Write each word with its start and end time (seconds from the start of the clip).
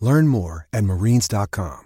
Learn 0.00 0.28
more 0.28 0.68
at 0.72 0.84
marines.com. 0.84 1.84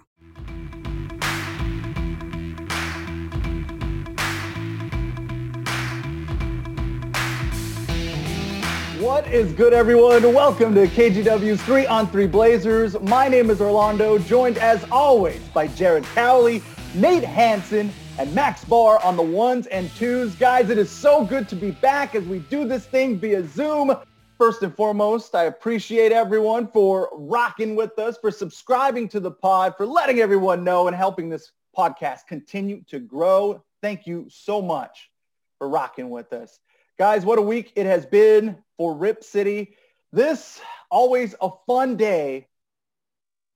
What 8.99 9.27
is 9.27 9.51
good, 9.51 9.73
everyone? 9.73 10.33
Welcome 10.33 10.73
to 10.75 10.87
KGW's 10.87 11.61
3 11.63 11.85
on 11.87 12.07
3 12.07 12.27
Blazers. 12.27 12.97
My 13.01 13.27
name 13.27 13.49
is 13.49 13.59
Orlando, 13.59 14.17
joined 14.17 14.57
as 14.57 14.85
always 14.91 15.41
by 15.49 15.67
Jared 15.67 16.05
Cowley, 16.15 16.63
Nate 16.95 17.25
Hanson, 17.25 17.91
and 18.17 18.33
Max 18.33 18.63
Barr 18.63 19.03
on 19.03 19.17
the 19.17 19.23
ones 19.23 19.67
and 19.67 19.93
twos. 19.95 20.35
Guys, 20.35 20.69
it 20.69 20.77
is 20.77 20.89
so 20.89 21.25
good 21.25 21.49
to 21.49 21.55
be 21.55 21.71
back 21.71 22.15
as 22.15 22.23
we 22.23 22.39
do 22.39 22.65
this 22.65 22.85
thing 22.85 23.19
via 23.19 23.45
Zoom. 23.47 23.93
First 24.37 24.63
and 24.63 24.75
foremost, 24.75 25.35
I 25.35 25.43
appreciate 25.43 26.11
everyone 26.11 26.67
for 26.67 27.09
rocking 27.13 27.75
with 27.75 27.97
us, 27.99 28.17
for 28.17 28.31
subscribing 28.31 29.07
to 29.09 29.19
the 29.19 29.31
pod, 29.31 29.75
for 29.77 29.85
letting 29.85 30.19
everyone 30.19 30.63
know 30.63 30.87
and 30.87 30.95
helping 30.95 31.29
this 31.29 31.51
podcast 31.77 32.27
continue 32.27 32.83
to 32.89 32.99
grow. 32.99 33.63
Thank 33.81 34.07
you 34.07 34.27
so 34.29 34.61
much 34.61 35.11
for 35.59 35.69
rocking 35.69 36.09
with 36.09 36.33
us. 36.33 36.59
Guys, 36.97 37.25
what 37.25 37.39
a 37.39 37.43
week 37.43 37.73
it 37.75 37.85
has 37.85 38.05
been 38.05 38.57
for 38.77 38.95
Rip 38.95 39.23
City. 39.23 39.75
This 40.11 40.59
always 40.89 41.35
a 41.39 41.49
fun 41.67 41.95
day 41.95 42.47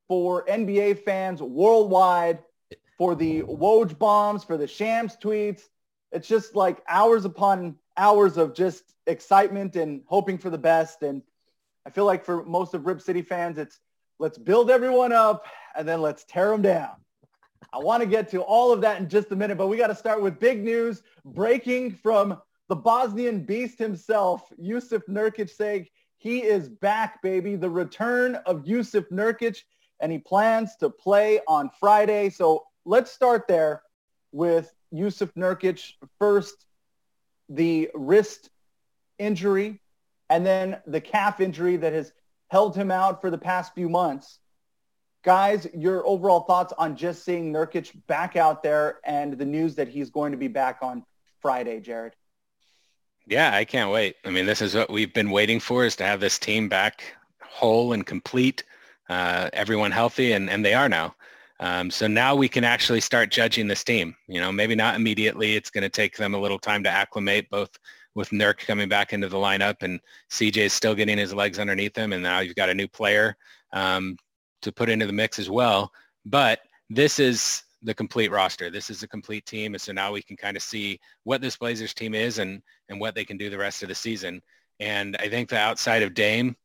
for 0.08 0.46
NBA 0.46 1.04
fans 1.04 1.42
worldwide, 1.42 2.40
for 2.98 3.16
the 3.16 3.42
Woj 3.42 3.98
bombs, 3.98 4.44
for 4.44 4.58
the 4.58 4.68
Shams 4.68 5.18
tweets. 5.22 5.64
It's 6.12 6.28
just 6.28 6.56
like 6.56 6.84
hours 6.88 7.26
upon 7.26 7.76
hours 7.98 8.38
of 8.38 8.54
just 8.54 8.84
excitement 9.06 9.76
and 9.76 10.02
hoping 10.06 10.38
for 10.38 10.50
the 10.50 10.58
best. 10.58 11.02
And 11.04 11.22
I 11.86 11.90
feel 11.90 12.06
like 12.06 12.24
for 12.24 12.44
most 12.44 12.74
of 12.74 12.86
Rip 12.86 13.02
City 13.02 13.22
fans, 13.22 13.58
it's 13.58 13.80
let's 14.20 14.38
build 14.38 14.70
everyone 14.72 15.12
up 15.12 15.46
and 15.76 15.88
then 15.88 16.02
let's 16.02 16.24
tear 16.24 16.50
them 16.50 16.62
down. 16.62 16.92
I 17.74 17.80
want 17.80 18.02
to 18.02 18.08
get 18.08 18.30
to 18.30 18.42
all 18.42 18.72
of 18.72 18.82
that 18.82 19.00
in 19.00 19.10
just 19.10 19.32
a 19.32 19.36
minute, 19.36 19.58
but 19.58 19.68
we 19.68 19.78
got 19.78 19.88
to 19.88 19.96
start 19.96 20.22
with 20.22 20.40
big 20.40 20.64
news 20.64 21.04
breaking 21.26 21.92
from 21.92 22.40
the 22.70 22.76
Bosnian 22.76 23.44
beast 23.44 23.80
himself, 23.80 24.52
Jusuf 24.62 25.02
Nurkic 25.08 25.50
saying 25.50 25.88
he 26.18 26.44
is 26.44 26.68
back, 26.68 27.22
baby. 27.22 27.56
The 27.56 27.70
return 27.70 28.36
of 28.46 28.64
Jusuf 28.64 29.10
Nurkic, 29.10 29.60
and 30.00 30.12
he 30.12 30.18
plans 30.18 30.76
to 30.78 30.90
play 30.90 31.40
on 31.48 31.70
Friday. 31.80 32.30
So 32.30 32.66
let's 32.86 33.12
start 33.12 33.48
there 33.48 33.84
with 34.32 34.74
Jusuf 34.94 35.32
Nurkic. 35.38 35.94
First, 36.20 36.66
the 37.50 37.90
wrist 37.94 38.50
injury, 39.18 39.80
and 40.30 40.46
then 40.46 40.80
the 40.86 41.02
calf 41.02 41.40
injury 41.40 41.78
that 41.78 41.94
has 41.94 42.12
held 42.50 42.76
him 42.76 42.92
out 42.92 43.22
for 43.22 43.30
the 43.30 43.38
past 43.38 43.74
few 43.74 43.90
months. 43.90 44.40
Guys, 45.24 45.68
your 45.74 46.06
overall 46.08 46.42
thoughts 46.42 46.74
on 46.78 46.96
just 46.96 47.26
seeing 47.26 47.52
Nurkic 47.52 47.92
back 48.08 48.36
out 48.36 48.64
there 48.64 49.00
and 49.04 49.34
the 49.34 49.46
news 49.46 49.76
that 49.76 49.88
he's 49.88 50.10
going 50.10 50.32
to 50.32 50.38
be 50.38 50.48
back 50.48 50.80
on 50.82 51.04
Friday, 51.42 51.80
Jared? 51.80 52.14
Yeah, 53.26 53.54
I 53.54 53.66
can't 53.66 53.92
wait. 53.92 54.16
I 54.24 54.30
mean, 54.30 54.46
this 54.46 54.62
is 54.62 54.74
what 54.74 54.90
we've 54.90 55.14
been 55.14 55.32
waiting 55.32 55.60
for 55.60 55.84
is 55.84 55.98
to 55.98 56.06
have 56.06 56.22
this 56.22 56.40
team 56.40 56.70
back 56.70 57.04
whole 57.42 57.92
and 57.92 58.06
complete, 58.06 58.64
uh, 59.10 59.50
everyone 59.52 59.92
healthy, 59.92 60.32
and, 60.32 60.50
and 60.50 60.64
they 60.64 60.74
are 60.74 60.88
now. 60.88 61.16
Um, 61.60 61.90
so 61.90 62.08
now 62.08 62.36
we 62.36 62.48
can 62.48 62.64
actually 62.64 63.02
start 63.02 63.32
judging 63.32 63.68
this 63.68 63.84
team. 63.84 64.16
You 64.28 64.40
know, 64.40 64.52
maybe 64.52 64.76
not 64.76 64.96
immediately. 64.96 65.56
It's 65.56 65.70
going 65.70 65.84
to 65.84 65.90
take 65.90 66.16
them 66.16 66.34
a 66.34 66.40
little 66.40 66.60
time 66.60 66.84
to 66.84 66.90
acclimate, 66.90 67.50
both 67.50 67.70
with 68.16 68.30
Nurk 68.30 68.60
coming 68.60 68.90
back 68.90 69.14
into 69.14 69.30
the 69.30 69.38
lineup 69.38 69.84
and 69.84 70.00
CJ 70.32 70.72
still 70.72 70.96
getting 70.96 71.18
his 71.18 71.34
legs 71.34 71.60
underneath 71.60 71.96
him, 71.96 72.14
and 72.14 72.24
now 72.24 72.40
you've 72.40 72.56
got 72.56 72.70
a 72.70 72.74
new 72.74 72.88
player 72.88 73.38
um, 73.74 74.18
to 74.62 74.72
put 74.72 74.90
into 74.90 75.06
the 75.06 75.14
mix 75.14 75.40
as 75.40 75.50
well. 75.50 75.92
But 76.26 76.60
this 76.90 77.20
is 77.20 77.64
the 77.84 77.94
complete 77.94 78.32
roster. 78.32 78.70
This 78.70 78.90
is 78.90 79.04
a 79.04 79.08
complete 79.08 79.46
team. 79.46 79.74
And 79.74 79.82
so 79.82 79.92
now 79.92 80.12
we 80.12 80.22
can 80.22 80.36
kind 80.36 80.58
of 80.58 80.64
see 80.64 81.00
what 81.24 81.42
this 81.42 81.58
Blazers 81.58 81.94
team 81.94 82.14
is 82.16 82.40
and, 82.40 82.62
and 82.90 83.00
what 83.00 83.16
they 83.16 83.26
can 83.26 83.38
do 83.38 83.50
the 83.50 83.58
rest 83.58 83.84
of 83.84 83.90
the 83.90 83.96
season. 83.96 84.42
And 84.80 85.16
I 85.20 85.30
think 85.30 85.50
that 85.50 85.62
outside 85.62 86.04
of 86.04 86.14
Dame, 86.14 86.56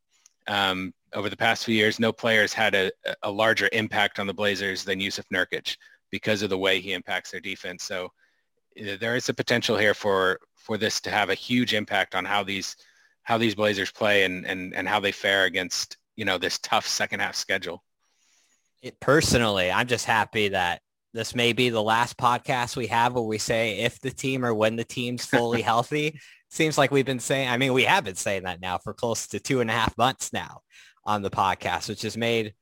um, 0.49 0.93
over 1.15 1.29
the 1.29 1.37
past 1.37 1.65
few 1.65 1.75
years, 1.75 2.01
no 2.01 2.13
player 2.13 2.43
has 2.43 2.53
had 2.53 2.75
a, 2.75 2.91
a 3.23 3.31
larger 3.31 3.69
impact 3.73 4.19
on 4.19 4.27
the 4.27 4.35
Blazers 4.35 4.85
than 4.85 5.01
Jusuf 5.01 5.25
Nurkic 5.33 5.77
because 6.11 6.43
of 6.43 6.51
the 6.51 6.59
way 6.59 6.81
he 6.81 6.93
impacts 6.93 7.31
their 7.31 7.41
defense. 7.41 7.85
So 7.85 8.11
there 8.77 9.17
is 9.17 9.29
a 9.29 9.35
potential 9.35 9.77
here 9.77 9.95
for, 9.95 10.39
for 10.57 10.79
this 10.79 11.01
to 11.03 11.11
have 11.11 11.31
a 11.31 11.35
huge 11.35 11.75
impact 11.75 12.15
on 12.15 12.25
how 12.25 12.43
these, 12.43 12.77
how 13.23 13.39
these 13.39 13.55
Blazers 13.55 13.91
play 13.91 14.25
and, 14.25 14.47
and, 14.47 14.75
and 14.75 14.89
how 14.89 15.01
they 15.01 15.13
fare 15.13 15.45
against, 15.45 15.97
you 16.17 16.25
know, 16.25 16.39
this 16.39 16.59
tough 16.59 16.87
second 16.87 17.21
half 17.21 17.35
schedule. 17.35 17.83
It, 18.83 18.99
personally, 19.01 19.71
I'm 19.71 19.87
just 19.87 20.07
happy 20.07 20.49
that 20.49 20.81
this 21.15 21.35
may 21.35 21.53
be 21.53 21.69
the 21.69 21.83
last 21.83 22.17
podcast 22.17 22.77
we 22.77 22.87
have 22.87 23.15
where 23.15 23.23
we 23.23 23.39
say 23.39 23.79
if 23.81 24.01
the 24.01 24.11
team 24.11 24.45
or 24.45 24.55
when 24.55 24.77
the 24.77 24.85
team's 24.85 25.25
fully 25.25 25.63
healthy. 25.63 26.19
Seems 26.51 26.77
like 26.77 26.91
we've 26.91 27.07
been 27.07 27.21
saying, 27.21 27.49
I 27.49 27.57
mean, 27.57 27.73
we 27.73 27.85
have 27.85 28.05
been 28.05 28.15
saying 28.15 28.43
that 28.43 28.61
now 28.61 28.77
for 28.77 28.93
close 28.93 29.27
to 29.29 29.41
two 29.41 29.61
and 29.61 29.71
a 29.71 29.73
half 29.73 29.97
months 29.97 30.33
now 30.33 30.61
on 31.05 31.23
the 31.23 31.31
podcast, 31.31 31.89
which 31.89 32.03
has 32.03 32.17
made 32.17 32.55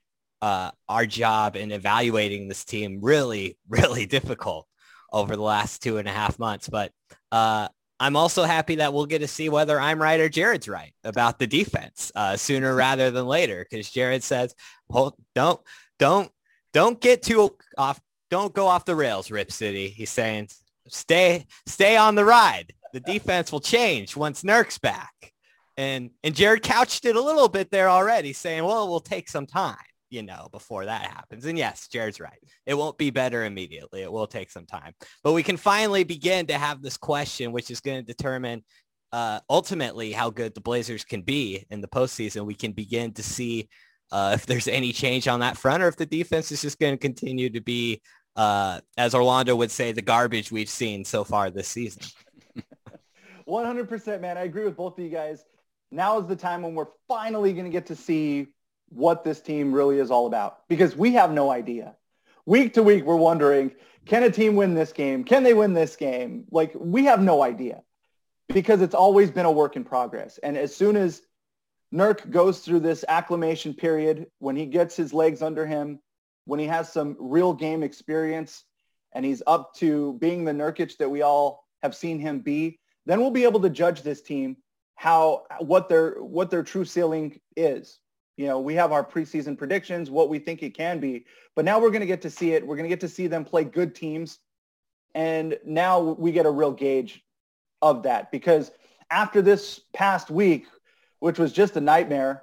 uh, 0.43 0.71
our 0.89 1.06
job 1.06 1.56
in 1.56 1.73
evaluating 1.73 2.49
this 2.49 2.65
team 2.65 2.99
really, 3.03 3.59
really 3.69 4.06
difficult 4.06 4.67
over 5.12 5.37
the 5.37 5.43
last 5.43 5.83
two 5.83 5.99
and 5.99 6.09
a 6.09 6.12
half 6.12 6.39
months. 6.39 6.69
But 6.69 6.93
uh, 7.33 7.69
I'm 7.99 8.17
also 8.17 8.45
happy 8.45 8.77
that 8.77 8.95
we'll 8.95 9.06
get 9.06 9.19
to 9.19 9.29
see 9.29 9.49
whether 9.49 9.79
I'm 9.79 10.00
right 10.00 10.21
or 10.21 10.29
Jared's 10.29 10.69
right 10.69 10.95
about 11.05 11.39
the 11.39 11.47
defense 11.47 12.12
uh, 12.15 12.37
sooner 12.37 12.75
rather 12.75 13.11
than 13.11 13.27
later, 13.27 13.67
because 13.69 13.91
Jared 13.91 14.23
says, 14.23 14.55
well, 14.89 15.17
don't, 15.34 15.61
don't, 15.99 16.31
don't 16.73 17.00
get 17.00 17.23
too 17.23 17.56
off 17.77 18.00
don't 18.31 18.55
go 18.55 18.69
off 18.69 18.84
the 18.84 18.95
rails, 18.95 19.31
Rip 19.31 19.53
City. 19.53 19.89
He's 19.89 20.11
saying, 20.11 20.49
stay, 20.89 21.47
stay 21.67 21.97
on 21.97 22.15
the 22.15 22.25
ride. 22.25 22.73
The 22.93 23.00
defense 23.00 23.53
will 23.53 23.61
change 23.61 24.17
once 24.17 24.43
Nurk's 24.43 24.79
back. 24.79 25.30
And, 25.81 26.11
and 26.23 26.35
Jared 26.35 26.63
couched 26.63 27.07
it 27.07 27.17
a 27.17 27.23
little 27.23 27.49
bit 27.49 27.71
there 27.71 27.89
already 27.89 28.35
saying, 28.35 28.63
well, 28.63 28.85
it 28.85 28.91
will 28.91 29.01
take 29.01 29.31
some 29.31 29.47
time, 29.47 29.77
you 30.11 30.23
know, 30.23 30.49
before 30.53 30.85
that 30.85 31.07
happens. 31.07 31.47
And 31.47 31.57
yes, 31.57 31.89
Jared's 31.89 32.21
right. 32.21 32.39
It 32.67 32.75
won't 32.75 32.99
be 32.99 33.09
better 33.09 33.47
immediately. 33.47 34.03
It 34.03 34.12
will 34.12 34.27
take 34.27 34.50
some 34.50 34.67
time, 34.67 34.93
but 35.25 35.32
we 35.32 35.43
can 35.43 35.56
finally 35.56 36.05
begin 36.05 36.44
to 36.49 36.59
have 36.59 36.82
this 36.82 36.99
question, 36.99 37.50
which 37.50 37.71
is 37.71 37.81
going 37.81 37.97
to 37.97 38.03
determine 38.06 38.62
uh, 39.11 39.41
ultimately 39.49 40.12
how 40.12 40.29
good 40.29 40.55
the 40.55 40.61
Blazers 40.61 41.03
can 41.03 41.23
be 41.23 41.65
in 41.71 41.81
the 41.81 41.88
postseason. 41.88 42.44
We 42.44 42.55
can 42.55 42.73
begin 42.73 43.15
to 43.15 43.23
see 43.23 43.71
uh, 44.12 44.33
if 44.35 44.44
there's 44.44 44.69
any 44.69 44.93
change 44.93 45.29
on 45.29 45.41
that 45.41 45.56
front 45.56 45.83
or 45.83 45.88
if 45.88 45.97
the 45.97 46.05
defense 46.05 46.53
is 46.53 46.61
just 46.61 46.79
going 46.79 46.93
to 46.93 46.99
continue 46.99 47.49
to 47.49 47.61
be 47.62 48.03
uh, 48.37 48.81
as 48.99 49.15
Orlando 49.15 49.56
would 49.56 49.71
say, 49.71 49.93
the 49.93 50.03
garbage 50.03 50.53
we've 50.53 50.69
seen 50.69 51.06
so 51.06 51.25
far 51.25 51.49
this 51.49 51.69
season. 51.69 52.03
100%, 53.49 54.21
man. 54.21 54.37
I 54.37 54.43
agree 54.43 54.65
with 54.65 54.76
both 54.76 54.99
of 54.99 55.05
you 55.05 55.11
guys. 55.11 55.44
Now 55.90 56.20
is 56.20 56.26
the 56.26 56.37
time 56.37 56.62
when 56.62 56.75
we're 56.75 56.87
finally 57.08 57.52
going 57.52 57.64
to 57.64 57.70
get 57.70 57.87
to 57.87 57.96
see 57.96 58.48
what 58.88 59.25
this 59.25 59.40
team 59.40 59.72
really 59.72 59.98
is 59.98 60.10
all 60.10 60.26
about 60.26 60.69
because 60.69 60.96
we 60.96 61.12
have 61.12 61.32
no 61.32 61.50
idea. 61.50 61.96
Week 62.46 62.75
to 62.75 62.82
week, 62.82 63.04
we're 63.04 63.16
wondering, 63.16 63.72
can 64.06 64.22
a 64.22 64.31
team 64.31 64.56
win 64.56 64.75
this 64.75 64.92
game? 64.92 65.25
Can 65.25 65.42
they 65.42 65.54
win 65.54 65.75
this 65.75 65.96
game? 65.96 66.44
Like, 66.50 66.72
we 66.75 67.04
have 67.04 67.20
no 67.22 67.42
idea 67.42 67.82
because 68.48 68.82
it's 68.82 68.94
always 68.94 69.31
been 69.31 69.46
a 69.46 69.52
work 69.52 69.76
in 69.76 69.84
progress. 69.84 70.38
And 70.38 70.56
as 70.56 70.75
soon 70.75 70.96
as 70.96 71.22
Nurk 71.92 72.31
goes 72.31 72.60
through 72.60 72.81
this 72.81 73.04
acclimation 73.08 73.75
period, 73.75 74.26
when 74.38 74.56
he 74.56 74.66
gets 74.66 74.96
his 74.96 75.12
legs 75.12 75.42
under 75.42 75.66
him, 75.66 76.00
when 76.44 76.60
he 76.60 76.66
has 76.66 76.92
some 76.92 77.16
real 77.19 77.52
game 77.52 77.82
experience 77.82 78.64
and 79.12 79.25
he's 79.25 79.42
up 79.46 79.75
to 79.76 80.14
being 80.14 80.44
the 80.44 80.52
Nurkic 80.52 80.96
that 80.98 81.10
we 81.10 81.22
all 81.22 81.64
have 81.82 81.94
seen 81.94 82.19
him 82.19 82.40
be, 82.40 82.78
then 83.06 83.20
we'll 83.20 83.31
be 83.31 83.44
able 83.44 83.60
to 83.60 83.70
judge 83.70 84.02
this 84.02 84.22
team 84.22 84.56
how 85.00 85.44
what 85.61 85.88
their 85.88 86.23
what 86.23 86.50
their 86.50 86.62
true 86.62 86.85
ceiling 86.85 87.41
is. 87.56 88.00
You 88.37 88.47
know, 88.47 88.61
we 88.61 88.75
have 88.75 88.93
our 88.93 89.02
preseason 89.02 89.56
predictions, 89.56 90.11
what 90.11 90.29
we 90.29 90.38
think 90.38 90.62
it 90.62 90.76
can 90.76 91.00
be, 91.00 91.25
but 91.56 91.64
now 91.64 91.81
we're 91.81 91.88
going 91.88 92.00
to 92.00 92.06
get 92.06 92.20
to 92.20 92.29
see 92.29 92.52
it. 92.52 92.67
We're 92.67 92.76
going 92.76 92.85
to 92.85 92.91
get 92.91 93.00
to 93.00 93.08
see 93.08 93.26
them 93.26 93.47
play 93.47 93.64
good 93.64 93.94
teams. 93.94 94.41
And 95.14 95.58
now 95.64 96.00
we 96.00 96.32
get 96.32 96.44
a 96.44 96.50
real 96.50 96.73
gauge 96.73 97.25
of 97.81 98.02
that 98.02 98.31
because 98.31 98.73
after 99.11 99.41
this 99.41 99.81
past 99.94 100.31
week, 100.31 100.67
which 101.20 101.38
was 101.38 101.55
just 101.55 101.76
a 101.76 101.81
nightmare, 101.81 102.43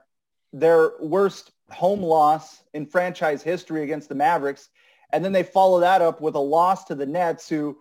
their 0.51 0.93
worst 0.99 1.51
home 1.69 2.01
loss 2.01 2.63
in 2.73 2.87
franchise 2.87 3.43
history 3.43 3.83
against 3.83 4.09
the 4.09 4.15
Mavericks. 4.15 4.67
And 5.13 5.23
then 5.23 5.31
they 5.31 5.43
follow 5.43 5.81
that 5.81 6.01
up 6.01 6.21
with 6.21 6.33
a 6.33 6.39
loss 6.39 6.85
to 6.85 6.95
the 6.95 7.05
Nets 7.05 7.47
who 7.47 7.77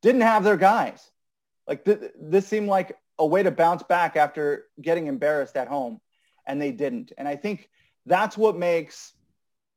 didn't 0.00 0.22
have 0.22 0.42
their 0.42 0.56
guys. 0.56 1.10
Like 1.68 1.84
th- 1.84 2.12
this 2.18 2.46
seemed 2.48 2.68
like 2.68 2.96
a 3.20 3.26
way 3.26 3.42
to 3.42 3.50
bounce 3.50 3.82
back 3.82 4.16
after 4.16 4.64
getting 4.80 5.06
embarrassed 5.06 5.56
at 5.56 5.68
home 5.68 6.00
and 6.46 6.60
they 6.60 6.72
didn't. 6.72 7.12
And 7.18 7.28
I 7.28 7.36
think 7.36 7.68
that's 8.06 8.36
what 8.36 8.56
makes 8.56 9.12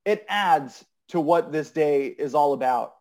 it 0.05 0.25
adds 0.29 0.83
to 1.09 1.19
what 1.19 1.51
this 1.51 1.69
day 1.69 2.07
is 2.07 2.33
all 2.33 2.53
about 2.53 2.93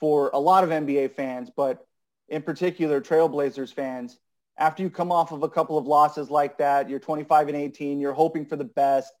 for 0.00 0.30
a 0.34 0.38
lot 0.38 0.64
of 0.64 0.70
NBA 0.70 1.12
fans, 1.12 1.50
but 1.56 1.86
in 2.28 2.42
particular 2.42 3.00
Trailblazers 3.00 3.72
fans. 3.72 4.18
After 4.58 4.82
you 4.82 4.90
come 4.90 5.12
off 5.12 5.32
of 5.32 5.42
a 5.42 5.48
couple 5.48 5.78
of 5.78 5.86
losses 5.86 6.30
like 6.30 6.58
that, 6.58 6.90
you're 6.90 6.98
25 6.98 7.48
and 7.48 7.56
18, 7.56 8.00
you're 8.00 8.12
hoping 8.12 8.44
for 8.44 8.56
the 8.56 8.64
best. 8.64 9.12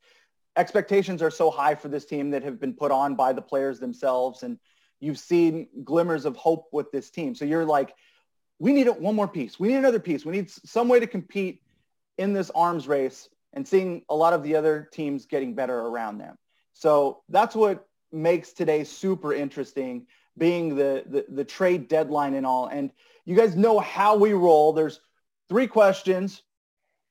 Expectations 0.56 1.22
are 1.22 1.30
so 1.30 1.50
high 1.50 1.74
for 1.74 1.88
this 1.88 2.06
team 2.06 2.30
that 2.30 2.42
have 2.42 2.58
been 2.58 2.72
put 2.72 2.90
on 2.90 3.14
by 3.14 3.32
the 3.32 3.42
players 3.42 3.78
themselves. 3.78 4.42
And 4.42 4.58
you've 4.98 5.18
seen 5.18 5.68
glimmers 5.84 6.24
of 6.24 6.36
hope 6.36 6.68
with 6.72 6.90
this 6.90 7.10
team. 7.10 7.34
So 7.34 7.44
you're 7.44 7.66
like, 7.66 7.94
we 8.58 8.72
need 8.72 8.88
one 8.88 9.14
more 9.14 9.28
piece. 9.28 9.60
We 9.60 9.68
need 9.68 9.76
another 9.76 10.00
piece. 10.00 10.24
We 10.24 10.32
need 10.32 10.50
some 10.50 10.88
way 10.88 11.00
to 11.00 11.06
compete 11.06 11.62
in 12.18 12.32
this 12.32 12.50
arms 12.54 12.88
race 12.88 13.28
and 13.52 13.66
seeing 13.66 14.02
a 14.08 14.14
lot 14.14 14.32
of 14.32 14.42
the 14.42 14.56
other 14.56 14.88
teams 14.92 15.26
getting 15.26 15.54
better 15.54 15.78
around 15.78 16.18
them. 16.18 16.36
So 16.72 17.22
that's 17.28 17.54
what 17.54 17.86
makes 18.12 18.52
today 18.52 18.84
super 18.84 19.32
interesting 19.32 20.06
being 20.38 20.76
the, 20.76 21.04
the, 21.06 21.24
the 21.28 21.44
trade 21.44 21.88
deadline 21.88 22.34
and 22.34 22.46
all. 22.46 22.66
And 22.66 22.90
you 23.24 23.34
guys 23.34 23.56
know 23.56 23.78
how 23.78 24.16
we 24.16 24.32
roll. 24.32 24.72
There's 24.72 25.00
three 25.48 25.66
questions. 25.66 26.42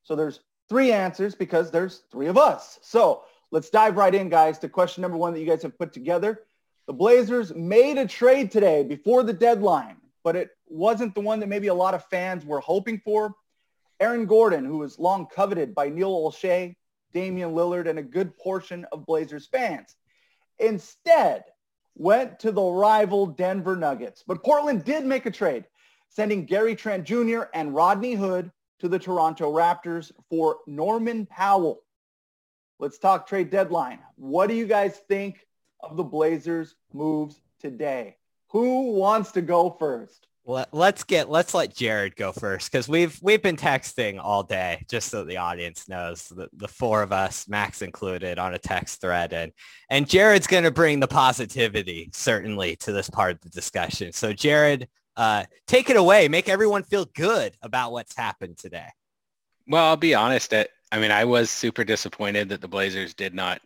So 0.03 0.15
there's 0.15 0.39
three 0.69 0.91
answers 0.91 1.35
because 1.35 1.71
there's 1.71 2.03
three 2.11 2.27
of 2.27 2.37
us. 2.37 2.79
So 2.81 3.23
let's 3.51 3.69
dive 3.69 3.97
right 3.97 4.13
in, 4.13 4.29
guys, 4.29 4.59
to 4.59 4.69
question 4.69 5.01
number 5.01 5.17
one 5.17 5.33
that 5.33 5.39
you 5.39 5.47
guys 5.47 5.63
have 5.63 5.77
put 5.77 5.93
together. 5.93 6.41
The 6.87 6.93
Blazers 6.93 7.53
made 7.55 7.97
a 7.97 8.07
trade 8.07 8.51
today 8.51 8.83
before 8.83 9.23
the 9.23 9.33
deadline, 9.33 9.97
but 10.23 10.35
it 10.35 10.54
wasn't 10.67 11.15
the 11.15 11.21
one 11.21 11.39
that 11.39 11.49
maybe 11.49 11.67
a 11.67 11.73
lot 11.73 11.93
of 11.93 12.05
fans 12.05 12.45
were 12.45 12.59
hoping 12.59 12.99
for. 12.99 13.33
Aaron 13.99 14.25
Gordon, 14.25 14.65
who 14.65 14.79
was 14.79 14.99
long 14.99 15.27
coveted 15.27 15.73
by 15.73 15.89
Neil 15.89 16.11
Olshey, 16.11 16.75
Damian 17.13 17.53
Lillard, 17.53 17.87
and 17.87 17.99
a 17.99 18.03
good 18.03 18.37
portion 18.37 18.85
of 18.91 19.05
Blazers 19.05 19.47
fans, 19.47 19.95
instead 20.59 21.43
went 21.95 22.39
to 22.39 22.51
the 22.51 22.61
rival 22.61 23.25
Denver 23.25 23.75
Nuggets. 23.75 24.23
But 24.27 24.43
Portland 24.43 24.83
did 24.83 25.05
make 25.05 25.25
a 25.25 25.31
trade, 25.31 25.65
sending 26.09 26.45
Gary 26.45 26.75
Trent 26.75 27.05
Jr. 27.05 27.43
and 27.53 27.73
Rodney 27.73 28.15
Hood 28.15 28.51
to 28.79 28.89
the 28.89 28.99
Toronto 28.99 29.53
Raptors 29.53 30.11
for 30.29 30.57
Norman 30.67 31.25
Powell. 31.25 31.83
Let's 32.79 32.97
talk 32.97 33.27
trade 33.27 33.49
deadline. 33.49 33.99
What 34.17 34.47
do 34.47 34.55
you 34.55 34.65
guys 34.65 34.97
think 35.07 35.45
of 35.85 35.97
the 35.97 36.03
Blazers 36.03 36.75
moves 36.93 37.39
today. 37.59 38.17
Who 38.49 38.93
wants 38.93 39.31
to 39.33 39.41
go 39.41 39.69
first? 39.69 40.27
Let, 40.47 40.71
let's 40.75 41.03
get 41.03 41.27
let's 41.27 41.55
let 41.55 41.75
Jared 41.75 42.15
go 42.15 42.31
first 42.31 42.71
because 42.71 42.87
we've 42.87 43.17
we've 43.23 43.41
been 43.41 43.57
texting 43.57 44.19
all 44.21 44.43
day 44.43 44.85
just 44.87 45.09
so 45.09 45.23
the 45.23 45.37
audience 45.37 45.89
knows 45.89 46.27
the, 46.27 46.47
the 46.53 46.67
four 46.67 47.01
of 47.01 47.11
us 47.11 47.47
Max 47.47 47.81
included 47.81 48.37
on 48.37 48.53
a 48.53 48.59
text 48.59 49.01
thread 49.01 49.33
and 49.33 49.51
and 49.89 50.07
Jared's 50.07 50.45
going 50.45 50.63
to 50.63 50.69
bring 50.69 50.99
the 50.99 51.07
positivity 51.07 52.11
certainly 52.13 52.75
to 52.77 52.91
this 52.91 53.09
part 53.09 53.31
of 53.31 53.41
the 53.41 53.49
discussion. 53.49 54.13
So 54.13 54.33
Jared 54.33 54.87
uh, 55.17 55.45
take 55.65 55.89
it 55.89 55.97
away. 55.97 56.27
Make 56.27 56.47
everyone 56.47 56.83
feel 56.83 57.05
good 57.05 57.57
about 57.63 57.91
what's 57.91 58.15
happened 58.15 58.59
today. 58.59 58.89
Well 59.67 59.85
I'll 59.85 59.97
be 59.97 60.13
honest 60.13 60.53
I 60.53 60.99
mean 60.99 61.11
I 61.11 61.25
was 61.25 61.49
super 61.49 61.83
disappointed 61.83 62.49
that 62.49 62.61
the 62.61 62.67
Blazers 62.67 63.15
did 63.15 63.33
not 63.33 63.61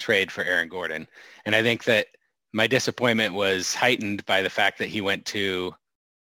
trade 0.00 0.32
for 0.32 0.42
Aaron 0.42 0.68
Gordon. 0.68 1.06
And 1.44 1.54
I 1.54 1.62
think 1.62 1.84
that 1.84 2.08
my 2.52 2.66
disappointment 2.66 3.34
was 3.34 3.72
heightened 3.72 4.26
by 4.26 4.42
the 4.42 4.50
fact 4.50 4.78
that 4.78 4.88
he 4.88 5.00
went 5.00 5.24
to 5.26 5.72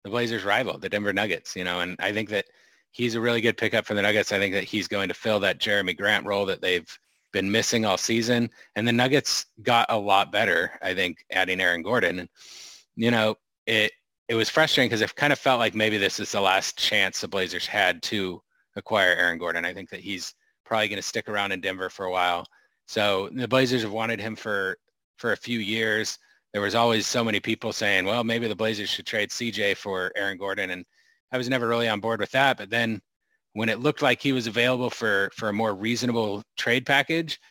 the 0.06 0.12
Blazers 0.12 0.44
rival, 0.44 0.78
the 0.78 0.88
Denver 0.88 1.12
Nuggets, 1.12 1.56
you 1.56 1.64
know, 1.64 1.80
and 1.80 1.96
I 2.00 2.14
think 2.14 2.30
that 2.30 2.46
he's 2.92 3.16
a 3.16 3.22
really 3.22 3.42
good 3.42 3.58
pickup 3.58 3.88
for 3.88 3.96
the 3.96 4.04
Nuggets. 4.04 4.32
I 4.32 4.38
think 4.38 4.54
that 4.54 4.64
he's 4.64 4.88
going 4.88 5.08
to 5.08 5.16
fill 5.16 5.40
that 5.40 5.60
Jerami 5.60 5.98
Grant 5.98 6.28
role 6.28 6.46
that 6.46 6.62
they've 6.62 6.88
been 7.34 7.52
missing 7.52 7.86
all 7.86 7.98
season. 7.98 8.52
And 8.76 8.88
the 8.88 8.94
Nuggets 8.94 9.48
got 9.64 9.88
a 9.90 9.98
lot 9.98 10.32
better, 10.32 10.78
I 10.84 10.94
think, 10.94 11.26
adding 11.32 11.60
Aaron 11.60 11.82
Gordon. 11.82 12.20
And, 12.20 12.30
you 12.96 13.10
know, 13.10 13.36
it, 13.66 13.94
it 14.30 14.36
was 14.36 14.48
frustrating 14.48 14.90
because 14.90 15.02
it 15.02 15.16
kind 15.16 15.34
of 15.34 15.40
felt 15.40 15.58
like 15.58 15.74
maybe 15.74 15.98
this 15.98 16.20
is 16.20 16.32
the 16.32 16.40
last 16.40 16.78
chance 16.78 17.20
the 17.20 17.28
Blazers 17.28 17.66
had 17.66 18.04
to 18.04 18.44
acquire 18.76 19.16
Aaron 19.16 19.40
Gordon. 19.40 19.66
I 19.66 19.74
think 19.74 19.90
that 19.90 20.02
he's 20.02 20.36
probably 20.66 20.88
going 20.88 21.02
to 21.02 21.08
stick 21.08 21.28
around 21.28 21.52
in 21.52 21.62
Denver 21.62 21.90
for 21.90 22.06
a 22.06 22.12
while. 22.12 22.46
So 22.86 23.30
the 23.34 23.48
Blazers 23.48 23.82
have 23.82 23.92
wanted 23.92 24.20
him 24.20 24.36
for 24.36 24.78
for 25.18 25.32
a 25.32 25.38
few 25.38 25.58
years. 25.58 26.20
There 26.56 26.62
was 26.62 26.74
always 26.74 27.06
so 27.06 27.22
many 27.22 27.42
people 27.42 27.74
saying, 27.74 28.06
well, 28.06 28.24
maybe 28.24 28.48
the 28.48 28.56
Blazers 28.56 28.88
should 28.88 29.06
trade 29.06 29.30
CJ 29.30 29.76
for 29.76 30.14
Aaron 30.16 30.38
Gordon. 30.38 30.70
And 30.70 30.86
I 31.30 31.38
was 31.38 31.50
never 31.50 31.68
really 31.68 31.90
on 31.90 32.00
board 32.00 32.22
with 32.22 32.32
that. 32.32 32.56
But 32.56 32.70
then 32.70 33.02
when 33.52 33.68
it 33.68 33.82
looked 33.82 34.02
like 34.02 34.22
he 34.22 34.32
was 34.32 34.48
available 34.48 34.90
for, 34.90 35.30
for 35.36 35.50
a 35.50 35.54
more 35.54 35.76
reasonable 35.76 36.44
trade 36.56 36.86
package, 36.86 37.42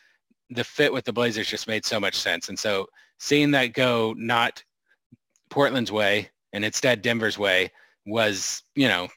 the 0.49 0.63
fit 0.63 0.91
with 0.91 1.05
the 1.05 1.13
Blazers 1.13 1.47
just 1.47 1.67
made 1.67 1.85
so 1.85 1.99
much 1.99 2.15
sense. 2.15 2.49
And 2.49 2.57
so 2.57 2.87
seeing 3.19 3.51
that 3.51 3.73
go 3.73 4.15
not 4.17 4.63
Portland's 5.51 5.91
way 5.91 6.31
and 6.51 6.65
instead 6.65 7.03
Denver's 7.03 7.37
way 7.37 7.69
was, 8.07 8.63
you 8.73 8.87
know, 8.87 9.07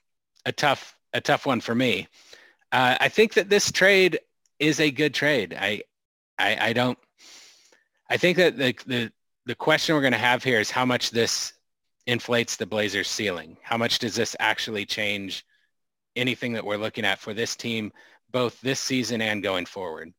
a 0.44 0.52
tough, 0.52 0.94
a 1.14 1.20
tough 1.22 1.46
one 1.46 1.62
for 1.62 1.74
me. 1.74 2.08
Uh, 2.72 2.98
I 3.00 3.08
think 3.08 3.32
that 3.32 3.48
this 3.48 3.72
trade 3.72 4.18
is 4.58 4.80
a 4.80 4.90
good 4.90 5.14
trade. 5.14 5.56
I, 5.58 5.80
I, 6.38 6.58
I 6.60 6.72
don't. 6.74 6.98
I 8.10 8.18
think 8.18 8.38
that 8.38 8.56
the 8.56 8.74
the 8.86 9.12
the 9.48 9.54
question 9.54 9.94
we're 9.94 10.02
going 10.02 10.12
to 10.12 10.18
have 10.18 10.44
here 10.44 10.60
is 10.60 10.70
how 10.70 10.84
much 10.84 11.10
this 11.10 11.54
inflates 12.06 12.56
the 12.56 12.66
Blazers 12.66 13.08
ceiling. 13.08 13.56
How 13.62 13.78
much 13.78 13.98
does 13.98 14.14
this 14.14 14.36
actually 14.38 14.84
change 14.84 15.42
anything 16.16 16.52
that 16.52 16.66
we're 16.66 16.76
looking 16.76 17.06
at 17.06 17.18
for 17.18 17.32
this 17.32 17.56
team, 17.56 17.90
both 18.30 18.60
this 18.60 18.78
season 18.78 19.22
and 19.22 19.42
going 19.42 19.64
forward? 19.64 20.12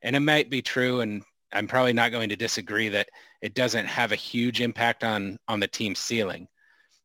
And 0.00 0.16
it 0.16 0.20
might 0.20 0.48
be 0.48 0.62
true, 0.62 1.02
and 1.02 1.22
I'm 1.52 1.68
probably 1.68 1.92
not 1.92 2.10
going 2.10 2.30
to 2.30 2.36
disagree 2.36 2.88
that 2.88 3.10
it 3.42 3.52
doesn't 3.52 3.84
have 3.84 4.12
a 4.12 4.16
huge 4.16 4.62
impact 4.62 5.04
on 5.04 5.38
on 5.46 5.60
the 5.60 5.68
team's 5.68 5.98
ceiling. 5.98 6.48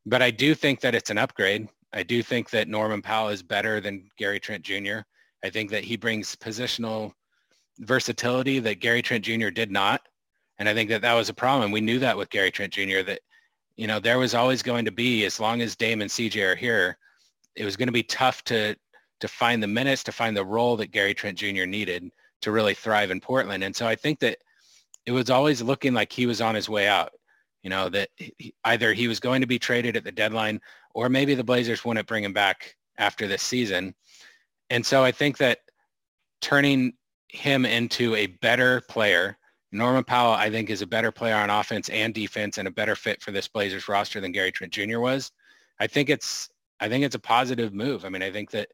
But 0.05 0.21
I 0.21 0.31
do 0.31 0.55
think 0.55 0.79
that 0.79 0.95
it's 0.95 1.09
an 1.09 1.17
upgrade. 1.17 1.67
I 1.91 2.03
do 2.03 2.23
think 2.23 2.51
that 2.51 2.69
Norman 2.69 3.01
Powell 3.01 3.29
is 3.29 3.43
better 3.43 3.81
than 3.81 4.09
Gary 4.17 4.39
Trent 4.39 4.63
Jr. 4.63 4.99
I 5.43 5.49
think 5.49 5.71
that 5.71 5.83
he 5.83 5.97
brings 5.97 6.37
positional 6.37 7.11
versatility 7.79 8.59
that 8.59 8.79
Gary 8.79 9.01
Trent 9.01 9.25
Jr. 9.25 9.49
did 9.49 9.71
not. 9.71 10.07
And 10.57 10.69
I 10.69 10.73
think 10.73 10.89
that 10.89 11.01
that 11.01 11.13
was 11.13 11.29
a 11.29 11.33
problem. 11.33 11.71
We 11.71 11.81
knew 11.81 11.99
that 11.99 12.17
with 12.17 12.29
Gary 12.29 12.51
Trent 12.51 12.73
Jr. 12.73 13.01
that, 13.05 13.19
you 13.75 13.87
know, 13.87 13.99
there 13.99 14.19
was 14.19 14.33
always 14.33 14.63
going 14.63 14.85
to 14.85 14.91
be, 14.91 15.25
as 15.25 15.39
long 15.39 15.61
as 15.61 15.75
Dame 15.75 16.01
and 16.01 16.09
CJ 16.09 16.51
are 16.51 16.55
here, 16.55 16.97
it 17.55 17.65
was 17.65 17.75
going 17.75 17.87
to 17.87 17.93
be 17.93 18.03
tough 18.03 18.43
to, 18.45 18.75
to 19.19 19.27
find 19.27 19.61
the 19.61 19.67
minutes, 19.67 20.03
to 20.03 20.11
find 20.11 20.35
the 20.35 20.45
role 20.45 20.77
that 20.77 20.91
Gary 20.91 21.13
Trent 21.13 21.37
Jr. 21.37 21.65
needed 21.65 22.09
to 22.41 22.51
really 22.51 22.73
thrive 22.73 23.11
in 23.11 23.19
Portland. 23.19 23.63
And 23.63 23.75
so 23.75 23.87
I 23.87 23.95
think 23.95 24.19
that 24.19 24.37
it 25.05 25.11
was 25.11 25.29
always 25.29 25.61
looking 25.61 25.93
like 25.93 26.11
he 26.11 26.25
was 26.25 26.41
on 26.41 26.55
his 26.55 26.69
way 26.69 26.87
out, 26.87 27.11
you 27.63 27.69
know, 27.69 27.89
that 27.89 28.09
he, 28.15 28.53
either 28.63 28.93
he 28.93 29.07
was 29.07 29.19
going 29.19 29.41
to 29.41 29.47
be 29.47 29.59
traded 29.59 29.97
at 29.97 30.03
the 30.03 30.11
deadline 30.11 30.61
or 30.93 31.09
maybe 31.09 31.35
the 31.35 31.43
Blazers 31.43 31.83
wouldn't 31.83 32.07
bring 32.07 32.23
him 32.23 32.33
back 32.33 32.75
after 32.97 33.27
this 33.27 33.43
season. 33.43 33.93
And 34.69 34.85
so 34.85 35.03
I 35.03 35.11
think 35.11 35.37
that 35.37 35.59
turning 36.41 36.93
him 37.29 37.65
into 37.65 38.15
a 38.15 38.27
better 38.27 38.81
player. 38.81 39.37
Norman 39.75 40.03
Powell, 40.03 40.33
I 40.33 40.49
think, 40.49 40.69
is 40.69 40.81
a 40.81 40.87
better 40.87 41.11
player 41.11 41.35
on 41.35 41.49
offense 41.49 41.89
and 41.89 42.13
defense 42.13 42.57
and 42.57 42.67
a 42.67 42.71
better 42.71 42.95
fit 42.95 43.21
for 43.21 43.31
this 43.31 43.47
Blazers 43.47 43.87
roster 43.87 44.19
than 44.21 44.31
Gary 44.31 44.51
Trent 44.51 44.73
Jr. 44.73 44.99
was. 44.99 45.31
I 45.79 45.87
think 45.87 46.09
it's 46.09 46.49
I 46.79 46.89
think 46.89 47.05
it's 47.05 47.15
a 47.15 47.19
positive 47.19 47.73
move. 47.73 48.05
I 48.05 48.09
mean, 48.09 48.23
I 48.23 48.31
think 48.31 48.51
that 48.51 48.69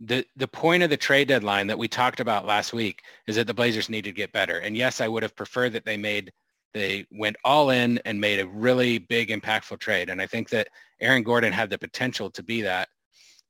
the 0.00 0.24
the 0.36 0.48
point 0.48 0.82
of 0.82 0.90
the 0.90 0.96
trade 0.96 1.28
deadline 1.28 1.66
that 1.66 1.78
we 1.78 1.88
talked 1.88 2.20
about 2.20 2.46
last 2.46 2.72
week 2.72 3.02
is 3.26 3.36
that 3.36 3.46
the 3.46 3.54
Blazers 3.54 3.88
need 3.88 4.04
to 4.04 4.12
get 4.12 4.32
better. 4.32 4.58
And 4.58 4.76
yes, 4.76 5.00
I 5.00 5.08
would 5.08 5.22
have 5.22 5.36
preferred 5.36 5.72
that 5.74 5.84
they 5.84 5.96
made 5.96 6.32
they 6.72 7.06
went 7.10 7.36
all 7.44 7.70
in 7.70 7.98
and 8.04 8.20
made 8.20 8.40
a 8.40 8.46
really 8.46 8.98
big 8.98 9.28
impactful 9.28 9.78
trade. 9.80 10.08
And 10.08 10.22
I 10.22 10.26
think 10.26 10.48
that 10.50 10.68
Aaron 11.00 11.22
Gordon 11.22 11.52
had 11.52 11.68
the 11.68 11.78
potential 11.78 12.30
to 12.30 12.42
be 12.42 12.62
that. 12.62 12.88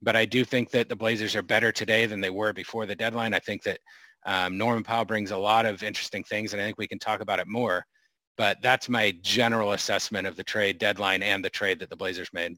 But 0.03 0.17
I 0.17 0.25
do 0.25 0.45
think 0.45 0.71
that 0.71 0.89
the 0.89 0.97
Blazers 0.97 1.37
are 1.37 1.43
better 1.43 1.71
today 1.71 2.07
than 2.07 2.23
they 2.23 2.31
were 2.31 2.55
before 2.55 2.87
the 2.87 2.95
deadline. 2.95 3.35
I 3.35 3.39
think 3.39 3.63
that 3.65 3.81
Um, 4.27 4.59
Norman 4.59 4.83
Powell 4.83 5.05
brings 5.05 5.31
a 5.31 5.37
lot 5.37 5.67
of 5.67 5.83
interesting 5.83 6.25
things, 6.25 6.53
and 6.53 6.61
I 6.61 6.65
think 6.65 6.79
we 6.79 6.87
can 6.87 6.99
talk 6.99 7.21
about 7.21 7.39
it 7.39 7.49
more. 7.49 7.85
But 8.37 8.59
that's 8.63 8.89
my 8.89 9.15
general 9.23 9.73
assessment 9.73 10.27
of 10.27 10.37
the 10.37 10.45
trade 10.45 10.79
deadline 10.79 11.23
and 11.23 11.45
the 11.45 11.51
trade 11.51 11.81
that 11.81 11.91
the 11.91 11.97
Blazers 11.97 12.31
made. 12.33 12.57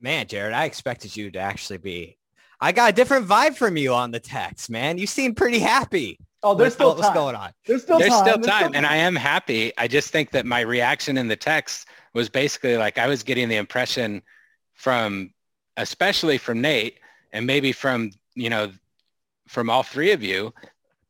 Man, 0.00 0.26
Jared, 0.26 0.52
I 0.52 0.64
expected 0.64 1.16
you 1.16 1.30
to 1.30 1.38
actually 1.38 1.78
be. 1.78 2.18
I 2.60 2.72
got 2.72 2.90
a 2.90 2.92
different 2.92 3.26
vibe 3.26 3.56
from 3.56 3.76
you 3.76 3.92
on 3.94 4.10
the 4.10 4.20
text, 4.20 4.70
man. 4.70 4.98
You 4.98 5.06
seem 5.06 5.34
pretty 5.34 5.58
happy. 5.58 6.18
Oh, 6.44 6.54
there's 6.54 6.74
still 6.74 6.96
what's 6.96 7.10
going 7.10 7.36
on. 7.36 7.52
There's 7.66 7.82
still 7.82 7.98
There's 7.98 8.10
time. 8.10 8.24
still 8.24 8.38
There's 8.38 8.46
time, 8.46 8.72
and 8.74 8.84
I 8.84 8.96
am 8.96 9.14
happy. 9.14 9.72
I 9.78 9.86
just 9.86 10.10
think 10.10 10.32
that 10.32 10.44
my 10.44 10.60
reaction 10.60 11.16
in 11.16 11.28
the 11.28 11.36
text 11.36 11.86
was 12.14 12.28
basically 12.28 12.76
like 12.76 12.98
I 12.98 13.06
was 13.06 13.22
getting 13.22 13.48
the 13.48 13.56
impression 13.56 14.22
from, 14.74 15.32
especially 15.76 16.38
from 16.38 16.60
Nate, 16.60 16.98
and 17.32 17.46
maybe 17.46 17.70
from 17.70 18.10
you 18.34 18.50
know, 18.50 18.72
from 19.52 19.68
all 19.68 19.82
three 19.82 20.12
of 20.12 20.22
you, 20.22 20.52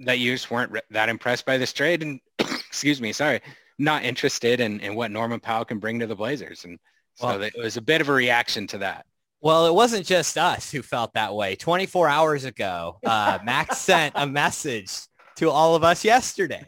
that 0.00 0.18
you 0.18 0.32
just 0.32 0.50
weren't 0.50 0.72
re- 0.72 0.80
that 0.90 1.08
impressed 1.08 1.46
by 1.46 1.56
this 1.56 1.72
trade, 1.72 2.02
and 2.02 2.20
excuse 2.38 3.00
me, 3.00 3.12
sorry, 3.12 3.40
not 3.78 4.02
interested 4.04 4.61
in, 4.61 4.80
in 4.80 4.94
what 4.94 5.11
Norman 5.11 5.38
Powell 5.40 5.64
can 5.64 5.78
bring 5.78 6.00
to 6.00 6.06
the 6.06 6.16
Blazers, 6.16 6.64
and 6.64 6.78
so 7.14 7.28
Well- 7.28 7.42
it 7.42 7.54
was 7.56 7.76
a 7.76 7.82
bit 7.82 8.00
of 8.00 8.08
a 8.08 8.12
reaction 8.12 8.66
to 8.68 8.78
that. 8.78 9.06
Well, 9.40 9.66
it 9.66 9.75
wasn't 9.75 10.06
just 10.06 10.38
us 10.38 10.70
who 10.70 10.82
felt 10.82 11.14
that 11.14 11.34
way. 11.34 11.56
24 11.56 12.08
hours 12.08 12.44
ago, 12.44 12.99
uh, 13.04 13.40
Max 13.44 13.78
sent 13.90 14.14
a 14.16 14.25
message 14.26 14.92
to 15.37 15.50
all 15.50 15.75
of 15.75 15.82
us 15.82 16.04
yesterday. 16.04 16.64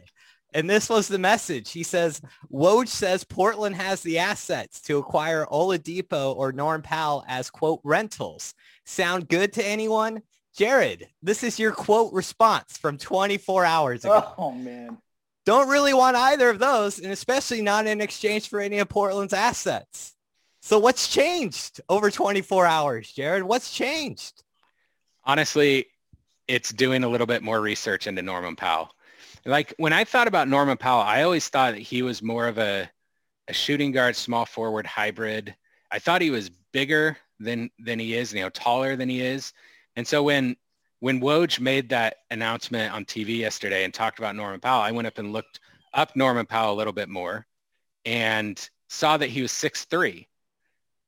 And 0.53 0.69
this 0.69 0.89
was 0.89 1.07
the 1.07 1.17
message. 1.17 1.71
He 1.71 1.83
says, 1.83 2.21
Woj 2.51 2.87
says 2.89 3.23
Portland 3.23 3.75
has 3.75 4.01
the 4.01 4.19
assets 4.19 4.81
to 4.83 4.97
acquire 4.97 5.45
Oladipo 5.45 6.35
or 6.35 6.51
Norm 6.51 6.81
Powell 6.81 7.23
as, 7.27 7.49
quote, 7.49 7.79
rentals. 7.83 8.53
Sound 8.85 9.29
good 9.29 9.53
to 9.53 9.65
anyone? 9.65 10.21
Jared, 10.55 11.07
this 11.21 11.43
is 11.43 11.59
your 11.59 11.71
quote 11.71 12.13
response 12.13 12.77
from 12.77 12.97
24 12.97 13.65
hours 13.65 14.05
ago. 14.05 14.33
Oh 14.37 14.51
man. 14.51 14.97
Don't 15.45 15.69
really 15.69 15.93
want 15.93 16.17
either 16.17 16.49
of 16.49 16.57
those, 16.57 16.97
and 16.97 17.11
especially 17.11 17.61
not 17.61 17.85
in 17.85 18.01
exchange 18.01 18.49
for 18.49 18.59
any 18.59 18.79
of 18.79 18.89
Portland's 18.89 19.33
assets. 19.33 20.15
So 20.61 20.79
what's 20.79 21.07
changed 21.07 21.81
over 21.87 22.09
24 22.09 22.65
hours, 22.65 23.11
Jared? 23.11 23.43
What's 23.43 23.71
changed? 23.71 24.43
honestly, 25.25 25.87
it's 26.47 26.71
doing 26.71 27.03
a 27.03 27.09
little 27.09 27.27
bit 27.27 27.41
more 27.41 27.59
research 27.59 28.07
into 28.07 28.21
Norman 28.21 28.55
Powell. 28.55 28.91
Like 29.45 29.73
when 29.77 29.93
I 29.93 30.03
thought 30.03 30.27
about 30.27 30.47
Norman 30.47 30.77
Powell, 30.77 31.01
I 31.01 31.23
always 31.23 31.49
thought 31.49 31.73
that 31.73 31.81
he 31.81 32.01
was 32.01 32.21
more 32.21 32.47
of 32.47 32.57
a, 32.57 32.89
a 33.47 33.53
shooting 33.53 33.91
guard, 33.91 34.15
small 34.15 34.45
forward 34.45 34.85
hybrid. 34.85 35.55
I 35.91 35.99
thought 35.99 36.21
he 36.21 36.31
was 36.31 36.49
bigger 36.71 37.17
than 37.39 37.69
than 37.79 37.99
he 37.99 38.15
is, 38.15 38.33
you 38.33 38.41
know, 38.41 38.49
taller 38.49 38.95
than 38.95 39.09
he 39.09 39.21
is. 39.21 39.53
And 39.95 40.07
so 40.07 40.23
when 40.23 40.55
when 40.99 41.21
Woj 41.21 41.59
made 41.59 41.89
that 41.89 42.17
announcement 42.31 42.93
on 42.93 43.05
TV 43.05 43.37
yesterday 43.37 43.83
and 43.83 43.93
talked 43.93 44.17
about 44.17 44.35
Norman 44.35 44.59
Powell, 44.59 44.81
I 44.81 44.91
went 44.91 45.07
up 45.07 45.17
and 45.17 45.33
looked 45.33 45.59
up 45.93 46.15
Norman 46.15 46.45
Powell 46.45 46.73
a 46.73 46.77
little 46.77 46.93
bit 46.93 47.09
more 47.09 47.45
and 48.05 48.69
saw 48.89 49.17
that 49.17 49.29
he 49.29 49.41
was 49.41 49.51
six 49.51 49.85
three. 49.85 50.27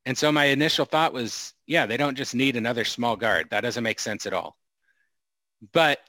And 0.06 0.18
so 0.18 0.32
my 0.32 0.46
initial 0.46 0.86
thought 0.86 1.14
was, 1.14 1.54
yeah, 1.66 1.86
they 1.86 1.98
don't 1.98 2.16
just 2.16 2.34
need 2.34 2.56
another 2.56 2.86
small 2.86 3.18
guard. 3.18 3.50
That 3.50 3.62
doesn't 3.62 3.84
make 3.84 4.00
sense 4.00 4.26
at 4.26 4.34
all. 4.34 4.58
But 5.74 6.00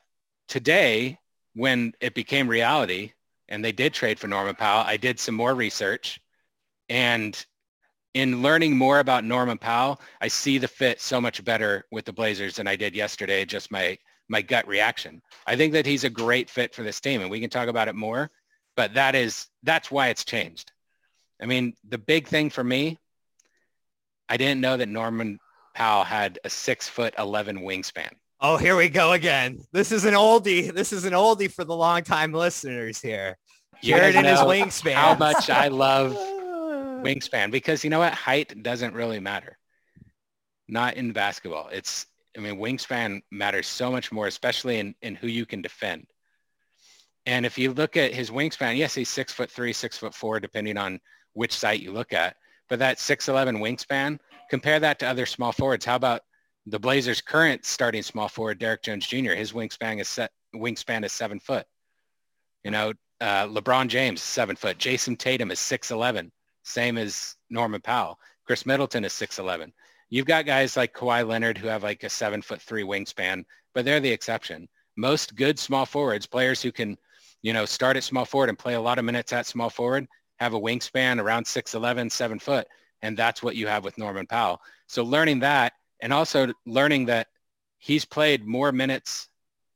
today, 0.47 1.19
when 1.55 1.93
it 2.01 2.15
became 2.15 2.49
reality 2.49 3.13
and 3.49 3.65
they 3.65 3.73
did 3.73 3.95
trade 3.95 4.19
for 4.21 4.29
Norman 4.29 4.55
Powell, 4.55 4.85
I 4.87 4.99
did 4.99 5.19
some 5.19 5.35
more 5.35 5.55
research. 5.55 6.21
And 6.89 7.45
in 8.15 8.43
learning 8.43 8.77
more 8.77 9.01
about 9.01 9.25
Norman 9.25 9.59
Powell, 9.59 10.01
I 10.21 10.29
see 10.29 10.59
the 10.59 10.69
fit 10.69 11.01
so 11.01 11.21
much 11.21 11.45
better 11.45 11.85
with 11.91 12.05
the 12.05 12.13
Blazers 12.13 12.57
than 12.57 12.67
I 12.67 12.77
did 12.77 12.95
yesterday, 12.95 13.45
just 13.45 13.71
my, 13.71 13.99
my 14.29 14.43
gut 14.43 14.67
reaction. 14.67 15.23
I 15.47 15.57
think 15.57 15.73
that 15.75 15.87
he's 15.87 16.05
a 16.05 16.11
great 16.11 16.51
fit 16.51 16.75
for 16.75 16.83
this 16.83 17.01
team 17.01 17.21
and 17.21 17.31
we 17.31 17.41
can 17.41 17.51
talk 17.51 17.69
about 17.69 17.89
it 17.89 17.95
more, 17.95 18.31
but 18.77 18.95
that 18.95 19.15
is, 19.15 19.47
that's 19.63 19.91
why 19.91 20.09
it's 20.09 20.25
changed. 20.25 20.73
I 21.41 21.47
mean, 21.47 21.75
the 21.89 21.99
big 21.99 22.27
thing 22.27 22.51
for 22.51 22.65
me, 22.65 22.99
I 24.29 24.37
didn't 24.37 24.61
know 24.61 24.77
that 24.77 24.89
Norman 24.89 25.39
Powell 25.75 26.05
had 26.05 26.39
a 26.45 26.51
six 26.51 26.89
foot 26.89 27.15
11 27.19 27.61
wingspan. 27.61 28.11
Oh, 28.41 28.57
here 28.57 28.77
we 28.77 28.89
go 28.89 29.13
again. 29.13 29.65
This 29.73 29.91
is 29.93 30.05
an 30.05 30.15
oldie. 30.15 30.73
This 30.73 30.93
is 30.93 31.05
an 31.05 31.13
oldie 31.13 31.51
for 31.51 31.65
the 31.65 31.75
longtime 31.75 32.33
listeners 32.33 33.01
here. 33.01 33.37
Jared 33.83 34.17
and 34.17 34.27
his 34.27 34.39
wingspan. 34.41 34.95
How 34.95 35.15
much 35.15 35.51
I 35.51 35.69
love 35.69 36.17
wingspan 37.03 37.51
because 37.51 37.85
you 37.85 37.91
know 37.91 37.99
what? 37.99 38.15
Height 38.15 38.63
doesn't 38.63 38.95
really 38.95 39.21
matter. 39.21 39.59
Not 40.69 40.95
in 40.95 41.13
basketball. 41.13 41.69
It's, 41.73 42.07
I 42.37 42.41
mean, 42.41 42.57
wingspan 42.57 43.23
matters 43.31 43.67
so 43.67 43.91
much 43.91 44.13
more, 44.13 44.27
especially 44.27 44.79
in, 44.79 44.95
in 45.03 45.15
who 45.15 45.27
you 45.27 45.47
can 45.47 45.63
defend. 45.63 46.07
And 47.27 47.45
if 47.45 47.59
you 47.59 47.73
look 47.73 47.97
at 47.97 48.15
his 48.15 48.31
wingspan, 48.31 48.77
yes, 48.77 48.95
he's 48.95 49.09
six 49.09 49.33
foot 49.33 49.51
three, 49.51 49.73
six 49.73 49.99
foot 49.99 50.15
four, 50.15 50.41
depending 50.41 50.77
on 50.77 51.01
which 51.35 51.53
site 51.53 51.81
you 51.81 51.93
look 51.93 52.13
at. 52.13 52.37
But 52.69 52.79
that 52.81 52.99
6'11 52.99 53.59
wingspan, 53.59 54.19
compare 54.51 54.81
that 54.81 54.99
to 54.99 55.07
other 55.07 55.27
small 55.27 55.53
forwards. 55.53 55.85
How 55.85 55.97
about 55.97 56.23
the 56.67 56.79
Blazers' 56.79 57.21
current 57.21 57.65
starting 57.65 58.03
small 58.03 58.29
forward, 58.29 58.59
Derrick 58.59 58.83
Jones 58.83 59.07
Jr.? 59.07 59.33
His 59.33 59.53
wingspan 59.53 60.01
is 60.01 60.09
set, 60.09 60.31
wingspan 60.55 61.05
is 61.05 61.13
seven 61.13 61.41
foot. 61.41 61.67
You 62.65 62.71
know, 62.71 62.93
uh, 63.21 63.47
LeBron 63.47 63.89
James, 63.89 64.21
seven 64.21 64.57
foot. 64.57 64.79
Jayson 64.79 65.17
Tatum 65.17 65.51
is 65.51 65.59
6'11, 65.59 66.31
same 66.69 66.99
as 66.99 67.37
Norman 67.51 67.81
Powell. 67.81 68.19
Khris 68.45 68.67
Middleton 68.67 69.05
is 69.05 69.13
6'11. 69.13 69.73
You've 70.11 70.27
got 70.27 70.47
guys 70.47 70.77
like 70.77 70.95
Kawhi 70.95 71.27
Leonard 71.27 71.59
who 71.59 71.69
have 71.69 71.83
like 71.83 72.03
a 72.03 72.09
seven 72.09 72.41
foot 72.41 72.63
three 72.63 72.83
wingspan, 72.83 73.45
but 73.75 73.85
they're 73.85 74.01
the 74.01 74.11
exception. 74.11 74.69
Most 74.97 75.37
good 75.37 75.59
small 75.59 75.85
forwards, 75.85 76.27
players 76.27 76.63
who 76.63 76.73
can, 76.73 76.97
you 77.43 77.53
know, 77.53 77.65
start 77.65 77.97
at 77.97 78.05
small 78.05 78.25
forward 78.25 78.49
and 78.49 78.59
play 78.59 78.75
a 78.75 78.81
lot 78.81 78.99
of 78.99 79.05
minutes 79.05 79.33
at 79.33 79.47
small 79.47 79.71
forward, 79.71 80.07
have 80.39 80.55
a 80.55 80.61
wingspan 80.61 81.21
around 81.21 81.45
6'11, 81.45 82.11
seven 82.11 82.39
foot. 82.39 82.67
And 83.03 83.17
that's 83.17 83.43
what 83.43 83.55
you 83.55 83.67
have 83.67 83.85
with 83.85 83.99
Norman 83.99 84.27
Powell. 84.27 84.61
So 84.87 85.05
learning 85.05 85.41
that 85.41 85.75
and 86.01 86.13
also 86.13 86.53
learning 86.67 87.07
that 87.07 87.29
he's 87.79 88.05
played 88.05 88.47
more 88.47 88.73
minutes 88.73 89.29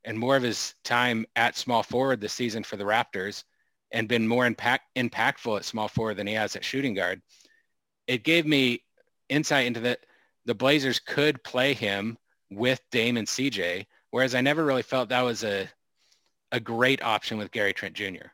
and 0.04 0.18
more 0.18 0.36
of 0.36 0.42
his 0.42 0.74
time 0.82 1.26
at 1.36 1.56
small 1.56 1.82
forward 1.82 2.20
this 2.20 2.32
season 2.32 2.64
for 2.64 2.76
the 2.76 2.84
Raptors 2.84 3.44
and 3.92 4.08
been 4.08 4.26
more 4.26 4.46
impact, 4.46 4.84
impactful 4.96 5.56
at 5.58 5.64
small 5.64 5.88
forward 5.88 6.16
than 6.16 6.26
he 6.26 6.34
has 6.34 6.56
at 6.56 6.64
shooting 6.64 6.94
guard. 6.94 7.20
It 8.06 8.24
gave 8.24 8.46
me 8.46 8.82
insight 9.28 9.66
into 9.66 9.80
that 9.80 10.00
the 10.44 10.54
Blazers 10.54 10.98
could 10.98 11.42
play 11.44 11.74
him 11.74 12.18
with 12.50 12.80
Dame 12.90 13.16
and 13.16 13.26
CJ, 13.26 13.86
whereas 14.10 14.34
I 14.34 14.40
never 14.40 14.64
really 14.64 14.82
felt 14.82 15.08
that 15.10 15.22
was 15.22 15.44
a, 15.44 15.68
a 16.50 16.60
great 16.60 17.02
option 17.02 17.38
with 17.38 17.52
Gary 17.52 17.72
Trent 17.72 17.94
Jr. 17.94 18.28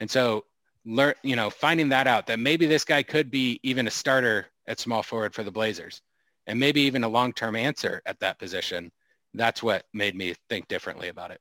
And 0.00 0.10
so 0.10 0.44
learn, 0.84 1.14
you 1.22 1.36
know, 1.36 1.50
finding 1.50 1.88
that 1.90 2.06
out 2.06 2.26
that 2.26 2.38
maybe 2.38 2.66
this 2.66 2.84
guy 2.84 3.02
could 3.02 3.30
be 3.30 3.58
even 3.62 3.86
a 3.86 3.90
starter 3.90 4.46
at 4.66 4.78
small 4.80 5.02
forward 5.02 5.34
for 5.34 5.42
the 5.42 5.50
Blazers 5.50 6.02
and 6.46 6.60
maybe 6.60 6.82
even 6.82 7.04
a 7.04 7.08
long-term 7.08 7.56
answer 7.56 8.02
at 8.06 8.20
that 8.20 8.38
position. 8.38 8.92
That's 9.34 9.62
what 9.62 9.84
made 9.92 10.14
me 10.14 10.34
think 10.48 10.68
differently 10.68 11.08
about 11.08 11.30
it. 11.30 11.40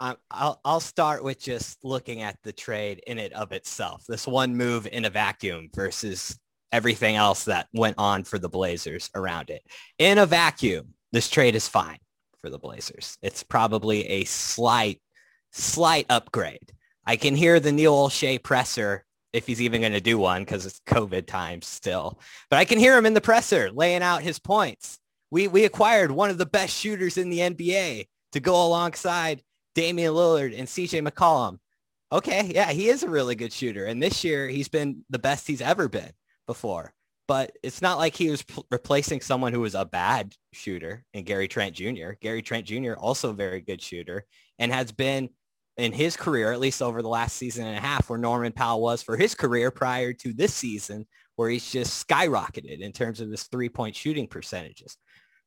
I'll 0.00 0.60
I'll 0.64 0.80
start 0.80 1.22
with 1.22 1.40
just 1.40 1.78
looking 1.84 2.22
at 2.22 2.36
the 2.42 2.52
trade 2.52 3.02
in 3.06 3.18
it 3.18 3.32
of 3.32 3.52
itself. 3.52 4.04
This 4.08 4.26
one 4.26 4.56
move 4.56 4.86
in 4.86 5.04
a 5.04 5.10
vacuum 5.10 5.70
versus 5.74 6.38
everything 6.72 7.16
else 7.16 7.44
that 7.44 7.68
went 7.72 7.96
on 7.98 8.24
for 8.24 8.38
the 8.38 8.48
Blazers 8.48 9.10
around 9.14 9.50
it. 9.50 9.62
In 9.98 10.18
a 10.18 10.26
vacuum, 10.26 10.94
this 11.12 11.30
trade 11.30 11.54
is 11.54 11.68
fine 11.68 11.98
for 12.40 12.50
the 12.50 12.58
Blazers. 12.58 13.16
It's 13.22 13.42
probably 13.42 14.06
a 14.06 14.24
slight 14.24 15.00
slight 15.52 16.06
upgrade. 16.10 16.72
I 17.06 17.16
can 17.16 17.36
hear 17.36 17.60
the 17.60 17.72
Neil 17.72 17.94
Olshey 17.94 18.42
presser 18.42 19.04
if 19.32 19.46
he's 19.46 19.60
even 19.60 19.80
going 19.80 19.92
to 19.92 20.00
do 20.00 20.18
one 20.18 20.42
because 20.42 20.66
it's 20.66 20.80
COVID 20.86 21.26
times 21.26 21.66
still. 21.66 22.18
But 22.50 22.58
I 22.58 22.64
can 22.64 22.78
hear 22.78 22.96
him 22.96 23.06
in 23.06 23.14
the 23.14 23.20
presser 23.20 23.70
laying 23.70 24.02
out 24.02 24.22
his 24.22 24.38
points. 24.38 24.98
We 25.30 25.48
we 25.48 25.64
acquired 25.64 26.10
one 26.10 26.30
of 26.30 26.38
the 26.38 26.46
best 26.46 26.76
shooters 26.76 27.16
in 27.16 27.30
the 27.30 27.38
NBA 27.38 28.06
to 28.32 28.40
go 28.40 28.66
alongside 28.66 29.42
Damian 29.74 30.12
Lillard 30.12 30.58
and 30.58 30.68
CJ 30.68 31.06
McCollum. 31.06 31.58
Okay, 32.12 32.52
yeah, 32.54 32.70
he 32.70 32.88
is 32.88 33.02
a 33.02 33.10
really 33.10 33.34
good 33.34 33.52
shooter. 33.52 33.86
And 33.86 34.02
this 34.02 34.22
year 34.22 34.48
he's 34.48 34.68
been 34.68 35.04
the 35.10 35.18
best 35.18 35.46
he's 35.46 35.60
ever 35.60 35.88
been 35.88 36.12
before. 36.46 36.92
But 37.26 37.52
it's 37.62 37.80
not 37.80 37.98
like 37.98 38.14
he 38.14 38.30
was 38.30 38.42
p- 38.42 38.62
replacing 38.70 39.22
someone 39.22 39.52
who 39.52 39.60
was 39.60 39.74
a 39.74 39.86
bad 39.86 40.34
shooter 40.52 41.04
in 41.14 41.24
Gary 41.24 41.48
Trent 41.48 41.74
Jr. 41.74 42.12
Gary 42.20 42.42
Trent 42.42 42.66
Jr. 42.66 42.92
also 42.92 43.32
very 43.32 43.62
good 43.62 43.80
shooter 43.80 44.26
and 44.58 44.70
has 44.70 44.92
been 44.92 45.30
in 45.76 45.92
his 45.92 46.16
career, 46.16 46.52
at 46.52 46.60
least 46.60 46.82
over 46.82 47.02
the 47.02 47.08
last 47.08 47.36
season 47.36 47.66
and 47.66 47.76
a 47.76 47.80
half, 47.80 48.08
where 48.08 48.18
Norman 48.18 48.52
Powell 48.52 48.82
was 48.82 49.02
for 49.02 49.16
his 49.16 49.34
career 49.34 49.70
prior 49.70 50.12
to 50.12 50.32
this 50.32 50.54
season, 50.54 51.06
where 51.36 51.50
he's 51.50 51.70
just 51.70 52.06
skyrocketed 52.06 52.80
in 52.80 52.92
terms 52.92 53.20
of 53.20 53.30
his 53.30 53.44
three-point 53.44 53.96
shooting 53.96 54.28
percentages. 54.28 54.96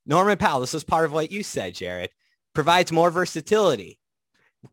Norman 0.05 0.37
Powell, 0.37 0.61
this 0.61 0.73
is 0.73 0.83
part 0.83 1.05
of 1.05 1.13
what 1.13 1.31
you 1.31 1.43
said, 1.43 1.75
Jared, 1.75 2.09
provides 2.53 2.91
more 2.91 3.11
versatility. 3.11 3.99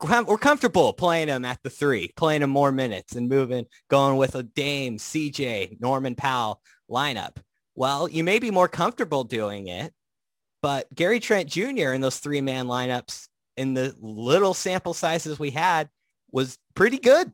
We're 0.00 0.38
comfortable 0.38 0.92
playing 0.92 1.28
him 1.28 1.44
at 1.44 1.62
the 1.62 1.70
three, 1.70 2.10
playing 2.16 2.42
him 2.42 2.50
more 2.50 2.72
minutes 2.72 3.16
and 3.16 3.28
moving, 3.28 3.66
going 3.88 4.16
with 4.16 4.34
a 4.34 4.42
Dame, 4.42 4.96
CJ, 4.96 5.80
Norman 5.80 6.14
Powell 6.14 6.60
lineup. 6.90 7.36
Well, 7.74 8.08
you 8.08 8.24
may 8.24 8.38
be 8.38 8.50
more 8.50 8.68
comfortable 8.68 9.24
doing 9.24 9.68
it, 9.68 9.92
but 10.62 10.92
Gary 10.94 11.20
Trent 11.20 11.48
Jr. 11.48 11.92
in 11.92 12.00
those 12.00 12.18
three-man 12.18 12.66
lineups 12.66 13.28
in 13.56 13.74
the 13.74 13.94
little 14.00 14.54
sample 14.54 14.94
sizes 14.94 15.38
we 15.38 15.50
had 15.50 15.88
was 16.32 16.58
pretty 16.74 16.98
good 16.98 17.30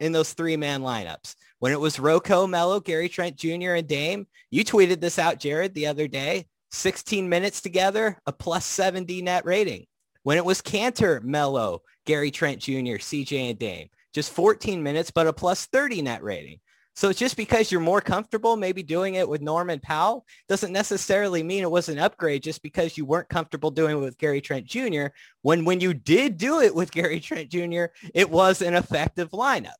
in 0.00 0.12
those 0.12 0.32
three-man 0.32 0.80
lineups. 0.80 1.34
When 1.58 1.72
it 1.72 1.80
was 1.80 1.98
RoCo, 1.98 2.48
Melo, 2.48 2.80
Gary 2.80 3.08
Trent 3.08 3.36
Jr., 3.36 3.74
and 3.74 3.86
Dame, 3.86 4.26
you 4.50 4.64
tweeted 4.64 5.00
this 5.00 5.18
out, 5.18 5.38
Jared, 5.38 5.74
the 5.74 5.86
other 5.86 6.08
day. 6.08 6.46
16 6.72 7.28
minutes 7.28 7.60
together, 7.60 8.18
a 8.26 8.32
plus 8.32 8.64
70 8.64 9.22
net 9.22 9.44
rating. 9.44 9.86
When 10.22 10.36
it 10.36 10.44
was 10.44 10.60
Kanter, 10.60 11.22
Melo, 11.22 11.82
Gary 12.06 12.30
Trent 12.30 12.60
Jr., 12.60 12.98
CJ, 12.98 13.50
and 13.50 13.58
Dame, 13.58 13.88
just 14.12 14.32
14 14.32 14.82
minutes, 14.82 15.10
but 15.10 15.26
a 15.26 15.32
plus 15.32 15.66
30 15.66 16.02
net 16.02 16.22
rating. 16.22 16.60
So 16.96 17.08
it's 17.08 17.18
just 17.18 17.36
because 17.36 17.70
you're 17.70 17.80
more 17.80 18.00
comfortable 18.00 18.56
maybe 18.56 18.82
doing 18.82 19.14
it 19.14 19.28
with 19.28 19.40
Norman 19.40 19.80
Powell 19.80 20.26
doesn't 20.48 20.72
necessarily 20.72 21.42
mean 21.42 21.62
it 21.62 21.70
was 21.70 21.88
an 21.88 21.98
upgrade 21.98 22.42
just 22.42 22.62
because 22.62 22.98
you 22.98 23.06
weren't 23.06 23.28
comfortable 23.28 23.70
doing 23.70 23.96
it 23.96 24.00
with 24.00 24.18
Gary 24.18 24.40
Trent 24.40 24.66
Jr. 24.66 25.06
When 25.42 25.64
when 25.64 25.80
you 25.80 25.94
did 25.94 26.36
do 26.36 26.60
it 26.60 26.74
with 26.74 26.92
Gary 26.92 27.20
Trent 27.20 27.48
Jr., 27.48 27.86
it 28.12 28.28
was 28.28 28.60
an 28.60 28.74
effective 28.74 29.30
lineup. 29.30 29.70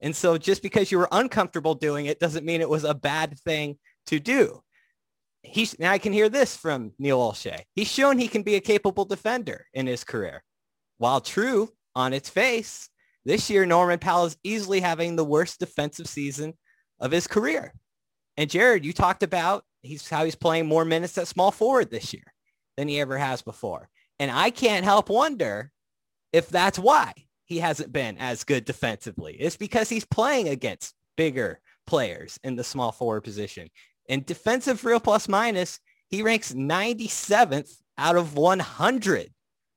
And 0.00 0.16
so 0.16 0.38
just 0.38 0.62
because 0.62 0.90
you 0.90 0.98
were 0.98 1.08
uncomfortable 1.12 1.74
doing 1.74 2.06
it 2.06 2.20
doesn't 2.20 2.46
mean 2.46 2.60
it 2.62 2.68
was 2.70 2.84
a 2.84 2.94
bad 2.94 3.38
thing 3.40 3.76
to 4.06 4.18
do. 4.18 4.62
He's 5.42 5.78
now 5.78 5.90
I 5.90 5.98
can 5.98 6.12
hear 6.12 6.28
this 6.28 6.56
from 6.56 6.92
Neil 6.98 7.18
Olshey. 7.18 7.62
He's 7.74 7.88
shown 7.88 8.18
he 8.18 8.28
can 8.28 8.42
be 8.42 8.56
a 8.56 8.60
capable 8.60 9.04
defender 9.04 9.66
in 9.72 9.86
his 9.86 10.04
career. 10.04 10.42
While 10.98 11.20
true 11.20 11.70
on 11.94 12.12
its 12.12 12.28
face, 12.28 12.88
this 13.24 13.48
year 13.48 13.64
Norman 13.64 13.98
Powell 13.98 14.26
is 14.26 14.36
easily 14.44 14.80
having 14.80 15.16
the 15.16 15.24
worst 15.24 15.58
defensive 15.58 16.08
season 16.08 16.54
of 17.00 17.10
his 17.10 17.26
career. 17.26 17.72
And 18.36 18.50
Jared, 18.50 18.84
you 18.84 18.92
talked 18.92 19.22
about 19.22 19.64
he's 19.82 20.08
how 20.08 20.24
he's 20.24 20.34
playing 20.34 20.66
more 20.66 20.84
minutes 20.84 21.16
at 21.18 21.28
small 21.28 21.50
forward 21.50 21.90
this 21.90 22.12
year 22.12 22.34
than 22.76 22.88
he 22.88 23.00
ever 23.00 23.18
has 23.18 23.42
before. 23.42 23.88
And 24.18 24.30
I 24.30 24.50
can't 24.50 24.84
help 24.84 25.08
wonder 25.08 25.72
if 26.32 26.48
that's 26.48 26.78
why 26.78 27.12
he 27.46 27.58
hasn't 27.58 27.92
been 27.92 28.16
as 28.18 28.44
good 28.44 28.64
defensively. 28.64 29.34
It's 29.34 29.56
because 29.56 29.88
he's 29.88 30.04
playing 30.04 30.48
against 30.48 30.94
bigger 31.16 31.60
players 31.86 32.38
in 32.44 32.56
the 32.56 32.64
small 32.64 32.92
forward 32.92 33.22
position. 33.22 33.68
In 34.10 34.24
defensive 34.24 34.84
real 34.84 34.98
plus 34.98 35.28
minus, 35.28 35.78
he 36.08 36.24
ranks 36.24 36.52
97th 36.52 37.70
out 37.96 38.16
of 38.16 38.34
100 38.34 39.30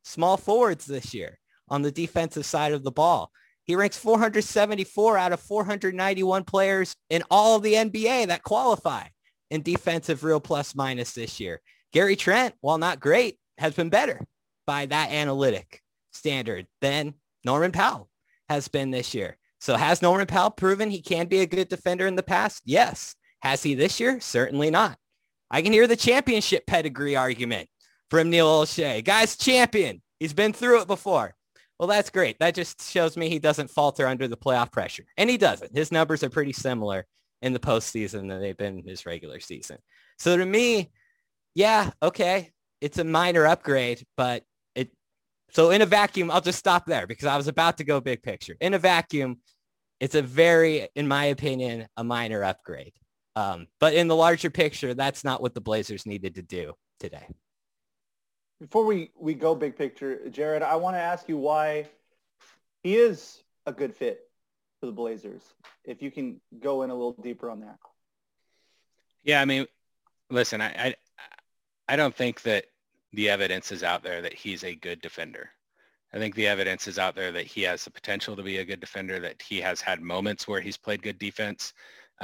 small 0.03 0.37
forwards 0.37 0.85
this 0.85 1.13
year 1.13 1.37
on 1.69 1.83
the 1.83 1.91
defensive 1.91 2.43
side 2.43 2.73
of 2.73 2.83
the 2.83 2.91
ball. 2.91 3.29
He 3.63 3.75
ranks 3.75 3.95
474 3.99 5.19
out 5.19 5.33
of 5.33 5.39
491 5.39 6.45
players 6.45 6.95
in 7.11 7.21
all 7.29 7.59
the 7.59 7.75
NBA 7.75 8.25
that 8.27 8.41
qualify 8.41 9.03
in 9.51 9.61
defensive 9.61 10.23
real 10.23 10.39
plus 10.39 10.73
minus 10.73 11.13
this 11.13 11.39
year. 11.39 11.61
Gary 11.91 12.15
Trent, 12.15 12.55
while 12.59 12.79
not 12.79 12.99
great, 12.99 13.37
has 13.59 13.75
been 13.75 13.89
better 13.89 14.19
by 14.65 14.87
that 14.87 15.11
analytic 15.11 15.79
standard 16.11 16.65
than 16.81 17.13
Norman 17.45 17.71
Powell 17.71 18.09
has 18.49 18.67
been 18.67 18.89
this 18.89 19.13
year. 19.13 19.37
So 19.59 19.75
has 19.75 20.01
Norman 20.01 20.25
Powell 20.25 20.49
proven 20.49 20.89
he 20.89 21.03
can 21.03 21.27
be 21.27 21.41
a 21.41 21.45
good 21.45 21.69
defender 21.69 22.07
in 22.07 22.15
the 22.15 22.23
past? 22.23 22.63
Yes. 22.65 23.15
Has 23.43 23.61
he 23.61 23.75
this 23.75 23.99
year? 23.99 24.21
Certainly 24.21 24.71
not. 24.71 24.97
I 25.51 25.61
can 25.61 25.73
hear 25.73 25.85
the 25.85 25.97
championship 25.97 26.65
pedigree 26.65 27.17
argument 27.17 27.67
from 28.09 28.29
Neil 28.29 28.47
Olshey. 28.47 29.03
Guy's 29.03 29.35
champion. 29.35 30.01
He's 30.17 30.33
been 30.33 30.53
through 30.53 30.81
it 30.81 30.87
before. 30.87 31.35
Well, 31.77 31.89
that's 31.89 32.09
great. 32.09 32.39
That 32.39 32.55
just 32.55 32.89
shows 32.89 33.17
me 33.17 33.27
he 33.27 33.39
doesn't 33.39 33.69
falter 33.69 34.07
under 34.07 34.29
the 34.29 34.37
playoff 34.37 34.71
pressure. 34.71 35.03
And 35.17 35.29
he 35.29 35.37
doesn't. 35.37 35.75
His 35.75 35.91
numbers 35.91 36.23
are 36.23 36.29
pretty 36.29 36.53
similar 36.53 37.05
in 37.41 37.51
the 37.51 37.59
postseason 37.59 38.29
than 38.29 38.39
they've 38.39 38.55
been 38.55 38.81
his 38.87 39.05
regular 39.05 39.41
season. 39.41 39.77
So 40.17 40.37
to 40.37 40.45
me, 40.45 40.89
yeah, 41.53 41.91
okay. 42.01 42.51
It's 42.79 42.97
a 42.97 43.03
minor 43.03 43.45
upgrade, 43.45 44.05
but 44.15 44.43
it 44.73 44.89
so 45.51 45.71
in 45.71 45.81
a 45.81 45.85
vacuum, 45.85 46.31
I'll 46.31 46.39
just 46.39 46.59
stop 46.59 46.85
there 46.85 47.07
because 47.07 47.27
I 47.27 47.35
was 47.35 47.49
about 47.49 47.77
to 47.79 47.83
go 47.83 47.99
big 47.99 48.23
picture. 48.23 48.55
In 48.61 48.73
a 48.73 48.79
vacuum, 48.79 49.41
it's 49.99 50.15
a 50.15 50.21
very, 50.21 50.87
in 50.95 51.09
my 51.09 51.25
opinion, 51.25 51.87
a 51.97 52.03
minor 52.05 52.43
upgrade. 52.45 52.93
Um, 53.35 53.67
but 53.79 53.93
in 53.93 54.07
the 54.07 54.15
larger 54.15 54.49
picture, 54.49 54.93
that's 54.93 55.23
not 55.23 55.41
what 55.41 55.53
the 55.53 55.61
Blazers 55.61 56.05
needed 56.05 56.35
to 56.35 56.41
do 56.41 56.73
today. 56.99 57.27
Before 58.59 58.85
we, 58.85 59.11
we 59.19 59.33
go 59.33 59.55
big 59.55 59.75
picture, 59.75 60.29
Jared, 60.29 60.61
I 60.61 60.75
want 60.75 60.95
to 60.95 61.01
ask 61.01 61.27
you 61.27 61.37
why 61.37 61.87
he 62.83 62.95
is 62.95 63.43
a 63.65 63.73
good 63.73 63.95
fit 63.95 64.21
for 64.79 64.85
the 64.85 64.91
Blazers. 64.91 65.41
If 65.83 66.01
you 66.01 66.11
can 66.11 66.39
go 66.59 66.83
in 66.83 66.89
a 66.89 66.93
little 66.93 67.15
deeper 67.21 67.49
on 67.49 67.61
that. 67.61 67.77
Yeah, 69.23 69.41
I 69.41 69.45
mean, 69.45 69.65
listen, 70.29 70.61
I, 70.61 70.67
I, 70.67 70.95
I 71.87 71.95
don't 71.95 72.15
think 72.15 72.41
that 72.43 72.65
the 73.13 73.29
evidence 73.29 73.71
is 73.71 73.83
out 73.83 74.03
there 74.03 74.21
that 74.21 74.33
he's 74.33 74.63
a 74.63 74.75
good 74.75 75.01
defender. 75.01 75.49
I 76.13 76.17
think 76.17 76.35
the 76.35 76.47
evidence 76.47 76.87
is 76.87 76.99
out 76.99 77.15
there 77.15 77.31
that 77.31 77.47
he 77.47 77.63
has 77.63 77.83
the 77.83 77.91
potential 77.91 78.35
to 78.35 78.43
be 78.43 78.57
a 78.57 78.65
good 78.65 78.79
defender, 78.79 79.19
that 79.19 79.41
he 79.41 79.59
has 79.61 79.81
had 79.81 80.01
moments 80.01 80.47
where 80.47 80.61
he's 80.61 80.77
played 80.77 81.01
good 81.01 81.17
defense. 81.17 81.73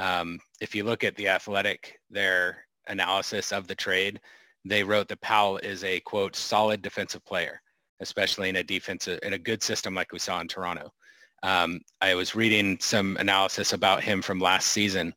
Um, 0.00 0.40
if 0.62 0.74
you 0.74 0.84
look 0.84 1.04
at 1.04 1.14
the 1.16 1.28
athletic, 1.28 2.00
their 2.08 2.64
analysis 2.88 3.52
of 3.52 3.66
the 3.66 3.74
trade, 3.74 4.18
they 4.64 4.82
wrote 4.82 5.08
that 5.08 5.20
Powell 5.20 5.58
is 5.58 5.84
a 5.84 6.00
quote 6.00 6.34
solid 6.34 6.80
defensive 6.80 7.22
player, 7.26 7.60
especially 8.00 8.48
in 8.48 8.56
a 8.56 8.62
defensive 8.62 9.18
in 9.22 9.34
a 9.34 9.38
good 9.38 9.62
system 9.62 9.94
like 9.94 10.10
we 10.10 10.18
saw 10.18 10.40
in 10.40 10.48
Toronto. 10.48 10.90
Um, 11.42 11.80
I 12.00 12.14
was 12.14 12.34
reading 12.34 12.78
some 12.80 13.18
analysis 13.18 13.74
about 13.74 14.02
him 14.02 14.22
from 14.22 14.40
last 14.40 14.68
season. 14.68 15.14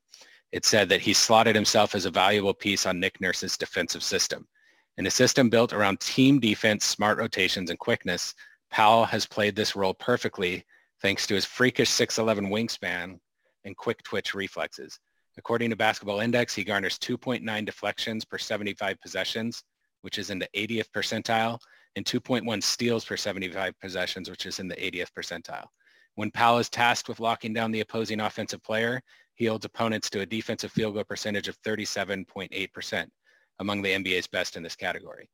It 0.51 0.65
said 0.65 0.89
that 0.89 1.01
he 1.01 1.13
slotted 1.13 1.55
himself 1.55 1.95
as 1.95 2.05
a 2.05 2.11
valuable 2.11 2.53
piece 2.53 2.85
on 2.85 2.99
Nick 2.99 3.21
Nurse's 3.21 3.57
defensive 3.57 4.03
system. 4.03 4.45
In 4.97 5.07
a 5.07 5.11
system 5.11 5.49
built 5.49 5.71
around 5.71 6.01
team 6.01 6.41
defense, 6.41 6.83
smart 6.83 7.17
rotations, 7.17 7.69
and 7.69 7.79
quickness, 7.79 8.35
Powell 8.69 9.05
has 9.05 9.25
played 9.25 9.55
this 9.55 9.77
role 9.77 9.93
perfectly 9.93 10.65
thanks 11.01 11.25
to 11.27 11.35
his 11.35 11.45
freakish 11.45 11.89
6'11 11.89 12.49
wingspan 12.49 13.19
and 13.65 13.77
quick 13.77 14.03
twitch 14.03 14.33
reflexes. 14.33 14.99
According 15.37 15.71
to 15.71 15.75
Basketball 15.75 16.19
Index, 16.19 16.53
he 16.53 16.63
garners 16.63 16.99
2.9 16.99 17.65
deflections 17.65 18.23
per 18.23 18.37
75 18.37 18.99
possessions, 19.01 19.63
which 20.01 20.17
is 20.17 20.29
in 20.29 20.39
the 20.39 20.49
80th 20.55 20.89
percentile, 20.95 21.57
and 21.95 22.05
2.1 22.05 22.61
steals 22.61 23.05
per 23.05 23.17
75 23.17 23.73
possessions, 23.79 24.29
which 24.29 24.45
is 24.45 24.59
in 24.59 24.67
the 24.67 24.75
80th 24.75 25.11
percentile. 25.17 25.65
When 26.15 26.29
Powell 26.31 26.59
is 26.59 26.69
tasked 26.69 27.09
with 27.09 27.19
locking 27.19 27.53
down 27.53 27.71
the 27.71 27.81
opposing 27.81 28.19
offensive 28.19 28.61
player, 28.63 29.01
he 29.35 29.45
holds 29.45 29.65
opponents 29.65 30.09
to 30.11 30.21
a 30.21 30.25
defensive 30.25 30.71
field 30.71 30.93
goal 30.93 31.03
percentage 31.03 31.47
of 31.47 31.59
37.8%, 31.63 33.07
among 33.59 33.81
the 33.81 33.91
NBA's 33.91 34.27
best 34.27 34.55
in 34.55 34.63
this 34.63 34.75
category. 34.75 35.27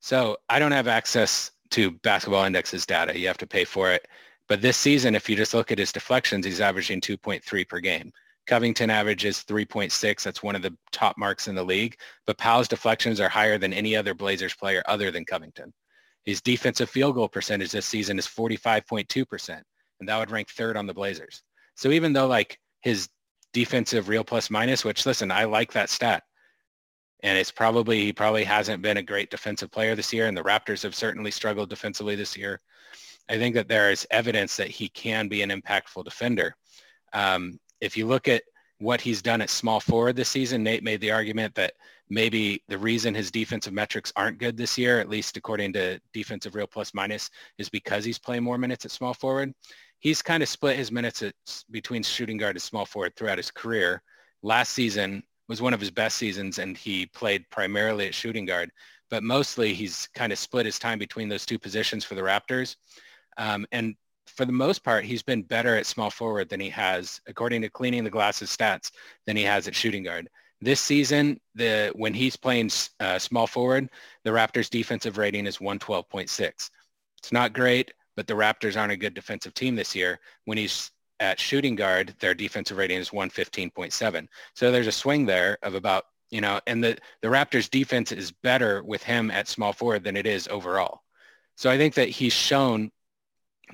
So 0.00 0.36
I 0.48 0.58
don't 0.58 0.72
have 0.72 0.88
access 0.88 1.50
to 1.70 1.90
Basketball 1.90 2.44
Index's 2.44 2.86
data. 2.86 3.18
You 3.18 3.26
have 3.26 3.38
to 3.38 3.46
pay 3.46 3.64
for 3.64 3.90
it. 3.90 4.06
But 4.48 4.62
this 4.62 4.76
season, 4.76 5.14
if 5.14 5.28
you 5.28 5.36
just 5.36 5.54
look 5.54 5.72
at 5.72 5.78
his 5.78 5.92
deflections, 5.92 6.46
he's 6.46 6.60
averaging 6.60 7.00
2.3 7.00 7.68
per 7.68 7.80
game. 7.80 8.12
Covington 8.46 8.90
averages 8.90 9.44
3.6. 9.46 10.22
That's 10.22 10.42
one 10.42 10.54
of 10.54 10.62
the 10.62 10.76
top 10.92 11.18
marks 11.18 11.48
in 11.48 11.56
the 11.56 11.64
league. 11.64 11.96
But 12.26 12.38
Powell's 12.38 12.68
deflections 12.68 13.20
are 13.20 13.28
higher 13.28 13.58
than 13.58 13.72
any 13.72 13.96
other 13.96 14.14
Blazers 14.14 14.54
player 14.54 14.82
other 14.86 15.10
than 15.10 15.24
Covington. 15.24 15.72
His 16.24 16.40
defensive 16.40 16.90
field 16.90 17.14
goal 17.14 17.28
percentage 17.28 17.72
this 17.72 17.86
season 17.86 18.18
is 18.18 18.26
45.2%, 18.26 19.62
and 20.00 20.08
that 20.08 20.18
would 20.18 20.30
rank 20.30 20.50
third 20.50 20.76
on 20.76 20.86
the 20.86 20.94
Blazers. 20.94 21.42
So 21.76 21.90
even 21.90 22.12
though 22.12 22.26
like 22.26 22.58
his 22.80 23.08
defensive 23.52 24.08
real 24.08 24.24
plus 24.24 24.50
minus, 24.50 24.84
which 24.84 25.06
listen, 25.06 25.30
I 25.30 25.44
like 25.44 25.72
that 25.72 25.90
stat. 25.90 26.22
And 27.22 27.38
it's 27.38 27.50
probably, 27.50 28.04
he 28.04 28.12
probably 28.12 28.44
hasn't 28.44 28.82
been 28.82 28.98
a 28.98 29.02
great 29.02 29.30
defensive 29.30 29.70
player 29.70 29.94
this 29.94 30.12
year. 30.12 30.26
And 30.26 30.36
the 30.36 30.42
Raptors 30.42 30.82
have 30.82 30.94
certainly 30.94 31.30
struggled 31.30 31.70
defensively 31.70 32.14
this 32.14 32.36
year. 32.36 32.60
I 33.28 33.38
think 33.38 33.54
that 33.54 33.68
there 33.68 33.90
is 33.90 34.06
evidence 34.10 34.56
that 34.56 34.68
he 34.68 34.88
can 34.88 35.28
be 35.28 35.42
an 35.42 35.50
impactful 35.50 36.04
defender. 36.04 36.54
Um, 37.12 37.58
if 37.80 37.96
you 37.96 38.06
look 38.06 38.28
at 38.28 38.42
what 38.78 39.00
he's 39.00 39.22
done 39.22 39.40
at 39.40 39.50
small 39.50 39.80
forward 39.80 40.16
this 40.16 40.28
season, 40.28 40.62
Nate 40.62 40.82
made 40.82 41.00
the 41.00 41.10
argument 41.10 41.54
that 41.54 41.72
maybe 42.08 42.62
the 42.68 42.78
reason 42.78 43.14
his 43.14 43.30
defensive 43.30 43.72
metrics 43.72 44.12
aren't 44.16 44.38
good 44.38 44.56
this 44.56 44.78
year, 44.78 45.00
at 45.00 45.08
least 45.08 45.36
according 45.36 45.72
to 45.72 45.98
defensive 46.12 46.54
real 46.54 46.66
plus 46.66 46.94
minus, 46.94 47.30
is 47.58 47.68
because 47.68 48.04
he's 48.04 48.18
playing 48.18 48.44
more 48.44 48.58
minutes 48.58 48.84
at 48.84 48.90
small 48.90 49.14
forward. 49.14 49.52
He's 49.98 50.22
kind 50.22 50.42
of 50.42 50.48
split 50.48 50.76
his 50.76 50.92
minutes 50.92 51.22
at, 51.22 51.34
between 51.70 52.02
shooting 52.02 52.36
guard 52.36 52.56
and 52.56 52.62
small 52.62 52.86
forward 52.86 53.16
throughout 53.16 53.38
his 53.38 53.50
career. 53.50 54.02
Last 54.42 54.72
season 54.72 55.22
was 55.48 55.62
one 55.62 55.74
of 55.74 55.80
his 55.80 55.90
best 55.90 56.16
seasons 56.16 56.58
and 56.58 56.76
he 56.76 57.06
played 57.06 57.48
primarily 57.50 58.06
at 58.06 58.14
shooting 58.14 58.44
guard, 58.44 58.70
but 59.10 59.22
mostly 59.22 59.74
he's 59.74 60.08
kind 60.14 60.32
of 60.32 60.38
split 60.38 60.66
his 60.66 60.78
time 60.78 60.98
between 60.98 61.28
those 61.28 61.46
two 61.46 61.58
positions 61.58 62.04
for 62.04 62.14
the 62.14 62.20
Raptors. 62.20 62.76
Um, 63.36 63.66
and 63.72 63.94
for 64.26 64.44
the 64.44 64.52
most 64.52 64.84
part, 64.84 65.04
he's 65.04 65.22
been 65.22 65.42
better 65.42 65.76
at 65.76 65.86
small 65.86 66.10
forward 66.10 66.48
than 66.48 66.60
he 66.60 66.70
has, 66.70 67.20
according 67.26 67.62
to 67.62 67.70
Cleaning 67.70 68.04
the 68.04 68.10
Glasses 68.10 68.54
stats, 68.54 68.90
than 69.26 69.36
he 69.36 69.44
has 69.44 69.68
at 69.68 69.74
shooting 69.74 70.02
guard. 70.02 70.28
This 70.60 70.80
season, 70.80 71.40
the 71.54 71.92
when 71.94 72.14
he's 72.14 72.36
playing 72.36 72.70
uh, 73.00 73.18
small 73.18 73.46
forward, 73.46 73.90
the 74.24 74.30
Raptors' 74.30 74.70
defensive 74.70 75.18
rating 75.18 75.46
is 75.46 75.58
112.6. 75.58 76.70
It's 77.18 77.32
not 77.32 77.52
great, 77.52 77.92
but 78.16 78.26
the 78.26 78.34
Raptors 78.34 78.78
aren't 78.78 78.92
a 78.92 78.96
good 78.96 79.14
defensive 79.14 79.54
team 79.54 79.76
this 79.76 79.94
year. 79.94 80.18
When 80.46 80.56
he's 80.58 80.90
at 81.20 81.40
shooting 81.40 81.76
guard, 81.76 82.14
their 82.20 82.34
defensive 82.34 82.76
rating 82.76 82.98
is 82.98 83.10
115.7. 83.10 84.28
So 84.54 84.70
there's 84.70 84.86
a 84.86 84.92
swing 84.92 85.26
there 85.26 85.58
of 85.62 85.74
about, 85.74 86.04
you 86.30 86.40
know, 86.40 86.60
and 86.66 86.82
the, 86.82 86.98
the 87.22 87.28
Raptors 87.28 87.70
defense 87.70 88.12
is 88.12 88.32
better 88.32 88.82
with 88.82 89.02
him 89.02 89.30
at 89.30 89.48
small 89.48 89.72
forward 89.72 90.04
than 90.04 90.16
it 90.16 90.26
is 90.26 90.48
overall. 90.48 91.02
So 91.56 91.70
I 91.70 91.78
think 91.78 91.94
that 91.94 92.08
he's 92.08 92.34
shown 92.34 92.90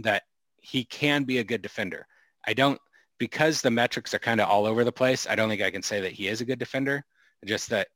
that 0.00 0.24
he 0.56 0.84
can 0.84 1.24
be 1.24 1.38
a 1.38 1.44
good 1.44 1.62
defender. 1.62 2.06
I 2.46 2.54
don't, 2.54 2.80
because 3.18 3.60
the 3.60 3.70
metrics 3.70 4.14
are 4.14 4.18
kind 4.18 4.40
of 4.40 4.48
all 4.48 4.66
over 4.66 4.84
the 4.84 4.92
place, 4.92 5.26
I 5.28 5.34
don't 5.34 5.48
think 5.48 5.62
I 5.62 5.70
can 5.70 5.82
say 5.82 6.00
that 6.00 6.12
he 6.12 6.28
is 6.28 6.40
a 6.40 6.44
good 6.44 6.58
defender. 6.58 7.04
Just 7.44 7.70
that 7.70 7.88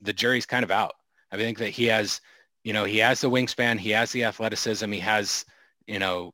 the 0.00 0.12
jury's 0.12 0.46
kind 0.46 0.64
of 0.64 0.70
out. 0.70 0.94
I 1.30 1.36
think 1.36 1.58
that 1.58 1.70
he 1.70 1.86
has, 1.86 2.20
you 2.62 2.72
know, 2.72 2.84
he 2.84 2.98
has 2.98 3.20
the 3.20 3.30
wingspan, 3.30 3.78
he 3.78 3.90
has 3.90 4.12
the 4.12 4.24
athleticism, 4.24 4.90
he 4.92 5.00
has, 5.00 5.44
you 5.86 5.98
know, 5.98 6.32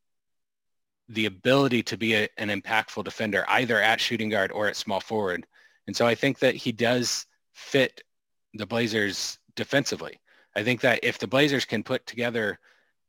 the 1.09 1.27
ability 1.27 1.83
to 1.85 1.97
be 1.97 2.15
a, 2.15 2.29
an 2.37 2.49
impactful 2.49 3.05
defender 3.05 3.45
either 3.49 3.81
at 3.81 4.01
shooting 4.01 4.29
guard 4.29 4.53
or 4.53 4.69
at 4.69 4.77
small 4.77 5.01
forward. 5.01 5.47
And 5.87 5.97
so 5.97 6.07
I 6.07 6.15
think 6.15 6.39
that 6.41 6.55
he 6.55 6.73
does 6.73 7.27
fit 7.55 8.03
the 8.55 8.67
Blazers 8.67 9.39
defensively. 9.57 10.21
I 10.55 10.63
think 10.63 10.83
that 10.83 11.01
if 11.03 11.19
the 11.19 11.27
Blazers 11.27 11.65
can 11.65 11.83
put 11.83 12.07
together, 12.07 12.59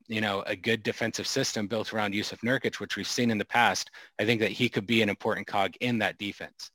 you 0.09 0.21
know, 0.21 0.43
a 0.47 0.55
good 0.55 0.81
defensive 0.81 1.27
system 1.27 1.67
built 1.67 1.93
around 1.93 2.13
Jusuf 2.13 2.39
Nurkic, 2.39 2.79
which 2.79 2.97
we've 2.97 3.07
seen 3.07 3.29
in 3.29 3.37
the 3.37 3.45
past, 3.45 3.91
I 4.19 4.25
think 4.25 4.41
that 4.41 4.51
he 4.51 4.67
could 4.67 4.87
be 4.87 5.03
an 5.03 5.07
important 5.07 5.45
cog 5.45 5.75
in 5.79 5.99
that 5.99 6.17
defense. 6.17 6.71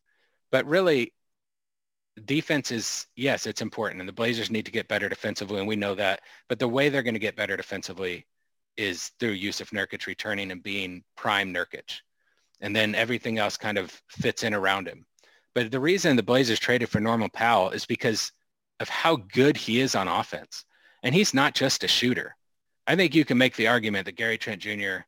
But 0.52 0.64
really, 0.66 1.12
defense 2.24 2.70
is, 2.70 3.06
yes, 3.16 3.46
it's 3.46 3.60
important. 3.60 4.00
And 4.00 4.08
the 4.08 4.12
Blazers 4.12 4.52
need 4.52 4.66
to 4.66 4.70
get 4.70 4.86
better 4.86 5.08
defensively, 5.08 5.58
and 5.58 5.66
we 5.66 5.74
know 5.74 5.96
that. 5.96 6.20
But 6.48 6.60
the 6.60 6.68
way 6.68 6.88
they're 6.88 7.02
going 7.02 7.14
to 7.14 7.20
get 7.20 7.34
better 7.34 7.56
defensively 7.56 8.24
is 8.76 9.10
through 9.18 9.36
Jusuf 9.36 9.72
Nurkic 9.72 10.06
returning 10.06 10.52
and 10.52 10.62
being 10.62 11.02
prime 11.16 11.52
Nurkic. 11.52 12.00
And 12.60 12.74
then 12.74 12.94
everything 12.94 13.38
else 13.38 13.56
kind 13.56 13.78
of 13.78 13.90
fits 14.10 14.44
in 14.44 14.54
around 14.54 14.86
him. 14.86 15.04
But 15.56 15.72
the 15.72 15.80
reason 15.80 16.14
the 16.14 16.22
Blazers 16.22 16.60
traded 16.60 16.88
for 16.88 17.00
Norman 17.00 17.30
Powell 17.30 17.70
is 17.70 17.84
because 17.84 18.30
of 18.78 18.88
how 18.88 19.16
good 19.16 19.56
he 19.56 19.80
is 19.80 19.96
on 19.96 20.06
offense. 20.06 20.64
And 21.02 21.12
he's 21.14 21.34
not 21.34 21.54
just 21.54 21.82
a 21.82 21.88
shooter. 21.88 22.36
I 22.86 22.96
think 22.96 23.14
you 23.14 23.24
can 23.24 23.38
make 23.38 23.56
the 23.56 23.68
argument 23.68 24.06
that 24.06 24.16
Gary 24.16 24.38
Trent 24.38 24.60
Jr. 24.60 25.04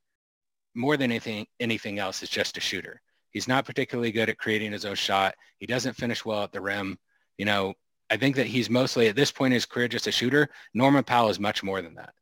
more 0.74 0.96
than 0.96 1.10
anything 1.10 1.46
anything 1.60 1.98
else 1.98 2.22
is 2.22 2.30
just 2.30 2.56
a 2.56 2.60
shooter. 2.60 3.00
He's 3.30 3.48
not 3.48 3.66
particularly 3.66 4.12
good 4.12 4.30
at 4.30 4.38
creating 4.38 4.72
his 4.72 4.86
own 4.86 4.94
shot. 4.94 5.34
He 5.58 5.66
doesn't 5.66 5.94
finish 5.94 6.24
well 6.24 6.44
at 6.44 6.52
the 6.52 6.60
rim. 6.60 6.98
You 7.36 7.44
know, 7.44 7.74
I 8.08 8.16
think 8.16 8.36
that 8.36 8.46
he's 8.46 8.70
mostly 8.70 9.08
at 9.08 9.16
this 9.16 9.30
point 9.30 9.52
in 9.52 9.56
his 9.56 9.66
career 9.66 9.88
just 9.88 10.06
a 10.06 10.12
shooter. 10.12 10.48
Norman 10.72 11.04
Powell 11.04 11.28
is 11.28 11.38
much 11.38 11.62
more 11.62 11.82
than 11.82 11.96
that. 11.96 12.14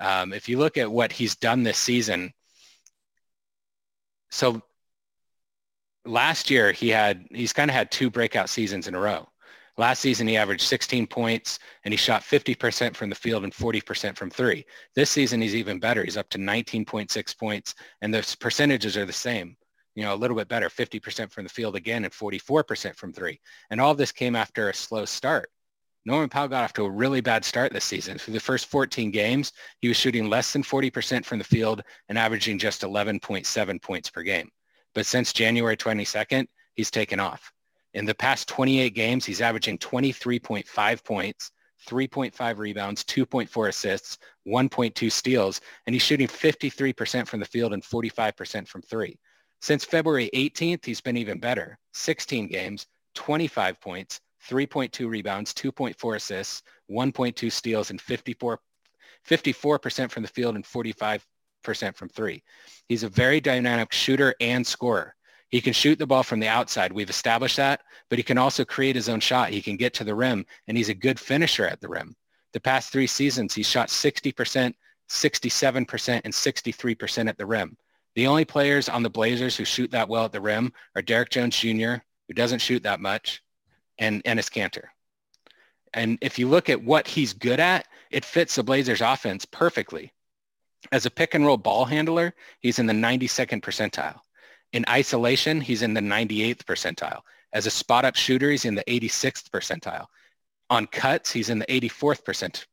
Um, 0.00 0.32
if 0.32 0.48
you 0.48 0.58
look 0.58 0.76
at 0.76 0.90
what 0.90 1.12
he's 1.12 1.36
done 1.36 1.62
this 1.62 1.78
season, 1.78 2.32
so 4.30 4.62
last 6.04 6.50
year 6.50 6.72
he 6.72 6.88
had 6.88 7.26
he's 7.30 7.52
kind 7.52 7.70
of 7.70 7.74
had 7.74 7.90
two 7.90 8.10
breakout 8.10 8.48
seasons 8.48 8.86
in 8.86 8.94
a 8.94 9.00
row. 9.00 9.28
Last 9.76 10.00
season 10.00 10.28
he 10.28 10.36
averaged 10.36 10.62
16 10.62 11.06
points 11.08 11.58
and 11.84 11.92
he 11.92 11.96
shot 11.96 12.22
50% 12.22 12.94
from 12.94 13.08
the 13.08 13.16
field 13.16 13.42
and 13.42 13.52
40% 13.52 14.16
from 14.16 14.30
three. 14.30 14.64
This 14.94 15.10
season 15.10 15.40
he's 15.40 15.56
even 15.56 15.80
better. 15.80 16.04
He's 16.04 16.16
up 16.16 16.28
to 16.30 16.38
19.6 16.38 17.38
points 17.38 17.74
and 18.00 18.14
the 18.14 18.36
percentages 18.38 18.96
are 18.96 19.06
the 19.06 19.12
same. 19.12 19.56
You 19.96 20.04
know, 20.04 20.14
a 20.14 20.16
little 20.16 20.36
bit 20.36 20.48
better, 20.48 20.68
50% 20.68 21.30
from 21.30 21.44
the 21.44 21.50
field 21.50 21.76
again 21.76 22.04
and 22.04 22.12
44% 22.12 22.96
from 22.96 23.12
three. 23.12 23.40
And 23.70 23.80
all 23.80 23.94
this 23.94 24.12
came 24.12 24.36
after 24.36 24.68
a 24.68 24.74
slow 24.74 25.04
start. 25.04 25.50
Norman 26.06 26.28
Powell 26.28 26.48
got 26.48 26.64
off 26.64 26.72
to 26.74 26.84
a 26.84 26.90
really 26.90 27.20
bad 27.20 27.44
start 27.44 27.72
this 27.72 27.84
season. 27.84 28.18
Through 28.18 28.34
the 28.34 28.40
first 28.40 28.66
14 28.66 29.10
games, 29.10 29.52
he 29.80 29.88
was 29.88 29.96
shooting 29.96 30.28
less 30.28 30.52
than 30.52 30.62
40% 30.62 31.24
from 31.24 31.38
the 31.38 31.44
field 31.44 31.82
and 32.08 32.18
averaging 32.18 32.58
just 32.58 32.82
11.7 32.82 33.82
points 33.82 34.10
per 34.10 34.22
game. 34.22 34.50
But 34.94 35.06
since 35.06 35.32
January 35.32 35.76
22nd, 35.76 36.46
he's 36.74 36.90
taken 36.90 37.20
off. 37.20 37.50
In 37.94 38.04
the 38.04 38.14
past 38.14 38.48
28 38.48 38.90
games, 38.94 39.24
he's 39.24 39.40
averaging 39.40 39.78
23.5 39.78 41.04
points, 41.04 41.52
3.5 41.88 42.58
rebounds, 42.58 43.04
2.4 43.04 43.68
assists, 43.68 44.18
1.2 44.48 45.12
steals, 45.12 45.60
and 45.86 45.94
he's 45.94 46.02
shooting 46.02 46.26
53% 46.26 47.26
from 47.26 47.40
the 47.40 47.46
field 47.46 47.72
and 47.72 47.82
45% 47.82 48.66
from 48.66 48.82
three. 48.82 49.18
Since 49.60 49.84
February 49.84 50.28
18th, 50.34 50.84
he's 50.84 51.00
been 51.00 51.16
even 51.16 51.38
better. 51.38 51.78
16 51.92 52.48
games, 52.48 52.86
25 53.14 53.80
points, 53.80 54.20
3.2 54.48 55.08
rebounds, 55.08 55.54
2.4 55.54 56.16
assists, 56.16 56.62
1.2 56.90 57.50
steals, 57.50 57.90
and 57.90 58.00
54, 58.00 58.58
54% 59.26 60.10
from 60.10 60.22
the 60.22 60.28
field 60.28 60.56
and 60.56 60.64
45% 60.64 61.20
from 61.94 62.08
three. 62.08 62.42
He's 62.88 63.04
a 63.04 63.08
very 63.08 63.40
dynamic 63.40 63.92
shooter 63.92 64.34
and 64.40 64.66
scorer. 64.66 65.14
He 65.54 65.60
can 65.60 65.72
shoot 65.72 66.00
the 66.00 66.06
ball 66.08 66.24
from 66.24 66.40
the 66.40 66.48
outside. 66.48 66.90
We've 66.90 67.08
established 67.08 67.58
that, 67.58 67.82
but 68.08 68.18
he 68.18 68.24
can 68.24 68.38
also 68.38 68.64
create 68.64 68.96
his 68.96 69.08
own 69.08 69.20
shot. 69.20 69.50
He 69.50 69.62
can 69.62 69.76
get 69.76 69.94
to 69.94 70.02
the 70.02 70.12
rim, 70.12 70.44
and 70.66 70.76
he's 70.76 70.88
a 70.88 70.94
good 70.94 71.20
finisher 71.20 71.64
at 71.64 71.80
the 71.80 71.86
rim. 71.86 72.16
The 72.54 72.58
past 72.58 72.90
three 72.90 73.06
seasons, 73.06 73.54
he's 73.54 73.68
shot 73.68 73.86
60%, 73.86 74.74
67%, 75.08 76.20
and 76.24 76.34
63% 76.34 77.28
at 77.28 77.38
the 77.38 77.46
rim. 77.46 77.76
The 78.16 78.26
only 78.26 78.44
players 78.44 78.88
on 78.88 79.04
the 79.04 79.10
Blazers 79.10 79.56
who 79.56 79.64
shoot 79.64 79.92
that 79.92 80.08
well 80.08 80.24
at 80.24 80.32
the 80.32 80.40
rim 80.40 80.72
are 80.96 81.02
Derrick 81.02 81.30
Jones 81.30 81.56
Jr., 81.56 82.02
who 82.26 82.34
doesn't 82.34 82.58
shoot 82.58 82.82
that 82.82 82.98
much, 82.98 83.40
and 83.98 84.24
Enes 84.24 84.50
Kanter. 84.50 84.86
And 85.92 86.18
if 86.20 86.36
you 86.36 86.48
look 86.48 86.68
at 86.68 86.82
what 86.82 87.06
he's 87.06 87.32
good 87.32 87.60
at, 87.60 87.86
it 88.10 88.24
fits 88.24 88.56
the 88.56 88.64
Blazers 88.64 89.02
offense 89.02 89.44
perfectly. 89.44 90.12
As 90.90 91.06
a 91.06 91.12
pick 91.12 91.34
and 91.34 91.46
roll 91.46 91.58
ball 91.58 91.84
handler, 91.84 92.34
he's 92.58 92.80
in 92.80 92.86
the 92.86 92.92
92nd 92.92 93.62
percentile. 93.62 94.18
In 94.74 94.84
isolation, 94.88 95.60
he's 95.60 95.82
in 95.82 95.94
the 95.94 96.00
98th 96.00 96.64
percentile. 96.64 97.20
As 97.52 97.66
a 97.66 97.70
spot 97.70 98.04
up 98.04 98.16
shooter, 98.16 98.50
he's 98.50 98.64
in 98.64 98.74
the 98.74 98.82
86th 98.88 99.48
percentile. 99.48 100.06
On 100.68 100.88
cuts, 100.88 101.30
he's 101.30 101.48
in 101.48 101.60
the 101.60 101.66
84th 101.66 102.24
percent 102.24 102.66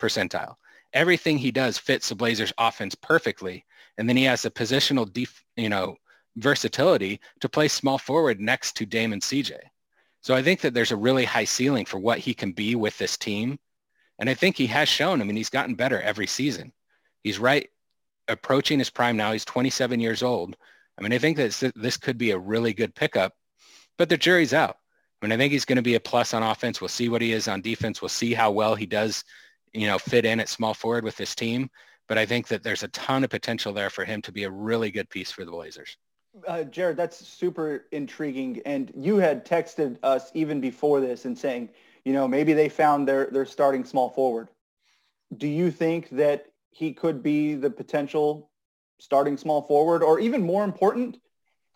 percentile. 0.00 0.54
Everything 0.92 1.36
he 1.36 1.50
does 1.50 1.76
fits 1.76 2.08
the 2.08 2.14
Blazers 2.14 2.52
offense 2.58 2.94
perfectly. 2.94 3.64
And 3.98 4.08
then 4.08 4.16
he 4.16 4.22
has 4.22 4.42
the 4.42 4.52
positional, 4.52 5.12
def, 5.12 5.44
you 5.56 5.68
know, 5.68 5.96
versatility 6.36 7.20
to 7.40 7.48
play 7.48 7.66
small 7.66 7.98
forward 7.98 8.38
next 8.38 8.76
to 8.76 8.86
Dame 8.86 9.12
and 9.12 9.20
CJ. 9.20 9.54
So 10.22 10.36
I 10.36 10.44
think 10.44 10.60
that 10.60 10.74
there's 10.74 10.92
a 10.92 10.96
really 10.96 11.24
high 11.24 11.44
ceiling 11.44 11.86
for 11.86 11.98
what 11.98 12.20
he 12.20 12.34
can 12.34 12.52
be 12.52 12.76
with 12.76 12.96
this 12.98 13.16
team. 13.16 13.58
And 14.20 14.30
I 14.30 14.34
think 14.34 14.56
he 14.56 14.68
has 14.68 14.88
shown, 14.88 15.20
I 15.20 15.24
mean, 15.24 15.36
he's 15.36 15.50
gotten 15.50 15.74
better 15.74 16.00
every 16.00 16.28
season. 16.28 16.72
He's 17.24 17.40
right 17.40 17.68
approaching 18.28 18.78
his 18.78 18.90
prime 18.90 19.16
now. 19.16 19.32
He's 19.32 19.44
27 19.44 19.98
years 19.98 20.22
old. 20.22 20.56
I 20.98 21.02
mean, 21.02 21.12
I 21.12 21.18
think 21.18 21.36
that 21.36 21.72
this 21.76 21.96
could 21.96 22.18
be 22.18 22.32
a 22.32 22.38
really 22.38 22.72
good 22.74 22.94
pickup, 22.94 23.34
but 23.96 24.08
the 24.08 24.16
jury's 24.16 24.52
out. 24.52 24.76
I 25.20 25.26
mean, 25.26 25.32
I 25.32 25.36
think 25.36 25.52
he's 25.52 25.64
going 25.64 25.76
to 25.76 25.82
be 25.82 25.94
a 25.94 26.00
plus 26.00 26.34
on 26.34 26.42
offense. 26.42 26.80
We'll 26.80 26.88
see 26.88 27.08
what 27.08 27.22
he 27.22 27.32
is 27.32 27.48
on 27.48 27.60
defense. 27.60 28.02
We'll 28.02 28.08
see 28.08 28.34
how 28.34 28.50
well 28.50 28.74
he 28.74 28.86
does, 28.86 29.24
you 29.72 29.86
know, 29.86 29.98
fit 29.98 30.24
in 30.24 30.40
at 30.40 30.48
small 30.48 30.74
forward 30.74 31.04
with 31.04 31.16
this 31.16 31.34
team. 31.34 31.70
But 32.08 32.18
I 32.18 32.26
think 32.26 32.48
that 32.48 32.62
there's 32.62 32.82
a 32.82 32.88
ton 32.88 33.24
of 33.24 33.30
potential 33.30 33.72
there 33.72 33.90
for 33.90 34.04
him 34.04 34.22
to 34.22 34.32
be 34.32 34.44
a 34.44 34.50
really 34.50 34.90
good 34.90 35.10
piece 35.10 35.30
for 35.30 35.44
the 35.44 35.50
Blazers 35.50 35.96
uh, 36.46 36.64
Jared, 36.64 36.96
that's 36.96 37.26
super 37.26 37.86
intriguing. 37.92 38.60
And 38.64 38.92
you 38.96 39.16
had 39.16 39.44
texted 39.44 39.98
us 40.02 40.30
even 40.34 40.60
before 40.60 41.00
this 41.00 41.24
and 41.24 41.36
saying, 41.36 41.70
you 42.04 42.12
know, 42.12 42.28
maybe 42.28 42.52
they 42.52 42.68
found 42.68 43.08
their, 43.08 43.26
their 43.26 43.46
starting 43.46 43.84
small 43.84 44.10
forward. 44.10 44.48
Do 45.36 45.46
you 45.46 45.70
think 45.70 46.08
that 46.10 46.46
he 46.70 46.92
could 46.92 47.22
be 47.22 47.54
the 47.54 47.70
potential 47.70 48.50
starting 48.98 49.36
small 49.36 49.62
forward 49.62 50.02
or 50.02 50.20
even 50.20 50.42
more 50.42 50.64
important, 50.64 51.18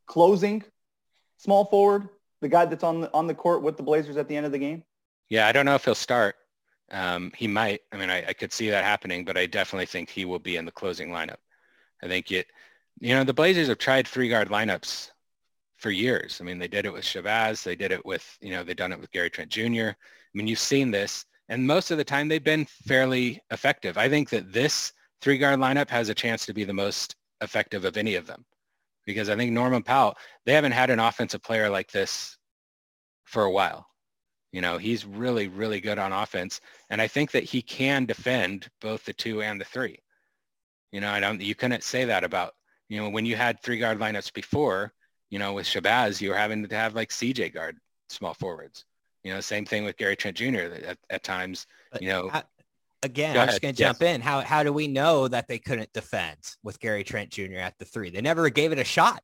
closing 0.07 0.63
small 1.37 1.65
forward, 1.65 2.09
the 2.41 2.49
guy 2.49 2.65
that's 2.65 2.85
on 2.85 3.03
the, 3.03 3.13
on 3.13 3.27
the 3.27 3.35
court 3.35 3.63
with 3.63 3.77
the 3.77 3.83
Blazers 3.83 4.17
at 4.17 4.29
the 4.29 4.37
end 4.37 4.47
of 4.47 4.53
the 4.53 4.59
game? 4.59 4.83
Yeah, 5.29 5.47
I 5.47 5.53
don't 5.53 5.67
know 5.67 5.75
if 5.75 5.85
he'll 5.85 5.95
start. 5.95 6.37
Um, 6.91 7.33
he 7.37 7.47
might. 7.47 7.81
I 7.91 7.97
mean, 7.97 8.11
I, 8.11 8.27
I 8.29 8.33
could 8.33 8.53
see 8.53 8.69
that 8.71 8.85
happening, 8.85 9.25
but 9.25 9.37
I 9.37 9.47
definitely 9.47 9.87
think 9.87 10.11
he 10.11 10.25
will 10.25 10.39
be 10.39 10.57
in 10.57 10.67
the 10.67 10.73
closing 10.73 11.09
lineup. 11.09 11.39
I 12.03 12.09
think 12.09 12.31
it, 12.33 12.49
you 13.01 13.15
know, 13.15 13.25
the 13.25 13.33
Blazers 13.33 13.69
have 13.69 13.79
tried 13.79 14.07
three 14.07 14.29
guard 14.29 14.49
lineups 14.49 15.11
for 15.77 15.91
years. 15.91 16.39
I 16.41 16.45
mean, 16.45 16.59
they 16.59 16.69
did 16.69 16.85
it 16.85 16.93
with 16.93 17.05
Shabazz. 17.05 17.63
They 17.63 17.77
did 17.77 17.93
it 17.93 18.05
with, 18.05 18.39
you 18.41 18.51
know, 18.51 18.63
they've 18.63 18.77
done 18.77 18.93
it 18.93 19.01
with 19.01 19.11
Gary 19.11 19.31
Trent 19.31 19.51
Jr. 19.51 19.89
I 19.89 19.95
mean, 20.35 20.47
you've 20.47 20.59
seen 20.59 20.91
this. 20.91 21.25
And 21.49 21.67
most 21.67 21.91
of 21.91 21.99
the 21.99 22.05
time 22.05 22.29
they've 22.29 22.43
been 22.43 22.67
fairly 22.67 23.43
effective. 23.51 23.99
I 23.99 24.09
think 24.09 24.31
that 24.31 24.53
this 24.53 24.93
three 25.23 25.39
guard 25.39 25.59
lineup 25.59 25.89
has 25.89 26.09
a 26.09 26.15
chance 26.15 26.45
to 26.47 26.53
be 26.53 26.65
the 26.65 26.75
most 26.75 27.17
effective 27.41 27.85
of 27.85 27.97
any 27.97 28.17
of 28.17 28.27
them 28.27 28.45
because 29.07 29.29
I 29.29 29.37
think 29.37 29.53
Norman 29.53 29.83
Powell, 29.83 30.15
they 30.45 30.53
haven't 30.53 30.73
had 30.73 30.91
an 30.91 31.01
offensive 31.01 31.43
player 31.43 31.71
like 31.71 31.91
this 31.91 32.37
for 33.25 33.45
a 33.45 33.51
while. 33.51 33.87
You 34.53 34.61
know, 34.61 34.77
he's 34.77 35.07
really, 35.07 35.49
really 35.49 35.81
good 35.81 35.99
on 35.99 36.13
offense. 36.13 36.61
And 36.91 37.01
I 37.01 37.09
think 37.09 37.31
that 37.31 37.45
he 37.45 37.63
can 37.63 38.05
defend 38.05 38.69
both 38.83 39.05
the 39.05 39.15
two 39.15 39.41
and 39.41 39.59
the 39.59 39.65
three. 39.65 39.99
You 40.93 41.01
know, 41.01 41.11
I 41.11 41.21
don't, 41.21 41.41
you 41.41 41.55
couldn't 41.55 41.83
say 41.83 42.05
that 42.05 42.23
about 42.23 42.53
you 42.93 43.01
know, 43.01 43.09
when 43.09 43.25
you 43.25 43.37
had 43.37 43.59
three 43.63 43.79
guard 43.79 43.99
lineups 43.99 44.35
before, 44.35 44.93
you 45.31 45.39
know, 45.39 45.55
with 45.55 45.65
Shabazz, 45.65 46.21
you 46.21 46.29
were 46.29 46.37
having 46.37 46.69
to 46.69 46.77
have 46.77 46.95
like 46.95 47.09
CJ 47.09 47.55
guard 47.55 47.79
small 48.11 48.35
forwards. 48.35 48.85
You 49.25 49.33
know, 49.33 49.41
same 49.41 49.65
thing 49.65 49.85
with 49.85 49.97
Gary 49.97 50.15
Trent 50.15 50.37
Jr. 50.37 50.75
at, 50.87 50.99
at 51.09 51.23
times, 51.23 51.67
you 52.03 52.09
know. 52.09 52.31
Again, 53.03 53.37
I'm 53.37 53.49
just 53.49 53.61
going 53.61 53.75
to 53.75 53.81
yes. 53.81 53.89
jump 53.91 54.03
in. 54.03 54.21
How, 54.21 54.41
how 54.41 54.63
do 54.63 54.73
we 54.73 54.87
know 54.89 55.29
that 55.29 55.49
they 55.49 55.59
couldn't 55.59 55.93
defend 55.93 56.39
with 56.63 56.81
Gary 56.81 57.05
Trent 57.05 57.31
Jr. 57.31 57.57
at 57.57 57.79
the 57.79 57.85
three? 57.85 58.11
They 58.11 58.21
never 58.21 58.49
gave 58.49 58.73
it 58.73 58.79
a 58.79 58.85
shot. 58.85 59.23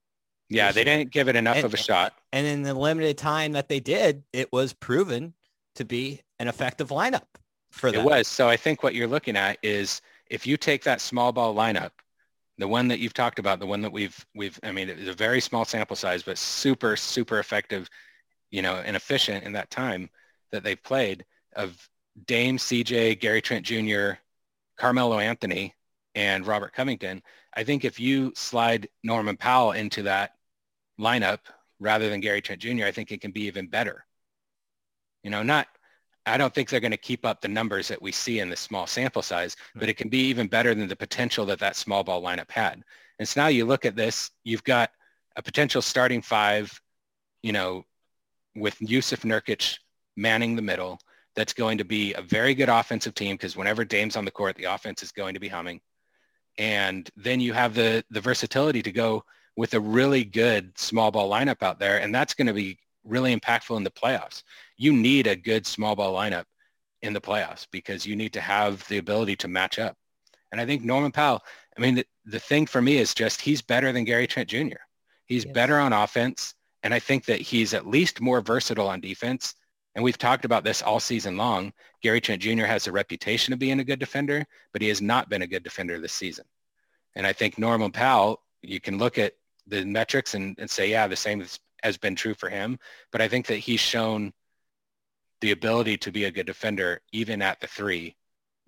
Yeah, 0.49 0.73
they 0.73 0.85
didn't 0.85 1.11
give 1.11 1.29
it 1.29 1.37
enough 1.37 1.57
and, 1.57 1.65
of 1.67 1.75
a 1.75 1.77
shot. 1.77 2.15
And 2.33 2.47
in 2.47 2.63
the 2.63 2.75
limited 2.75 3.19
time 3.19 3.53
that 3.53 3.69
they 3.69 3.81
did, 3.81 4.23
it 4.33 4.51
was 4.53 4.73
proven 4.73 5.35
to 5.75 5.85
be 5.85 6.23
an 6.39 6.49
effective 6.49 6.89
lineup 6.89 7.27
for 7.71 7.93
them. 7.93 8.01
It 8.01 8.05
was. 8.05 8.29
So 8.29 8.49
I 8.49 8.57
think 8.57 8.83
what 8.83 8.95
you're 8.95 9.09
looking 9.09 9.37
at 9.37 9.59
is 9.63 10.01
if 10.31 10.47
you 10.47 10.57
take 10.57 10.85
that 10.85 11.01
small 11.01 11.33
ball 11.33 11.55
lineup, 11.55 11.91
the 12.57 12.67
one 12.67 12.89
that 12.89 12.99
you've 12.99 13.15
talked 13.15 13.39
about, 13.39 13.61
the 13.61 13.67
one 13.67 13.83
that 13.83 13.93
we've, 13.93 14.27
we've, 14.35 14.59
I 14.63 14.73
mean, 14.73 14.89
it's 14.89 15.09
a 15.09 15.13
very 15.13 15.41
small 15.41 15.65
sample 15.65 15.97
size, 15.97 16.23
but 16.23 16.39
super, 16.39 16.97
super 16.97 17.39
effective, 17.39 17.89
you 18.51 18.63
know, 18.63 18.77
and 18.77 18.97
efficient 18.97 19.45
in 19.45 19.53
that 19.53 19.71
time 19.71 20.09
that 20.51 20.65
they've 20.65 20.83
played 20.83 21.25
of 21.55 21.89
Dame, 22.27 22.57
CJ, 22.57 23.21
Gary 23.21 23.41
Trent 23.41 23.65
Jr., 23.65 24.13
Carmelo 24.79 25.19
Anthony, 25.19 25.75
and 26.15 26.47
Robert 26.47 26.73
Covington. 26.73 27.23
I 27.55 27.65
think 27.65 27.85
if 27.85 28.01
you 28.01 28.33
slide 28.35 28.89
Norman 29.03 29.37
Powell 29.37 29.73
into 29.73 30.03
that 30.05 30.33
lineup 31.01 31.39
rather 31.81 32.09
than 32.09 32.21
Gary 32.21 32.41
Trent 32.41 32.61
Jr., 32.61 32.85
I 32.85 32.93
think 32.93 33.13
it 33.13 33.21
can 33.21 33.31
be 33.31 33.43
even 33.43 33.69
better. 33.69 34.05
You 35.23 35.31
know, 35.31 35.43
not, 35.43 35.67
I 36.27 36.37
don't 36.37 36.55
think 36.55 36.69
they're 36.69 36.81
going 36.81 36.91
to 36.91 36.97
keep 36.97 37.25
up 37.25 37.41
the 37.41 37.49
numbers 37.49 37.89
that 37.89 38.01
we 38.01 38.13
see 38.13 38.41
in 38.41 38.51
the 38.51 38.57
small 38.57 38.87
sample 38.87 39.23
size, 39.23 39.57
but 39.75 39.89
it 39.89 39.97
can 39.97 40.09
be 40.09 40.21
even 40.27 40.47
better 40.47 40.75
than 40.75 40.89
the 40.89 40.97
potential 40.97 41.47
that 41.47 41.59
that 41.61 41.77
small 41.77 42.05
ball 42.05 42.23
lineup 42.23 42.51
had. 42.51 42.83
And 43.19 43.29
so 43.29 43.41
now 43.41 43.49
you 43.49 43.65
look 43.65 43.85
at 43.85 43.97
this, 43.97 44.31
you've 44.45 44.65
got 44.65 44.91
a 45.37 45.43
potential 45.43 45.83
starting 45.83 46.23
five, 46.23 46.81
you 47.43 47.53
know, 47.53 47.85
with 48.55 48.79
Jusuf 48.81 49.25
Nurkic 49.25 49.79
manning 50.17 50.57
the 50.57 50.63
middle. 50.63 50.99
That's 51.39 51.53
going 51.53 51.79
to 51.79 51.85
be 51.85 52.15
a 52.15 52.21
very 52.21 52.53
good 52.53 52.69
offensive 52.69 53.15
team 53.15 53.37
because 53.37 53.57
whenever 53.57 53.85
Dame's 53.85 54.17
on 54.17 54.25
the 54.25 54.33
court, 54.33 54.57
the 54.57 54.65
offense 54.65 55.05
is 55.05 55.13
going 55.13 55.35
to 55.35 55.41
be 55.41 55.47
humming. 55.47 55.81
And 56.59 57.09
then 57.15 57.39
you 57.39 57.53
have 57.53 57.75
the 57.75 58.05
the 58.11 58.21
versatility 58.21 58.83
to 58.83 58.91
go 58.91 59.23
with 59.57 59.75
a 59.75 59.81
really 59.81 60.25
good 60.25 60.77
small 60.77 61.13
ball 61.13 61.31
lineup 61.31 61.63
out 61.63 61.79
there, 61.79 61.99
and 61.99 62.13
that's 62.13 62.35
going 62.35 62.49
to 62.49 62.53
be 62.53 62.77
really 63.05 63.33
impactful 63.33 63.77
in 63.77 63.85
the 63.85 63.91
playoffs. 63.93 64.43
You 64.77 64.93
need 64.93 65.29
a 65.29 65.37
good 65.37 65.65
small 65.65 65.95
ball 65.95 66.13
lineup 66.13 66.47
in 67.03 67.13
the 67.13 67.21
playoffs 67.21 67.69
because 67.71 68.05
you 68.05 68.17
need 68.17 68.33
to 68.33 68.41
have 68.41 68.87
the 68.89 68.99
ability 68.99 69.37
to 69.37 69.47
match 69.47 69.79
up. 69.79 69.97
And 70.51 70.61
I 70.61 70.67
think 70.67 70.83
Norman 70.83 71.13
Powell, 71.13 71.43
I 71.77 71.81
mean, 71.81 71.95
the, 71.95 72.07
the 72.25 72.41
thing 72.41 72.67
for 72.67 72.83
me 72.83 72.97
is 72.97 73.15
just 73.15 73.41
he's 73.41 73.63
better 73.63 73.93
than 73.93 74.03
Gary 74.03 74.27
Trent 74.27 74.49
Jr. 74.49 74.83
He's 75.27 75.45
yes. 75.45 75.55
better 75.55 75.79
on 75.79 75.93
offense. 75.93 76.55
And 76.83 76.93
I 76.93 76.99
think 76.99 77.27
that 77.27 77.41
he's 77.41 77.75
at 77.75 77.87
least 77.87 78.21
more 78.21 78.41
versatile 78.41 78.89
on 78.89 79.01
defense. 79.01 79.55
And 79.99 80.05
we've 80.05 80.17
talked 80.17 80.45
about 80.45 80.63
this 80.63 80.81
all 80.81 81.01
season 81.01 81.37
long. 81.37 81.73
Gary 82.05 82.21
Trent 82.21 82.41
Jr. 82.41 82.67
has 82.67 82.87
a 82.87 82.93
reputation 82.93 83.53
of 83.53 83.59
being 83.59 83.81
a 83.81 83.85
good 83.85 83.99
defender, 83.99 84.47
but 84.73 84.81
he 84.81 84.87
has 84.87 85.03
not 85.03 85.29
been 85.29 85.43
a 85.43 85.47
good 85.49 85.65
defender 85.65 85.99
this 85.99 86.13
season. 86.13 86.45
And 87.17 87.27
I 87.27 87.33
think 87.33 87.59
Norman 87.59 87.91
Powell, 87.91 88.41
you 88.63 88.81
can 88.81 88.97
look 88.97 89.19
at 89.19 89.33
the 89.67 89.85
metrics 89.85 90.35
and, 90.35 90.57
and 90.61 90.71
say, 90.71 90.89
yeah, 90.89 91.09
the 91.09 91.17
same 91.17 91.45
has 91.83 91.97
been 91.97 92.15
true 92.15 92.35
for 92.35 92.49
him. 92.49 92.79
But 93.11 93.23
I 93.23 93.27
think 93.27 93.49
that 93.49 93.57
he's 93.57 93.81
shown 93.81 94.33
the 95.41 95.51
ability 95.51 95.97
to 95.97 96.13
be 96.13 96.27
a 96.27 96.31
good 96.31 96.47
defender 96.47 97.01
even 97.11 97.43
at 97.43 97.59
the 97.59 97.67
three. 97.67 98.15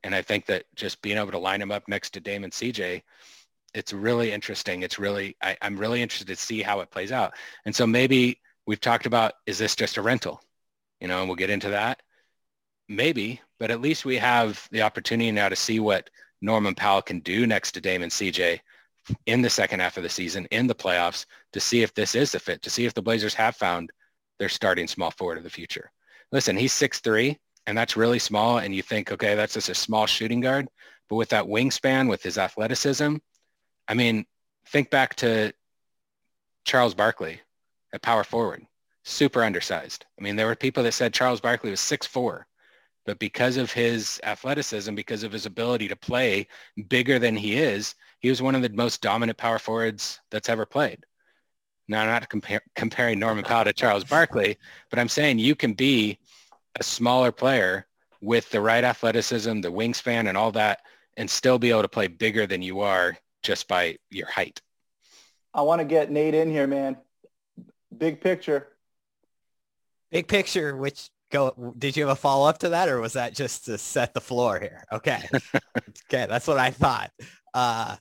And 0.03 0.16
I 0.16 0.23
think 0.23 0.47
that 0.47 0.64
just 0.75 1.01
being 1.01 1.16
able 1.16 1.31
to 1.31 1.38
line 1.38 1.62
him 1.62 1.71
up 1.71 1.87
next 1.87 2.11
to 2.14 2.21
Dame 2.21 2.43
and 2.43 2.53
CJ, 2.53 3.03
it's 3.73 3.93
really 3.93 4.33
interesting. 4.33 4.83
It's 4.83 4.99
really, 4.99 5.37
I, 5.40 5.57
I'm 5.62 5.77
really 5.77 6.03
interested 6.03 6.27
to 6.27 6.35
see 6.35 6.61
how 6.61 6.81
it 6.81 6.90
plays 6.90 7.12
out. 7.12 7.35
And 7.66 7.77
so 7.77 7.87
maybe 7.87 8.40
we've 8.66 8.81
talked 8.81 9.07
about, 9.07 9.35
is 9.47 9.59
this 9.59 9.77
just 9.77 9.97
a 9.97 10.03
rental? 10.03 10.43
You 11.01 11.09
know, 11.09 11.21
and 11.21 11.29
we'll 11.29 11.37
get 11.37 11.51
into 11.51 11.71
that. 11.71 12.03
Maybe, 12.89 13.41
but 13.59 13.71
at 13.71 13.81
least 13.81 14.05
we 14.05 14.17
have 14.19 14.69
the 14.71 14.83
opportunity 14.83 15.31
now 15.31 15.49
to 15.49 15.57
see 15.57 15.81
what 15.81 16.11
Norman 16.41 16.75
Powell 16.75 17.03
can 17.03 17.21
do 17.21 17.47
next 17.47 17.73
to 17.73 17.81
Dame 17.81 18.03
and 18.03 18.13
CJ 18.13 18.61
in 19.27 19.43
the 19.43 19.51
second 19.51 19.81
half 19.81 19.97
of 19.97 20.03
the 20.03 20.09
season 20.09 20.47
in 20.51 20.67
the 20.67 20.75
playoffs 20.75 21.27
to 21.53 21.61
see 21.61 21.83
if 21.83 21.95
this 21.95 22.15
is 22.15 22.33
the 22.33 22.41
fit, 22.41 22.63
to 22.63 22.71
see 22.71 22.85
if 22.85 22.95
the 22.95 23.03
Blazers 23.03 23.35
have 23.35 23.57
found 23.57 23.91
their 24.39 24.49
starting 24.49 24.87
small 24.87 25.11
forward 25.11 25.39
of 25.39 25.45
the 25.45 25.51
future. 25.51 25.91
Listen, 26.33 26.57
he's 26.57 26.73
six 26.73 27.01
three, 27.01 27.39
and 27.67 27.77
that's 27.77 27.97
really 27.97 28.19
small. 28.19 28.59
And 28.59 28.75
you 28.75 28.83
think, 28.83 29.13
okay, 29.13 29.35
that's 29.35 29.55
just 29.55 29.69
a 29.69 29.75
small 29.75 30.07
shooting 30.07 30.41
guard. 30.41 30.69
But 31.09 31.17
with 31.17 31.29
that 31.31 31.45
wingspan, 31.45 32.09
with 32.09 32.23
his 32.23 32.39
athleticism, 32.39 33.17
I 33.89 33.95
mean, 33.95 34.25
think 34.69 34.91
back 34.91 35.17
to 35.17 35.53
Charles 36.65 36.95
Barkley 36.95 37.41
at 37.93 38.03
power 38.03 38.25
forward, 38.25 38.65
super 39.05 39.43
undersized. 39.43 40.07
I 40.19 40.23
mean, 40.23 40.37
there 40.37 40.47
were 40.47 40.57
people 40.57 40.83
that 40.83 40.93
said 40.93 41.15
Charles 41.15 41.41
Barkley 41.41 41.71
was 41.71 41.81
six 41.81 42.07
four, 42.07 42.47
but 43.07 43.19
because 43.19 43.57
of 43.57 43.73
his 43.73 44.21
athleticism, 44.25 44.95
because 44.95 45.23
of 45.23 45.33
his 45.33 45.47
ability 45.47 45.89
to 45.89 45.97
play 45.97 46.47
bigger 46.89 47.19
than 47.19 47.37
he 47.37 47.57
is, 47.57 47.95
he 48.21 48.29
was 48.29 48.43
one 48.43 48.55
of 48.55 48.63
the 48.63 48.69
most 48.71 49.01
dominant 49.01 49.39
power 49.39 49.59
forwards 49.59 50.21
that's 50.31 50.49
ever 50.49 50.67
played. 50.67 51.05
Now, 51.89 52.03
I'm 52.03 52.09
not 52.09 52.63
comparing 52.77 53.19
Norman 53.19 53.43
Powell 53.43 53.65
to 53.65 53.73
Charles 53.73 54.05
Barkley, 54.05 54.57
but 54.91 54.99
I'm 54.99 55.09
saying 55.09 55.41
you 55.41 55.57
can 55.57 55.73
be 55.73 56.19
a 56.79 56.85
smaller 56.85 57.33
player 57.33 57.87
with 58.21 58.49
the 58.51 58.61
right 58.61 58.85
athleticism, 58.85 59.61
the 59.61 59.73
wingspan 59.73 60.29
and 60.29 60.37
all 60.37 60.53
that, 60.53 60.83
and 61.17 61.29
still 61.29 61.59
be 61.59 61.71
able 61.71 61.83
to 61.83 61.89
play 61.89 62.07
bigger 62.07 62.47
than 62.47 62.63
you 62.63 62.81
are 62.81 63.17
just 63.43 63.67
by 63.67 63.97
your 64.11 64.29
height. 64.29 64.61
I 65.53 65.63
want 65.63 65.81
to 65.81 65.85
get 65.85 66.13
Nate 66.13 66.35
in 66.35 66.49
here, 66.49 66.69
man. 66.69 66.97
Big 67.97 68.21
picture. 68.21 68.69
Big 70.11 70.29
picture, 70.29 70.77
which 70.77 71.09
go 71.31 71.75
did 71.79 71.96
you 71.96 72.03
have 72.03 72.12
a 72.12 72.20
follow 72.20 72.49
up 72.49 72.59
to 72.59 72.70
that 72.70 72.88
or 72.88 73.01
was 73.01 73.12
that 73.12 73.35
just 73.35 73.66
to 73.66 73.79
set 73.79 74.14
the 74.14 74.20
floor 74.20 74.59
here? 74.59 74.85
Okay. 74.92 75.23
okay, 76.09 76.27
that's 76.29 76.46
what 76.46 76.59
I 76.59 76.70
thought. 76.70 77.11
Uh 77.55 77.96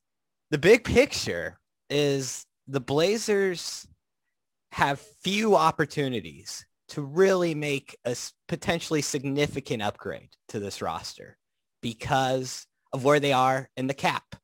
the 0.51 0.57
big 0.57 0.83
picture 0.83 1.59
is 1.89 2.45
the 2.67 2.79
Blazers 2.79 3.87
have 4.71 4.99
few 5.23 5.55
opportunities 5.55 6.65
to 6.89 7.01
really 7.01 7.53
make 7.53 7.97
a 8.05 8.15
potentially 8.47 9.01
significant 9.01 9.81
upgrade 9.81 10.29
to 10.47 10.59
this 10.59 10.81
roster 10.81 11.37
because 11.81 12.65
of 12.93 13.03
where 13.03 13.19
they 13.19 13.31
are 13.31 13.69
in 13.77 13.87
the 13.87 13.93
cap 13.93 14.35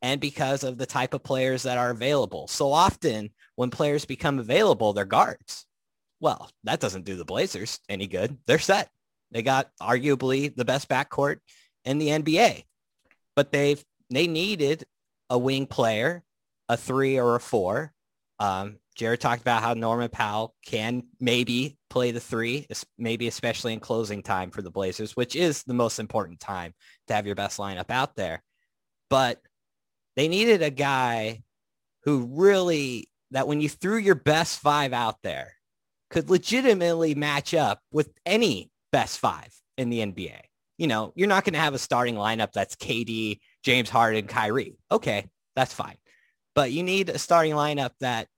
and 0.00 0.20
because 0.20 0.64
of 0.64 0.78
the 0.78 0.86
type 0.86 1.14
of 1.14 1.22
players 1.22 1.62
that 1.62 1.78
are 1.78 1.90
available. 1.90 2.48
So 2.48 2.72
often 2.72 3.30
when 3.56 3.70
players 3.70 4.04
become 4.04 4.38
available, 4.38 4.92
they're 4.92 5.04
guards. 5.04 5.66
Well, 6.22 6.48
that 6.62 6.78
doesn't 6.78 7.04
do 7.04 7.16
the 7.16 7.24
Blazers 7.24 7.80
any 7.88 8.06
good. 8.06 8.38
They're 8.46 8.60
set. 8.60 8.88
They 9.32 9.42
got 9.42 9.70
arguably 9.82 10.54
the 10.54 10.64
best 10.64 10.88
backcourt 10.88 11.38
in 11.84 11.98
the 11.98 12.08
NBA, 12.10 12.62
but 13.34 13.50
they've 13.50 13.84
they 14.08 14.28
needed 14.28 14.84
a 15.28 15.36
wing 15.36 15.66
player, 15.66 16.22
a 16.68 16.76
three 16.76 17.18
or 17.18 17.34
a 17.34 17.40
four. 17.40 17.92
Um, 18.38 18.76
Jared 18.94 19.20
talked 19.20 19.40
about 19.40 19.64
how 19.64 19.74
Norman 19.74 20.10
Powell 20.10 20.54
can 20.64 21.02
maybe 21.18 21.76
play 21.90 22.12
the 22.12 22.20
three, 22.20 22.68
maybe 22.96 23.26
especially 23.26 23.72
in 23.72 23.80
closing 23.80 24.22
time 24.22 24.52
for 24.52 24.62
the 24.62 24.70
Blazers, 24.70 25.16
which 25.16 25.34
is 25.34 25.64
the 25.64 25.74
most 25.74 25.98
important 25.98 26.38
time 26.38 26.72
to 27.08 27.14
have 27.14 27.26
your 27.26 27.34
best 27.34 27.58
lineup 27.58 27.90
out 27.90 28.14
there. 28.14 28.44
But 29.10 29.40
they 30.14 30.28
needed 30.28 30.62
a 30.62 30.70
guy 30.70 31.42
who 32.04 32.28
really, 32.30 33.08
that 33.32 33.48
when 33.48 33.60
you 33.60 33.68
threw 33.68 33.96
your 33.96 34.14
best 34.14 34.60
five 34.60 34.92
out 34.92 35.16
there, 35.24 35.54
could 36.12 36.30
legitimately 36.30 37.14
match 37.14 37.54
up 37.54 37.80
with 37.90 38.12
any 38.24 38.70
best 38.92 39.18
five 39.18 39.48
in 39.78 39.88
the 39.88 40.00
NBA. 40.00 40.38
You 40.76 40.86
know, 40.86 41.12
you're 41.16 41.28
not 41.28 41.44
going 41.44 41.54
to 41.54 41.60
have 41.60 41.74
a 41.74 41.78
starting 41.78 42.16
lineup 42.16 42.52
that's 42.52 42.76
KD, 42.76 43.40
James 43.64 43.88
Harden, 43.88 44.26
Kyrie. 44.26 44.76
Okay, 44.90 45.28
that's 45.56 45.72
fine. 45.72 45.96
But 46.54 46.70
you 46.70 46.82
need 46.82 47.08
a 47.08 47.18
starting 47.18 47.54
lineup 47.54 47.92
that 48.00 48.28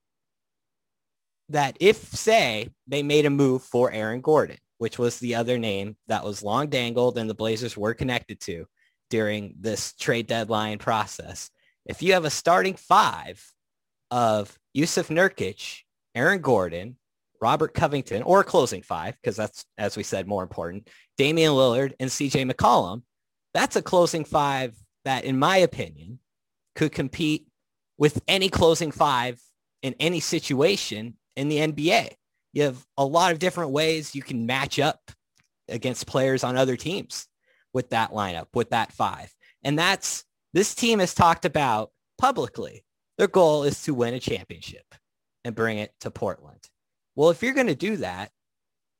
that 1.51 1.77
if 1.81 1.97
say 1.97 2.71
they 2.87 3.03
made 3.03 3.27
a 3.27 3.31
move 3.31 3.63
for 3.63 3.91
Aaron 3.93 4.21
Gordon, 4.21 4.57
which 4.79 4.99
was 4.99 5.19
the 5.19 5.35
other 5.35 5.59
name 5.59 5.97
that 6.07 6.25
was 6.25 6.43
long 6.43 6.69
dangled 6.69 7.19
and 7.19 7.29
the 7.29 7.35
Blazers 7.35 7.77
were 7.77 7.93
connected 7.93 8.41
to 8.43 8.67
during 9.11 9.55
this 9.61 9.93
trade 9.95 10.27
deadline 10.27 10.79
process. 10.79 11.51
If 11.85 12.03
you 12.03 12.15
have 12.15 12.25
a 12.25 12.31
starting 12.31 12.77
five 12.77 13.45
of 14.11 14.57
Jusuf 14.77 15.09
Nurkic, 15.09 15.81
Aaron 16.15 16.41
Gordon, 16.41 16.97
Robert 17.41 17.75
Covington, 17.75 18.23
or 18.23 18.43
closing 18.45 18.83
five, 18.83 19.17
because 19.21 19.37
that's, 19.37 19.65
as 19.79 19.97
we 19.97 20.03
said, 20.03 20.27
more 20.27 20.43
important, 20.43 20.89
Damian 21.19 21.53
Lillard 21.53 21.93
and 22.01 22.11
CJ 22.11 22.51
McCollum, 22.51 23.03
that's 23.53 23.77
a 23.77 23.83
closing 23.83 24.25
five 24.25 24.75
that, 25.05 25.25
in 25.25 25.39
my 25.39 25.59
opinion, 25.59 26.19
could 26.75 26.93
compete 26.93 27.47
with 27.99 28.21
any 28.27 28.49
closing 28.49 28.91
five 28.91 29.41
in 29.83 29.95
any 30.01 30.21
situation 30.21 31.15
in 31.37 31.49
the 31.49 31.59
NBA. 31.59 32.11
You 32.53 32.63
have 32.63 32.85
a 32.97 33.05
lot 33.05 33.33
of 33.33 33.39
different 33.39 33.71
ways 33.71 34.15
you 34.15 34.23
can 34.23 34.47
match 34.47 34.79
up 34.79 35.01
against 35.69 36.07
players 36.07 36.45
on 36.45 36.57
other 36.57 36.77
teams 36.77 37.27
with 37.73 37.91
that 37.91 38.13
lineup, 38.13 38.47
with 38.55 38.71
that 38.71 38.93
five. 38.93 39.33
And 39.63 39.79
that's, 39.79 40.25
this 40.53 40.75
team 40.75 41.01
has 41.01 41.15
talked 41.15 41.45
about 41.45 41.91
publicly. 42.19 42.85
Their 43.19 43.29
goal 43.29 43.65
is 43.65 43.83
to 43.83 43.95
win 43.95 44.15
a 44.15 44.21
championship 44.21 44.85
and 45.45 45.55
bring 45.55 45.79
it 45.79 45.93
to 46.01 46.11
Portland. 46.11 46.61
Well, 47.17 47.31
if 47.31 47.43
you're 47.43 47.55
going 47.55 47.69
to 47.69 47.75
do 47.75 47.99
that, 47.99 48.31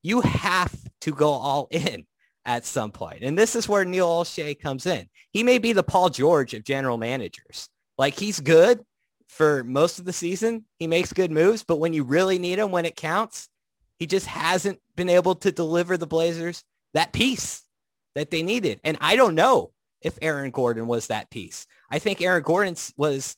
you 0.03 0.21
have 0.21 0.75
to 1.03 1.13
go 1.13 1.31
all 1.31 1.69
in 1.71 2.07
at 2.45 2.65
some 2.65 2.93
point. 2.93 3.23
And 3.23 3.39
this 3.39 3.57
is 3.57 3.69
where 3.69 3.85
Neil 3.85 4.09
Olshey 4.09 4.59
comes 4.59 4.87
in. 4.87 5.09
He 5.33 5.43
may 5.43 5.59
be 5.59 5.73
the 5.73 5.83
Paul 5.83 6.11
George 6.11 6.55
of 6.55 6.65
general 6.65 6.99
managers. 6.99 7.69
Like 7.97 8.19
he's 8.19 8.41
good 8.41 8.85
for 9.29 9.65
most 9.65 9.99
of 9.99 10.05
the 10.05 10.13
season. 10.13 10.65
He 10.79 10.87
makes 10.87 11.13
good 11.13 11.31
moves, 11.31 11.65
but 11.65 11.79
when 11.79 11.93
you 11.93 12.05
really 12.05 12.39
need 12.39 12.59
him, 12.59 12.71
when 12.71 12.85
it 12.85 12.97
counts, 12.97 13.49
he 13.99 14.07
just 14.07 14.27
hasn't 14.27 14.81
been 14.97 15.09
able 15.09 15.35
to 15.37 15.53
deliver 15.53 15.97
the 15.97 16.07
Blazers 16.07 16.63
that 16.93 17.13
piece 17.13 17.63
that 18.15 18.31
they 18.31 18.43
needed. 18.43 18.81
And 18.85 18.99
I 19.01 19.17
don't 19.17 19.35
know 19.35 19.73
if 20.03 20.19
Aaron 20.21 20.51
Gordon 20.51 20.87
was 20.87 21.07
that 21.07 21.31
piece. 21.31 21.67
I 21.91 21.99
think 21.99 22.21
Aaron 22.21 22.43
Gordon 22.43 22.77
was 22.97 23.37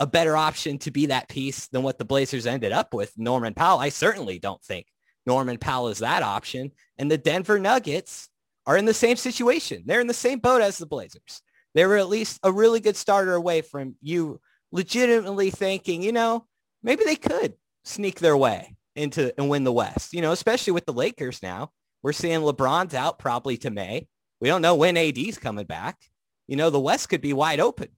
a 0.00 0.06
better 0.06 0.36
option 0.36 0.78
to 0.78 0.90
be 0.90 1.06
that 1.06 1.28
piece 1.28 1.68
than 1.68 1.82
what 1.82 1.98
the 1.98 2.04
Blazers 2.04 2.46
ended 2.46 2.72
up 2.72 2.94
with. 2.94 3.12
Norman 3.16 3.54
Powell, 3.54 3.78
I 3.78 3.90
certainly 3.90 4.38
don't 4.38 4.62
think 4.62 4.86
Norman 5.26 5.58
Powell 5.58 5.88
is 5.88 5.98
that 5.98 6.22
option. 6.22 6.72
And 6.98 7.10
the 7.10 7.18
Denver 7.18 7.58
Nuggets 7.58 8.28
are 8.66 8.76
in 8.76 8.84
the 8.84 8.94
same 8.94 9.16
situation. 9.16 9.84
They're 9.86 10.00
in 10.00 10.06
the 10.06 10.14
same 10.14 10.38
boat 10.38 10.62
as 10.62 10.78
the 10.78 10.86
Blazers. 10.86 11.42
They 11.74 11.86
were 11.86 11.96
at 11.96 12.08
least 12.08 12.40
a 12.42 12.52
really 12.52 12.80
good 12.80 12.96
starter 12.96 13.34
away 13.34 13.62
from 13.62 13.96
you 14.00 14.40
legitimately 14.72 15.50
thinking, 15.50 16.02
you 16.02 16.12
know, 16.12 16.46
maybe 16.82 17.04
they 17.04 17.16
could 17.16 17.54
sneak 17.84 18.20
their 18.20 18.36
way 18.36 18.76
into 18.96 19.32
and 19.38 19.48
win 19.48 19.64
the 19.64 19.72
West, 19.72 20.12
you 20.12 20.20
know, 20.20 20.32
especially 20.32 20.72
with 20.72 20.86
the 20.86 20.92
Lakers 20.92 21.42
now. 21.42 21.70
We're 22.02 22.12
seeing 22.12 22.40
LeBron's 22.40 22.94
out 22.94 23.18
probably 23.18 23.56
to 23.58 23.70
May. 23.70 24.08
We 24.40 24.48
don't 24.48 24.62
know 24.62 24.74
when 24.74 24.96
AD's 24.96 25.38
coming 25.38 25.64
back. 25.64 25.98
You 26.46 26.56
know, 26.56 26.70
the 26.70 26.80
West 26.80 27.08
could 27.08 27.20
be 27.20 27.32
wide 27.32 27.60
open 27.60 27.88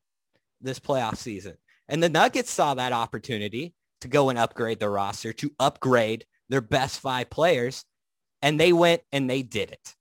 this 0.61 0.79
playoff 0.79 1.17
season. 1.17 1.57
And 1.89 2.03
the 2.03 2.09
Nuggets 2.09 2.51
saw 2.51 2.75
that 2.75 2.93
opportunity 2.93 3.75
to 4.01 4.09
go 4.09 4.29
and 4.29 4.39
upgrade 4.39 4.81
their 4.81 4.91
roster, 4.91 5.33
to 5.35 5.53
upgrade 5.59 6.27
their 6.49 6.61
best 6.61 7.01
five 7.01 7.31
players. 7.31 7.85
And 8.43 8.61
they 8.61 8.73
went 8.73 9.03
and 9.13 9.29
they 9.29 9.43
did 9.43 9.71
it. 9.71 9.95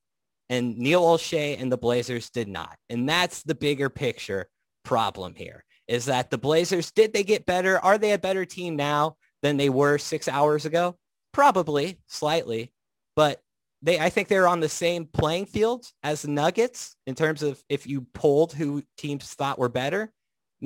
And 0.48 0.78
Neil 0.78 1.02
Olshey 1.02 1.60
and 1.60 1.72
the 1.72 1.78
Blazers 1.78 2.30
did 2.30 2.48
not. 2.48 2.76
And 2.88 3.08
that's 3.08 3.42
the 3.42 3.54
bigger 3.54 3.88
picture 3.88 4.48
problem 4.84 5.34
here 5.34 5.64
is 5.88 6.06
that 6.06 6.30
the 6.30 6.38
Blazers, 6.38 6.90
did 6.90 7.12
they 7.12 7.22
get 7.22 7.46
better? 7.46 7.78
Are 7.78 7.98
they 7.98 8.12
a 8.12 8.18
better 8.18 8.44
team 8.44 8.76
now 8.76 9.16
than 9.42 9.56
they 9.56 9.68
were 9.68 9.98
six 9.98 10.28
hours 10.28 10.64
ago? 10.64 10.96
Probably 11.32 11.98
slightly, 12.08 12.72
but 13.14 13.40
they, 13.82 14.00
I 14.00 14.10
think 14.10 14.28
they're 14.28 14.48
on 14.48 14.60
the 14.60 14.68
same 14.68 15.06
playing 15.06 15.46
field 15.46 15.86
as 16.02 16.22
the 16.22 16.28
Nuggets 16.28 16.96
in 17.06 17.14
terms 17.14 17.42
of 17.42 17.62
if 17.68 17.86
you 17.86 18.06
polled 18.14 18.52
who 18.52 18.82
teams 18.96 19.32
thought 19.34 19.58
were 19.58 19.68
better. 19.68 20.12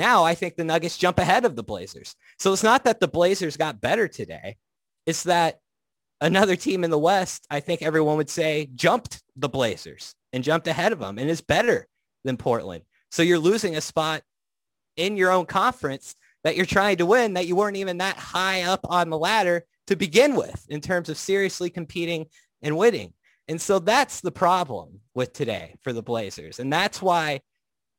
Now 0.01 0.25
I 0.25 0.35
think 0.35 0.57
the 0.57 0.65
Nuggets 0.65 0.97
jump 0.97 1.19
ahead 1.19 1.45
of 1.45 1.57
the 1.57 1.63
Blazers. 1.63 2.17
So 2.39 2.55
it's 2.55 2.63
not 2.63 2.85
that 2.85 3.01
the 3.01 3.07
Blazers 3.07 3.59
got 3.59 3.83
better 3.83 4.09
today. 4.09 4.57
It's 5.05 5.25
that 5.25 5.59
another 6.23 6.57
team 6.57 6.85
in 6.85 6.91
the 6.91 6.99
West, 6.99 7.47
I 7.51 7.61
think 7.61 7.83
everyone 7.83 8.17
would 8.17 8.31
say 8.31 8.71
jumped 8.75 9.23
the 9.37 9.51
Blazers 9.51 10.15
and 10.33 10.43
jumped 10.43 10.69
ahead 10.69 10.93
of 10.93 11.01
them 11.01 11.19
and 11.19 11.29
is 11.29 11.43
better 11.43 11.87
than 12.25 12.39
Portland. 12.39 12.85
So 13.11 13.23
you're 13.23 13.39
losing 13.39 13.77
a 13.77 13.83
spot 13.83 14.23
in 14.97 15.19
your 15.19 15.33
own 15.33 15.45
conference 15.45 16.15
that 16.45 16.57
you're 16.57 16.65
trying 16.65 16.97
to 16.97 17.05
win 17.05 17.35
that 17.35 17.47
you 17.47 17.55
weren't 17.55 17.77
even 17.77 17.99
that 17.99 18.17
high 18.17 18.63
up 18.63 18.81
on 18.85 19.11
the 19.11 19.19
ladder 19.19 19.67
to 19.89 19.97
begin 19.97 20.35
with 20.35 20.65
in 20.71 20.81
terms 20.81 21.11
of 21.11 21.19
seriously 21.19 21.69
competing 21.69 22.25
and 22.63 22.79
winning. 22.79 23.13
And 23.49 23.61
so 23.61 23.79
that's 23.79 24.23
the 24.23 24.33
problem 24.33 25.01
with 25.15 25.35
today 25.35 25.75
for 25.83 25.93
the 25.93 26.03
Blazers. 26.03 26.59
And 26.59 26.73
that's 26.73 27.03
why 27.03 27.41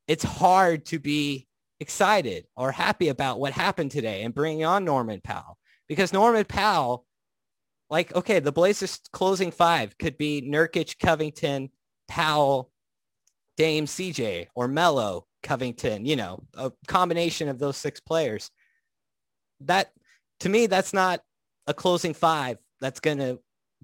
it's 0.07 0.23
hard 0.23 0.85
to 0.87 0.97
be 0.97 1.45
excited 1.81 2.45
or 2.55 2.71
happy 2.71 3.09
about 3.09 3.39
what 3.39 3.51
happened 3.51 3.91
today 3.91 4.21
and 4.21 4.33
bringing 4.33 4.63
on 4.63 4.85
Norman 4.85 5.19
Powell 5.21 5.57
because 5.89 6.13
Norman 6.13 6.45
Powell 6.45 7.05
like, 7.89 8.15
okay, 8.15 8.39
the 8.39 8.53
Blazers 8.53 9.01
closing 9.11 9.51
five 9.51 9.97
could 9.97 10.17
be 10.17 10.41
Nurkic, 10.41 10.97
Covington, 10.97 11.69
Powell, 12.07 12.71
Dame, 13.57 13.85
CJ, 13.85 14.47
or 14.55 14.69
Melo, 14.69 15.25
Covington, 15.43 16.05
you 16.05 16.15
know, 16.15 16.41
a 16.55 16.71
combination 16.87 17.49
of 17.49 17.59
those 17.59 17.75
six 17.75 17.99
players. 17.99 18.49
That, 19.61 19.91
to 20.39 20.49
me, 20.49 20.67
that's 20.67 20.93
not 20.93 21.19
a 21.67 21.73
closing 21.73 22.13
five 22.13 22.57
that's 22.79 23.01
going 23.01 23.17
to 23.17 23.39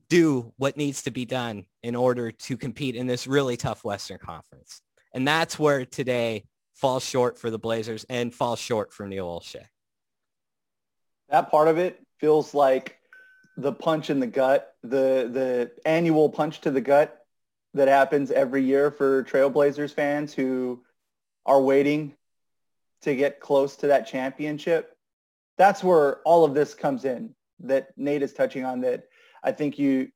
do 0.10 0.54
what 0.56 0.78
needs 0.78 1.02
to 1.04 1.12
be 1.12 1.26
done 1.26 1.66
in 1.84 1.96
order 1.96 2.32
to 2.32 2.56
compete 2.56 2.96
in 2.96 3.08
this 3.08 3.28
really 3.28 3.58
tough 3.58 3.84
Western 3.84 4.20
Conference. 4.20 4.82
And 5.14 5.28
that's 5.28 5.60
where 5.60 5.86
today 5.86 6.46
falls 6.78 7.04
short 7.04 7.40
for 7.40 7.50
the 7.50 7.58
Blazers 7.58 8.06
and 8.10 8.34
falls 8.34 8.60
short 8.60 8.94
for 8.94 9.08
Neil 9.08 9.28
Olshey. 9.28 9.66
That 11.30 11.50
part 11.50 11.68
of 11.68 11.78
it 11.78 12.00
feels 12.20 12.54
like 12.54 12.98
the 13.58 13.74
punch 13.74 14.10
in 14.10 14.20
the 14.20 14.28
gut, 14.28 14.74
the 14.84 15.30
the 15.32 15.72
annual 15.86 16.30
punch 16.30 16.62
to 16.62 16.72
the 16.72 16.80
gut 16.80 17.18
that 17.74 17.88
happens 17.88 18.32
every 18.32 18.63
year 18.63 18.92
for 18.92 19.24
Trailblazers 19.24 19.94
fans 19.94 20.34
who 20.34 20.84
are 21.46 21.62
waiting 21.62 22.13
to 23.02 23.16
get 23.16 23.40
close 23.40 23.76
to 23.78 23.88
that 23.88 24.08
championship. 24.08 24.96
That's 25.58 25.84
where 25.84 26.18
all 26.20 26.46
of 26.46 26.54
this 26.54 26.74
comes 26.74 27.06
in 27.06 27.34
that 27.62 27.90
Nate 27.98 28.22
is 28.22 28.34
touching 28.34 28.63
on 28.63 28.82
that 28.82 29.06
I 29.44 29.52
think 29.52 29.80
you 29.80 30.10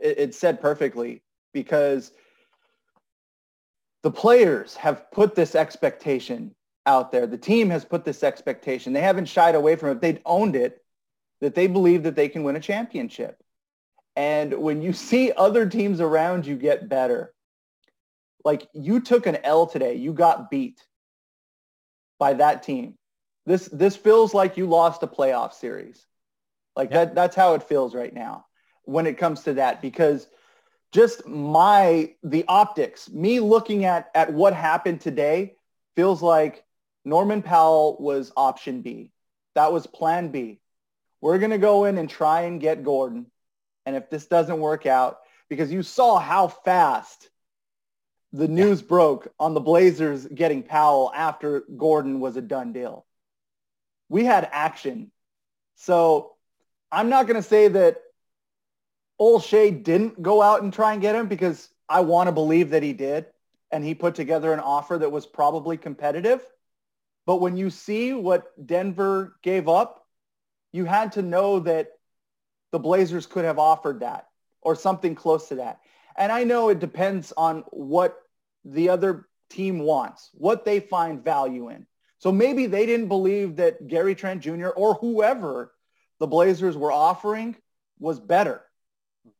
it, 0.00 0.18
it 0.18 0.34
said 0.34 0.60
perfectly 0.60 1.22
because 1.52 2.10
the 4.02 4.10
players 4.10 4.74
have 4.76 5.10
put 5.10 5.34
this 5.34 5.54
expectation 5.54 6.54
out 6.86 7.12
there. 7.12 7.26
The 7.26 7.38
team 7.38 7.70
has 7.70 7.84
put 7.84 8.04
this 8.04 8.24
expectation. 8.24 8.92
They 8.92 9.00
haven't 9.00 9.26
shied 9.26 9.54
away 9.54 9.76
from 9.76 9.90
it. 9.90 10.00
They've 10.00 10.20
owned 10.26 10.56
it 10.56 10.82
that 11.40 11.54
they 11.54 11.66
believe 11.66 12.02
that 12.04 12.16
they 12.16 12.28
can 12.28 12.42
win 12.42 12.56
a 12.56 12.60
championship. 12.60 13.42
And 14.16 14.54
when 14.54 14.82
you 14.82 14.92
see 15.08 15.32
other 15.32 15.68
teams 15.68 16.00
around 16.00 16.46
you 16.46 16.56
get 16.56 16.88
better, 16.88 17.32
like 18.44 18.68
you 18.74 19.00
took 19.00 19.26
an 19.26 19.38
L 19.44 19.66
today, 19.66 19.94
you 19.94 20.12
got 20.12 20.50
beat 20.50 20.80
by 22.18 22.34
that 22.34 22.62
team. 22.62 22.94
This 23.46 23.66
this 23.68 23.96
feels 23.96 24.34
like 24.34 24.56
you 24.56 24.66
lost 24.66 25.02
a 25.02 25.08
playoff 25.08 25.52
series. 25.52 26.06
Like 26.76 26.90
that 26.90 27.14
that's 27.14 27.36
how 27.36 27.54
it 27.54 27.62
feels 27.64 27.94
right 27.94 28.12
now 28.12 28.46
when 28.84 29.06
it 29.06 29.18
comes 29.18 29.42
to 29.44 29.54
that 29.54 29.80
because 29.82 30.26
just 30.92 31.26
my 31.26 32.14
the 32.22 32.44
optics, 32.48 33.10
me 33.10 33.40
looking 33.40 33.84
at 33.84 34.10
at 34.14 34.32
what 34.32 34.54
happened 34.54 35.00
today 35.00 35.56
feels 35.96 36.22
like 36.22 36.64
Norman 37.04 37.42
Powell 37.42 37.96
was 38.00 38.32
option 38.36 38.82
B. 38.82 39.10
That 39.54 39.72
was 39.72 39.86
plan 39.86 40.28
B 40.28 40.60
we're 41.22 41.38
going 41.38 41.52
to 41.52 41.58
go 41.58 41.84
in 41.86 41.96
and 41.96 42.10
try 42.10 42.42
and 42.42 42.60
get 42.60 42.84
Gordon. 42.84 43.26
And 43.86 43.96
if 43.96 44.10
this 44.10 44.26
doesn't 44.26 44.58
work 44.58 44.84
out, 44.84 45.20
because 45.48 45.72
you 45.72 45.82
saw 45.82 46.18
how 46.18 46.48
fast 46.48 47.30
the 48.32 48.48
news 48.48 48.82
broke 48.82 49.32
on 49.38 49.54
the 49.54 49.60
Blazers 49.60 50.26
getting 50.26 50.62
Powell 50.62 51.12
after 51.14 51.62
Gordon 51.76 52.20
was 52.20 52.36
a 52.36 52.42
done 52.42 52.72
deal. 52.72 53.06
We 54.08 54.24
had 54.24 54.48
action. 54.50 55.12
So 55.76 56.32
I'm 56.90 57.08
not 57.08 57.26
going 57.26 57.40
to 57.40 57.48
say 57.48 57.68
that 57.68 57.98
Olshey 59.20 59.82
didn't 59.82 60.22
go 60.22 60.42
out 60.42 60.62
and 60.62 60.72
try 60.72 60.92
and 60.92 61.02
get 61.02 61.14
him 61.14 61.28
because 61.28 61.68
I 61.88 62.00
want 62.00 62.28
to 62.28 62.32
believe 62.32 62.70
that 62.70 62.82
he 62.82 62.92
did. 62.92 63.26
And 63.70 63.82
he 63.82 63.94
put 63.94 64.14
together 64.14 64.52
an 64.52 64.60
offer 64.60 64.98
that 64.98 65.10
was 65.10 65.24
probably 65.24 65.78
competitive. 65.78 66.44
But 67.24 67.40
when 67.40 67.56
you 67.56 67.70
see 67.70 68.12
what 68.12 68.66
Denver 68.66 69.36
gave 69.42 69.68
up 69.68 70.02
you 70.72 70.86
had 70.86 71.12
to 71.12 71.22
know 71.22 71.60
that 71.60 71.92
the 72.72 72.78
Blazers 72.78 73.26
could 73.26 73.44
have 73.44 73.58
offered 73.58 74.00
that 74.00 74.26
or 74.62 74.74
something 74.74 75.14
close 75.14 75.48
to 75.48 75.56
that. 75.56 75.80
And 76.16 76.32
I 76.32 76.44
know 76.44 76.70
it 76.70 76.78
depends 76.78 77.32
on 77.36 77.64
what 77.70 78.16
the 78.64 78.88
other 78.88 79.28
team 79.50 79.80
wants, 79.80 80.30
what 80.32 80.64
they 80.64 80.80
find 80.80 81.22
value 81.22 81.68
in. 81.68 81.86
So 82.18 82.32
maybe 82.32 82.66
they 82.66 82.86
didn't 82.86 83.08
believe 83.08 83.56
that 83.56 83.86
Gary 83.86 84.14
Trent 84.14 84.40
Jr. 84.40 84.68
or 84.68 84.94
whoever 84.94 85.72
the 86.20 86.26
Blazers 86.26 86.76
were 86.76 86.92
offering 86.92 87.56
was 87.98 88.18
better. 88.18 88.62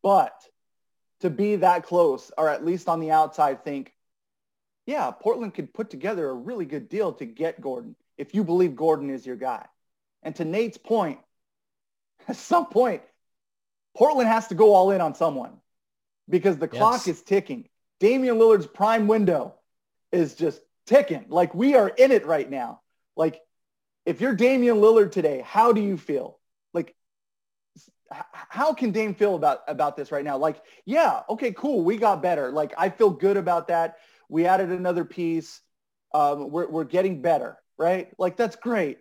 But 0.03 0.35
to 1.21 1.31
be 1.31 1.57
that 1.57 1.85
close, 1.85 2.31
or 2.37 2.49
at 2.49 2.65
least 2.65 2.89
on 2.89 3.01
the 3.01 3.11
outside, 3.11 3.65
think, 3.65 3.93
yeah, 4.87 5.11
Portland 5.11 5.55
could 5.55 5.73
put 5.73 5.91
together 5.91 6.29
a 6.29 6.35
really 6.35 6.65
good 6.65 6.89
deal 6.89 7.13
to 7.15 7.25
get 7.25 7.61
Gordon 7.61 7.95
if 8.19 8.35
you 8.35 8.45
believe 8.45 8.77
Gordon 8.77 9.11
is 9.11 9.27
your 9.27 9.37
guy. 9.37 9.67
And 10.23 10.35
to 10.37 10.45
Nate's 10.45 10.79
point, 10.79 11.19
at 12.29 12.37
some 12.37 12.67
point, 12.67 13.03
Portland 13.95 14.29
has 14.29 14.49
to 14.49 14.55
go 14.55 14.75
all 14.75 14.91
in 14.91 15.01
on 15.01 15.15
someone 15.15 15.53
because 16.29 16.57
the 16.57 16.69
yes. 16.73 16.79
clock 16.79 17.09
is 17.09 17.23
ticking. 17.23 17.69
Damian 18.01 18.39
Lillard's 18.39 18.67
prime 18.67 19.07
window 19.07 19.55
is 20.11 20.35
just 20.35 20.61
ticking. 20.87 21.27
Like 21.29 21.55
we 21.55 21.75
are 21.75 21.89
in 21.89 22.11
it 22.11 22.27
right 22.27 22.49
now. 22.49 22.81
Like 23.17 23.41
if 24.07 24.21
you're 24.21 24.35
Damian 24.35 24.79
Lillard 24.79 25.13
today, 25.13 25.43
how 25.45 25.73
do 25.73 25.81
you 25.81 25.97
feel? 25.97 26.39
How 28.33 28.73
can 28.73 28.91
Dame 28.93 29.15
feel 29.15 29.35
about 29.35 29.61
about 29.69 29.97
this 29.97 30.13
right 30.13 30.25
now? 30.25 30.37
Like, 30.37 30.63
yeah, 30.85 31.23
okay, 31.29 31.53
cool, 31.53 31.83
we 31.83 31.97
got 31.97 32.23
better. 32.23 32.51
Like 32.51 32.73
I 32.77 32.89
feel 32.91 33.11
good 33.11 33.37
about 33.37 33.69
that. 33.69 33.97
We 34.29 34.47
added 34.47 34.71
another 34.71 35.05
piece. 35.05 35.61
Um, 36.15 36.51
we're 36.51 36.69
we're 36.69 36.85
getting 36.85 37.23
better, 37.23 37.59
right? 37.79 38.09
Like 38.19 38.37
that's 38.37 38.57
great. 38.57 38.99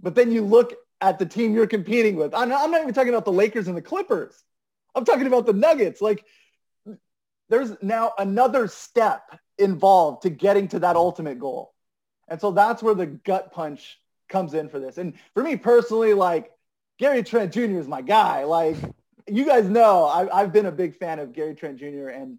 But 0.00 0.14
then 0.14 0.32
you 0.32 0.42
look 0.42 0.74
at 1.00 1.18
the 1.18 1.26
team 1.26 1.54
you're 1.54 1.66
competing 1.66 2.16
with. 2.16 2.34
I'm 2.34 2.52
I'm 2.52 2.70
not 2.70 2.82
even 2.82 2.94
talking 2.94 3.10
about 3.10 3.24
the 3.24 3.32
Lakers 3.32 3.68
and 3.68 3.76
the 3.76 3.82
Clippers. 3.82 4.42
I'm 4.94 5.04
talking 5.04 5.26
about 5.26 5.46
the 5.46 5.52
Nuggets. 5.52 6.00
Like 6.00 6.24
there's 7.48 7.72
now 7.82 8.12
another 8.18 8.68
step 8.68 9.22
involved 9.58 10.22
to 10.22 10.30
getting 10.30 10.68
to 10.68 10.80
that 10.80 10.96
ultimate 10.96 11.38
goal. 11.38 11.74
And 12.28 12.40
so 12.40 12.50
that's 12.50 12.82
where 12.82 12.94
the 12.94 13.06
gut 13.06 13.52
punch 13.52 13.98
comes 14.28 14.54
in 14.54 14.68
for 14.68 14.80
this. 14.80 14.98
And 14.98 15.14
for 15.34 15.42
me 15.42 15.56
personally, 15.56 16.12
like 16.14 16.50
Gary 16.98 17.22
Trent 17.22 17.52
Jr. 17.52 17.78
is 17.78 17.88
my 17.88 18.02
guy. 18.02 18.44
Like 18.44 18.76
you 19.26 19.44
guys 19.44 19.68
know, 19.68 20.04
I, 20.04 20.40
I've 20.40 20.52
been 20.52 20.66
a 20.66 20.72
big 20.72 20.94
fan 20.94 21.18
of 21.18 21.32
Gary 21.32 21.54
Trent 21.54 21.78
Jr. 21.78 22.08
and 22.08 22.38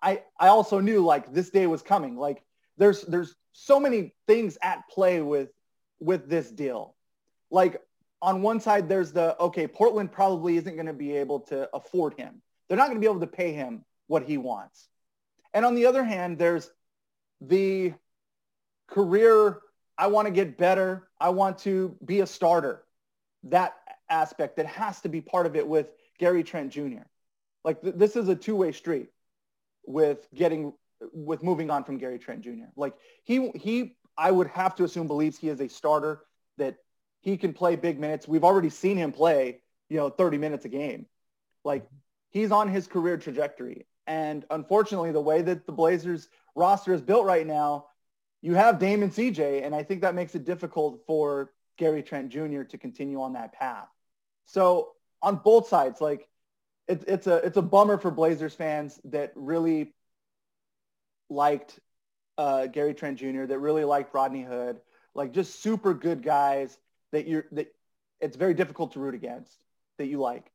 I, 0.00 0.22
I 0.38 0.48
also 0.48 0.80
knew 0.80 1.04
like 1.04 1.32
this 1.32 1.50
day 1.50 1.66
was 1.66 1.82
coming. 1.82 2.16
Like 2.16 2.42
there's, 2.76 3.02
there's 3.02 3.34
so 3.52 3.80
many 3.80 4.14
things 4.26 4.56
at 4.62 4.88
play 4.88 5.20
with, 5.20 5.50
with 5.98 6.28
this 6.28 6.50
deal. 6.50 6.94
Like 7.50 7.82
on 8.22 8.42
one 8.42 8.60
side, 8.60 8.88
there's 8.88 9.12
the, 9.12 9.36
okay, 9.40 9.66
Portland 9.66 10.12
probably 10.12 10.56
isn't 10.56 10.74
going 10.74 10.86
to 10.86 10.92
be 10.92 11.16
able 11.16 11.40
to 11.40 11.68
afford 11.74 12.14
him. 12.14 12.40
They're 12.68 12.78
not 12.78 12.86
going 12.86 12.96
to 12.96 13.00
be 13.00 13.10
able 13.10 13.20
to 13.20 13.26
pay 13.26 13.52
him 13.52 13.84
what 14.06 14.22
he 14.22 14.38
wants. 14.38 14.88
And 15.52 15.64
on 15.64 15.74
the 15.74 15.86
other 15.86 16.04
hand, 16.04 16.38
there's 16.38 16.70
the 17.40 17.94
career, 18.86 19.58
I 19.96 20.06
want 20.06 20.26
to 20.26 20.32
get 20.32 20.56
better. 20.56 21.08
I 21.20 21.30
want 21.30 21.58
to 21.60 21.96
be 22.04 22.20
a 22.20 22.26
starter. 22.26 22.84
That 23.44 23.74
aspect 24.10 24.56
that 24.56 24.66
has 24.66 25.00
to 25.02 25.08
be 25.08 25.20
part 25.20 25.46
of 25.46 25.56
it 25.56 25.66
with 25.66 25.92
Gary 26.18 26.42
Trent 26.42 26.72
Jr. 26.72 27.06
Like 27.64 27.80
th- 27.82 27.94
this 27.96 28.16
is 28.16 28.28
a 28.28 28.34
two-way 28.34 28.72
street 28.72 29.10
with 29.86 30.26
getting 30.34 30.72
with 31.12 31.42
moving 31.42 31.70
on 31.70 31.84
from 31.84 31.98
Gary 31.98 32.18
Trent 32.18 32.42
Jr. 32.42 32.70
Like 32.76 32.94
he 33.24 33.50
he 33.54 33.96
I 34.16 34.30
would 34.30 34.48
have 34.48 34.74
to 34.76 34.84
assume 34.84 35.06
believes 35.06 35.38
he 35.38 35.48
is 35.48 35.60
a 35.60 35.68
starter 35.68 36.20
that 36.56 36.76
he 37.20 37.36
can 37.36 37.52
play 37.52 37.76
big 37.76 37.98
minutes. 38.00 38.26
We've 38.26 38.44
already 38.44 38.70
seen 38.70 38.96
him 38.96 39.12
play, 39.12 39.60
you 39.88 39.96
know, 39.96 40.10
30 40.10 40.38
minutes 40.38 40.64
a 40.64 40.68
game. 40.68 41.06
Like 41.64 41.86
he's 42.30 42.50
on 42.50 42.68
his 42.68 42.86
career 42.86 43.16
trajectory. 43.16 43.86
And 44.06 44.44
unfortunately, 44.50 45.12
the 45.12 45.20
way 45.20 45.42
that 45.42 45.66
the 45.66 45.72
Blazers 45.72 46.28
roster 46.56 46.92
is 46.94 47.02
built 47.02 47.26
right 47.26 47.46
now, 47.46 47.86
you 48.40 48.54
have 48.54 48.78
Dame 48.78 49.02
and 49.02 49.12
CJ, 49.12 49.64
and 49.64 49.74
I 49.74 49.82
think 49.82 50.00
that 50.02 50.14
makes 50.14 50.34
it 50.34 50.44
difficult 50.44 51.00
for 51.06 51.52
Gary 51.76 52.02
Trent 52.02 52.30
Jr. 52.30 52.62
to 52.62 52.78
continue 52.78 53.20
on 53.20 53.34
that 53.34 53.52
path. 53.52 53.88
So 54.48 54.92
on 55.22 55.36
both 55.36 55.68
sides, 55.68 56.00
like 56.00 56.26
it's 56.88 57.04
it's 57.04 57.26
a 57.26 57.36
it's 57.36 57.58
a 57.58 57.62
bummer 57.62 57.98
for 57.98 58.10
Blazers 58.10 58.54
fans 58.54 58.98
that 59.04 59.32
really 59.36 59.92
liked 61.28 61.78
uh, 62.38 62.66
Gary 62.66 62.94
Trent 62.94 63.18
Jr. 63.18 63.44
that 63.44 63.58
really 63.58 63.84
liked 63.84 64.14
Rodney 64.14 64.42
Hood, 64.42 64.80
like 65.14 65.32
just 65.32 65.62
super 65.62 65.92
good 65.92 66.22
guys 66.22 66.78
that 67.12 67.28
you're 67.28 67.44
that 67.52 67.68
it's 68.20 68.36
very 68.36 68.54
difficult 68.54 68.92
to 68.92 69.00
root 69.00 69.14
against 69.14 69.54
that 69.98 70.06
you 70.06 70.18
like. 70.18 70.50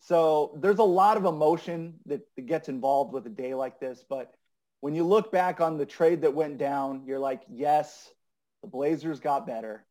So 0.00 0.58
there's 0.60 0.78
a 0.78 0.84
lot 0.84 1.16
of 1.18 1.26
emotion 1.26 1.94
that, 2.06 2.22
that 2.36 2.46
gets 2.46 2.68
involved 2.68 3.12
with 3.12 3.26
a 3.26 3.30
day 3.30 3.54
like 3.54 3.78
this. 3.78 4.04
But 4.08 4.32
when 4.80 4.94
you 4.94 5.04
look 5.04 5.30
back 5.30 5.60
on 5.60 5.76
the 5.76 5.86
trade 5.86 6.22
that 6.22 6.34
went 6.34 6.58
down, 6.58 7.04
you're 7.06 7.18
like, 7.18 7.42
yes, 7.48 8.10
the 8.62 8.68
Blazers 8.68 9.20
got 9.20 9.46
better. 9.46 9.84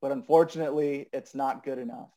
But 0.00 0.12
unfortunately, 0.12 1.08
it's 1.12 1.34
not 1.34 1.64
good 1.64 1.78
enough. 1.78 2.10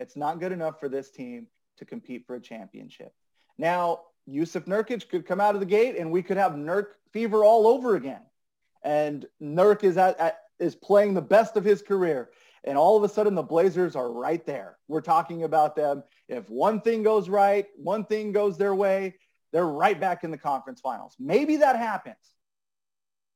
It's 0.00 0.16
not 0.16 0.40
good 0.40 0.50
enough 0.50 0.80
for 0.80 0.88
this 0.88 1.10
team 1.10 1.46
to 1.76 1.84
compete 1.84 2.26
for 2.26 2.34
a 2.34 2.40
championship. 2.40 3.12
Now, 3.58 4.00
Jusuf 4.28 4.66
Nurkic 4.66 5.08
could 5.08 5.26
come 5.26 5.40
out 5.40 5.54
of 5.54 5.60
the 5.60 5.66
gate 5.66 5.96
and 5.96 6.10
we 6.10 6.22
could 6.22 6.36
have 6.36 6.52
Nurk 6.52 6.86
fever 7.12 7.44
all 7.44 7.66
over 7.66 7.94
again. 7.94 8.22
And 8.82 9.26
Nurk 9.40 9.84
is 9.84 9.96
at, 9.96 10.18
at, 10.18 10.38
is 10.58 10.74
playing 10.74 11.14
the 11.14 11.22
best 11.22 11.56
of 11.56 11.64
his 11.64 11.82
career. 11.82 12.30
And 12.64 12.76
all 12.76 12.96
of 12.96 13.04
a 13.04 13.08
sudden 13.08 13.34
the 13.34 13.42
Blazers 13.42 13.96
are 13.96 14.10
right 14.10 14.44
there. 14.46 14.76
We're 14.88 15.00
talking 15.00 15.44
about 15.44 15.76
them. 15.76 16.02
If 16.28 16.48
one 16.48 16.80
thing 16.80 17.02
goes 17.02 17.28
right, 17.28 17.66
one 17.76 18.04
thing 18.04 18.32
goes 18.32 18.58
their 18.58 18.74
way, 18.74 19.16
they're 19.52 19.66
right 19.66 19.98
back 19.98 20.24
in 20.24 20.30
the 20.30 20.38
conference 20.38 20.80
finals. 20.80 21.16
Maybe 21.18 21.56
that 21.58 21.76
happens. 21.76 22.16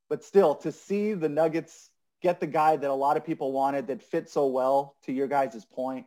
But 0.08 0.22
still, 0.22 0.54
to 0.56 0.72
see 0.72 1.14
the 1.14 1.28
Nuggets 1.28 1.90
get 2.22 2.40
the 2.40 2.46
guy 2.46 2.76
that 2.76 2.90
a 2.90 2.94
lot 2.94 3.16
of 3.16 3.24
people 3.24 3.52
wanted 3.52 3.88
that 3.88 4.02
fit 4.02 4.30
so 4.30 4.46
well 4.46 4.96
to 5.04 5.12
your 5.12 5.26
guys' 5.26 5.64
point, 5.64 6.06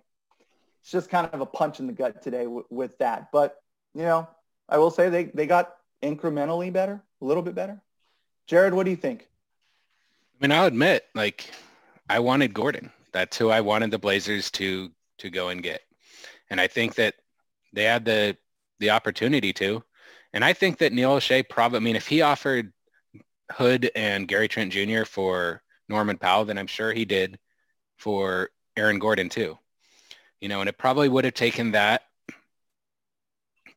it's 0.88 0.94
just 0.94 1.10
kind 1.10 1.28
of 1.34 1.42
a 1.42 1.46
punch 1.46 1.82
in 1.82 1.88
the 1.88 1.92
gut 1.92 2.22
today 2.22 2.46
w- 2.46 2.64
with 2.70 2.98
that. 3.00 3.30
But, 3.34 3.62
you 3.94 4.04
know, 4.04 4.26
I 4.70 4.78
will 4.78 4.90
say 4.90 5.10
they, 5.10 5.26
they 5.26 5.46
got 5.46 5.76
incrementally 6.02 6.72
better, 6.72 7.04
a 7.22 7.26
little 7.26 7.44
bit 7.44 7.56
better. 7.56 7.82
Jared, 8.48 8.74
what 8.74 8.86
do 8.86 8.92
you 8.92 8.96
think? 8.96 9.28
I 10.34 10.48
mean, 10.48 10.54
I'll 10.54 10.66
admit, 10.66 11.04
like, 11.14 11.52
I 12.10 12.20
wanted 12.20 12.54
Gordon. 12.54 12.90
That's 13.12 13.38
who 13.38 13.50
I 13.50 13.60
wanted 13.60 13.92
the 13.92 14.00
Blazers 14.00 14.50
to 14.52 14.90
to 15.18 15.30
go 15.30 15.50
and 15.50 15.62
get. 15.62 15.82
And 16.50 16.62
I 16.62 16.68
think 16.68 16.96
that 16.96 17.16
they 17.74 17.84
had 17.84 18.06
the 18.06 18.38
the 18.80 18.92
opportunity 18.92 19.52
to. 19.54 19.84
And 20.32 20.46
I 20.46 20.54
think 20.54 20.78
that 20.78 20.94
Neil 20.94 21.18
Olshey 21.18 21.50
probably, 21.50 21.78
I 21.78 21.82
mean, 21.82 21.98
if 21.98 22.08
he 22.08 22.22
offered 22.22 22.72
Hood 23.52 23.92
and 23.94 24.26
Gary 24.26 24.48
Trent 24.48 24.72
Jr. 24.72 25.04
for 25.04 25.62
Norman 25.90 26.18
Powell, 26.18 26.46
then 26.46 26.58
I'm 26.58 26.68
sure 26.68 26.94
he 26.94 27.04
did 27.04 27.40
for 27.98 28.52
Aaron 28.78 29.00
Gordon 29.00 29.28
too 29.28 29.58
you 30.42 30.50
know, 30.50 30.60
and 30.60 30.70
it 30.70 30.78
probably 30.78 31.10
would 31.10 31.26
have 31.26 31.34
taken 31.34 31.72
that 31.72 32.04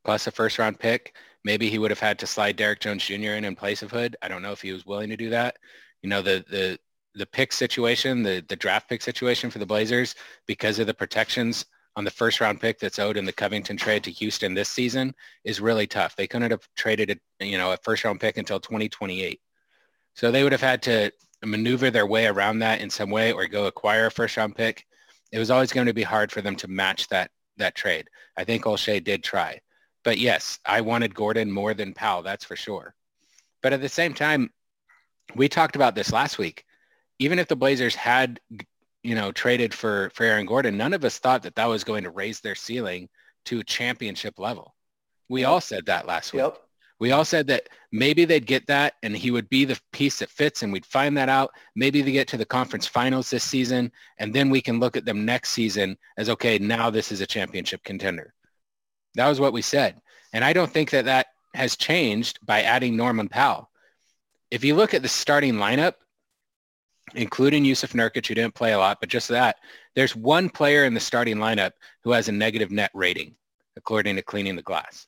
plus 0.04 0.26
a 0.26 0.30
first 0.30 0.58
round 0.58 0.78
pick. 0.78 1.14
Maybe 1.44 1.70
he 1.70 1.78
would 1.78 1.90
have 1.90 2.00
had 2.00 2.18
to 2.18 2.26
slide 2.26 2.56
Derrick 2.56 2.80
Jones 2.80 3.04
Jr. 3.04 3.32
in 3.32 3.44
in 3.44 3.56
place 3.56 3.82
of 3.82 3.90
Hood. 3.90 4.16
I 4.22 4.28
don't 4.28 4.42
know 4.42 4.52
if 4.52 4.60
he 4.60 4.72
was 4.72 4.86
willing 4.86 5.10
to 5.10 5.16
do 5.16 5.30
that. 5.30 5.56
You 6.02 6.10
know, 6.10 6.22
the 6.22 6.44
the 6.50 6.78
the 7.14 7.26
pick 7.26 7.52
situation, 7.52 8.22
the 8.22 8.44
the 8.48 8.56
draft 8.56 8.88
pick 8.88 9.02
situation 9.02 9.50
for 9.50 9.58
the 9.58 9.66
Blazers 9.66 10.14
because 10.46 10.78
of 10.78 10.86
the 10.86 10.94
protections 10.94 11.64
on 11.96 12.04
the 12.04 12.10
first 12.10 12.40
round 12.40 12.60
pick 12.60 12.78
that's 12.78 12.98
owed 12.98 13.16
in 13.16 13.24
the 13.24 13.32
Covington 13.32 13.76
trade 13.76 14.04
to 14.04 14.10
Houston 14.12 14.54
this 14.54 14.68
season 14.68 15.14
is 15.44 15.60
really 15.60 15.86
tough. 15.86 16.14
They 16.14 16.26
couldn't 16.26 16.50
have 16.50 16.68
traded 16.76 17.20
a, 17.40 17.44
you 17.44 17.58
know, 17.58 17.72
a 17.72 17.76
first 17.78 18.04
round 18.04 18.20
pick 18.20 18.36
until 18.36 18.60
2028. 18.60 19.40
So 20.14 20.30
they 20.30 20.42
would 20.42 20.52
have 20.52 20.60
had 20.60 20.82
to 20.82 21.12
maneuver 21.44 21.90
their 21.90 22.06
way 22.06 22.26
around 22.26 22.60
that 22.60 22.80
in 22.80 22.90
some 22.90 23.10
way 23.10 23.32
or 23.32 23.46
go 23.46 23.66
acquire 23.66 24.06
a 24.06 24.10
first 24.10 24.36
round 24.36 24.54
pick 24.54 24.86
it 25.32 25.38
was 25.38 25.50
always 25.50 25.72
going 25.72 25.86
to 25.86 25.94
be 25.94 26.02
hard 26.02 26.32
for 26.32 26.42
them 26.42 26.56
to 26.56 26.68
match 26.68 27.08
that 27.08 27.30
that 27.56 27.74
trade. 27.74 28.08
I 28.36 28.44
think 28.44 28.64
Olshey 28.64 29.02
did 29.02 29.22
try. 29.22 29.60
But 30.02 30.18
yes, 30.18 30.58
I 30.64 30.80
wanted 30.80 31.14
Gordon 31.14 31.50
more 31.50 31.74
than 31.74 31.94
Powell, 31.94 32.22
that's 32.22 32.44
for 32.44 32.56
sure. 32.56 32.94
But 33.62 33.72
at 33.72 33.82
the 33.82 33.88
same 33.88 34.14
time, 34.14 34.50
we 35.36 35.48
talked 35.48 35.76
about 35.76 35.94
this 35.94 36.12
last 36.12 36.38
week. 36.38 36.64
Even 37.18 37.38
if 37.38 37.48
the 37.48 37.56
Blazers 37.56 37.94
had, 37.94 38.40
you 39.02 39.14
know, 39.14 39.30
traded 39.30 39.74
for, 39.74 40.10
for 40.14 40.24
Aaron 40.24 40.46
Gordon, 40.46 40.78
none 40.78 40.94
of 40.94 41.04
us 41.04 41.18
thought 41.18 41.42
that 41.42 41.54
that 41.56 41.66
was 41.68 41.84
going 41.84 42.04
to 42.04 42.10
raise 42.10 42.40
their 42.40 42.54
ceiling 42.54 43.10
to 43.44 43.62
championship 43.62 44.38
level. 44.38 44.74
We 45.28 45.44
all 45.44 45.60
said 45.60 45.86
that 45.86 46.06
last 46.06 46.32
week. 46.32 46.42
Yep. 46.42 46.58
We 47.00 47.12
all 47.12 47.24
said 47.24 47.46
that 47.46 47.70
maybe 47.90 48.26
they'd 48.26 48.46
get 48.46 48.66
that 48.66 48.94
and 49.02 49.16
he 49.16 49.30
would 49.30 49.48
be 49.48 49.64
the 49.64 49.80
piece 49.90 50.18
that 50.18 50.28
fits 50.28 50.62
and 50.62 50.70
we'd 50.70 50.84
find 50.84 51.16
that 51.16 51.30
out. 51.30 51.50
Maybe 51.74 52.02
they 52.02 52.12
get 52.12 52.28
to 52.28 52.36
the 52.36 52.44
conference 52.44 52.86
finals 52.86 53.30
this 53.30 53.42
season 53.42 53.90
and 54.18 54.34
then 54.34 54.50
we 54.50 54.60
can 54.60 54.78
look 54.78 54.98
at 54.98 55.06
them 55.06 55.24
next 55.24 55.50
season 55.50 55.96
as, 56.18 56.28
okay, 56.28 56.58
now 56.58 56.90
this 56.90 57.10
is 57.10 57.22
a 57.22 57.26
championship 57.26 57.82
contender. 57.84 58.34
That 59.14 59.28
was 59.28 59.40
what 59.40 59.54
we 59.54 59.62
said. 59.62 59.98
And 60.34 60.44
I 60.44 60.52
don't 60.52 60.70
think 60.70 60.90
that 60.90 61.06
that 61.06 61.28
has 61.54 61.74
changed 61.74 62.38
by 62.44 62.62
adding 62.62 62.96
Norman 62.96 63.30
Powell. 63.30 63.70
If 64.50 64.62
you 64.62 64.74
look 64.74 64.92
at 64.92 65.00
the 65.00 65.08
starting 65.08 65.54
lineup, 65.54 65.94
including 67.14 67.64
Jusuf 67.64 67.94
Nurkic, 67.94 68.26
who 68.26 68.34
didn't 68.34 68.54
play 68.54 68.72
a 68.72 68.78
lot, 68.78 68.98
but 69.00 69.08
just 69.08 69.28
that, 69.28 69.56
there's 69.94 70.14
one 70.14 70.50
player 70.50 70.84
in 70.84 70.92
the 70.92 71.00
starting 71.00 71.38
lineup 71.38 71.72
who 72.04 72.12
has 72.12 72.28
a 72.28 72.32
negative 72.32 72.70
net 72.70 72.90
rating, 72.94 73.34
according 73.76 74.16
to 74.16 74.22
Cleaning 74.22 74.54
the 74.54 74.62
Glass, 74.62 75.06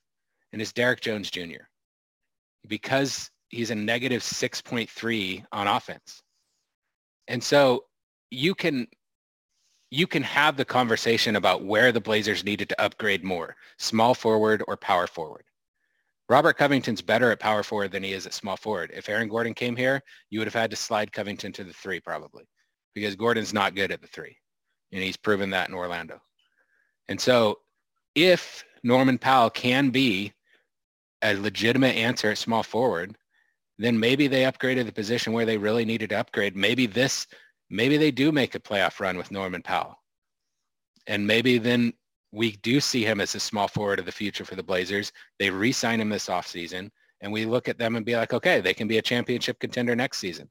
and 0.52 0.60
it's 0.60 0.72
Derrick 0.72 1.00
Jones 1.00 1.30
Jr 1.30 1.66
because 2.68 3.30
he's 3.48 3.70
a 3.70 3.74
negative 3.74 4.22
6.3 4.22 5.44
on 5.52 5.66
offense. 5.66 6.22
And 7.28 7.42
so 7.42 7.84
you 8.30 8.54
can 8.54 8.86
you 9.90 10.06
can 10.06 10.22
have 10.22 10.56
the 10.56 10.64
conversation 10.64 11.36
about 11.36 11.66
where 11.66 11.92
the 11.92 12.00
Blazers 12.00 12.44
needed 12.44 12.70
to 12.70 12.80
upgrade 12.80 13.22
more, 13.22 13.54
small 13.78 14.14
forward 14.14 14.64
or 14.66 14.74
power 14.74 15.06
forward. 15.06 15.44
Robert 16.30 16.56
Covington's 16.56 17.02
better 17.02 17.30
at 17.30 17.40
power 17.40 17.62
forward 17.62 17.92
than 17.92 18.02
he 18.02 18.14
is 18.14 18.24
at 18.26 18.32
small 18.32 18.56
forward. 18.56 18.90
If 18.94 19.10
Aaron 19.10 19.28
Gordon 19.28 19.52
came 19.52 19.76
here, 19.76 20.00
you 20.30 20.38
would 20.38 20.46
have 20.46 20.54
had 20.54 20.70
to 20.70 20.76
slide 20.76 21.12
Covington 21.12 21.52
to 21.52 21.64
the 21.64 21.74
three 21.74 22.00
probably 22.00 22.44
because 22.94 23.16
Gordon's 23.16 23.52
not 23.52 23.74
good 23.74 23.92
at 23.92 24.00
the 24.00 24.06
three. 24.06 24.34
And 24.92 25.02
he's 25.02 25.18
proven 25.18 25.50
that 25.50 25.68
in 25.68 25.74
Orlando. 25.74 26.20
And 27.08 27.20
so 27.20 27.58
if 28.14 28.64
Norman 28.82 29.18
Powell 29.18 29.50
can 29.50 29.90
be 29.90 30.32
a 31.22 31.34
legitimate 31.34 31.96
answer 31.96 32.30
at 32.30 32.38
small 32.38 32.62
forward, 32.62 33.16
then 33.78 33.98
maybe 33.98 34.26
they 34.26 34.42
upgraded 34.42 34.86
the 34.86 34.92
position 34.92 35.32
where 35.32 35.46
they 35.46 35.56
really 35.56 35.84
needed 35.84 36.10
to 36.10 36.18
upgrade. 36.18 36.56
Maybe 36.56 36.86
this, 36.86 37.26
maybe 37.70 37.96
they 37.96 38.10
do 38.10 38.32
make 38.32 38.54
a 38.54 38.60
playoff 38.60 39.00
run 39.00 39.16
with 39.16 39.30
Norman 39.30 39.62
Powell. 39.62 39.96
And 41.06 41.26
maybe 41.26 41.58
then 41.58 41.92
we 42.32 42.52
do 42.56 42.80
see 42.80 43.04
him 43.04 43.20
as 43.20 43.34
a 43.34 43.40
small 43.40 43.68
forward 43.68 43.98
of 43.98 44.06
the 44.06 44.12
future 44.12 44.44
for 44.44 44.54
the 44.54 44.62
Blazers. 44.62 45.12
They 45.38 45.50
re-sign 45.50 46.00
him 46.00 46.08
this 46.08 46.26
offseason 46.26 46.90
and 47.20 47.32
we 47.32 47.44
look 47.44 47.68
at 47.68 47.78
them 47.78 47.96
and 47.96 48.04
be 48.04 48.16
like, 48.16 48.32
okay, 48.32 48.60
they 48.60 48.74
can 48.74 48.88
be 48.88 48.98
a 48.98 49.02
championship 49.02 49.58
contender 49.60 49.94
next 49.94 50.18
season. 50.18 50.50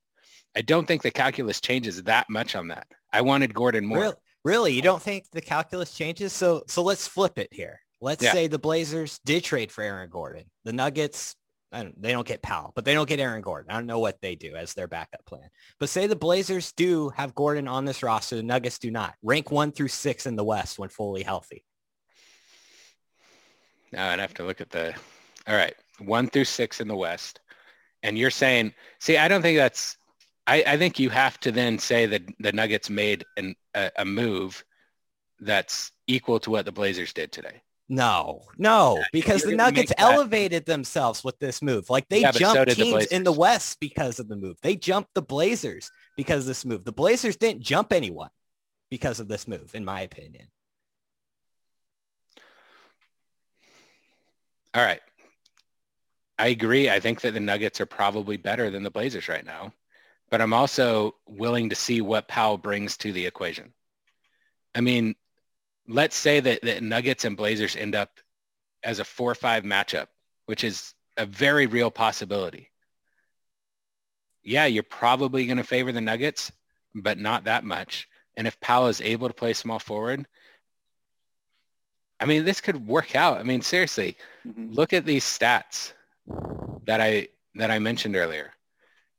I 0.55 0.61
don't 0.61 0.87
think 0.87 1.01
the 1.01 1.11
calculus 1.11 1.61
changes 1.61 2.01
that 2.03 2.29
much 2.29 2.55
on 2.55 2.67
that. 2.69 2.87
I 3.13 3.21
wanted 3.21 3.53
Gordon 3.53 3.85
more. 3.85 3.99
Really? 3.99 4.15
really? 4.43 4.73
You 4.73 4.81
don't 4.81 5.01
think 5.01 5.25
the 5.31 5.41
calculus 5.41 5.93
changes? 5.93 6.33
So 6.33 6.63
so 6.67 6.81
let's 6.81 7.07
flip 7.07 7.37
it 7.37 7.49
here. 7.51 7.79
Let's 8.01 8.23
yeah. 8.23 8.33
say 8.33 8.47
the 8.47 8.59
Blazers 8.59 9.19
did 9.23 9.43
trade 9.43 9.71
for 9.71 9.83
Aaron 9.83 10.09
Gordon. 10.09 10.45
The 10.65 10.73
Nuggets, 10.73 11.35
don't, 11.71 12.01
they 12.01 12.11
don't 12.11 12.27
get 12.27 12.41
Powell, 12.41 12.71
but 12.75 12.83
they 12.83 12.93
don't 12.93 13.07
get 13.07 13.19
Aaron 13.19 13.41
Gordon. 13.41 13.71
I 13.71 13.75
don't 13.75 13.85
know 13.85 13.99
what 13.99 14.19
they 14.21 14.35
do 14.35 14.55
as 14.55 14.73
their 14.73 14.87
backup 14.87 15.23
plan. 15.25 15.49
But 15.79 15.89
say 15.89 16.07
the 16.07 16.15
Blazers 16.15 16.71
do 16.71 17.09
have 17.09 17.35
Gordon 17.35 17.67
on 17.67 17.85
this 17.85 18.01
roster, 18.01 18.35
the 18.35 18.43
Nuggets 18.43 18.79
do 18.79 18.91
not. 18.91 19.13
Rank 19.21 19.51
one 19.51 19.71
through 19.71 19.89
six 19.89 20.25
in 20.25 20.35
the 20.35 20.43
West 20.43 20.79
when 20.79 20.89
fully 20.89 21.23
healthy. 21.23 21.63
Now 23.91 24.09
I'd 24.09 24.19
have 24.19 24.33
to 24.35 24.45
look 24.45 24.61
at 24.61 24.71
the. 24.71 24.95
All 25.47 25.55
right, 25.55 25.73
one 25.97 26.27
through 26.27 26.45
six 26.45 26.81
in 26.81 26.87
the 26.87 26.95
West, 26.95 27.39
and 28.03 28.15
you're 28.15 28.29
saying, 28.29 28.75
see, 28.99 29.17
I 29.17 29.27
don't 29.27 29.41
think 29.41 29.57
that's, 29.57 29.97
I, 30.45 30.63
I 30.67 30.77
think 30.77 30.99
you 30.99 31.09
have 31.09 31.39
to 31.39 31.51
then 31.51 31.79
say 31.79 32.05
that 32.05 32.21
the 32.39 32.51
Nuggets 32.51 32.91
made 32.91 33.25
an, 33.37 33.55
a, 33.73 33.89
a 33.97 34.05
move 34.05 34.63
that's 35.39 35.91
equal 36.05 36.39
to 36.41 36.51
what 36.51 36.65
the 36.65 36.71
Blazers 36.71 37.11
did 37.11 37.31
today. 37.31 37.63
No, 37.91 38.43
no, 38.57 39.03
because 39.11 39.41
you're 39.41 39.51
the 39.51 39.57
Nuggets 39.57 39.91
elevated 39.97 40.65
themselves 40.65 41.25
with 41.25 41.37
this 41.39 41.61
move. 41.61 41.89
Like 41.89 42.07
they 42.07 42.21
Yeah, 42.21 42.31
but 42.31 42.35
so 42.35 42.53
jumped 42.53 42.69
the 42.69 42.75
teams 42.75 43.07
in 43.07 43.25
the 43.25 43.33
West 43.33 43.81
because 43.81 44.17
of 44.17 44.29
the 44.29 44.37
move. 44.37 44.55
They 44.61 44.77
jumped 44.77 45.13
the 45.13 45.21
Blazers 45.21 45.91
because 46.15 46.43
of 46.43 46.47
this 46.47 46.63
move. 46.63 46.85
The 46.85 46.93
Blazers 46.93 47.35
didn't 47.35 47.63
jump 47.63 47.91
anyone 47.91 48.29
because 48.89 49.19
of 49.19 49.27
this 49.27 49.45
move, 49.45 49.75
in 49.75 49.83
my 49.83 50.01
opinion. 50.01 50.47
All 54.73 54.85
right. 54.85 55.01
I 56.39 56.47
agree. 56.47 56.89
I 56.89 57.01
think 57.01 57.19
that 57.21 57.33
the 57.33 57.41
Nuggets 57.41 57.81
are 57.81 57.85
probably 57.85 58.37
better 58.37 58.69
than 58.69 58.83
the 58.83 58.89
Blazers 58.89 59.27
right 59.27 59.45
now, 59.45 59.73
but 60.29 60.39
I'm 60.39 60.53
also 60.53 61.15
willing 61.27 61.69
to 61.69 61.75
see 61.75 61.99
what 61.99 62.29
Powell 62.29 62.57
brings 62.57 62.95
to 62.97 63.11
the 63.11 63.25
equation. 63.25 63.73
I 64.73 64.79
mean, 64.79 65.15
let's 65.91 66.15
say 66.15 66.39
that, 66.39 66.61
that 66.61 66.83
Nuggets 66.83 67.25
and 67.25 67.35
Blazers 67.35 67.75
end 67.75 67.95
up 67.95 68.19
as 68.83 68.99
a 68.99 69.03
4-5 69.03 69.63
matchup, 69.63 70.07
which 70.45 70.63
is 70.63 70.93
a 71.17 71.25
very 71.25 71.67
real 71.67 71.91
possibility. 71.91 72.71
Yeah, 74.43 74.65
you're 74.65 74.83
probably 74.83 75.45
going 75.45 75.57
to 75.57 75.63
favor 75.63 75.91
the 75.91 76.01
Nuggets, 76.01 76.51
but 76.95 77.19
not 77.19 77.43
that 77.43 77.63
much. 77.63 78.07
And 78.37 78.47
if 78.47 78.59
Powell 78.59 78.87
is 78.87 79.01
able 79.01 79.27
to 79.27 79.33
play 79.33 79.53
small 79.53 79.79
forward, 79.79 80.25
I 82.19 82.25
mean, 82.25 82.45
this 82.45 82.61
could 82.61 82.87
work 82.87 83.15
out. 83.15 83.39
I 83.39 83.43
mean, 83.43 83.61
seriously, 83.61 84.17
Mhm. 84.47 84.75
look 84.75 84.93
at 84.93 85.05
these 85.05 85.25
stats 85.25 85.93
that 86.85 87.01
I 87.01 87.27
that 87.55 87.69
I 87.69 87.79
mentioned 87.79 88.15
earlier. 88.15 88.53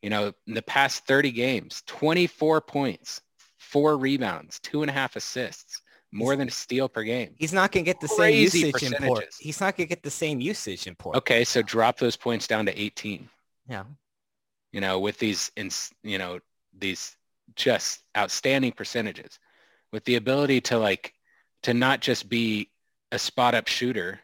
You 0.00 0.08
know, 0.08 0.32
in 0.46 0.54
the 0.54 0.62
past 0.62 1.04
30 1.04 1.30
games, 1.30 1.82
24 1.86 2.62
points, 2.62 3.20
four 3.58 3.98
rebounds, 3.98 4.58
two 4.60 4.82
and 4.82 4.90
a 4.90 4.94
half 4.94 5.16
assists, 5.16 5.81
more 6.12 6.36
than 6.36 6.48
a 6.48 6.50
steal 6.50 6.88
per 6.88 7.02
game. 7.02 7.34
He's 7.38 7.52
not 7.52 7.72
going 7.72 7.84
to 7.84 7.88
get 7.88 8.00
the 8.00 8.08
same 8.08 8.36
usage 8.36 8.82
in 8.82 8.92
Port. 8.92 9.24
He's 9.40 9.60
not 9.60 9.76
going 9.76 9.86
to 9.86 9.88
get 9.88 10.02
the 10.02 10.10
same 10.10 10.40
usage 10.40 10.86
in 10.86 10.94
Port. 10.94 11.16
Okay, 11.16 11.42
so 11.42 11.62
drop 11.62 11.98
those 11.98 12.16
points 12.16 12.46
down 12.46 12.66
to 12.66 12.80
18. 12.80 13.28
Yeah. 13.68 13.84
You 14.72 14.80
know, 14.80 15.00
with 15.00 15.18
these, 15.18 15.50
you 16.02 16.18
know, 16.18 16.38
these 16.78 17.16
just 17.56 18.02
outstanding 18.16 18.72
percentages, 18.72 19.38
with 19.90 20.04
the 20.04 20.16
ability 20.16 20.60
to 20.62 20.78
like, 20.78 21.14
to 21.62 21.74
not 21.74 22.00
just 22.00 22.28
be 22.28 22.70
a 23.10 23.18
spot 23.18 23.54
up 23.54 23.68
shooter, 23.68 24.20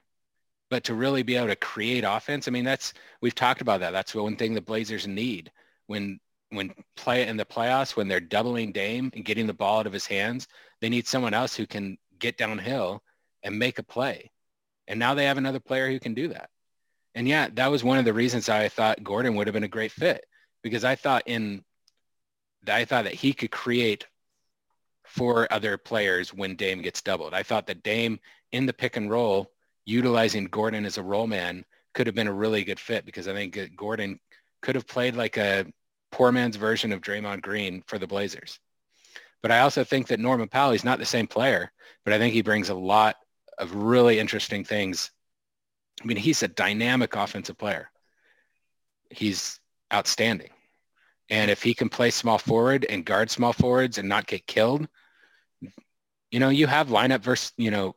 but 0.71 0.85
to 0.85 0.95
really 0.95 1.23
be 1.23 1.37
able 1.37 1.49
to 1.49 1.57
create 1.57 2.05
offense. 2.07 2.49
I 2.49 2.51
mean, 2.51 2.65
that's 2.65 2.93
we've 3.23 3.35
talked 3.35 3.61
about 3.61 3.81
that. 3.81 3.93
That's 3.93 4.15
one 4.15 4.37
thing 4.37 4.55
the 4.55 4.61
Blazers 4.61 5.07
need 5.07 5.51
when 5.87 6.21
when 6.51 6.73
play 6.97 7.27
in 7.27 7.37
the 7.37 7.45
playoffs 7.45 7.97
when 7.97 8.09
they're 8.09 8.21
doubling 8.21 8.73
Dame 8.73 9.11
and 9.15 9.25
getting 9.25 9.47
the 9.47 9.55
ball 9.55 9.81
out 9.81 9.87
of 9.87 9.93
his 9.93 10.07
hands. 10.07 10.49
They 10.81 10.89
need 10.89 11.07
someone 11.07 11.35
else 11.35 11.55
who 11.55 11.67
can 11.67 11.99
get 12.19 12.39
downhill 12.39 13.03
and 13.43 13.59
make 13.59 13.79
a 13.79 13.83
play. 13.83 14.31
And 14.87 14.99
now 14.99 15.15
they 15.15 15.27
have 15.27 15.39
another 15.39 15.61
player 15.61 15.91
who 15.91 16.01
can 16.01 16.15
do 16.15 16.29
that. 16.29 16.51
And 17.15 17.29
yeah, 17.29 17.49
that 17.55 17.71
was 17.71 17.85
one 17.85 17.99
of 17.99 18.05
the 18.05 18.13
reasons 18.13 18.49
I 18.49 18.69
thought 18.69 19.03
Gordon 19.03 19.35
would 19.35 19.47
have 19.47 19.55
been 19.55 19.65
a 19.65 19.69
great 19.69 19.93
fit 19.93 20.25
because 20.63 20.85
I 20.85 20.95
thought 20.95 21.23
in 21.27 21.65
I 22.67 22.85
thought 22.85 23.05
that 23.05 23.15
he 23.15 23.33
could 23.33 23.51
create 23.51 24.07
for 25.05 25.51
other 25.53 25.79
players 25.79 26.35
when 26.35 26.57
Dame 26.57 26.83
gets 26.83 27.01
doubled. 27.01 27.33
I 27.33 27.43
thought 27.43 27.67
that 27.69 27.83
Dame 27.83 28.19
in 28.53 28.67
the 28.67 28.73
pick 28.73 28.97
and 28.97 29.11
roll, 29.11 29.51
utilizing 29.85 30.45
Gordon 30.45 30.85
as 30.85 30.99
a 30.99 31.03
roll 31.03 31.27
man 31.27 31.65
could 31.95 32.07
have 32.07 32.15
been 32.15 32.29
a 32.29 32.33
really 32.33 32.65
good 32.65 32.79
fit 32.79 33.07
because 33.07 33.27
I 33.27 33.33
think 33.33 33.59
Gordon 33.75 34.21
could 34.61 34.75
have 34.75 34.87
played 34.87 35.17
like 35.17 35.37
a 35.37 35.67
poor 36.11 36.33
man's 36.33 36.57
version 36.57 36.93
of 36.93 37.01
Draymond 37.01 37.43
Green 37.43 37.83
for 37.87 37.99
the 37.99 38.07
Blazers. 38.07 38.59
But 39.43 39.53
I 39.53 39.61
also 39.61 39.85
think 39.85 40.09
that 40.09 40.21
Norman 40.21 40.49
Powell, 40.49 40.73
he's 40.73 40.85
not 40.85 40.99
the 40.99 41.05
same 41.05 41.27
player, 41.27 41.71
but 42.05 42.13
I 42.13 42.19
think 42.19 42.35
he 42.35 42.43
brings 42.43 42.69
a 42.69 42.75
lot 42.75 43.17
of 43.59 43.75
really 43.75 44.19
interesting 44.19 44.65
things. 44.65 45.11
I 46.03 46.07
mean, 46.07 46.17
he's 46.17 46.43
a 46.43 46.49
dynamic 46.49 47.17
offensive 47.17 47.59
player. 47.59 47.91
He's 49.11 49.61
outstanding. 49.93 50.51
And 51.31 51.51
if 51.51 51.63
he 51.63 51.75
can 51.75 51.89
play 51.89 52.11
small 52.11 52.39
forward 52.39 52.87
and 52.89 53.05
guard 53.05 53.31
small 53.31 53.53
forwards 53.53 53.99
and 53.99 54.09
not 54.09 54.27
get 54.27 54.47
killed, 54.47 54.89
you 56.31 56.41
know, 56.41 56.49
you 56.49 56.67
have 56.67 56.89
lineup 56.89 57.21
versus, 57.21 57.53
you 57.57 57.71
know, 57.71 57.95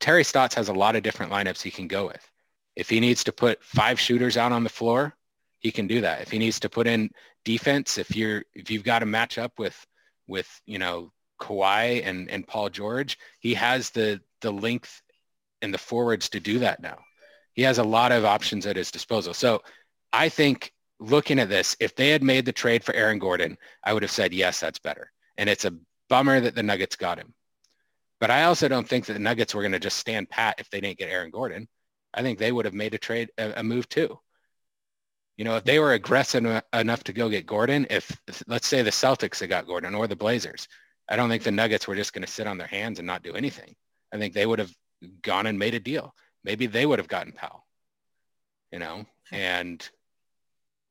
Terry 0.00 0.24
Stotts 0.24 0.54
has 0.56 0.68
a 0.68 0.74
lot 0.74 0.96
of 0.96 1.02
different 1.02 1.32
lineups 1.32 1.62
he 1.62 1.70
can 1.70 1.86
go 1.86 2.06
with. 2.06 2.28
If 2.74 2.88
he 2.88 3.00
needs 3.00 3.24
to 3.24 3.32
put 3.32 3.62
five 3.62 4.00
shooters 4.00 4.36
out 4.36 4.52
on 4.52 4.64
the 4.64 4.70
floor, 4.70 5.14
he 5.62 5.70
can 5.70 5.86
do 5.86 6.00
that. 6.02 6.20
If 6.20 6.30
he 6.30 6.38
needs 6.38 6.60
to 6.60 6.68
put 6.68 6.86
in 6.86 7.10
defense, 7.44 7.98
if 7.98 8.14
you're 8.14 8.44
if 8.54 8.70
you've 8.70 8.84
got 8.84 8.98
to 8.98 9.06
match 9.06 9.38
up 9.38 9.52
with 9.58 9.86
with, 10.26 10.48
you 10.66 10.78
know, 10.78 11.12
Kawhi 11.40 12.06
and, 12.06 12.30
and 12.30 12.46
Paul 12.46 12.68
George, 12.68 13.18
he 13.40 13.54
has 13.54 13.90
the 13.90 14.20
the 14.40 14.52
length 14.52 15.02
and 15.62 15.72
the 15.72 15.78
forwards 15.78 16.28
to 16.30 16.40
do 16.40 16.58
that 16.58 16.82
now. 16.82 16.98
He 17.54 17.62
has 17.62 17.78
a 17.78 17.84
lot 17.84 18.12
of 18.12 18.24
options 18.24 18.66
at 18.66 18.76
his 18.76 18.90
disposal. 18.90 19.34
So 19.34 19.62
I 20.12 20.28
think 20.28 20.72
looking 20.98 21.38
at 21.38 21.48
this, 21.48 21.76
if 21.80 21.94
they 21.94 22.10
had 22.10 22.22
made 22.22 22.44
the 22.44 22.52
trade 22.52 22.82
for 22.82 22.94
Aaron 22.94 23.18
Gordon, 23.18 23.56
I 23.84 23.92
would 23.92 24.02
have 24.02 24.10
said, 24.10 24.32
yes, 24.32 24.60
that's 24.60 24.78
better. 24.78 25.10
And 25.36 25.48
it's 25.48 25.64
a 25.64 25.76
bummer 26.08 26.40
that 26.40 26.54
the 26.54 26.62
Nuggets 26.62 26.96
got 26.96 27.18
him. 27.18 27.34
But 28.20 28.30
I 28.30 28.44
also 28.44 28.68
don't 28.68 28.88
think 28.88 29.06
that 29.06 29.14
the 29.14 29.18
Nuggets 29.18 29.54
were 29.54 29.62
going 29.62 29.72
to 29.72 29.80
just 29.80 29.98
stand 29.98 30.30
pat 30.30 30.56
if 30.58 30.70
they 30.70 30.80
didn't 30.80 30.98
get 30.98 31.10
Aaron 31.10 31.30
Gordon. 31.30 31.68
I 32.14 32.22
think 32.22 32.38
they 32.38 32.52
would 32.52 32.64
have 32.64 32.74
made 32.74 32.94
a 32.94 32.98
trade, 32.98 33.30
a, 33.38 33.60
a 33.60 33.62
move 33.62 33.88
too. 33.88 34.18
You 35.36 35.44
know, 35.44 35.56
if 35.56 35.64
they 35.64 35.78
were 35.78 35.94
aggressive 35.94 36.62
enough 36.72 37.04
to 37.04 37.12
go 37.12 37.28
get 37.28 37.46
Gordon, 37.46 37.86
if 37.90 38.20
let's 38.46 38.66
say 38.66 38.82
the 38.82 38.90
Celtics 38.90 39.40
had 39.40 39.48
got 39.48 39.66
Gordon 39.66 39.94
or 39.94 40.06
the 40.06 40.16
Blazers, 40.16 40.68
I 41.08 41.16
don't 41.16 41.28
think 41.28 41.42
the 41.42 41.50
Nuggets 41.50 41.88
were 41.88 41.96
just 41.96 42.12
going 42.12 42.24
to 42.24 42.30
sit 42.30 42.46
on 42.46 42.58
their 42.58 42.66
hands 42.66 42.98
and 42.98 43.06
not 43.06 43.22
do 43.22 43.34
anything. 43.34 43.74
I 44.12 44.18
think 44.18 44.34
they 44.34 44.46
would 44.46 44.58
have 44.58 44.72
gone 45.22 45.46
and 45.46 45.58
made 45.58 45.74
a 45.74 45.80
deal. 45.80 46.14
Maybe 46.44 46.66
they 46.66 46.86
would 46.86 46.98
have 46.98 47.08
gotten 47.08 47.32
Powell, 47.32 47.66
you 48.70 48.78
know, 48.78 49.06
and 49.30 49.88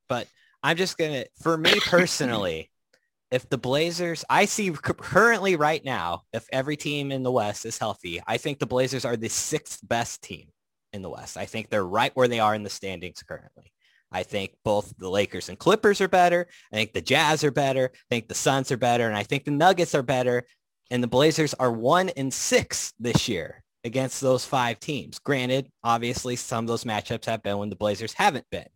But 0.08 0.28
I'm 0.64 0.78
just 0.78 0.98
going 0.98 1.12
to, 1.14 1.30
for 1.42 1.58
me 1.58 1.80
personally, 1.80 2.70
if 3.32 3.48
the 3.50 3.58
Blazers, 3.58 4.26
I 4.30 4.46
see 4.46 4.72
currently 4.72 5.56
right 5.56 5.84
now, 5.84 6.24
if 6.34 6.48
every 6.52 6.78
team 6.78 7.12
in 7.12 7.24
the 7.24 7.32
West 7.32 7.66
is 7.66 7.78
healthy, 7.78 8.22
I 8.28 8.38
think 8.38 8.60
the 8.60 8.66
Blazers 8.66 9.06
are 9.06 9.16
the 9.16 9.30
sixth 9.30 9.80
best 9.88 10.22
team 10.22 10.48
in 10.94 11.02
the 11.02 11.10
West. 11.10 11.38
I 11.38 11.46
think 11.46 11.70
they're 11.70 11.86
right 11.86 12.16
where 12.16 12.28
they 12.28 12.40
are 12.40 12.54
in 12.56 12.64
the 12.64 12.70
standings 12.70 13.24
currently. 13.24 13.72
I 14.12 14.24
think 14.24 14.54
both 14.66 14.94
the 14.98 15.10
Lakers 15.10 15.50
and 15.50 15.58
Clippers 15.58 16.02
are 16.02 16.08
better. 16.08 16.48
I 16.72 16.76
think 16.76 16.94
the 16.94 17.02
Jazz 17.02 17.44
are 17.44 17.52
better. 17.52 17.92
I 17.94 18.06
think 18.10 18.28
the 18.28 18.36
Suns 18.36 18.72
are 18.72 18.78
better. 18.78 19.08
And 19.08 19.16
I 19.16 19.24
think 19.24 19.46
the 19.46 19.52
Nuggets 19.52 19.96
are 19.96 20.04
better. 20.04 20.44
And 20.90 21.02
the 21.02 21.08
Blazers 21.08 21.54
are 21.54 21.72
one 21.72 22.10
and 22.10 22.34
six 22.34 22.94
this 23.00 23.30
year 23.30 23.64
against 23.84 24.22
those 24.22 24.46
five 24.46 24.80
teams. 24.80 25.20
Granted, 25.20 25.72
obviously 25.84 26.36
some 26.36 26.66
of 26.66 26.68
those 26.68 26.84
matchups 26.84 27.26
have 27.26 27.42
been 27.42 27.58
when 27.58 27.70
the 27.70 27.76
Blazers 27.76 28.14
haven't 28.14 28.46
been 28.52 28.68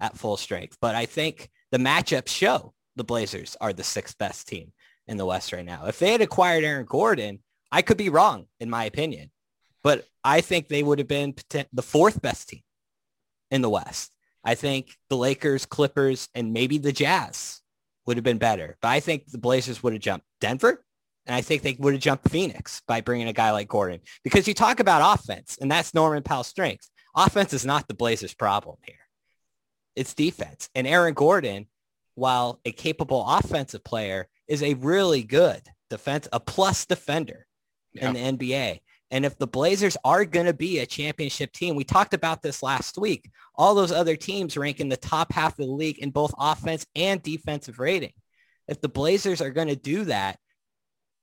at 0.00 0.16
full 0.16 0.36
strength. 0.36 0.76
But 0.80 0.94
I 0.94 1.06
think 1.06 1.50
the 1.72 1.78
matchups 1.78 2.28
show 2.28 2.72
the 2.96 3.04
Blazers 3.04 3.56
are 3.60 3.72
the 3.72 3.82
sixth 3.82 4.16
best 4.18 4.46
team 4.46 4.72
in 5.06 5.16
the 5.16 5.26
West 5.26 5.52
right 5.52 5.64
now. 5.64 5.86
If 5.86 5.98
they 5.98 6.12
had 6.12 6.20
acquired 6.20 6.64
Aaron 6.64 6.86
Gordon, 6.86 7.40
I 7.72 7.82
could 7.82 7.96
be 7.96 8.08
wrong 8.08 8.46
in 8.60 8.70
my 8.70 8.84
opinion, 8.84 9.30
but 9.82 10.06
I 10.22 10.40
think 10.40 10.68
they 10.68 10.82
would 10.82 11.00
have 11.00 11.08
been 11.08 11.34
the 11.72 11.82
fourth 11.82 12.22
best 12.22 12.48
team 12.48 12.62
in 13.50 13.62
the 13.62 13.68
West. 13.68 14.13
I 14.44 14.54
think 14.54 14.96
the 15.08 15.16
Lakers, 15.16 15.66
Clippers, 15.66 16.28
and 16.34 16.52
maybe 16.52 16.78
the 16.78 16.92
Jazz 16.92 17.60
would 18.06 18.16
have 18.16 18.24
been 18.24 18.38
better. 18.38 18.76
But 18.82 18.88
I 18.88 19.00
think 19.00 19.26
the 19.30 19.38
Blazers 19.38 19.82
would 19.82 19.94
have 19.94 20.02
jumped 20.02 20.26
Denver. 20.40 20.84
And 21.26 21.34
I 21.34 21.40
think 21.40 21.62
they 21.62 21.74
would 21.78 21.94
have 21.94 22.02
jumped 22.02 22.28
Phoenix 22.28 22.82
by 22.86 23.00
bringing 23.00 23.28
a 23.28 23.32
guy 23.32 23.50
like 23.52 23.66
Gordon. 23.68 24.00
Because 24.22 24.46
you 24.46 24.52
talk 24.52 24.78
about 24.78 25.18
offense, 25.18 25.56
and 25.58 25.70
that's 25.70 25.94
Norman 25.94 26.22
Powell's 26.22 26.48
strength. 26.48 26.90
Offense 27.16 27.54
is 27.54 27.64
not 27.64 27.88
the 27.88 27.94
Blazers' 27.94 28.34
problem 28.34 28.76
here. 28.84 28.96
It's 29.96 30.12
defense. 30.12 30.68
And 30.74 30.86
Aaron 30.86 31.14
Gordon, 31.14 31.66
while 32.14 32.60
a 32.66 32.72
capable 32.72 33.24
offensive 33.26 33.82
player, 33.82 34.28
is 34.48 34.62
a 34.62 34.74
really 34.74 35.22
good 35.22 35.62
defense, 35.88 36.28
a 36.30 36.40
plus 36.40 36.84
defender 36.84 37.46
Yeah. 37.94 38.08
in 38.08 38.14
the 38.14 38.20
NBA. 38.20 38.80
And 39.14 39.24
if 39.24 39.38
the 39.38 39.46
Blazers 39.46 39.96
are 40.04 40.24
going 40.24 40.46
to 40.46 40.52
be 40.52 40.80
a 40.80 40.86
championship 40.86 41.52
team, 41.52 41.76
we 41.76 41.84
talked 41.84 42.14
about 42.14 42.42
this 42.42 42.64
last 42.64 42.98
week. 42.98 43.30
All 43.54 43.76
those 43.76 43.92
other 43.92 44.16
teams 44.16 44.56
rank 44.56 44.80
in 44.80 44.88
the 44.88 44.96
top 44.96 45.32
half 45.32 45.52
of 45.52 45.66
the 45.66 45.72
league 45.72 46.00
in 46.00 46.10
both 46.10 46.34
offense 46.36 46.84
and 46.96 47.22
defensive 47.22 47.78
rating. 47.78 48.12
If 48.66 48.80
the 48.80 48.88
Blazers 48.88 49.40
are 49.40 49.50
going 49.50 49.68
to 49.68 49.76
do 49.76 50.06
that, 50.06 50.40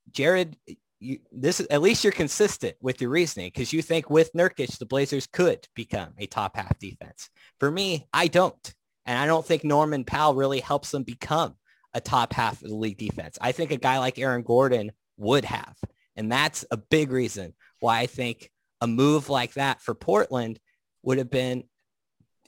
Jared, 0.09 0.55
you, 1.01 1.19
this 1.33 1.59
is, 1.59 1.67
at 1.67 1.81
least 1.81 2.05
you're 2.05 2.13
consistent 2.13 2.77
with 2.79 3.01
your 3.01 3.09
reasoning 3.09 3.47
because 3.47 3.73
you 3.73 3.81
think 3.81 4.09
with 4.09 4.31
Nurkic, 4.31 4.77
the 4.77 4.85
Blazers 4.85 5.27
could 5.27 5.67
become 5.75 6.13
a 6.17 6.27
top 6.27 6.55
half 6.55 6.79
defense. 6.79 7.29
For 7.59 7.69
me, 7.69 8.07
I 8.13 8.27
don't. 8.29 8.73
And 9.05 9.19
I 9.19 9.25
don't 9.25 9.45
think 9.45 9.65
Norman 9.65 10.05
Powell 10.05 10.35
really 10.35 10.61
helps 10.61 10.91
them 10.91 11.03
become 11.03 11.55
a 11.93 11.99
top 11.99 12.31
half 12.31 12.61
of 12.61 12.69
the 12.69 12.75
league 12.75 12.99
defense. 12.99 13.37
I 13.41 13.51
think 13.51 13.71
a 13.71 13.75
guy 13.75 13.99
like 13.99 14.17
Aaron 14.17 14.43
Gordon 14.43 14.93
would 15.17 15.43
have. 15.43 15.75
And 16.15 16.31
that's 16.31 16.63
a 16.71 16.77
big 16.77 17.11
reason 17.11 17.53
why 17.81 17.99
I 17.99 18.05
think 18.05 18.49
a 18.79 18.87
move 18.87 19.29
like 19.29 19.53
that 19.55 19.81
for 19.81 19.93
Portland 19.93 20.59
would 21.03 21.17
have 21.17 21.29
been 21.29 21.65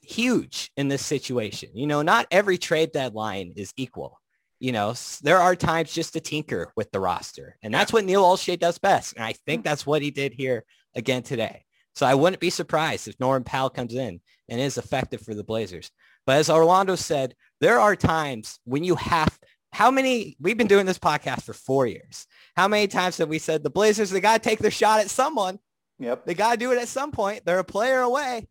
huge 0.01 0.71
in 0.77 0.87
this 0.87 1.05
situation. 1.05 1.69
You 1.73 1.87
know, 1.87 2.01
not 2.01 2.27
every 2.31 2.57
trade 2.57 2.91
deadline 2.91 3.53
is 3.55 3.73
equal. 3.75 4.19
You 4.59 4.71
know, 4.71 4.93
there 5.21 5.39
are 5.39 5.55
times 5.55 5.93
just 5.93 6.13
to 6.13 6.21
tinker 6.21 6.71
with 6.77 6.91
the 6.91 6.99
roster. 6.99 7.57
And 7.61 7.73
that's 7.73 7.91
what 7.91 8.05
Neil 8.05 8.23
Olshey 8.23 8.57
does 8.57 8.77
best. 8.77 9.13
And 9.15 9.25
I 9.25 9.33
think 9.45 9.61
mm. 9.61 9.65
that's 9.65 9.85
what 9.85 10.01
he 10.01 10.09
did 10.09 10.33
here 10.33 10.63
again 10.95 11.23
today. 11.23 11.65
So 11.95 12.05
I 12.05 12.15
wouldn't 12.15 12.39
be 12.39 12.49
surprised 12.49 13.07
if 13.07 13.19
Norman 13.19 13.43
Powell 13.43 13.69
comes 13.69 13.93
in 13.93 14.21
and 14.49 14.61
is 14.61 14.77
effective 14.77 15.21
for 15.21 15.33
the 15.33 15.43
Blazers. 15.43 15.91
But 16.25 16.37
as 16.37 16.49
Orlando 16.49 16.95
said, 16.95 17.35
there 17.59 17.79
are 17.79 17.95
times 17.95 18.59
when 18.63 18.83
you 18.83 18.95
have 18.95 19.37
how 19.73 19.89
many 19.89 20.37
we've 20.39 20.57
been 20.57 20.67
doing 20.67 20.85
this 20.85 20.99
podcast 20.99 21.41
for 21.41 21.53
four 21.53 21.87
years. 21.87 22.27
How 22.55 22.67
many 22.67 22.87
times 22.87 23.17
have 23.17 23.27
we 23.27 23.39
said 23.39 23.63
the 23.63 23.69
Blazers, 23.71 24.11
they 24.11 24.21
got 24.21 24.41
to 24.41 24.49
take 24.49 24.59
their 24.59 24.71
shot 24.71 24.99
at 24.99 25.09
someone. 25.09 25.59
Yep. 25.99 26.25
They 26.25 26.35
got 26.35 26.51
to 26.51 26.57
do 26.57 26.71
it 26.71 26.77
at 26.77 26.87
some 26.87 27.11
point. 27.11 27.43
They're 27.43 27.59
a 27.59 27.63
player 27.63 28.01
away. 28.01 28.47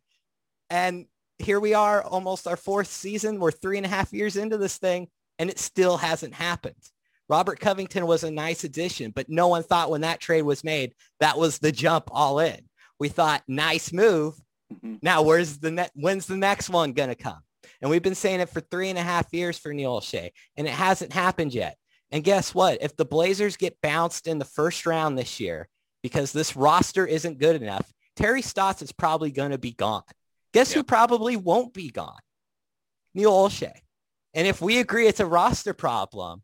And 0.69 1.05
here 1.39 1.59
we 1.59 1.73
are 1.73 2.03
almost 2.03 2.45
our 2.45 2.57
fourth 2.57 2.87
season. 2.87 3.39
We're 3.39 3.51
three 3.51 3.77
and 3.77 3.85
a 3.85 3.89
half 3.89 4.11
years 4.11 4.35
into 4.35 4.57
this 4.57 4.77
thing 4.77 5.07
and 5.39 5.49
it 5.49 5.59
still 5.59 5.97
hasn't 5.97 6.33
happened. 6.33 6.75
Robert 7.29 7.59
Covington 7.59 8.05
was 8.05 8.23
a 8.23 8.31
nice 8.31 8.65
addition, 8.65 9.11
but 9.11 9.29
no 9.29 9.47
one 9.47 9.63
thought 9.63 9.89
when 9.89 10.01
that 10.01 10.19
trade 10.19 10.41
was 10.41 10.63
made, 10.63 10.93
that 11.21 11.37
was 11.37 11.57
the 11.57 11.71
jump 11.71 12.09
all 12.11 12.39
in. 12.39 12.59
We 12.99 13.07
thought 13.07 13.43
nice 13.47 13.93
move. 13.93 14.35
Mm-hmm. 14.73 14.95
Now 15.01 15.21
where's 15.21 15.57
the 15.57 15.71
net? 15.71 15.91
When's 15.95 16.25
the 16.25 16.37
next 16.37 16.69
one 16.69 16.91
going 16.91 17.09
to 17.09 17.15
come? 17.15 17.41
And 17.83 17.89
we've 17.89 18.01
been 18.01 18.15
saying 18.15 18.39
it 18.39 18.47
for 18.47 18.61
three 18.61 18.89
and 18.89 18.97
a 18.97 19.03
half 19.03 19.33
years 19.33 19.57
for 19.57 19.73
Neil 19.73 19.99
Olshey, 19.99 20.31
and 20.55 20.65
it 20.65 20.73
hasn't 20.73 21.11
happened 21.11 21.53
yet. 21.53 21.75
And 22.11 22.23
guess 22.23 22.55
what? 22.55 22.81
If 22.81 22.95
the 22.95 23.03
Blazers 23.03 23.57
get 23.57 23.81
bounced 23.81 24.25
in 24.25 24.39
the 24.39 24.45
first 24.45 24.85
round 24.85 25.17
this 25.17 25.41
year 25.41 25.67
because 26.01 26.31
this 26.31 26.55
roster 26.55 27.05
isn't 27.05 27.39
good 27.39 27.61
enough, 27.61 27.91
Terry 28.15 28.41
Stotts 28.41 28.81
is 28.81 28.93
probably 28.93 29.31
going 29.31 29.51
to 29.51 29.57
be 29.57 29.73
gone. 29.73 30.03
Guess 30.53 30.71
who 30.71 30.81
probably 30.81 31.35
won't 31.35 31.73
be 31.73 31.89
gone? 31.89 32.19
Neil 33.13 33.33
Olshey. 33.33 33.73
And 34.33 34.47
if 34.47 34.61
we 34.61 34.79
agree 34.79 35.07
it's 35.07 35.19
a 35.19 35.25
roster 35.25 35.73
problem, 35.73 36.41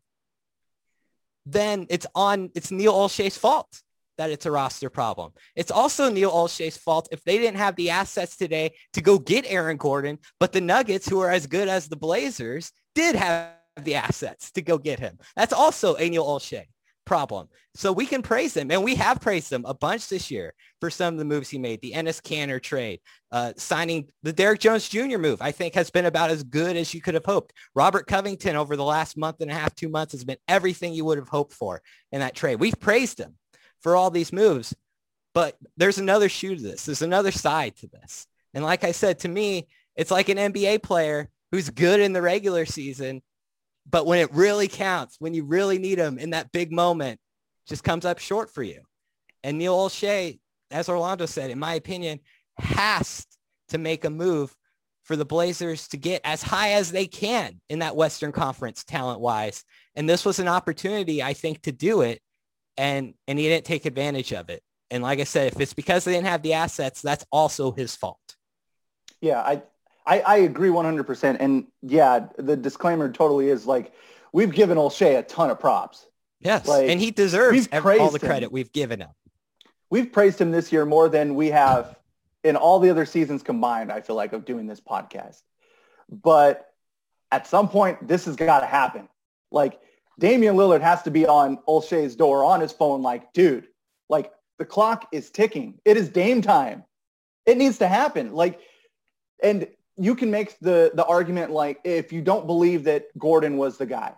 then 1.46 1.86
it's 1.88 2.06
on, 2.14 2.50
it's 2.54 2.70
Neil 2.70 2.92
Olshey's 2.92 3.38
fault 3.38 3.82
that 4.20 4.30
it's 4.30 4.44
a 4.44 4.50
roster 4.50 4.90
problem. 4.90 5.32
It's 5.56 5.70
also 5.70 6.10
Neil 6.10 6.30
Olshey's 6.30 6.76
fault 6.76 7.08
if 7.10 7.24
they 7.24 7.38
didn't 7.38 7.56
have 7.56 7.74
the 7.76 7.88
assets 7.88 8.36
today 8.36 8.72
to 8.92 9.00
go 9.00 9.18
get 9.18 9.46
Aaron 9.48 9.78
Gordon, 9.78 10.18
but 10.38 10.52
the 10.52 10.60
Nuggets, 10.60 11.08
who 11.08 11.20
are 11.20 11.30
as 11.30 11.46
good 11.46 11.68
as 11.68 11.88
the 11.88 11.96
Blazers, 11.96 12.70
did 12.94 13.16
have 13.16 13.54
the 13.82 13.94
assets 13.94 14.50
to 14.52 14.60
go 14.60 14.76
get 14.76 15.00
him. 15.00 15.18
That's 15.36 15.54
also 15.54 15.94
a 15.94 16.06
Neil 16.10 16.26
Olshey 16.26 16.64
problem. 17.06 17.48
So 17.76 17.92
we 17.92 18.04
can 18.04 18.20
praise 18.20 18.54
him, 18.54 18.70
and 18.70 18.84
we 18.84 18.94
have 18.96 19.22
praised 19.22 19.50
him 19.50 19.64
a 19.66 19.72
bunch 19.72 20.08
this 20.08 20.30
year 20.30 20.52
for 20.80 20.90
some 20.90 21.14
of 21.14 21.18
the 21.18 21.24
moves 21.24 21.48
he 21.48 21.58
made. 21.58 21.80
The 21.80 21.92
Enes 21.92 22.20
Kanter 22.20 22.62
trade, 22.62 23.00
uh, 23.32 23.54
signing 23.56 24.10
the 24.22 24.34
Derrick 24.34 24.60
Jones 24.60 24.86
Jr. 24.86 25.16
move, 25.16 25.40
I 25.40 25.50
think 25.50 25.74
has 25.74 25.88
been 25.88 26.04
about 26.04 26.30
as 26.30 26.42
good 26.42 26.76
as 26.76 26.92
you 26.92 27.00
could 27.00 27.14
have 27.14 27.24
hoped. 27.24 27.54
Robert 27.74 28.06
Covington 28.06 28.54
over 28.54 28.76
the 28.76 28.84
last 28.84 29.16
month 29.16 29.40
and 29.40 29.50
a 29.50 29.54
half, 29.54 29.74
two 29.74 29.88
months 29.88 30.12
has 30.12 30.24
been 30.24 30.36
everything 30.46 30.92
you 30.92 31.06
would 31.06 31.16
have 31.16 31.28
hoped 31.28 31.54
for 31.54 31.80
in 32.12 32.20
that 32.20 32.34
trade. 32.34 32.60
We've 32.60 32.78
praised 32.78 33.18
him 33.18 33.36
for 33.80 33.96
all 33.96 34.10
these 34.10 34.32
moves. 34.32 34.74
But 35.34 35.56
there's 35.76 35.98
another 35.98 36.28
shoe 36.28 36.56
to 36.56 36.62
this. 36.62 36.84
There's 36.84 37.02
another 37.02 37.30
side 37.30 37.76
to 37.76 37.86
this. 37.86 38.26
And 38.52 38.64
like 38.64 38.84
I 38.84 38.92
said, 38.92 39.20
to 39.20 39.28
me, 39.28 39.68
it's 39.96 40.10
like 40.10 40.28
an 40.28 40.38
NBA 40.38 40.82
player 40.82 41.28
who's 41.52 41.70
good 41.70 42.00
in 42.00 42.12
the 42.12 42.22
regular 42.22 42.66
season, 42.66 43.22
but 43.88 44.06
when 44.06 44.18
it 44.18 44.32
really 44.32 44.68
counts, 44.68 45.16
when 45.18 45.34
you 45.34 45.44
really 45.44 45.78
need 45.78 45.98
him 45.98 46.18
in 46.18 46.30
that 46.30 46.52
big 46.52 46.72
moment, 46.72 47.20
just 47.66 47.84
comes 47.84 48.04
up 48.04 48.18
short 48.18 48.50
for 48.50 48.62
you. 48.62 48.80
And 49.42 49.58
Neil 49.58 49.76
Olshey, 49.76 50.40
as 50.70 50.88
Orlando 50.88 51.26
said, 51.26 51.50
in 51.50 51.58
my 51.58 51.74
opinion, 51.74 52.20
has 52.58 53.26
to 53.68 53.78
make 53.78 54.04
a 54.04 54.10
move 54.10 54.54
for 55.04 55.16
the 55.16 55.24
Blazers 55.24 55.88
to 55.88 55.96
get 55.96 56.20
as 56.24 56.42
high 56.42 56.72
as 56.72 56.92
they 56.92 57.06
can 57.06 57.60
in 57.68 57.80
that 57.80 57.96
Western 57.96 58.32
Conference 58.32 58.84
talent-wise. 58.84 59.64
And 59.96 60.08
this 60.08 60.24
was 60.24 60.38
an 60.38 60.48
opportunity, 60.48 61.22
I 61.22 61.32
think, 61.32 61.62
to 61.62 61.72
do 61.72 62.02
it 62.02 62.20
and 62.80 63.14
and 63.28 63.38
he 63.38 63.46
didn't 63.46 63.66
take 63.66 63.84
advantage 63.84 64.32
of 64.32 64.48
it. 64.48 64.62
And 64.90 65.02
like 65.02 65.20
I 65.20 65.24
said, 65.24 65.52
if 65.52 65.60
it's 65.60 65.74
because 65.74 66.04
they 66.04 66.12
didn't 66.12 66.26
have 66.26 66.42
the 66.42 66.54
assets, 66.54 67.02
that's 67.02 67.24
also 67.30 67.70
his 67.70 67.94
fault. 67.94 68.18
Yeah, 69.20 69.40
I 69.40 69.62
I, 70.06 70.20
I 70.20 70.36
agree 70.38 70.70
100%. 70.70 71.36
And 71.38 71.66
yeah, 71.82 72.26
the 72.38 72.56
disclaimer 72.56 73.12
totally 73.12 73.48
is 73.48 73.66
like 73.66 73.92
we've 74.32 74.52
given 74.52 74.78
Olshey 74.78 75.18
a 75.18 75.22
ton 75.22 75.50
of 75.50 75.60
props. 75.60 76.06
Yes, 76.40 76.66
like, 76.66 76.88
and 76.88 76.98
he 76.98 77.10
deserves 77.10 77.68
all 77.70 78.10
the 78.10 78.18
credit 78.18 78.46
him. 78.46 78.52
we've 78.52 78.72
given 78.72 79.00
him. 79.00 79.10
We've 79.90 80.10
praised 80.10 80.40
him 80.40 80.50
this 80.50 80.72
year 80.72 80.86
more 80.86 81.08
than 81.10 81.34
we 81.34 81.48
have 81.48 81.96
in 82.42 82.56
all 82.56 82.80
the 82.80 82.88
other 82.88 83.04
seasons 83.04 83.42
combined, 83.42 83.92
I 83.92 84.00
feel 84.00 84.16
like, 84.16 84.32
of 84.32 84.46
doing 84.46 84.66
this 84.66 84.80
podcast. 84.80 85.42
But 86.08 86.66
at 87.30 87.46
some 87.46 87.68
point, 87.68 88.08
this 88.08 88.24
has 88.24 88.36
got 88.36 88.60
to 88.60 88.66
happen. 88.66 89.08
Like 89.50 89.78
Damian 90.20 90.54
Lillard 90.54 90.82
has 90.82 91.02
to 91.02 91.10
be 91.10 91.26
on 91.26 91.56
Olshey's 91.66 92.14
door 92.14 92.44
on 92.44 92.60
his 92.60 92.72
phone 92.72 93.00
like, 93.00 93.32
dude, 93.32 93.66
like 94.10 94.30
the 94.58 94.66
clock 94.66 95.08
is 95.12 95.30
ticking. 95.30 95.80
It 95.84 95.96
is 95.96 96.10
Dame 96.10 96.42
time. 96.42 96.84
It 97.46 97.56
needs 97.56 97.78
to 97.78 97.88
happen. 97.88 98.34
Like, 98.34 98.60
and 99.42 99.66
you 99.96 100.14
can 100.14 100.30
make 100.30 100.58
the, 100.60 100.92
the 100.94 101.06
argument 101.06 101.52
like 101.52 101.80
if 101.84 102.12
you 102.12 102.20
don't 102.20 102.46
believe 102.46 102.84
that 102.84 103.06
Gordon 103.18 103.56
was 103.56 103.78
the 103.78 103.86
guy. 103.86 104.14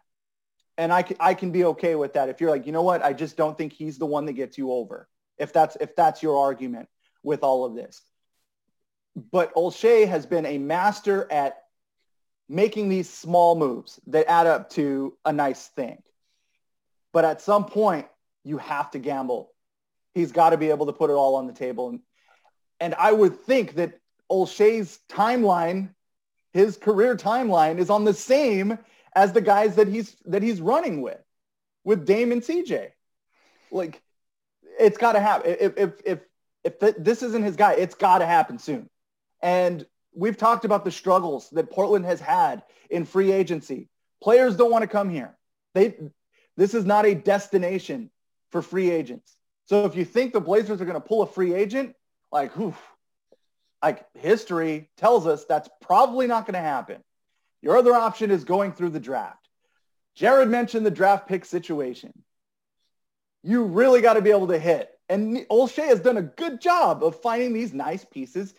And 0.76 0.92
I 0.92 1.04
I 1.20 1.34
can 1.34 1.52
be 1.52 1.64
okay 1.66 1.94
with 1.94 2.14
that. 2.14 2.28
If 2.28 2.40
you're 2.40 2.50
like, 2.50 2.66
you 2.66 2.72
know 2.72 2.82
what? 2.82 3.04
I 3.04 3.12
just 3.12 3.36
don't 3.36 3.56
think 3.56 3.72
he's 3.72 3.98
the 3.98 4.06
one 4.06 4.24
that 4.26 4.32
gets 4.32 4.58
you 4.58 4.72
over. 4.72 5.08
If 5.38 5.52
that's, 5.52 5.76
if 5.80 5.94
that's 5.94 6.22
your 6.22 6.38
argument 6.38 6.88
with 7.22 7.44
all 7.44 7.64
of 7.64 7.74
this. 7.74 8.02
But 9.30 9.54
Olshey 9.54 10.08
has 10.08 10.26
been 10.26 10.46
a 10.46 10.58
master 10.58 11.30
at 11.30 11.61
making 12.48 12.88
these 12.88 13.08
small 13.08 13.54
moves 13.54 14.00
that 14.08 14.26
add 14.28 14.46
up 14.46 14.70
to 14.70 15.16
a 15.24 15.32
nice 15.32 15.68
thing. 15.68 16.02
But 17.12 17.24
at 17.24 17.40
some 17.40 17.64
point, 17.64 18.06
you 18.44 18.58
have 18.58 18.90
to 18.92 18.98
gamble. 18.98 19.52
He's 20.14 20.32
got 20.32 20.50
to 20.50 20.56
be 20.56 20.70
able 20.70 20.86
to 20.86 20.92
put 20.92 21.10
it 21.10 21.14
all 21.14 21.36
on 21.36 21.46
the 21.46 21.52
table. 21.52 21.90
And, 21.90 22.00
and 22.80 22.94
I 22.94 23.12
would 23.12 23.40
think 23.40 23.74
that 23.76 23.98
Olshey's 24.30 24.98
timeline, 25.08 25.90
his 26.52 26.76
career 26.76 27.16
timeline 27.16 27.78
is 27.78 27.90
on 27.90 28.04
the 28.04 28.14
same 28.14 28.78
as 29.14 29.32
the 29.32 29.40
guys 29.40 29.76
that 29.76 29.88
he's 29.88 30.16
that 30.24 30.42
he's 30.42 30.60
running 30.60 31.02
with, 31.02 31.20
with 31.84 32.06
Dame 32.06 32.32
and 32.32 32.42
CJ. 32.42 32.88
Like, 33.70 34.00
it's 34.78 34.98
got 34.98 35.12
to 35.12 35.20
happen. 35.20 35.54
If 35.58 35.76
if 35.76 35.92
if 36.04 36.20
if 36.64 36.78
this 36.98 37.22
isn't 37.22 37.42
his 37.42 37.56
guy, 37.56 37.74
it's 37.74 37.94
got 37.94 38.18
to 38.18 38.26
happen 38.26 38.58
soon. 38.58 38.88
And 39.42 39.84
we've 40.14 40.36
talked 40.36 40.64
about 40.64 40.84
the 40.84 40.90
struggles 40.90 41.48
that 41.50 41.70
Portland 41.70 42.04
has 42.04 42.20
had 42.20 42.62
in 42.90 43.04
free 43.04 43.32
agency. 43.32 43.88
Players 44.22 44.56
don't 44.56 44.70
want 44.70 44.82
to 44.82 44.88
come 44.88 45.08
here. 45.08 45.36
They, 45.74 45.94
this 46.56 46.74
is 46.74 46.84
not 46.84 47.06
a 47.06 47.14
destination 47.14 48.10
for 48.50 48.62
free 48.62 48.90
agents. 48.90 49.36
So 49.66 49.84
if 49.84 49.96
you 49.96 50.04
think 50.04 50.32
the 50.32 50.40
Blazers 50.40 50.80
are 50.80 50.84
going 50.84 51.00
to 51.00 51.00
pull 51.00 51.22
a 51.22 51.26
free 51.26 51.54
agent, 51.54 51.94
like, 52.30 52.54
whew, 52.56 52.74
like 53.82 54.04
history 54.14 54.90
tells 54.96 55.26
us 55.26 55.44
that's 55.44 55.68
probably 55.80 56.26
not 56.26 56.46
going 56.46 56.54
to 56.54 56.60
happen. 56.60 57.02
Your 57.62 57.76
other 57.76 57.94
option 57.94 58.30
is 58.30 58.44
going 58.44 58.72
through 58.72 58.90
the 58.90 59.00
draft. 59.00 59.48
Jared 60.14 60.48
mentioned 60.48 60.84
the 60.84 60.90
draft 60.90 61.26
pick 61.26 61.44
situation. 61.44 62.12
You 63.42 63.64
really 63.64 64.02
got 64.02 64.14
to 64.14 64.22
be 64.22 64.30
able 64.30 64.48
to 64.48 64.58
hit. 64.58 64.90
And 65.08 65.38
Olshey 65.50 65.86
has 65.86 66.00
done 66.00 66.16
a 66.16 66.22
good 66.22 66.60
job 66.60 67.02
of 67.02 67.20
finding 67.20 67.52
these 67.52 67.72
nice 67.72 68.04
pieces 68.04 68.54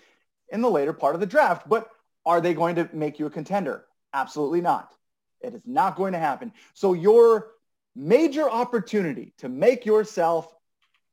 in 0.54 0.62
the 0.62 0.70
later 0.70 0.93
part 0.93 1.16
of 1.16 1.20
the 1.20 1.28
draft. 1.28 1.68
But 1.68 1.89
are 2.26 2.39
they 2.39 2.54
going 2.54 2.76
to 2.76 2.89
make 2.93 3.20
you 3.20 3.26
a 3.26 3.32
contender? 3.32 3.84
Absolutely 4.14 4.62
not. 4.62 4.93
It 5.41 5.54
is 5.54 5.62
not 5.66 5.97
going 5.97 6.14
to 6.14 6.20
happen. 6.20 6.54
So 6.74 6.93
your 6.93 7.51
major 7.95 8.49
opportunity 8.49 9.34
to 9.39 9.49
make 9.49 9.86
yourself 9.86 10.54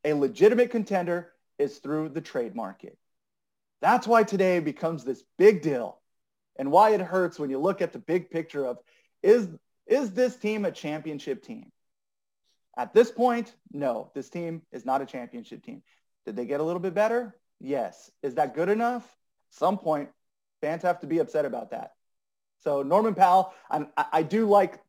a 0.05 0.13
legitimate 0.13 0.71
contender 0.71 1.33
is 1.59 1.79
through 1.79 2.11
the 2.11 2.21
trade 2.21 2.55
market. 2.55 2.97
That's 3.83 4.07
why 4.07 4.23
today 4.23 4.61
becomes 4.61 5.05
this 5.05 5.25
big 5.37 5.63
deal 5.63 5.99
and 6.57 6.71
why 6.71 6.91
it 6.91 7.01
hurts 7.01 7.39
when 7.39 7.51
you 7.51 7.59
look 7.59 7.83
at 7.83 7.93
the 7.93 7.99
big 7.99 8.31
picture 8.31 8.65
of 8.65 8.79
is, 9.23 9.49
is 9.87 10.13
this 10.13 10.37
team 10.37 10.65
a 10.65 10.71
championship 10.71 11.43
team? 11.43 11.73
At 12.77 12.95
this 12.95 13.11
point, 13.11 13.55
no, 13.73 14.11
this 14.15 14.31
team 14.31 14.63
is 14.71 14.87
not 14.87 15.03
a 15.03 15.07
championship 15.07 15.65
team. 15.65 15.83
Did 16.25 16.37
they 16.37 16.47
get 16.47 16.61
a 16.61 16.63
little 16.63 16.81
bit 16.81 16.95
better? 16.95 17.35
Yes. 17.59 18.11
Is 18.23 18.37
that 18.37 18.55
good 18.55 18.69
enough? 18.69 19.05
Some 19.51 19.79
point, 19.79 20.09
fans 20.61 20.83
have 20.83 21.01
to 21.01 21.07
be 21.07 21.19
upset 21.19 21.45
about 21.45 21.71
that. 21.71 21.93
So 22.63 22.83
Norman 22.83 23.15
Powell, 23.15 23.55
I'm, 23.71 23.89
I 23.97 24.23
do 24.23 24.47
like 24.47 24.81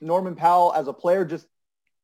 Norman 0.00 0.34
Powell 0.34 0.72
as 0.74 0.88
a 0.88 0.92
player, 0.92 1.24
just 1.24 1.46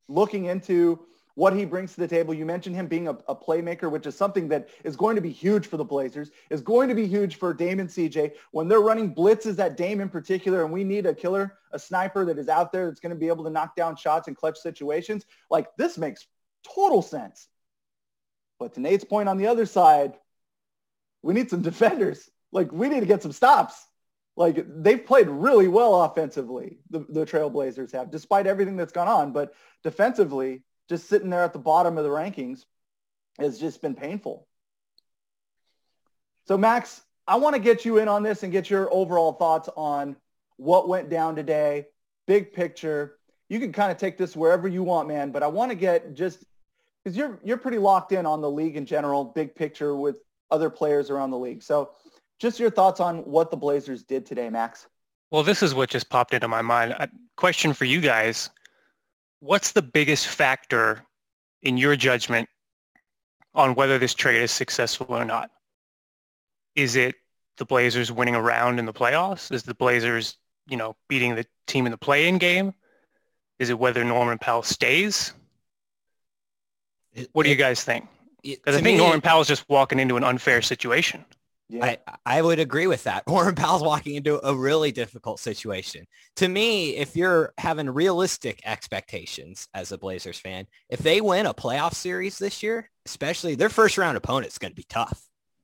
looking 0.07 0.45
into 0.45 0.99
what 1.37 1.53
he 1.53 1.65
brings 1.65 1.93
to 1.93 1.99
the 1.99 2.07
table. 2.07 2.33
You 2.33 2.47
mentioned 2.47 2.75
him 2.75 2.87
being 2.87 3.07
a, 3.07 3.11
a, 3.27 3.35
playmaker, 3.35 3.91
which 3.91 4.07
is 4.07 4.15
something 4.15 4.47
that 4.47 4.69
is 4.83 4.95
going 4.95 5.15
to 5.15 5.21
be 5.21 5.31
huge 5.31 5.67
for 5.67 5.77
the 5.77 5.85
Blazers, 5.85 6.31
is 6.49 6.61
going 6.61 6.89
to 6.89 6.95
be 6.95 7.05
huge 7.05 7.35
for 7.35 7.53
Dame 7.53 7.79
and 7.79 7.87
CJ. 7.87 8.33
When 8.51 8.67
they're 8.67 8.81
running 8.81 9.13
blitzes 9.13 9.59
at 9.59 9.77
Dame 9.77 10.01
in 10.01 10.09
particular, 10.09 10.63
and 10.63 10.73
we 10.73 10.83
need 10.83 11.05
a 11.05 11.13
killer, 11.13 11.59
a 11.71 11.77
sniper 11.77 12.25
that 12.25 12.39
is 12.39 12.49
out 12.49 12.71
there 12.71 12.87
that's 12.87 12.99
going 12.99 13.11
to 13.11 13.19
be 13.19 13.27
able 13.27 13.43
to 13.43 13.51
knock 13.51 13.75
down 13.75 13.95
shots 13.95 14.27
in 14.27 14.33
clutch 14.33 14.57
situations, 14.57 15.27
like 15.51 15.67
this 15.77 15.95
makes 15.95 16.25
total 16.63 17.03
sense. 17.03 17.47
But 18.59 18.73
to 18.73 18.79
Nate's 18.79 19.03
point 19.03 19.29
on 19.29 19.37
the 19.37 19.45
other 19.45 19.67
side, 19.67 20.17
we 21.27 21.33
need 21.33 21.49
some 21.49 21.61
defenders. 21.61 22.31
Like 22.53 22.71
we 22.71 22.87
need 22.87 23.01
to 23.01 23.05
get 23.05 23.21
some 23.21 23.33
stops. 23.33 23.85
Like 24.37 24.65
they've 24.65 25.05
played 25.05 25.27
really 25.27 25.67
well 25.67 26.03
offensively, 26.03 26.77
the, 26.89 26.99
the 27.09 27.25
Trailblazers 27.25 27.91
have, 27.91 28.09
despite 28.09 28.47
everything 28.47 28.77
that's 28.77 28.93
gone 28.93 29.09
on. 29.09 29.33
But 29.33 29.53
defensively, 29.83 30.63
just 30.87 31.09
sitting 31.09 31.29
there 31.29 31.43
at 31.43 31.51
the 31.51 31.59
bottom 31.59 31.97
of 31.97 32.05
the 32.05 32.09
rankings 32.09 32.63
has 33.39 33.59
just 33.59 33.81
been 33.81 33.93
painful. 33.93 34.47
So 36.47 36.57
Max, 36.57 37.01
I 37.27 37.35
want 37.35 37.55
to 37.55 37.61
get 37.61 37.83
you 37.83 37.97
in 37.97 38.07
on 38.07 38.23
this 38.23 38.43
and 38.43 38.51
get 38.53 38.69
your 38.69 38.87
overall 38.93 39.33
thoughts 39.33 39.67
on 39.75 40.15
what 40.55 40.87
went 40.87 41.09
down 41.09 41.35
today, 41.35 41.87
big 42.25 42.53
picture. 42.53 43.17
You 43.49 43.59
can 43.59 43.73
kind 43.73 43.91
of 43.91 43.97
take 43.97 44.17
this 44.17 44.33
wherever 44.33 44.65
you 44.65 44.81
want, 44.81 45.09
man, 45.09 45.31
but 45.31 45.43
I 45.43 45.47
want 45.47 45.71
to 45.71 45.75
get 45.75 46.13
just 46.13 46.45
because 47.03 47.17
you're 47.17 47.37
you're 47.43 47.57
pretty 47.57 47.79
locked 47.79 48.13
in 48.13 48.25
on 48.25 48.39
the 48.39 48.49
league 48.49 48.77
in 48.77 48.85
general, 48.85 49.25
big 49.25 49.55
picture 49.55 49.93
with 49.93 50.21
other 50.51 50.69
players 50.69 51.09
around 51.09 51.31
the 51.31 51.37
league. 51.37 51.63
So 51.63 51.91
just 52.39 52.59
your 52.59 52.69
thoughts 52.69 52.99
on 52.99 53.19
what 53.19 53.51
the 53.51 53.57
Blazers 53.57 54.03
did 54.03 54.25
today, 54.25 54.49
Max. 54.49 54.87
Well, 55.31 55.43
this 55.43 55.61
is 55.61 55.75
what 55.75 55.89
just 55.89 56.09
popped 56.09 56.33
into 56.33 56.47
my 56.47 56.61
mind. 56.61 56.93
A 56.93 57.09
question 57.35 57.73
for 57.73 57.85
you 57.85 57.99
guys. 57.99 58.49
What's 59.39 59.73
the 59.73 59.81
biggest 59.81 60.27
factor 60.27 61.03
in 61.61 61.77
your 61.77 61.95
judgment 61.95 62.47
on 63.53 63.75
whether 63.75 63.97
this 63.97 64.13
trade 64.13 64.41
is 64.41 64.51
successful 64.51 65.07
or 65.09 65.25
not? 65.25 65.51
Is 66.75 66.95
it 66.95 67.15
the 67.57 67.65
Blazers 67.65 68.11
winning 68.11 68.35
a 68.35 68.41
round 68.41 68.79
in 68.79 68.85
the 68.85 68.93
playoffs? 68.93 69.51
Is 69.51 69.63
the 69.63 69.73
Blazers, 69.73 70.37
you 70.69 70.77
know, 70.77 70.95
beating 71.09 71.35
the 71.35 71.45
team 71.65 71.85
in 71.85 71.91
the 71.91 71.97
play-in 71.97 72.37
game? 72.37 72.73
Is 73.59 73.69
it 73.69 73.79
whether 73.79 74.03
Norman 74.03 74.37
Powell 74.37 74.63
stays? 74.63 75.33
what 77.33 77.43
do 77.43 77.49
you 77.49 77.55
guys 77.55 77.83
think? 77.83 78.07
Because 78.55 78.75
I 78.75 78.81
think 78.81 78.97
me, 78.97 79.03
Norman 79.03 79.21
Powell's 79.21 79.47
just 79.47 79.67
walking 79.69 79.99
into 79.99 80.17
an 80.17 80.23
unfair 80.23 80.61
situation. 80.61 81.25
Yeah. 81.69 81.83
I, 81.83 81.97
I 82.25 82.41
would 82.41 82.59
agree 82.59 82.87
with 82.87 83.03
that. 83.03 83.27
Norman 83.27 83.55
Powell's 83.55 83.83
walking 83.83 84.15
into 84.15 84.45
a 84.45 84.55
really 84.55 84.91
difficult 84.91 85.39
situation. 85.39 86.05
To 86.37 86.47
me, 86.47 86.95
if 86.95 87.15
you're 87.15 87.53
having 87.57 87.89
realistic 87.89 88.61
expectations 88.65 89.67
as 89.73 89.91
a 89.91 89.97
Blazers 89.97 90.39
fan, 90.39 90.67
if 90.89 90.99
they 90.99 91.19
win 91.19 91.45
a 91.45 91.53
playoff 91.53 91.93
series 91.93 92.39
this 92.39 92.63
year, 92.63 92.89
especially 93.05 93.55
their 93.55 93.69
first 93.69 93.97
round 93.97 94.17
opponent 94.17 94.51
is 94.51 94.57
going 94.57 94.71
to 94.71 94.75
be 94.75 94.85
tough, 94.87 95.21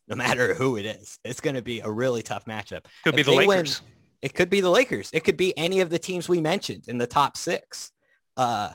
no 0.07 0.15
matter 0.15 0.53
who 0.53 0.77
it 0.77 0.85
is. 0.85 1.19
It's 1.23 1.41
going 1.41 1.55
to 1.55 1.61
be 1.61 1.79
a 1.79 1.89
really 1.89 2.21
tough 2.21 2.45
matchup. 2.45 2.85
Could 3.03 3.13
if 3.13 3.15
be 3.15 3.23
the 3.23 3.31
Lakers. 3.31 3.81
Win, 3.81 3.91
it 4.21 4.33
could 4.33 4.49
be 4.49 4.61
the 4.61 4.69
Lakers. 4.69 5.09
It 5.13 5.23
could 5.23 5.37
be 5.37 5.57
any 5.57 5.81
of 5.81 5.89
the 5.89 5.99
teams 5.99 6.27
we 6.27 6.41
mentioned 6.41 6.85
in 6.87 6.97
the 6.97 7.07
top 7.07 7.37
six. 7.37 7.91
Uh, 8.35 8.71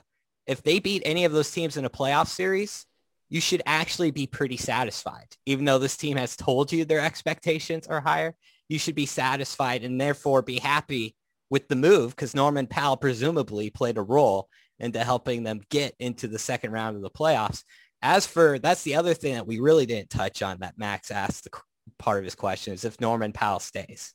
if 0.47 0.63
they 0.63 0.79
beat 0.79 1.03
any 1.05 1.25
of 1.25 1.33
those 1.33 1.51
teams 1.51 1.77
in 1.77 1.85
a 1.85 1.91
playoff 1.91 2.29
series, 2.29 2.87
you 3.29 3.41
should 3.41 3.63
actually 3.67 4.11
be 4.11 4.27
pretty 4.27 4.57
satisfied. 4.57 5.37
Even 5.47 5.65
though 5.65 5.79
this 5.79 5.97
team 5.97 6.17
has 6.17 6.37
told 6.37 6.73
you 6.73 6.85
their 6.85 7.01
expectations 7.01 7.87
are 7.87 8.01
higher, 8.01 8.35
you 8.69 8.79
should 8.79 8.95
be 8.95 9.07
satisfied 9.07 9.85
and 9.85 10.01
therefore 10.01 10.43
be 10.43 10.59
happy 10.59 11.15
with 11.51 11.69
the 11.69 11.77
move 11.77 12.11
because 12.15 12.35
Norman 12.35 12.67
Powell 12.67 12.97
presumably 12.97 13.71
played 13.71 13.99
a 13.99 14.03
role 14.03 14.49
into 14.79 15.03
helping 15.03 15.43
them 15.43 15.61
get 15.71 15.95
into 15.99 16.29
the 16.29 16.39
second 16.39 16.73
round 16.73 16.97
of 16.97 17.03
the 17.03 17.11
playoffs. 17.11 17.65
As 18.01 18.27
for, 18.27 18.59
that's 18.59 18.83
the 18.83 18.95
other 18.95 19.15
thing 19.15 19.35
that 19.35 19.47
we 19.47 19.59
really 19.59 19.87
didn't 19.87 20.11
touch 20.11 20.43
on 20.43 20.59
that 20.61 20.79
Max 20.79 21.11
asked 21.11 21.45
the 21.45 21.51
part 21.99 22.19
of 22.19 22.25
his 22.25 22.35
question 22.35 22.75
is 22.75 22.85
if 22.85 23.01
Norman 23.01 23.33
Powell 23.33 23.59
stays. 23.59 24.15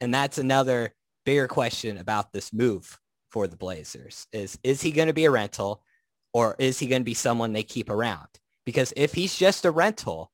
And 0.00 0.12
that's 0.12 0.38
another 0.38 0.94
bigger 1.24 1.46
question 1.46 1.98
about 1.98 2.32
this 2.32 2.52
move 2.52 2.98
for 3.30 3.46
the 3.46 3.56
Blazers 3.56 4.26
is, 4.32 4.58
is 4.64 4.82
he 4.82 4.90
going 4.90 5.08
to 5.08 5.14
be 5.14 5.26
a 5.26 5.30
rental 5.30 5.82
or 6.32 6.56
is 6.58 6.78
he 6.78 6.86
going 6.86 7.02
to 7.02 7.04
be 7.04 7.14
someone 7.14 7.52
they 7.52 7.62
keep 7.62 7.90
around? 7.90 8.28
Because 8.70 8.92
if 8.94 9.12
he's 9.12 9.36
just 9.36 9.64
a 9.64 9.70
rental, 9.72 10.30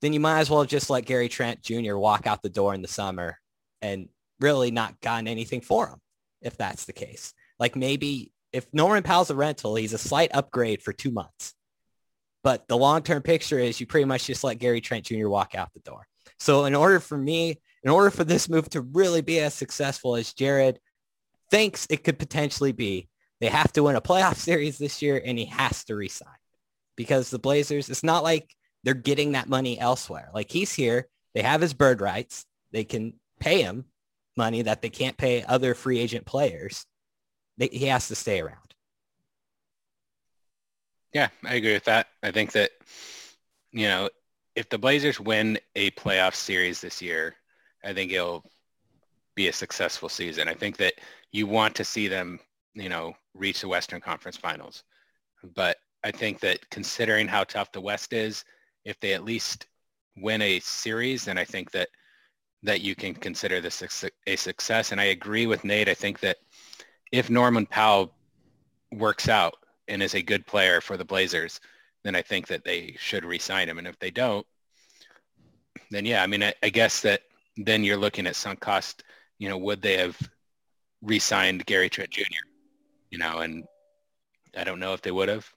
then 0.00 0.14
you 0.14 0.18
might 0.18 0.40
as 0.40 0.48
well 0.48 0.64
just 0.64 0.88
let 0.88 1.04
Gary 1.04 1.28
Trent 1.28 1.60
Jr. 1.60 1.98
walk 1.98 2.26
out 2.26 2.40
the 2.40 2.48
door 2.48 2.72
in 2.72 2.80
the 2.80 2.88
summer 2.88 3.38
and 3.82 4.08
really 4.40 4.70
not 4.70 5.02
gotten 5.02 5.28
anything 5.28 5.60
for 5.60 5.88
him, 5.88 5.98
if 6.40 6.56
that's 6.56 6.86
the 6.86 6.94
case. 6.94 7.34
Like 7.58 7.76
maybe 7.76 8.32
if 8.54 8.66
Norman 8.72 9.02
Powell's 9.02 9.28
a 9.28 9.34
rental, 9.34 9.74
he's 9.74 9.92
a 9.92 9.98
slight 9.98 10.30
upgrade 10.32 10.80
for 10.80 10.94
two 10.94 11.10
months. 11.10 11.52
But 12.42 12.66
the 12.68 12.76
long-term 12.78 13.20
picture 13.20 13.58
is 13.58 13.78
you 13.78 13.86
pretty 13.86 14.06
much 14.06 14.24
just 14.24 14.44
let 14.44 14.58
Gary 14.58 14.80
Trent 14.80 15.04
Jr. 15.04 15.28
walk 15.28 15.54
out 15.54 15.74
the 15.74 15.80
door. 15.80 16.06
So 16.38 16.64
in 16.64 16.74
order 16.74 17.00
for 17.00 17.18
me, 17.18 17.60
in 17.82 17.90
order 17.90 18.10
for 18.10 18.24
this 18.24 18.48
move 18.48 18.70
to 18.70 18.80
really 18.80 19.20
be 19.20 19.40
as 19.40 19.52
successful 19.52 20.16
as 20.16 20.32
Jared 20.32 20.80
thinks 21.50 21.86
it 21.90 22.02
could 22.02 22.18
potentially 22.18 22.72
be, 22.72 23.10
they 23.42 23.48
have 23.48 23.74
to 23.74 23.82
win 23.82 23.96
a 23.96 24.00
playoff 24.00 24.36
series 24.38 24.78
this 24.78 25.02
year 25.02 25.20
and 25.22 25.38
he 25.38 25.44
has 25.44 25.84
to 25.84 25.94
resign 25.94 26.32
because 26.96 27.30
the 27.30 27.38
Blazers, 27.38 27.88
it's 27.90 28.04
not 28.04 28.22
like 28.22 28.54
they're 28.82 28.94
getting 28.94 29.32
that 29.32 29.48
money 29.48 29.78
elsewhere. 29.78 30.30
Like 30.34 30.50
he's 30.50 30.72
here. 30.72 31.08
They 31.34 31.42
have 31.42 31.60
his 31.60 31.74
bird 31.74 32.00
rights. 32.00 32.44
They 32.72 32.84
can 32.84 33.14
pay 33.40 33.62
him 33.62 33.86
money 34.36 34.62
that 34.62 34.82
they 34.82 34.90
can't 34.90 35.16
pay 35.16 35.42
other 35.44 35.74
free 35.74 35.98
agent 35.98 36.26
players. 36.26 36.86
They, 37.56 37.68
he 37.68 37.86
has 37.86 38.08
to 38.08 38.14
stay 38.14 38.40
around. 38.40 38.58
Yeah, 41.12 41.28
I 41.44 41.54
agree 41.54 41.74
with 41.74 41.84
that. 41.84 42.08
I 42.22 42.32
think 42.32 42.52
that, 42.52 42.70
you 43.70 43.86
know, 43.86 44.10
if 44.56 44.68
the 44.68 44.78
Blazers 44.78 45.20
win 45.20 45.58
a 45.76 45.90
playoff 45.92 46.34
series 46.34 46.80
this 46.80 47.00
year, 47.00 47.36
I 47.84 47.92
think 47.92 48.12
it'll 48.12 48.44
be 49.36 49.48
a 49.48 49.52
successful 49.52 50.08
season. 50.08 50.48
I 50.48 50.54
think 50.54 50.76
that 50.78 50.94
you 51.32 51.46
want 51.46 51.74
to 51.76 51.84
see 51.84 52.08
them, 52.08 52.40
you 52.74 52.88
know, 52.88 53.14
reach 53.34 53.60
the 53.60 53.68
Western 53.68 54.00
Conference 54.00 54.36
Finals. 54.36 54.82
But 55.54 55.76
I 56.04 56.10
think 56.10 56.40
that 56.40 56.68
considering 56.70 57.26
how 57.26 57.44
tough 57.44 57.72
the 57.72 57.80
West 57.80 58.12
is, 58.12 58.44
if 58.84 59.00
they 59.00 59.14
at 59.14 59.24
least 59.24 59.66
win 60.16 60.42
a 60.42 60.60
series, 60.60 61.24
then 61.24 61.38
I 61.38 61.44
think 61.44 61.70
that 61.72 61.88
that 62.62 62.80
you 62.80 62.94
can 62.94 63.14
consider 63.14 63.60
this 63.60 63.82
a 64.26 64.36
success. 64.36 64.92
And 64.92 65.00
I 65.00 65.04
agree 65.04 65.46
with 65.46 65.64
Nate. 65.64 65.88
I 65.88 65.94
think 65.94 66.20
that 66.20 66.38
if 67.12 67.28
Norman 67.28 67.66
Powell 67.66 68.14
works 68.92 69.28
out 69.28 69.56
and 69.88 70.02
is 70.02 70.14
a 70.14 70.22
good 70.22 70.46
player 70.46 70.80
for 70.80 70.96
the 70.96 71.04
Blazers, 71.04 71.60
then 72.04 72.14
I 72.14 72.22
think 72.22 72.46
that 72.46 72.64
they 72.64 72.96
should 72.98 73.24
re-sign 73.24 73.68
him. 73.68 73.78
And 73.78 73.86
if 73.86 73.98
they 73.98 74.10
don't, 74.10 74.46
then 75.90 76.06
yeah, 76.06 76.22
I 76.22 76.26
mean, 76.26 76.42
I, 76.42 76.54
I 76.62 76.70
guess 76.70 77.00
that 77.02 77.22
then 77.58 77.84
you're 77.84 77.98
looking 77.98 78.26
at 78.26 78.36
sunk 78.36 78.60
cost. 78.60 79.04
You 79.38 79.50
know, 79.50 79.58
would 79.58 79.82
they 79.82 79.98
have 79.98 80.18
re-signed 81.02 81.66
Gary 81.66 81.90
Trent 81.90 82.10
Jr.? 82.10 82.22
You 83.10 83.18
know, 83.18 83.40
and 83.40 83.64
I 84.56 84.64
don't 84.64 84.80
know 84.80 84.94
if 84.94 85.02
they 85.02 85.10
would 85.10 85.28
have 85.28 85.52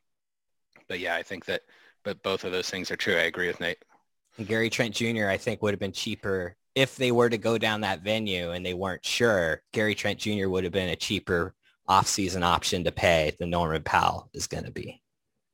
but 0.87 0.99
yeah, 0.99 1.15
I 1.15 1.23
think 1.23 1.45
that, 1.45 1.61
but 2.03 2.21
both 2.23 2.43
of 2.43 2.51
those 2.51 2.69
things 2.69 2.91
are 2.91 2.95
true. 2.95 3.15
I 3.15 3.23
agree 3.23 3.47
with 3.47 3.59
Nate. 3.59 3.83
And 4.37 4.47
Gary 4.47 4.69
Trent 4.69 4.95
Jr. 4.95 5.27
I 5.27 5.37
think 5.37 5.61
would 5.61 5.73
have 5.73 5.79
been 5.79 5.91
cheaper 5.91 6.55
if 6.75 6.95
they 6.95 7.11
were 7.11 7.29
to 7.29 7.37
go 7.37 7.57
down 7.57 7.81
that 7.81 8.01
venue 8.01 8.51
and 8.51 8.65
they 8.65 8.73
weren't 8.73 9.03
sure. 9.03 9.63
Gary 9.73 9.95
Trent 9.95 10.19
Jr. 10.19 10.47
would 10.47 10.63
have 10.63 10.73
been 10.73 10.89
a 10.89 10.95
cheaper 10.95 11.55
off-season 11.87 12.43
option 12.43 12.83
to 12.83 12.91
pay 12.91 13.35
than 13.39 13.49
Norman 13.49 13.81
Powell 13.81 14.29
is 14.33 14.47
going 14.47 14.65
to 14.65 14.71
be. 14.71 15.01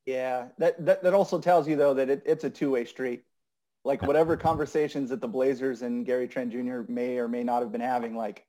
Yeah, 0.06 0.48
that, 0.58 0.84
that 0.86 1.04
that 1.04 1.14
also 1.14 1.40
tells 1.40 1.68
you 1.68 1.78
though 1.78 1.94
that 1.94 2.10
it, 2.10 2.24
it's 2.26 2.44
a 2.44 2.50
two-way 2.50 2.84
street. 2.86 3.24
Like 3.86 4.02
whatever 4.02 4.38
conversations 4.38 5.10
that 5.10 5.22
the 5.22 5.28
Blazers 5.28 5.82
and 5.82 6.06
Gary 6.06 6.28
Trent 6.28 6.52
Jr. 6.52 6.82
may 6.88 7.18
or 7.18 7.28
may 7.28 7.44
not 7.44 7.62
have 7.62 7.72
been 7.72 7.82
having, 7.82 8.16
like 8.16 8.46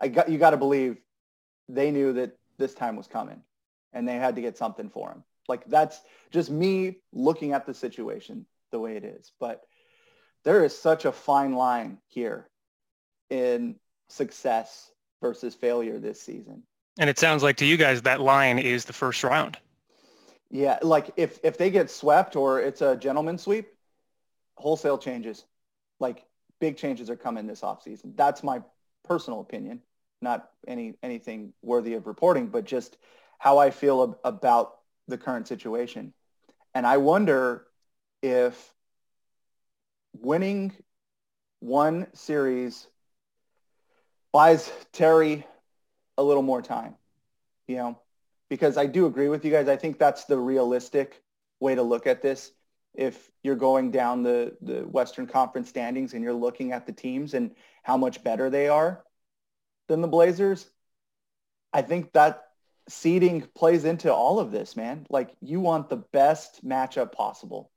I 0.00 0.08
got 0.08 0.28
you 0.28 0.38
got 0.38 0.50
to 0.50 0.56
believe 0.56 0.98
they 1.68 1.90
knew 1.90 2.12
that 2.14 2.38
this 2.58 2.74
time 2.74 2.96
was 2.96 3.06
coming, 3.08 3.42
and 3.92 4.06
they 4.06 4.14
had 4.14 4.36
to 4.36 4.40
get 4.40 4.56
something 4.56 4.88
for 4.88 5.10
him. 5.10 5.24
Like 5.48 5.64
that's 5.66 6.00
just 6.30 6.50
me 6.50 6.98
looking 7.12 7.52
at 7.52 7.66
the 7.66 7.74
situation 7.74 8.46
the 8.70 8.78
way 8.78 8.96
it 8.96 9.04
is. 9.04 9.32
But 9.40 9.62
there 10.44 10.64
is 10.64 10.76
such 10.76 11.04
a 11.04 11.12
fine 11.12 11.54
line 11.54 11.98
here 12.08 12.48
in 13.30 13.76
success 14.08 14.90
versus 15.20 15.54
failure 15.54 15.98
this 15.98 16.20
season. 16.20 16.62
And 16.98 17.08
it 17.08 17.18
sounds 17.18 17.42
like 17.42 17.56
to 17.56 17.64
you 17.64 17.76
guys 17.76 18.02
that 18.02 18.20
line 18.20 18.58
is 18.58 18.84
the 18.84 18.92
first 18.92 19.24
round. 19.24 19.58
Yeah, 20.50 20.78
like 20.82 21.10
if 21.16 21.38
if 21.42 21.56
they 21.56 21.70
get 21.70 21.90
swept 21.90 22.36
or 22.36 22.60
it's 22.60 22.82
a 22.82 22.96
gentleman 22.96 23.38
sweep, 23.38 23.68
wholesale 24.56 24.98
changes. 24.98 25.44
Like 25.98 26.26
big 26.60 26.76
changes 26.76 27.08
are 27.08 27.16
coming 27.16 27.46
this 27.46 27.62
offseason. 27.62 28.16
That's 28.16 28.42
my 28.42 28.62
personal 29.04 29.40
opinion, 29.40 29.80
not 30.20 30.50
any 30.68 30.94
anything 31.02 31.54
worthy 31.62 31.94
of 31.94 32.06
reporting, 32.06 32.48
but 32.48 32.64
just 32.64 32.98
how 33.38 33.58
I 33.58 33.70
feel 33.70 34.02
ab- 34.02 34.18
about 34.24 34.74
the 35.08 35.18
current 35.18 35.48
situation. 35.48 36.12
And 36.74 36.86
I 36.86 36.96
wonder 36.98 37.66
if 38.22 38.72
winning 40.14 40.72
one 41.60 42.06
series 42.14 42.86
buys 44.32 44.70
Terry 44.92 45.46
a 46.16 46.22
little 46.22 46.42
more 46.42 46.62
time, 46.62 46.94
you 47.66 47.76
know, 47.76 47.98
because 48.48 48.76
I 48.76 48.86
do 48.86 49.06
agree 49.06 49.28
with 49.28 49.44
you 49.44 49.50
guys. 49.50 49.68
I 49.68 49.76
think 49.76 49.98
that's 49.98 50.24
the 50.24 50.38
realistic 50.38 51.22
way 51.60 51.74
to 51.74 51.82
look 51.82 52.06
at 52.06 52.22
this. 52.22 52.52
If 52.94 53.30
you're 53.42 53.56
going 53.56 53.90
down 53.90 54.22
the, 54.22 54.56
the 54.60 54.80
Western 54.80 55.26
Conference 55.26 55.68
standings 55.68 56.12
and 56.14 56.22
you're 56.22 56.32
looking 56.34 56.72
at 56.72 56.86
the 56.86 56.92
teams 56.92 57.34
and 57.34 57.54
how 57.82 57.96
much 57.96 58.22
better 58.22 58.50
they 58.50 58.68
are 58.68 59.02
than 59.88 60.00
the 60.00 60.08
Blazers, 60.08 60.66
I 61.72 61.82
think 61.82 62.12
that 62.12 62.51
seeding 62.92 63.40
plays 63.54 63.84
into 63.84 64.12
all 64.12 64.38
of 64.38 64.52
this, 64.52 64.76
man. 64.76 65.06
Like 65.08 65.34
you 65.40 65.60
want 65.60 65.88
the 65.88 65.96
best 65.96 66.64
matchup 66.64 67.12
possible 67.12 67.70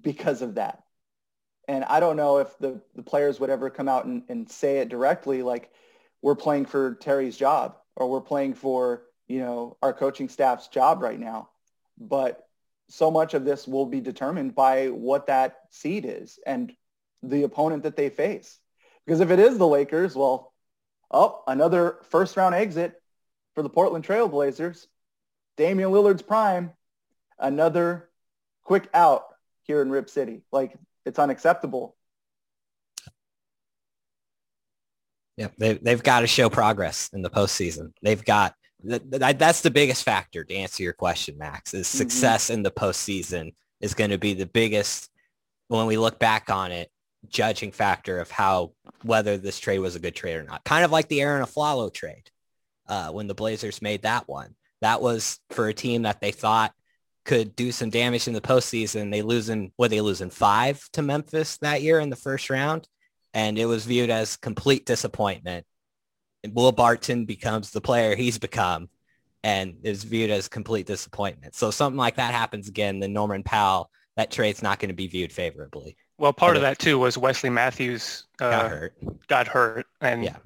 because 0.00 0.42
of 0.42 0.56
that. 0.56 0.82
And 1.68 1.84
I 1.84 2.00
don't 2.00 2.16
know 2.16 2.38
if 2.38 2.58
the, 2.58 2.80
the 2.96 3.02
players 3.02 3.38
would 3.38 3.50
ever 3.50 3.70
come 3.70 3.88
out 3.88 4.04
and, 4.04 4.24
and 4.28 4.50
say 4.50 4.78
it 4.78 4.88
directly, 4.88 5.42
like 5.42 5.70
we're 6.22 6.34
playing 6.34 6.66
for 6.66 6.94
Terry's 6.96 7.36
job 7.36 7.76
or 7.94 8.10
we're 8.10 8.20
playing 8.20 8.54
for, 8.54 9.04
you 9.28 9.40
know, 9.40 9.76
our 9.80 9.92
coaching 9.92 10.28
staff's 10.28 10.68
job 10.68 11.00
right 11.00 11.18
now. 11.18 11.50
But 11.98 12.46
so 12.88 13.10
much 13.10 13.34
of 13.34 13.44
this 13.44 13.68
will 13.68 13.86
be 13.86 14.00
determined 14.00 14.54
by 14.54 14.86
what 14.88 15.26
that 15.26 15.58
seed 15.70 16.04
is 16.04 16.38
and 16.46 16.72
the 17.22 17.44
opponent 17.44 17.84
that 17.84 17.96
they 17.96 18.08
face. 18.08 18.58
Because 19.06 19.20
if 19.20 19.30
it 19.30 19.38
is 19.38 19.56
the 19.56 19.68
Lakers, 19.68 20.16
well, 20.16 20.52
oh, 21.10 21.42
another 21.46 21.98
first 22.08 22.36
round 22.36 22.54
exit 22.54 23.00
for 23.58 23.64
the 23.64 23.68
Portland 23.68 24.06
Trailblazers. 24.06 24.86
Damian 25.56 25.90
Lillard's 25.90 26.22
prime, 26.22 26.70
another 27.40 28.08
quick 28.62 28.88
out 28.94 29.24
here 29.64 29.82
in 29.82 29.90
Rip 29.90 30.08
City. 30.08 30.42
Like 30.52 30.76
it's 31.04 31.18
unacceptable. 31.18 31.96
Yeah, 35.36 35.48
they, 35.58 35.72
they've 35.72 36.00
got 36.00 36.20
to 36.20 36.28
show 36.28 36.48
progress 36.48 37.10
in 37.12 37.20
the 37.20 37.30
postseason. 37.30 37.92
They've 38.00 38.24
got 38.24 38.54
that, 38.84 39.40
that's 39.40 39.62
the 39.62 39.72
biggest 39.72 40.04
factor 40.04 40.44
to 40.44 40.54
answer 40.54 40.84
your 40.84 40.92
question, 40.92 41.36
Max, 41.36 41.74
is 41.74 41.88
mm-hmm. 41.88 41.98
success 41.98 42.44
mm-hmm. 42.44 42.58
in 42.58 42.62
the 42.62 42.70
postseason 42.70 43.54
is 43.80 43.94
going 43.94 44.10
to 44.10 44.18
be 44.18 44.34
the 44.34 44.46
biggest 44.46 45.10
when 45.66 45.86
we 45.86 45.96
look 45.96 46.20
back 46.20 46.48
on 46.48 46.70
it, 46.70 46.92
judging 47.28 47.72
factor 47.72 48.20
of 48.20 48.30
how 48.30 48.70
whether 49.02 49.36
this 49.36 49.58
trade 49.58 49.80
was 49.80 49.96
a 49.96 50.00
good 50.00 50.14
trade 50.14 50.36
or 50.36 50.44
not. 50.44 50.62
Kind 50.62 50.84
of 50.84 50.92
like 50.92 51.08
the 51.08 51.22
Arron 51.22 51.44
Afflalo 51.44 51.92
trade 51.92 52.30
uh, 52.88 53.10
when 53.10 53.26
the 53.26 53.34
Blazers 53.34 53.82
made 53.82 54.02
that 54.02 54.28
one. 54.28 54.54
That 54.80 55.02
was 55.02 55.40
for 55.50 55.68
a 55.68 55.74
team 55.74 56.02
that 56.02 56.20
they 56.20 56.30
thought 56.30 56.72
could 57.24 57.54
do 57.54 57.72
some 57.72 57.90
damage 57.90 58.26
in 58.26 58.32
the 58.32 58.40
postseason. 58.40 59.10
They 59.10 59.22
lose 59.22 59.48
in 59.48 59.72
what 59.76 59.90
they 59.90 60.00
lose 60.00 60.20
in 60.20 60.30
five 60.30 60.80
to 60.92 61.02
Memphis 61.02 61.58
that 61.58 61.82
year 61.82 62.00
in 62.00 62.10
the 62.10 62.16
first 62.16 62.48
round, 62.48 62.88
and 63.34 63.58
it 63.58 63.66
was 63.66 63.84
viewed 63.84 64.10
as 64.10 64.36
complete 64.36 64.86
disappointment. 64.86 65.66
And 66.42 66.54
Will 66.54 66.72
Barton 66.72 67.24
becomes 67.24 67.70
the 67.70 67.80
player 67.80 68.14
he's 68.14 68.38
become, 68.38 68.88
and 69.42 69.76
is 69.82 70.04
viewed 70.04 70.30
as 70.30 70.48
complete 70.48 70.86
disappointment. 70.86 71.54
So 71.54 71.70
something 71.70 71.98
like 71.98 72.16
that 72.16 72.32
happens 72.32 72.68
again, 72.68 73.00
then 73.00 73.12
Norman 73.12 73.42
Powell, 73.42 73.90
that 74.16 74.30
trade's 74.30 74.62
not 74.62 74.78
going 74.78 74.88
to 74.88 74.94
be 74.94 75.06
viewed 75.06 75.32
favorably. 75.32 75.96
Well, 76.16 76.32
part 76.32 76.50
but 76.50 76.56
of 76.56 76.62
that 76.62 76.78
too 76.78 76.98
was 76.98 77.18
Wesley 77.18 77.50
Matthews 77.50 78.24
uh, 78.40 78.50
got 78.50 78.70
hurt. 78.70 78.94
Got 79.28 79.48
hurt, 79.48 79.86
and 80.00 80.24
yeah. 80.24 80.36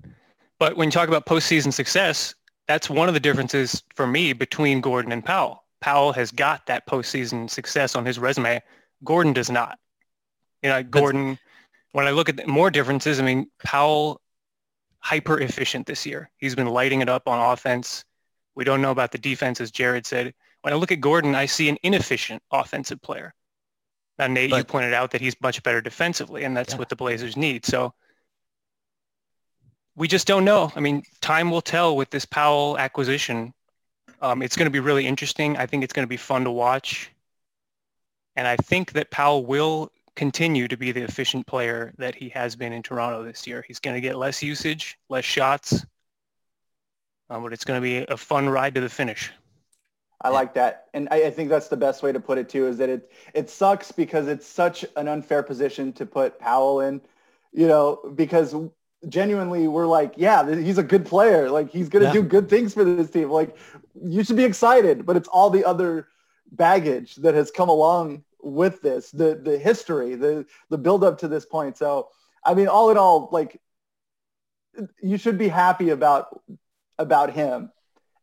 But 0.63 0.77
when 0.77 0.87
you 0.87 0.93
talk 0.93 1.09
about 1.09 1.27
postseason 1.27 1.73
success, 1.73 2.37
that's 2.69 2.89
one 2.89 3.09
of 3.09 3.15
the 3.15 3.19
differences 3.19 3.83
for 3.97 4.07
me 4.07 4.33
between 4.33 4.81
Gordon 4.81 5.11
and 5.11 5.25
Powell. 5.25 5.65
Powell 5.81 6.13
has 6.13 6.31
got 6.31 6.67
that 6.67 6.87
postseason 6.87 7.51
success 7.51 7.97
on 7.97 8.07
his 8.07 8.17
resume. 8.17 8.63
Gordon 9.03 9.33
does 9.33 9.51
not. 9.51 9.77
You 10.63 10.71
know, 10.71 10.81
Gordon, 10.85 11.37
when 11.91 12.07
I 12.07 12.13
look 12.13 12.29
at 12.29 12.47
more 12.47 12.71
differences, 12.71 13.19
I 13.19 13.25
mean, 13.25 13.51
Powell, 13.65 14.21
hyper 15.01 15.41
efficient 15.41 15.89
this 15.89 16.07
year. 16.07 16.31
He's 16.37 16.55
been 16.55 16.69
lighting 16.69 17.01
it 17.01 17.09
up 17.09 17.27
on 17.27 17.41
offense. 17.41 18.05
We 18.55 18.63
don't 18.63 18.81
know 18.81 18.93
about 18.93 19.11
the 19.11 19.19
defense, 19.19 19.61
as 19.61 19.73
Jared 19.73 20.07
said. 20.07 20.33
When 20.61 20.73
I 20.73 20.77
look 20.77 20.93
at 20.93 21.01
Gordon, 21.01 21.35
I 21.35 21.47
see 21.47 21.71
an 21.71 21.79
inefficient 21.83 22.41
offensive 22.53 23.03
player. 23.03 23.35
Now, 24.17 24.29
Nate, 24.29 24.51
but, 24.51 24.59
you 24.59 24.65
pointed 24.65 24.95
out 24.95 25.11
that 25.11 25.21
he's 25.21 25.35
much 25.41 25.61
better 25.65 25.81
defensively, 25.81 26.45
and 26.45 26.57
that's 26.57 26.75
yeah. 26.75 26.79
what 26.79 26.89
the 26.89 26.95
Blazers 26.95 27.37
need. 27.37 27.67
So 27.67 27.95
we 29.95 30.09
just 30.09 30.27
don't 30.27 30.45
know. 30.45 30.73
I 30.75 30.81
mean, 30.81 31.03
time 31.21 31.51
will 31.51 31.61
tell 31.61 31.97
with 31.97 32.11
this 32.11 32.25
Powell 32.25 32.79
acquisition. 32.79 33.53
Um, 34.21 34.43
it's 34.43 34.57
going 34.57 34.67
to 34.67 34.71
be 34.71 34.81
really 34.81 35.07
interesting. 35.07 35.57
I 35.57 35.67
think 35.67 35.85
it's 35.85 35.93
going 35.93 36.05
to 36.05 36.11
be 36.11 36.17
fun 36.17 36.45
to 36.45 36.51
watch. 36.51 37.11
And 38.37 38.49
I 38.49 38.57
think 38.57 38.93
that 38.93 39.11
Powell 39.11 39.45
will 39.45 39.91
continue 40.15 40.69
to 40.69 40.77
be 40.77 40.93
the 40.93 41.03
efficient 41.03 41.47
player 41.47 41.93
that 41.99 42.15
he 42.15 42.29
has 42.31 42.57
been 42.57 42.73
in 42.73 42.83
Toronto 42.83 43.23
this 43.23 43.47
year. 43.47 43.65
He's 43.67 43.79
going 43.79 43.95
to 43.95 44.01
get 44.01 44.17
less 44.17 44.43
usage, 44.43 44.99
less 45.09 45.25
shots, 45.25 45.85
um, 47.31 47.43
but 47.43 47.53
it's 47.53 47.65
going 47.65 47.79
to 47.79 47.83
be 47.83 47.99
a 47.99 48.17
fun 48.17 48.49
ride 48.49 48.75
to 48.75 48.81
the 48.81 48.89
finish. 48.89 49.33
I 50.21 50.29
like 50.29 50.55
that. 50.55 50.87
And 50.95 51.09
I, 51.11 51.25
I, 51.25 51.31
think 51.31 51.49
that's 51.49 51.69
the 51.69 51.77
best 51.77 52.03
way 52.03 52.13
to 52.13 52.21
put 52.21 52.39
it 52.39 52.49
too, 52.49 52.67
is 52.69 52.79
that 52.79 52.89
it, 52.89 53.11
it 53.35 53.51
sucks 53.51 53.91
because 53.91 54.29
it's 54.29 54.47
such 54.47 54.85
an 54.97 55.09
unfair 55.09 55.43
position 55.43 55.93
to 55.95 56.07
put 56.07 56.39
Powell 56.39 56.81
in, 56.81 57.01
you 57.53 57.67
know, 57.67 58.13
because 58.15 58.55
genuinely 59.09 59.69
we're 59.69 59.87
like, 59.87 60.15
yeah, 60.17 60.55
he's 60.55 60.79
a 60.79 60.83
good 60.83 61.05
player. 61.05 61.51
Like 61.51 61.71
he's 61.71 61.89
going 61.89 62.03
to 62.03 62.09
yeah. 62.09 62.15
do 62.15 62.23
good 62.23 62.49
things 62.49 62.75
for 62.75 62.85
this 62.85 63.11
team. 63.11 63.31
Like 63.31 63.57
you 63.95 64.25
should 64.25 64.37
be 64.37 64.45
excited, 64.45 65.07
but 65.07 65.17
it's 65.17 65.29
all 65.29 65.51
the 65.51 65.65
other 65.65 66.09
baggage 66.51 67.17
that 67.17 67.35
has 67.35 67.51
come 67.51 67.69
along 67.69 68.25
with 68.43 68.83
this, 68.83 69.11
the 69.11 69.41
the 69.43 69.59
history, 69.59 70.15
the 70.15 70.47
the 70.69 70.79
build 70.79 71.05
up 71.05 71.19
to 71.19 71.29
this 71.29 71.47
point. 71.47 71.79
So, 71.79 72.09
I 72.45 72.55
mean, 72.55 72.69
all 72.69 72.91
in 72.91 72.99
all, 72.99 73.29
like 73.33 73.61
you 75.03 75.17
should 75.17 75.39
be 75.39 75.49
happy 75.49 75.91
about 75.91 76.41
about 76.99 77.33
him 77.33 77.71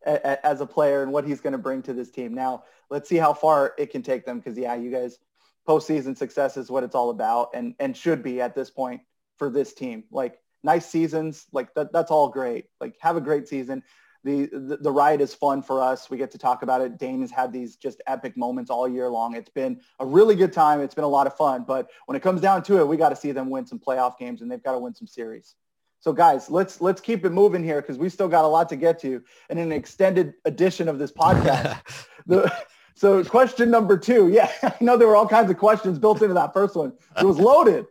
a, 0.06 0.14
a, 0.14 0.46
as 0.46 0.62
a 0.62 0.66
player 0.66 1.04
and 1.04 1.12
what 1.12 1.26
he's 1.26 1.42
going 1.42 1.54
to 1.54 1.60
bring 1.60 1.82
to 1.84 1.94
this 1.94 2.12
team. 2.12 2.34
Now, 2.34 2.64
let's 2.90 3.10
see 3.10 3.18
how 3.18 3.34
far 3.34 3.74
it 3.78 3.92
can 3.92 4.02
take 4.02 4.26
them 4.26 4.40
because 4.40 4.58
yeah, 4.58 4.76
you 4.76 4.92
guys 4.92 5.20
postseason 5.68 6.18
success 6.18 6.58
is 6.58 6.72
what 6.72 6.84
it's 6.84 6.96
all 6.96 7.10
about 7.10 7.52
and 7.54 7.76
and 7.80 7.96
should 7.96 8.24
be 8.24 8.42
at 8.42 8.56
this 8.56 8.70
point 8.70 9.02
for 9.38 9.50
this 9.50 9.74
team. 9.74 10.04
Like 10.12 10.40
nice 10.64 10.86
seasons. 10.86 11.46
Like 11.52 11.74
that, 11.76 11.92
that's 11.92 12.12
all 12.12 12.30
great. 12.30 12.66
Like 12.80 12.96
have 13.00 13.18
a 13.18 13.22
great 13.22 13.48
season. 13.48 13.84
The, 14.24 14.48
the, 14.48 14.78
the 14.82 14.92
ride 14.92 15.22
is 15.22 15.34
fun 15.34 15.62
for 15.62 15.82
us. 15.82 16.10
We 16.10 16.18
get 16.18 16.32
to 16.32 16.38
talk 16.38 16.62
about 16.62 16.82
it. 16.82 16.98
Dame 16.98 17.22
has 17.22 17.32
had 17.32 17.54
these 17.54 17.78
just 17.78 18.02
epic 18.06 18.36
moments 18.36 18.70
all 18.70 18.88
year 18.88 19.10
long. 19.10 19.34
It's 19.36 19.50
been 19.50 19.80
a 20.00 20.06
really 20.06 20.36
good 20.36 20.52
time. 20.52 20.82
It's 20.82 20.94
been 20.94 21.06
a 21.06 21.10
lot 21.10 21.26
of 21.26 21.38
fun. 21.38 21.64
But 21.66 21.90
when 22.06 22.18
it 22.18 22.22
comes 22.22 22.42
down 22.42 22.64
to 22.64 22.80
it, 22.80 22.88
we 22.88 22.98
got 22.98 23.10
to 23.10 23.16
see 23.16 23.32
them 23.32 23.50
win 23.50 23.66
some 23.66 23.80
playoff 23.80 24.18
games 24.18 24.42
and 24.42 24.52
they've 24.52 24.62
got 24.62 24.74
to 24.74 24.80
win 24.80 24.94
some 24.94 25.08
series. 25.08 25.56
So 26.02 26.14
guys, 26.14 26.50
let's 26.50 26.80
let's 26.80 27.02
keep 27.02 27.26
it 27.26 27.32
moving 27.32 27.64
here 27.64 27.82
because 27.82 27.98
we 27.98 28.08
still 28.10 28.30
got 28.30 28.46
a 28.46 28.48
lot 28.48 28.70
to 28.70 28.78
get 28.78 29.00
to 29.02 29.22
in 29.50 29.58
an 29.58 29.72
extended 29.72 30.34
edition 30.46 30.88
of 30.88 30.98
this 30.98 31.12
podcast. 31.12 31.78
the, 32.26 32.54
so 32.96 33.24
question 33.24 33.70
number 33.70 33.98
two, 33.98 34.30
yeah, 34.30 34.50
I 34.64 34.76
know 34.80 34.98
there 34.98 35.08
were 35.08 35.16
all 35.16 35.28
kinds 35.28 35.52
of 35.52 35.58
questions 35.58 36.00
built 36.00 36.22
into 36.22 36.34
that 36.36 36.54
first 36.54 36.76
one. 36.76 36.94
It 37.20 37.26
was 37.26 37.38
loaded. 37.38 37.86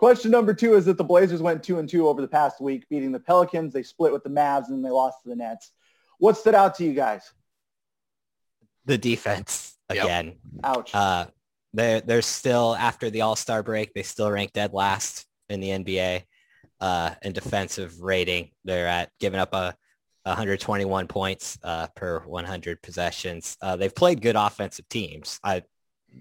Question 0.00 0.30
number 0.30 0.54
two 0.54 0.76
is 0.76 0.86
that 0.86 0.96
the 0.96 1.04
Blazers 1.04 1.42
went 1.42 1.62
two 1.62 1.78
and 1.78 1.86
two 1.86 2.08
over 2.08 2.22
the 2.22 2.26
past 2.26 2.58
week, 2.58 2.88
beating 2.88 3.12
the 3.12 3.20
Pelicans. 3.20 3.74
They 3.74 3.82
split 3.82 4.14
with 4.14 4.24
the 4.24 4.30
Mavs 4.30 4.68
and 4.68 4.82
they 4.82 4.88
lost 4.88 5.18
to 5.22 5.28
the 5.28 5.36
Nets. 5.36 5.72
What 6.16 6.38
stood 6.38 6.54
out 6.54 6.74
to 6.76 6.84
you 6.84 6.94
guys? 6.94 7.30
The 8.86 8.96
defense 8.96 9.76
again. 9.90 10.28
Yep. 10.28 10.36
Ouch. 10.64 10.94
Uh, 10.94 11.26
they're, 11.74 12.00
they're 12.00 12.22
still, 12.22 12.74
after 12.76 13.10
the 13.10 13.20
All-Star 13.20 13.62
break, 13.62 13.92
they 13.92 14.02
still 14.02 14.30
rank 14.30 14.54
dead 14.54 14.72
last 14.72 15.26
in 15.50 15.60
the 15.60 15.68
NBA 15.68 16.22
uh, 16.80 17.10
in 17.20 17.34
defensive 17.34 18.00
rating. 18.00 18.52
They're 18.64 18.88
at 18.88 19.10
giving 19.20 19.38
up 19.38 19.52
a 19.52 19.74
121 20.22 21.08
points 21.08 21.58
uh, 21.62 21.88
per 21.94 22.20
100 22.20 22.80
possessions. 22.80 23.54
Uh, 23.60 23.76
they've 23.76 23.94
played 23.94 24.22
good 24.22 24.36
offensive 24.36 24.88
teams. 24.88 25.38
I, 25.44 25.62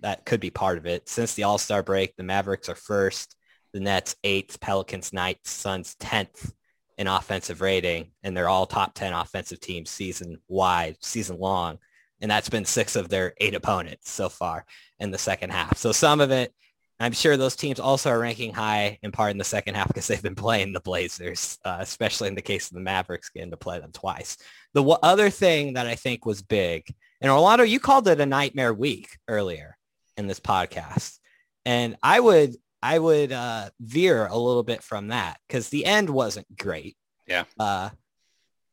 that 0.02 0.26
could 0.26 0.42
be 0.42 0.50
part 0.50 0.78
of 0.78 0.86
it. 0.86 1.08
Since 1.08 1.36
the 1.36 1.44
All-Star 1.44 1.82
break, 1.82 2.18
the 2.18 2.24
Mavericks 2.24 2.68
are 2.68 2.76
first 2.76 3.38
the 3.74 3.80
Nets 3.80 4.16
eighth, 4.24 4.60
Pelicans 4.60 5.14
ninth, 5.14 5.40
Suns 5.44 5.96
10th 6.00 6.54
in 6.98 7.08
offensive 7.08 7.62
rating. 7.62 8.12
And 8.24 8.36
they're 8.36 8.50
all 8.50 8.66
top 8.66 8.94
10 8.94 9.14
offensive 9.14 9.60
teams 9.60 9.90
season 9.90 10.40
wide, 10.48 10.98
season 11.02 11.40
long. 11.40 11.80
And 12.22 12.30
that's 12.30 12.50
been 12.50 12.66
six 12.66 12.96
of 12.96 13.08
their 13.10 13.34
eight 13.38 13.56
opponents 13.56 14.12
so 14.12 14.28
far 14.28 14.66
in 15.00 15.12
the 15.12 15.18
second 15.18 15.52
half. 15.52 15.78
So 15.78 15.92
some 15.92 16.20
of 16.20 16.32
it, 16.32 16.54
I'm 17.00 17.14
sure 17.14 17.38
those 17.38 17.56
teams 17.56 17.80
also 17.80 18.10
are 18.10 18.20
ranking 18.20 18.54
high 18.54 19.00
in 19.02 19.14
part 19.14 19.32
in 19.32 19.38
the 19.38 19.46
second 19.46 19.76
half 19.76 19.88
because 19.90 20.08
they've 20.08 20.22
been 20.22 20.36
playing 20.36 20.74
the 20.74 20.82
Blazers, 20.82 21.58
uh, 21.64 21.78
especially 21.80 22.28
in 22.28 22.36
the 22.36 22.42
case 22.42 22.68
of 22.68 22.76
the 22.76 22.82
Mavericks 22.82 23.30
getting 23.30 23.52
to 23.52 23.58
play 23.58 23.80
them 23.80 23.94
twice. 23.94 24.38
The 24.74 24.82
w- 24.82 24.98
other 25.02 25.30
thing 25.30 25.74
that 25.74 25.88
I 25.88 25.96
think 25.96 26.26
was 26.26 26.42
big, 26.42 26.86
and 27.22 27.32
Orlando, 27.32 27.64
you 27.64 27.80
called 27.80 28.08
it 28.08 28.20
a 28.20 28.26
nightmare 28.26 28.74
week 28.74 29.18
earlier 29.28 29.78
in 30.18 30.28
this 30.28 30.40
podcast. 30.40 31.18
And 31.66 31.98
I 32.04 32.20
would 32.20 32.56
I 32.82 33.00
would 33.00 33.32
uh, 33.32 33.70
veer 33.80 34.28
a 34.28 34.38
little 34.38 34.64
bit 34.64 34.84
from 34.84 35.10
that 35.10 35.40
because 35.48 35.70
the 35.70 35.86
end 35.86 36.10
wasn't 36.10 36.58
great. 36.58 36.96
Yeah. 37.28 37.44
Uh, 37.60 37.90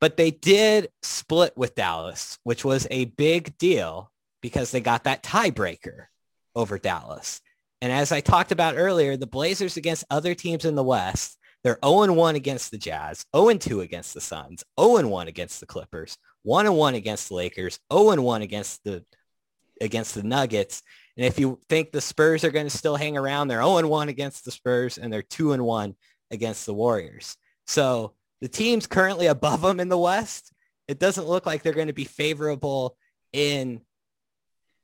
but 0.00 0.16
they 0.16 0.30
did 0.30 0.90
split 1.02 1.56
with 1.56 1.74
Dallas, 1.74 2.38
which 2.44 2.64
was 2.64 2.86
a 2.90 3.06
big 3.06 3.56
deal 3.58 4.10
because 4.40 4.70
they 4.70 4.80
got 4.80 5.04
that 5.04 5.22
tiebreaker 5.22 6.06
over 6.54 6.78
Dallas. 6.78 7.40
And 7.80 7.92
as 7.92 8.12
I 8.12 8.20
talked 8.20 8.52
about 8.52 8.76
earlier, 8.76 9.16
the 9.16 9.26
Blazers 9.26 9.76
against 9.76 10.04
other 10.10 10.34
teams 10.34 10.64
in 10.64 10.74
the 10.74 10.84
West, 10.84 11.38
they're 11.62 11.76
0-1 11.76 12.34
against 12.34 12.70
the 12.70 12.78
Jazz, 12.78 13.26
0-2 13.34 13.82
against 13.82 14.14
the 14.14 14.20
Suns, 14.20 14.64
0-1 14.78 15.26
against 15.26 15.60
the 15.60 15.66
Clippers, 15.66 16.16
1-1 16.46 16.94
against 16.94 17.28
the 17.28 17.34
Lakers, 17.34 17.78
0-1 17.90 18.42
against 18.42 18.84
the 18.84 19.04
against 19.80 20.14
the 20.14 20.22
Nuggets, 20.22 20.82
and 21.16 21.26
if 21.26 21.38
you 21.38 21.60
think 21.68 21.92
the 21.92 22.00
Spurs 22.00 22.44
are 22.44 22.50
going 22.50 22.66
to 22.66 22.76
still 22.76 22.96
hang 22.96 23.16
around, 23.16 23.48
they're 23.48 23.60
0-1 23.60 24.08
against 24.08 24.44
the 24.44 24.50
Spurs 24.50 24.98
and 24.98 25.12
they're 25.12 25.22
2-1 25.22 25.94
against 26.30 26.66
the 26.66 26.74
Warriors. 26.74 27.36
So 27.66 28.12
the 28.40 28.48
teams 28.48 28.86
currently 28.86 29.26
above 29.26 29.62
them 29.62 29.80
in 29.80 29.88
the 29.88 29.98
West, 29.98 30.52
it 30.88 30.98
doesn't 30.98 31.26
look 31.26 31.46
like 31.46 31.62
they're 31.62 31.72
going 31.72 31.86
to 31.86 31.92
be 31.92 32.04
favorable 32.04 32.96
in 33.32 33.80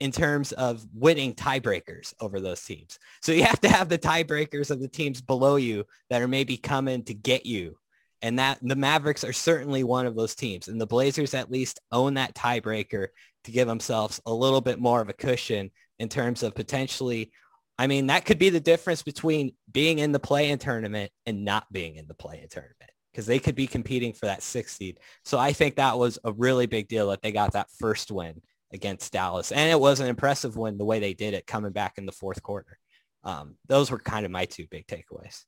in 0.00 0.10
terms 0.10 0.50
of 0.50 0.84
winning 0.92 1.32
tiebreakers 1.32 2.12
over 2.20 2.40
those 2.40 2.60
teams. 2.64 2.98
So 3.20 3.30
you 3.30 3.44
have 3.44 3.60
to 3.60 3.68
have 3.68 3.88
the 3.88 4.00
tiebreakers 4.00 4.72
of 4.72 4.80
the 4.80 4.88
teams 4.88 5.20
below 5.20 5.54
you 5.54 5.86
that 6.10 6.20
are 6.20 6.26
maybe 6.26 6.56
coming 6.56 7.04
to 7.04 7.14
get 7.14 7.46
you. 7.46 7.78
And 8.20 8.40
that 8.40 8.58
the 8.62 8.74
Mavericks 8.74 9.22
are 9.22 9.32
certainly 9.32 9.84
one 9.84 10.06
of 10.06 10.16
those 10.16 10.34
teams. 10.34 10.66
And 10.66 10.80
the 10.80 10.88
Blazers 10.88 11.34
at 11.34 11.52
least 11.52 11.78
own 11.92 12.14
that 12.14 12.34
tiebreaker 12.34 13.08
to 13.44 13.50
give 13.52 13.68
themselves 13.68 14.20
a 14.26 14.34
little 14.34 14.60
bit 14.60 14.80
more 14.80 15.00
of 15.00 15.08
a 15.08 15.12
cushion 15.12 15.70
in 15.98 16.08
terms 16.08 16.42
of 16.42 16.54
potentially 16.54 17.32
I 17.78 17.86
mean, 17.86 18.08
that 18.08 18.26
could 18.26 18.38
be 18.38 18.50
the 18.50 18.60
difference 18.60 19.02
between 19.02 19.54
being 19.72 19.98
in 19.98 20.12
the 20.12 20.20
play-in 20.20 20.58
tournament 20.58 21.10
and 21.26 21.44
not 21.44 21.72
being 21.72 21.96
in 21.96 22.06
the 22.06 22.14
play-in 22.14 22.48
tournament 22.48 22.90
because 23.10 23.26
they 23.26 23.38
could 23.38 23.54
be 23.54 23.66
competing 23.66 24.12
for 24.12 24.26
that 24.26 24.42
sixth 24.42 24.76
seed. 24.76 24.98
So 25.24 25.38
I 25.38 25.52
think 25.52 25.76
that 25.76 25.98
was 25.98 26.18
a 26.22 26.32
really 26.32 26.66
big 26.66 26.88
deal 26.88 27.08
that 27.08 27.22
they 27.22 27.32
got 27.32 27.52
that 27.52 27.70
first 27.78 28.10
win 28.10 28.40
against 28.72 29.12
Dallas. 29.12 29.52
And 29.52 29.70
it 29.70 29.80
was 29.80 30.00
an 30.00 30.06
impressive 30.06 30.56
win 30.56 30.78
the 30.78 30.84
way 30.84 31.00
they 31.00 31.14
did 31.14 31.34
it 31.34 31.46
coming 31.46 31.72
back 31.72 31.98
in 31.98 32.06
the 32.06 32.12
fourth 32.12 32.42
quarter. 32.42 32.78
Um, 33.24 33.56
those 33.68 33.90
were 33.90 33.98
kind 33.98 34.24
of 34.24 34.32
my 34.32 34.44
two 34.44 34.66
big 34.70 34.86
takeaways. 34.86 35.44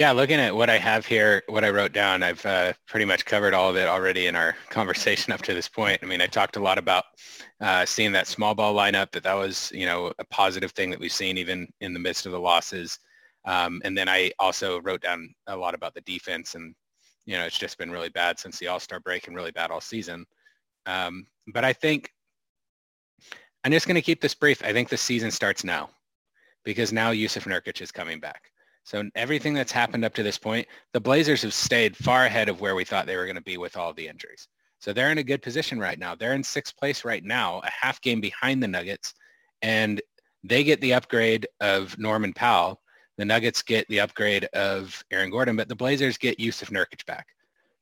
Yeah, 0.00 0.12
looking 0.12 0.40
at 0.40 0.56
what 0.56 0.70
I 0.70 0.78
have 0.78 1.04
here, 1.04 1.42
what 1.48 1.62
I 1.62 1.68
wrote 1.68 1.92
down, 1.92 2.22
I've 2.22 2.46
uh, 2.46 2.72
pretty 2.88 3.04
much 3.04 3.26
covered 3.26 3.52
all 3.52 3.68
of 3.68 3.76
it 3.76 3.86
already 3.86 4.28
in 4.28 4.34
our 4.34 4.56
conversation 4.70 5.30
up 5.30 5.42
to 5.42 5.52
this 5.52 5.68
point. 5.68 5.98
I 6.02 6.06
mean, 6.06 6.22
I 6.22 6.26
talked 6.26 6.56
a 6.56 6.62
lot 6.62 6.78
about 6.78 7.04
uh, 7.60 7.84
seeing 7.84 8.10
that 8.12 8.26
small 8.26 8.54
ball 8.54 8.74
lineup, 8.74 9.10
that 9.10 9.24
that 9.24 9.34
was, 9.34 9.70
you 9.74 9.84
know, 9.84 10.10
a 10.18 10.24
positive 10.24 10.70
thing 10.70 10.88
that 10.88 10.98
we've 10.98 11.12
seen 11.12 11.36
even 11.36 11.68
in 11.82 11.92
the 11.92 12.00
midst 12.00 12.24
of 12.24 12.32
the 12.32 12.40
losses. 12.40 12.98
Um, 13.44 13.82
and 13.84 13.94
then 13.94 14.08
I 14.08 14.32
also 14.38 14.80
wrote 14.80 15.02
down 15.02 15.34
a 15.48 15.56
lot 15.58 15.74
about 15.74 15.92
the 15.92 16.00
defense 16.00 16.54
and, 16.54 16.74
you 17.26 17.36
know, 17.36 17.44
it's 17.44 17.58
just 17.58 17.76
been 17.76 17.90
really 17.90 18.08
bad 18.08 18.38
since 18.38 18.58
the 18.58 18.68
All-Star 18.68 19.00
break 19.00 19.26
and 19.26 19.36
really 19.36 19.52
bad 19.52 19.70
all 19.70 19.82
season. 19.82 20.24
Um, 20.86 21.26
but 21.52 21.62
I 21.62 21.74
think 21.74 22.10
I'm 23.64 23.72
just 23.72 23.86
going 23.86 23.96
to 23.96 24.00
keep 24.00 24.22
this 24.22 24.34
brief. 24.34 24.64
I 24.64 24.72
think 24.72 24.88
the 24.88 24.96
season 24.96 25.30
starts 25.30 25.62
now 25.62 25.90
because 26.64 26.90
now 26.90 27.12
Jusuf 27.12 27.44
Nurkic 27.44 27.82
is 27.82 27.92
coming 27.92 28.18
back. 28.18 28.50
So 28.84 29.08
everything 29.14 29.54
that's 29.54 29.72
happened 29.72 30.04
up 30.04 30.14
to 30.14 30.22
this 30.22 30.38
point, 30.38 30.66
the 30.92 31.00
Blazers 31.00 31.42
have 31.42 31.54
stayed 31.54 31.96
far 31.96 32.24
ahead 32.24 32.48
of 32.48 32.60
where 32.60 32.74
we 32.74 32.84
thought 32.84 33.06
they 33.06 33.16
were 33.16 33.26
going 33.26 33.36
to 33.36 33.42
be 33.42 33.58
with 33.58 33.76
all 33.76 33.92
the 33.92 34.08
injuries. 34.08 34.48
So 34.80 34.92
they're 34.92 35.12
in 35.12 35.18
a 35.18 35.22
good 35.22 35.42
position 35.42 35.78
right 35.78 35.98
now. 35.98 36.14
They're 36.14 36.34
in 36.34 36.42
sixth 36.42 36.76
place 36.76 37.04
right 37.04 37.22
now, 37.22 37.60
a 37.64 37.70
half 37.70 38.00
game 38.00 38.20
behind 38.20 38.62
the 38.62 38.68
Nuggets, 38.68 39.14
and 39.60 40.00
they 40.42 40.64
get 40.64 40.80
the 40.80 40.94
upgrade 40.94 41.46
of 41.60 41.98
Norman 41.98 42.32
Powell. 42.32 42.80
The 43.18 43.26
Nuggets 43.26 43.60
get 43.60 43.86
the 43.88 44.00
upgrade 44.00 44.46
of 44.54 45.04
Aaron 45.10 45.30
Gordon, 45.30 45.56
but 45.56 45.68
the 45.68 45.76
Blazers 45.76 46.16
get 46.16 46.38
Jusuf 46.38 46.70
Nurkic 46.70 47.04
back. 47.04 47.26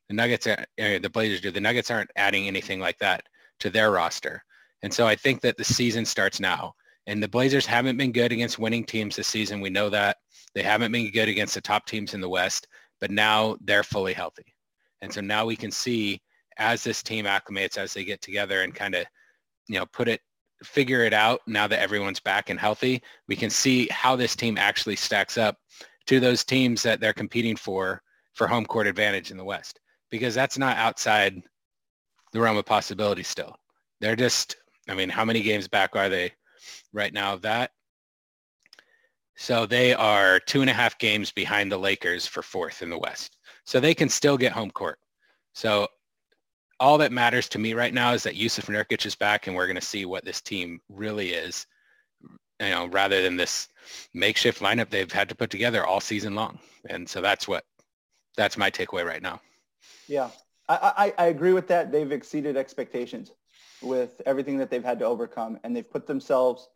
The 0.09 0.14
Nuggets, 0.14 0.49
are, 0.49 0.66
uh, 0.80 0.99
the 0.99 1.11
Blazers 1.12 1.40
do. 1.40 1.53
The 1.53 1.61
Nuggets 1.61 1.90
aren't 1.90 2.11
adding 2.16 2.49
anything 2.49 2.80
like 2.80 2.99
that 2.99 3.22
to 3.61 3.70
their 3.70 3.92
roster. 3.92 4.42
And 4.82 4.92
so 4.92 5.07
I 5.07 5.14
think 5.14 5.40
that 5.42 5.57
the 5.57 5.64
season 5.64 6.05
starts 6.05 6.40
now. 6.40 6.74
And 7.09 7.22
the 7.22 7.28
Blazers 7.28 7.64
haven't 7.64 7.96
been 7.96 8.12
good 8.12 8.32
against 8.32 8.59
winning 8.59 8.84
teams 8.84 9.16
this 9.16 9.26
season. 9.26 9.62
We 9.62 9.70
know 9.70 9.88
that. 9.88 10.18
They 10.54 10.62
haven't 10.62 10.92
been 10.92 11.11
good 11.11 11.30
against 11.30 11.54
the 11.54 11.61
top 11.62 11.86
teams 11.86 12.12
in 12.12 12.20
the 12.20 12.28
West, 12.28 12.68
but 13.00 13.11
now 13.11 13.56
they're 13.62 13.82
fully 13.82 14.12
healthy. 14.12 14.54
And 15.00 15.11
so 15.11 15.22
now 15.22 15.46
we 15.46 15.56
can 15.56 15.70
see 15.70 16.20
as 16.59 16.84
this 16.84 17.02
team 17.02 17.24
acclimates, 17.24 17.78
as 17.78 17.94
they 17.94 18.04
get 18.04 18.20
together 18.20 18.61
and 18.61 18.74
kind 18.74 18.94
of, 18.94 19.06
you 19.68 19.78
know, 19.78 19.86
put 19.86 20.06
it, 20.06 20.20
figure 20.62 21.02
it 21.02 21.14
out 21.14 21.40
now 21.46 21.66
that 21.66 21.80
everyone's 21.80 22.20
back 22.20 22.50
and 22.50 22.61
healthy, 22.61 23.02
we 23.26 23.36
can 23.36 23.48
see 23.48 23.88
how 23.90 24.14
this 24.14 24.36
team 24.36 24.59
actually 24.59 24.96
stacks 24.96 25.38
up 25.38 25.56
to 26.09 26.20
those 26.20 26.44
teams 26.44 26.82
that 26.82 27.00
they're 27.00 27.14
competing 27.14 27.56
for, 27.56 28.02
for 28.34 28.46
home 28.46 28.66
court 28.66 28.86
advantage 28.86 29.30
in 29.30 29.38
the 29.38 29.44
West, 29.44 29.80
because 30.11 30.34
that's 30.34 30.59
not 30.59 30.76
outside 30.76 31.40
the 32.34 32.40
realm 32.40 32.59
of 32.59 32.66
possibility 32.66 33.22
still. 33.22 33.56
They're 33.98 34.16
just, 34.16 34.56
I 34.90 34.94
mean, 34.94 35.09
how 35.09 35.24
many 35.24 35.40
games 35.40 35.68
back 35.68 35.96
are 35.96 36.11
they 36.11 36.32
right 36.93 37.12
now 37.12 37.34
of 37.34 37.43
that? 37.43 37.70
So 39.36 39.66
they 39.66 39.95
are 39.95 40.41
two 40.41 40.62
and 40.62 40.70
a 40.70 40.72
half 40.72 40.99
games 40.99 41.30
behind 41.30 41.70
the 41.70 41.78
Lakers 41.78 42.26
for 42.26 42.43
fourth 42.43 42.82
in 42.82 42.91
the 42.91 42.99
West. 42.99 43.36
So 43.64 43.78
they 43.78 43.95
can 43.95 44.09
still 44.09 44.36
get 44.36 44.53
home 44.53 44.70
court. 44.70 44.99
So 45.55 45.89
all 46.80 46.99
that 46.99 47.12
matters 47.12 47.49
to 47.51 47.59
me 47.59 47.74
right 47.74 47.95
now 47.95 48.12
is 48.12 48.22
that 48.24 48.34
Jusuf 48.34 48.66
Nurkic 48.66 49.07
is 49.07 49.14
back 49.14 49.47
and 49.47 49.55
we're 49.55 49.66
going 49.66 49.76
to 49.76 49.82
see 49.82 50.05
what 50.05 50.24
this 50.24 50.41
team 50.41 50.80
really 50.89 51.30
is, 51.30 51.66
you 52.61 52.70
know, 52.70 52.86
rather 52.86 53.22
than 53.22 53.36
this 53.36 53.68
makeshift 54.14 54.61
lineup 54.61 54.91
they've 54.91 55.12
had 55.12 55.28
to 55.28 55.34
put 55.34 55.51
together 55.51 55.86
all 55.86 56.01
season 56.01 56.34
long. 56.34 56.59
And 56.89 57.09
so 57.09 57.20
that's 57.20 57.47
what, 57.47 57.64
that's 58.36 58.57
my 58.57 58.70
takeaway 58.70 59.05
right 59.05 59.22
now. 59.22 59.41
Yeah. 60.07 60.30
I, 60.68 61.12
I, 61.18 61.24
I 61.24 61.26
agree 61.28 61.53
with 61.53 61.68
that. 61.68 61.91
They've 61.91 62.12
exceeded 62.12 62.57
expectations 62.57 63.32
with 63.82 64.20
everything 64.26 64.59
that 64.59 64.70
they've 64.70 64.84
had 64.84 64.99
to 64.99 65.05
overcome, 65.05 65.59
and 65.62 65.74
they've 65.74 65.89
put 65.89 66.07
themselves 66.07 66.68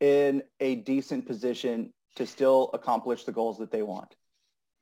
in 0.00 0.42
a 0.60 0.76
decent 0.76 1.26
position 1.26 1.92
to 2.16 2.26
still 2.26 2.70
accomplish 2.74 3.24
the 3.24 3.32
goals 3.32 3.58
that 3.58 3.70
they 3.70 3.82
want. 3.82 4.14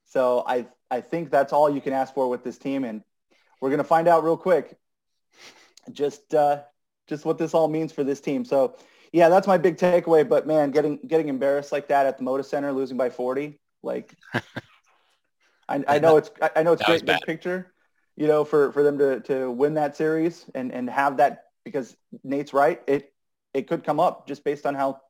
So 0.05 0.43
I 0.45 0.67
I 0.91 1.01
think 1.01 1.31
that's 1.31 1.53
all 1.53 1.69
you 1.69 1.81
can 1.81 1.93
ask 1.93 2.13
for 2.13 2.29
with 2.29 2.43
this 2.43 2.57
team, 2.57 2.83
and 2.83 3.03
we're 3.59 3.69
gonna 3.69 3.83
find 3.83 4.07
out 4.07 4.23
real 4.23 4.37
quick 4.37 4.77
just 5.91 6.33
uh, 6.33 6.61
just 7.07 7.25
what 7.25 7.37
this 7.37 7.53
all 7.53 7.67
means 7.67 7.91
for 7.91 8.03
this 8.03 8.21
team. 8.21 8.45
So 8.45 8.75
yeah, 9.11 9.29
that's 9.29 9.47
my 9.47 9.57
big 9.57 9.77
takeaway. 9.77 10.27
But 10.27 10.47
man, 10.47 10.71
getting 10.71 10.97
getting 11.07 11.29
embarrassed 11.29 11.71
like 11.71 11.87
that 11.87 12.05
at 12.05 12.17
the 12.17 12.23
Moda 12.23 12.45
Center, 12.45 12.71
losing 12.71 12.97
by 12.97 13.09
forty, 13.09 13.59
like 13.81 14.15
I, 15.69 15.83
I 15.87 15.99
know 15.99 16.17
it's 16.17 16.31
I 16.55 16.63
know 16.63 16.73
it's 16.73 16.83
great 16.83 17.05
big 17.05 17.21
picture, 17.21 17.73
you 18.15 18.27
know, 18.27 18.43
for, 18.43 18.71
for 18.71 18.83
them 18.83 18.97
to, 18.99 19.19
to 19.21 19.51
win 19.51 19.75
that 19.75 19.95
series 19.95 20.45
and, 20.53 20.71
and 20.71 20.89
have 20.89 21.17
that 21.17 21.45
because 21.63 21.95
Nate's 22.23 22.53
right. 22.53 22.81
It 22.87 23.12
it 23.53 23.67
could 23.67 23.83
come 23.83 23.99
up 23.99 24.27
just 24.27 24.43
based 24.43 24.65
on 24.65 24.75
how 24.75 25.01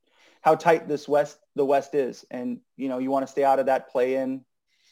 how 0.42 0.56
tight 0.56 0.88
this 0.88 1.08
West 1.08 1.38
the 1.56 1.66
West 1.66 1.96
is. 1.96 2.26
And 2.30 2.60
you 2.76 2.90
know, 2.90 3.00
you 3.00 3.10
want 3.10 3.26
to 3.26 3.32
stay 3.32 3.44
out 3.44 3.60
of 3.60 3.68
that 3.68 3.90
play 3.90 4.16
in 4.16 4.44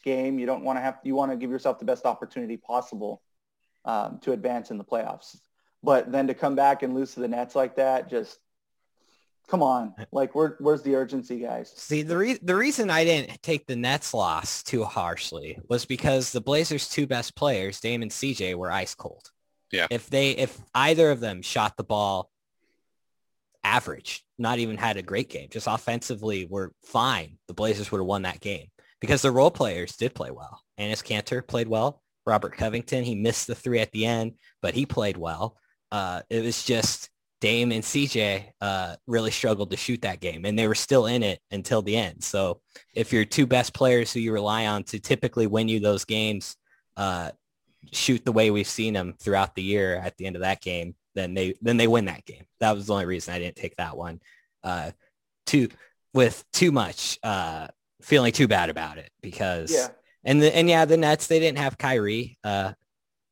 game. 0.02 0.38
You 0.38 0.46
don't 0.46 0.64
want 0.64 0.78
to 0.78 0.80
have 0.80 0.98
you 1.04 1.14
want 1.14 1.30
to 1.30 1.36
give 1.36 1.50
yourself 1.50 1.78
the 1.78 1.84
best 1.84 2.06
opportunity 2.06 2.56
possible 2.56 3.22
um, 3.84 4.18
to 4.22 4.32
advance 4.32 4.70
in 4.70 4.78
the 4.78 4.84
playoffs. 4.84 5.36
But 5.82 6.12
then 6.12 6.28
to 6.28 6.34
come 6.34 6.54
back 6.54 6.82
and 6.82 6.94
lose 6.94 7.14
to 7.14 7.20
the 7.20 7.28
Nets 7.28 7.56
like 7.56 7.76
that, 7.76 8.08
just 8.08 8.38
come 9.48 9.62
on. 9.62 9.94
Like, 10.12 10.34
where, 10.34 10.56
where's 10.60 10.82
the 10.82 10.94
urgency, 10.94 11.40
guys? 11.40 11.72
See, 11.76 12.02
the 12.02 12.16
re- 12.16 12.38
the 12.40 12.54
reason 12.54 12.88
I 12.88 13.04
didn't 13.04 13.42
take 13.42 13.66
the 13.66 13.76
Nets 13.76 14.14
loss 14.14 14.62
too 14.62 14.84
harshly 14.84 15.58
was 15.68 15.84
because 15.84 16.30
the 16.30 16.40
Blazers' 16.40 16.88
two 16.88 17.06
best 17.06 17.34
players, 17.34 17.80
Dame 17.80 18.02
and 18.02 18.10
CJ, 18.10 18.54
were 18.54 18.70
ice 18.70 18.94
cold. 18.94 19.30
Yeah. 19.72 19.88
If 19.90 20.08
they, 20.08 20.30
if 20.32 20.58
either 20.74 21.10
of 21.10 21.20
them 21.20 21.42
shot 21.42 21.76
the 21.76 21.84
ball 21.84 22.30
average, 23.64 24.24
not 24.38 24.58
even 24.58 24.76
had 24.76 24.96
a 24.96 25.02
great 25.02 25.30
game, 25.30 25.48
just 25.50 25.66
offensively 25.66 26.46
were 26.48 26.72
fine, 26.84 27.38
the 27.48 27.54
Blazers 27.54 27.90
would 27.90 27.98
have 27.98 28.06
won 28.06 28.22
that 28.22 28.40
game 28.40 28.66
because 29.00 29.22
the 29.22 29.30
role 29.30 29.50
players 29.50 29.96
did 29.96 30.14
play 30.14 30.30
well. 30.30 30.60
Enes 30.78 31.02
Kanter 31.02 31.46
played 31.46 31.68
well. 31.68 32.02
Robert 32.24 32.56
Covington, 32.56 33.04
he 33.04 33.14
missed 33.14 33.46
the 33.46 33.54
three 33.54 33.80
at 33.80 33.90
the 33.92 34.06
end, 34.06 34.34
but 34.60 34.74
he 34.74 34.86
played 34.86 35.16
well. 35.16 35.56
Uh, 35.90 36.22
it 36.30 36.42
was 36.44 36.62
just 36.64 37.10
Dame 37.40 37.72
and 37.72 37.82
CJ 37.82 38.44
uh, 38.60 38.94
really 39.08 39.32
struggled 39.32 39.72
to 39.72 39.76
shoot 39.76 40.02
that 40.02 40.20
game, 40.20 40.44
and 40.44 40.56
they 40.56 40.68
were 40.68 40.76
still 40.76 41.06
in 41.06 41.24
it 41.24 41.40
until 41.50 41.82
the 41.82 41.96
end. 41.96 42.22
So 42.22 42.60
if 42.94 43.12
your 43.12 43.24
two 43.24 43.48
best 43.48 43.74
players 43.74 44.12
who 44.12 44.20
you 44.20 44.32
rely 44.32 44.66
on 44.66 44.84
to 44.84 45.00
typically 45.00 45.48
win 45.48 45.68
you 45.68 45.80
those 45.80 46.04
games 46.04 46.56
uh, 46.96 47.32
shoot 47.90 48.24
the 48.24 48.32
way 48.32 48.50
we've 48.50 48.68
seen 48.68 48.94
them 48.94 49.14
throughout 49.18 49.54
the 49.54 49.62
year 49.62 49.96
at 49.96 50.16
the 50.16 50.26
end 50.26 50.36
of 50.36 50.42
that 50.42 50.60
game, 50.60 50.94
then 51.14 51.34
they 51.34 51.54
then 51.60 51.76
they 51.76 51.88
win 51.88 52.06
that 52.06 52.24
game. 52.24 52.44
That 52.60 52.74
was 52.74 52.86
the 52.86 52.92
only 52.92 53.06
reason 53.06 53.34
I 53.34 53.38
didn't 53.38 53.56
take 53.56 53.76
that 53.76 53.96
one. 53.96 54.20
Uh, 54.62 54.92
too 55.46 55.68
with 56.14 56.44
too 56.52 56.72
much 56.72 57.18
uh, 57.22 57.68
feeling 58.00 58.32
too 58.32 58.48
bad 58.48 58.70
about 58.70 58.98
it 58.98 59.10
because 59.20 59.72
yeah. 59.72 59.88
and 60.24 60.40
the, 60.40 60.54
and 60.54 60.68
yeah 60.68 60.84
the 60.84 60.96
Nets 60.96 61.26
they 61.26 61.40
didn't 61.40 61.58
have 61.58 61.78
Kyrie. 61.78 62.38
Uh, 62.44 62.72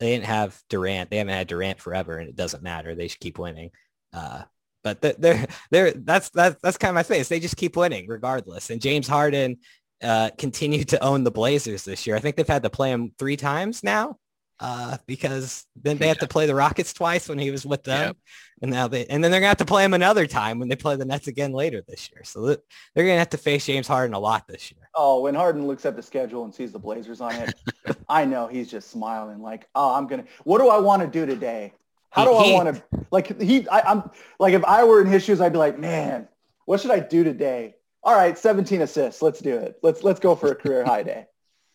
they 0.01 0.13
didn't 0.13 0.27
have 0.27 0.61
Durant. 0.71 1.11
They 1.11 1.19
haven't 1.19 1.35
had 1.35 1.47
Durant 1.47 1.79
forever, 1.79 2.17
and 2.17 2.29
it 2.29 2.35
doesn't 2.35 2.63
matter. 2.63 2.95
They 2.95 3.09
should 3.09 3.21
keep 3.21 3.39
winning. 3.39 3.71
Uh, 4.15 4.43
but 4.83 5.03
they're, 5.03 5.47
they're, 5.71 5.93
that's, 5.93 6.31
that's, 6.31 6.59
that's 6.63 6.79
kind 6.79 6.89
of 6.89 6.95
my 6.95 7.03
face. 7.03 7.29
They 7.29 7.39
just 7.39 7.59
keep 7.59 7.77
winning 7.77 8.09
regardless. 8.09 8.71
And 8.71 8.81
James 8.81 9.07
Harden 9.07 9.59
uh, 10.03 10.31
continued 10.39 10.89
to 10.89 11.05
own 11.05 11.23
the 11.23 11.31
Blazers 11.31 11.85
this 11.85 12.07
year. 12.07 12.17
I 12.17 12.21
think 12.21 12.37
they've 12.37 12.49
had 12.49 12.63
to 12.63 12.71
play 12.71 12.91
him 12.91 13.13
three 13.19 13.37
times 13.37 13.85
now 13.85 14.17
uh, 14.61 14.99
because 15.07 15.67
then 15.75 15.99
they 15.99 16.09
have 16.09 16.19
to 16.19 16.29
play 16.29 16.47
the 16.47 16.55
Rockets 16.55 16.93
twice 16.93 17.29
when 17.29 17.39
he 17.39 17.51
was 17.51 17.65
with 17.65 17.83
them. 17.83 18.09
Yep. 18.09 18.17
And 18.63 18.71
now 18.71 18.89
they, 18.89 19.07
and 19.07 19.25
then 19.25 19.31
they're 19.31 19.41
gonna 19.41 19.49
have 19.49 19.57
to 19.59 19.65
play 19.65 19.85
him 19.85 19.95
another 19.95 20.27
time 20.27 20.59
when 20.59 20.69
they 20.69 20.77
play 20.77 20.97
the 20.97 21.05
Nets 21.05 21.29
again 21.29 21.53
later 21.53 21.83
this 21.89 22.11
year. 22.13 22.25
So 22.25 22.45
they're 22.45 22.59
gonna 22.95 23.19
have 23.19 23.31
to 23.31 23.39
face 23.39 23.65
James 23.67 23.89
Harden 23.89 24.15
a 24.15 24.19
lot 24.19 24.47
this 24.47 24.71
year. 24.71 24.89
Oh, 24.95 25.23
when 25.23 25.35
Harden 25.35 25.67
looks 25.67 25.87
at 25.87 25.97
the 25.97 26.03
schedule 26.03 26.45
and 26.45 26.55
sees 26.55 26.73
the 26.73 26.79
Blazers 26.79 27.21
on 27.21 27.35
it, 27.35 27.55
I 28.09 28.27
know 28.27 28.49
he's 28.49 28.71
just 28.71 28.91
smiling 28.91 29.41
like, 29.41 29.67
oh, 29.75 29.95
I'm 29.95 30.07
gonna. 30.07 30.25
What 30.45 30.59
do 30.59 30.69
I 30.69 30.79
want 30.79 31.01
to 31.03 31.09
do 31.09 31.25
today? 31.25 31.73
How 32.11 32.25
do 32.25 32.45
he, 32.45 32.53
I 32.53 32.55
want 32.55 32.77
to 32.77 33.07
like 33.11 33.41
he? 33.41 33.67
I, 33.69 33.93
am 33.93 34.11
like 34.39 34.53
if 34.53 34.65
I 34.65 34.85
were 34.85 35.01
in 35.01 35.07
his 35.07 35.25
shoes, 35.25 35.41
I'd 35.41 35.53
be 35.53 35.59
like, 35.59 35.79
man, 35.79 36.29
what 36.67 36.81
should 36.81 36.91
I 36.91 37.01
do 37.01 37.25
today? 37.25 37.77
All 38.03 38.15
right, 38.15 38.37
17 38.37 38.83
assists. 38.83 39.23
Let's 39.23 39.41
do 39.41 39.57
it. 39.57 39.79
Let's 39.83 40.03
let's 40.03 40.21
go 40.21 40.35
for 40.35 40.51
a 40.51 40.55
career 40.55 40.85
high 40.85 41.03
day. 41.03 41.27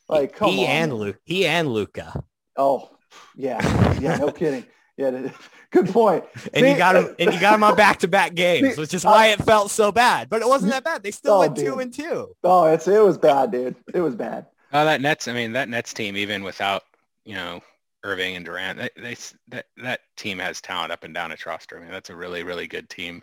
Like 0.07 0.35
come 0.35 0.51
he 0.51 0.65
on. 0.65 0.69
and 0.69 0.93
Luke, 0.93 1.17
he 1.23 1.47
and 1.47 1.67
Luka. 1.67 2.23
Oh 2.57 2.89
yeah, 3.35 3.59
yeah, 3.99 4.17
no 4.17 4.31
kidding. 4.31 4.65
Yeah, 4.97 5.29
good 5.71 5.89
point. 5.89 6.23
and 6.53 6.63
See, 6.63 6.71
you 6.71 6.77
got 6.77 6.95
him, 6.95 7.13
and 7.19 7.33
you 7.33 7.39
got 7.39 7.53
him 7.53 7.63
on 7.65 7.75
back-to-back 7.85 8.33
games, 8.33 8.77
which 8.77 8.93
is 8.93 9.03
uh, 9.03 9.09
why 9.09 9.27
it 9.27 9.43
felt 9.43 9.69
so 9.69 9.91
bad. 9.91 10.29
But 10.29 10.41
it 10.41 10.47
wasn't 10.47 10.71
that 10.71 10.85
bad. 10.85 11.03
They 11.03 11.11
still 11.11 11.33
Oh, 11.33 11.39
went 11.41 11.57
two 11.57 11.79
and 11.79 11.93
two. 11.93 12.33
Oh, 12.45 12.63
it's 12.65 12.87
it 12.87 13.03
was 13.03 13.17
bad, 13.17 13.51
dude. 13.51 13.75
It 13.93 13.99
was 13.99 14.15
bad. 14.15 14.45
Oh, 14.71 14.85
that 14.85 15.01
Nets. 15.01 15.27
I 15.27 15.33
mean, 15.33 15.51
that 15.51 15.67
Nets 15.67 15.93
team, 15.93 16.15
even 16.15 16.43
without 16.43 16.83
you 17.25 17.35
know 17.35 17.59
Irving 18.05 18.37
and 18.37 18.45
Durant, 18.45 18.79
they, 18.79 18.89
they 18.95 19.17
that 19.49 19.65
that 19.83 19.99
team 20.15 20.39
has 20.39 20.61
talent 20.61 20.93
up 20.93 21.03
and 21.03 21.13
down 21.13 21.33
its 21.33 21.45
roster. 21.45 21.77
I 21.77 21.81
mean, 21.81 21.91
that's 21.91 22.09
a 22.09 22.15
really 22.15 22.43
really 22.43 22.67
good 22.67 22.89
team. 22.89 23.21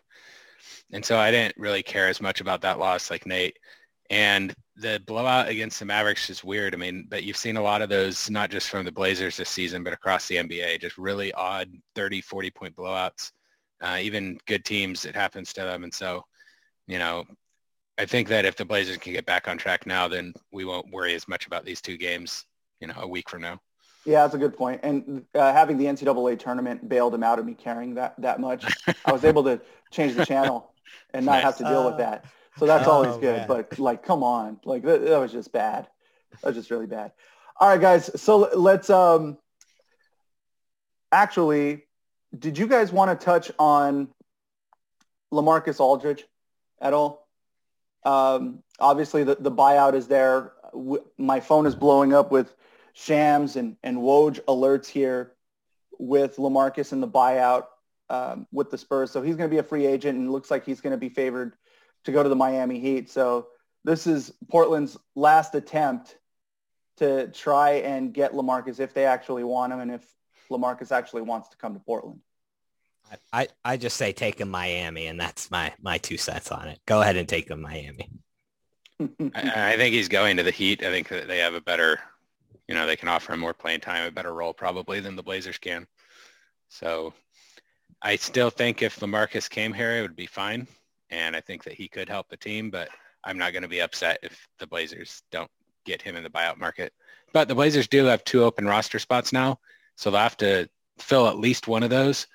And 0.92 1.02
so 1.02 1.16
I 1.18 1.30
didn't 1.30 1.56
really 1.56 1.82
care 1.82 2.08
as 2.08 2.20
much 2.20 2.42
about 2.42 2.60
that 2.62 2.78
loss 2.78 3.10
like 3.10 3.24
Nate. 3.24 3.58
And 4.12 4.52
the 4.76 5.00
blowout 5.06 5.48
against 5.48 5.78
the 5.78 5.86
Mavericks 5.86 6.28
is 6.28 6.44
weird. 6.44 6.74
I 6.74 6.76
mean, 6.76 7.06
but 7.08 7.24
you've 7.24 7.36
seen 7.36 7.56
a 7.56 7.62
lot 7.62 7.80
of 7.80 7.88
those, 7.88 8.28
not 8.28 8.50
just 8.50 8.68
from 8.68 8.84
the 8.84 8.92
Blazers 8.92 9.38
this 9.38 9.48
season, 9.48 9.82
but 9.82 9.94
across 9.94 10.28
the 10.28 10.36
NBA, 10.36 10.80
just 10.82 10.98
really 10.98 11.32
odd 11.32 11.70
30, 11.94 12.20
40 12.20 12.50
point 12.50 12.76
blowouts. 12.76 13.32
Uh, 13.80 13.98
even 14.00 14.38
good 14.46 14.64
teams, 14.66 15.06
it 15.06 15.14
happens 15.16 15.54
to 15.54 15.62
them. 15.62 15.82
And 15.82 15.92
so, 15.92 16.22
you 16.86 16.98
know, 16.98 17.24
I 17.98 18.04
think 18.04 18.28
that 18.28 18.44
if 18.44 18.54
the 18.54 18.66
Blazers 18.66 18.98
can 18.98 19.14
get 19.14 19.24
back 19.24 19.48
on 19.48 19.56
track 19.56 19.86
now, 19.86 20.08
then 20.08 20.34
we 20.52 20.66
won't 20.66 20.92
worry 20.92 21.14
as 21.14 21.26
much 21.26 21.46
about 21.46 21.64
these 21.64 21.80
two 21.80 21.96
games, 21.96 22.44
you 22.80 22.88
know, 22.88 22.94
a 22.98 23.08
week 23.08 23.30
from 23.30 23.40
now. 23.40 23.60
Yeah, 24.04 24.22
that's 24.22 24.34
a 24.34 24.38
good 24.38 24.56
point. 24.56 24.80
And 24.82 25.24
uh, 25.34 25.52
having 25.54 25.78
the 25.78 25.86
NCAA 25.86 26.38
tournament 26.38 26.86
bailed 26.86 27.14
him 27.14 27.22
out 27.22 27.38
of 27.38 27.46
me 27.46 27.54
caring 27.54 27.94
that 27.94 28.14
that 28.18 28.40
much. 28.40 28.64
I 29.06 29.12
was 29.12 29.24
able 29.24 29.44
to 29.44 29.60
change 29.90 30.14
the 30.16 30.26
channel 30.26 30.74
and 31.14 31.24
not 31.24 31.32
Nice. 31.36 31.42
have 31.44 31.56
to 31.58 31.64
deal 31.64 31.84
with 31.86 31.94
Oh. 31.94 31.98
that. 31.98 32.24
So 32.58 32.66
that's 32.66 32.86
always 32.86 33.14
Oh, 33.14 33.18
good. 33.18 33.38
man. 33.38 33.48
But 33.48 33.78
like, 33.78 34.02
come 34.02 34.22
on, 34.22 34.60
like 34.64 34.82
that, 34.82 35.04
that 35.04 35.18
was 35.18 35.32
just 35.32 35.52
bad. 35.52 35.88
That 36.42 36.48
was 36.48 36.56
just 36.56 36.70
really 36.70 36.86
bad. 36.86 37.12
All 37.58 37.68
right, 37.68 37.80
guys. 37.80 38.10
So 38.20 38.50
let's 38.54 38.90
um. 38.90 39.38
Actually, 41.10 41.84
did 42.38 42.56
you 42.56 42.66
guys 42.66 42.90
want 42.90 43.18
to 43.18 43.24
touch 43.24 43.52
on 43.58 44.08
Lamarcus 45.32 45.78
Aldridge 45.78 46.24
at 46.80 46.94
all? 46.94 47.28
Um, 48.04 48.62
obviously, 48.80 49.22
the, 49.24 49.36
the 49.38 49.50
buyout 49.50 49.94
is 49.94 50.08
there. 50.08 50.52
My 51.18 51.40
phone 51.40 51.66
is 51.66 51.74
blowing 51.74 52.14
up 52.14 52.32
with 52.32 52.54
Shams 52.94 53.56
and, 53.56 53.76
and 53.82 53.98
Woj 53.98 54.40
alerts 54.46 54.86
here 54.86 55.32
with 55.98 56.36
Lamarcus 56.36 56.92
and 56.92 57.02
the 57.02 57.08
buyout 57.08 57.64
um, 58.08 58.46
with 58.52 58.70
the 58.70 58.78
Spurs. 58.78 59.10
So 59.10 59.20
he's 59.22 59.36
going 59.36 59.48
to 59.48 59.54
be 59.54 59.58
a 59.58 59.62
free 59.62 59.86
agent 59.86 60.18
and 60.18 60.28
it 60.28 60.30
looks 60.30 60.50
like 60.50 60.64
he's 60.64 60.80
going 60.80 60.92
to 60.92 60.96
be 60.96 61.10
favored 61.10 61.54
to 62.04 62.12
go 62.12 62.22
to 62.22 62.28
the 62.28 62.36
Miami 62.36 62.78
Heat. 62.78 63.10
So 63.10 63.48
this 63.84 64.06
is 64.06 64.32
Portland's 64.50 64.96
last 65.14 65.54
attempt 65.54 66.18
to 66.98 67.28
try 67.28 67.72
and 67.72 68.12
get 68.12 68.32
Lamarcus 68.32 68.80
if 68.80 68.94
they 68.94 69.06
actually 69.06 69.44
want 69.44 69.72
him 69.72 69.80
and 69.80 69.90
if 69.90 70.06
Lamarcus 70.50 70.92
actually 70.92 71.22
wants 71.22 71.48
to 71.50 71.56
come 71.56 71.74
to 71.74 71.80
Portland. 71.80 72.20
I, 73.32 73.48
I 73.64 73.76
just 73.76 73.96
say 73.96 74.12
take 74.12 74.40
him 74.40 74.48
Miami, 74.48 75.06
and 75.06 75.20
that's 75.20 75.50
my 75.50 75.72
my 75.82 75.98
two 75.98 76.16
cents 76.16 76.50
on 76.50 76.68
it. 76.68 76.80
Go 76.86 77.02
ahead 77.02 77.16
and 77.16 77.28
take 77.28 77.50
him 77.50 77.60
Miami. 77.60 78.08
I, 79.34 79.72
I 79.72 79.76
think 79.76 79.94
he's 79.94 80.08
going 80.08 80.36
to 80.36 80.42
the 80.42 80.50
Heat. 80.50 80.82
I 80.82 80.90
think 80.90 81.08
that 81.08 81.28
they 81.28 81.38
have 81.38 81.54
a 81.54 81.60
better, 81.60 81.98
you 82.68 82.74
know, 82.74 82.86
they 82.86 82.96
can 82.96 83.08
offer 83.08 83.34
him 83.34 83.40
more 83.40 83.52
playing 83.52 83.80
time, 83.80 84.06
a 84.06 84.10
better 84.10 84.32
role 84.32 84.54
probably 84.54 85.00
than 85.00 85.16
the 85.16 85.22
Blazers 85.22 85.58
can. 85.58 85.86
So 86.68 87.12
I 88.00 88.16
still 88.16 88.50
think 88.50 88.80
if 88.80 89.00
Lamarcus 89.00 89.50
came 89.50 89.72
here, 89.72 89.98
it 89.98 90.02
would 90.02 90.16
be 90.16 90.26
fine. 90.26 90.66
And 91.12 91.36
I 91.36 91.40
think 91.40 91.62
that 91.64 91.74
he 91.74 91.86
could 91.86 92.08
help 92.08 92.28
the 92.28 92.36
team, 92.36 92.70
but 92.70 92.88
I'm 93.22 93.38
not 93.38 93.52
going 93.52 93.62
to 93.62 93.68
be 93.68 93.82
upset 93.82 94.18
if 94.22 94.48
the 94.58 94.66
Blazers 94.66 95.22
don't 95.30 95.50
get 95.84 96.02
him 96.02 96.16
in 96.16 96.24
the 96.24 96.30
buyout 96.30 96.58
market. 96.58 96.92
But 97.32 97.48
the 97.48 97.54
Blazers 97.54 97.86
do 97.86 98.06
have 98.06 98.24
two 98.24 98.42
open 98.42 98.66
roster 98.66 98.98
spots 98.98 99.32
now, 99.32 99.60
so 99.96 100.10
they'll 100.10 100.20
have 100.20 100.36
to 100.38 100.68
fill 100.98 101.28
at 101.28 101.38
least 101.38 101.68
one 101.68 101.82
of 101.82 101.90
those. 101.90 102.26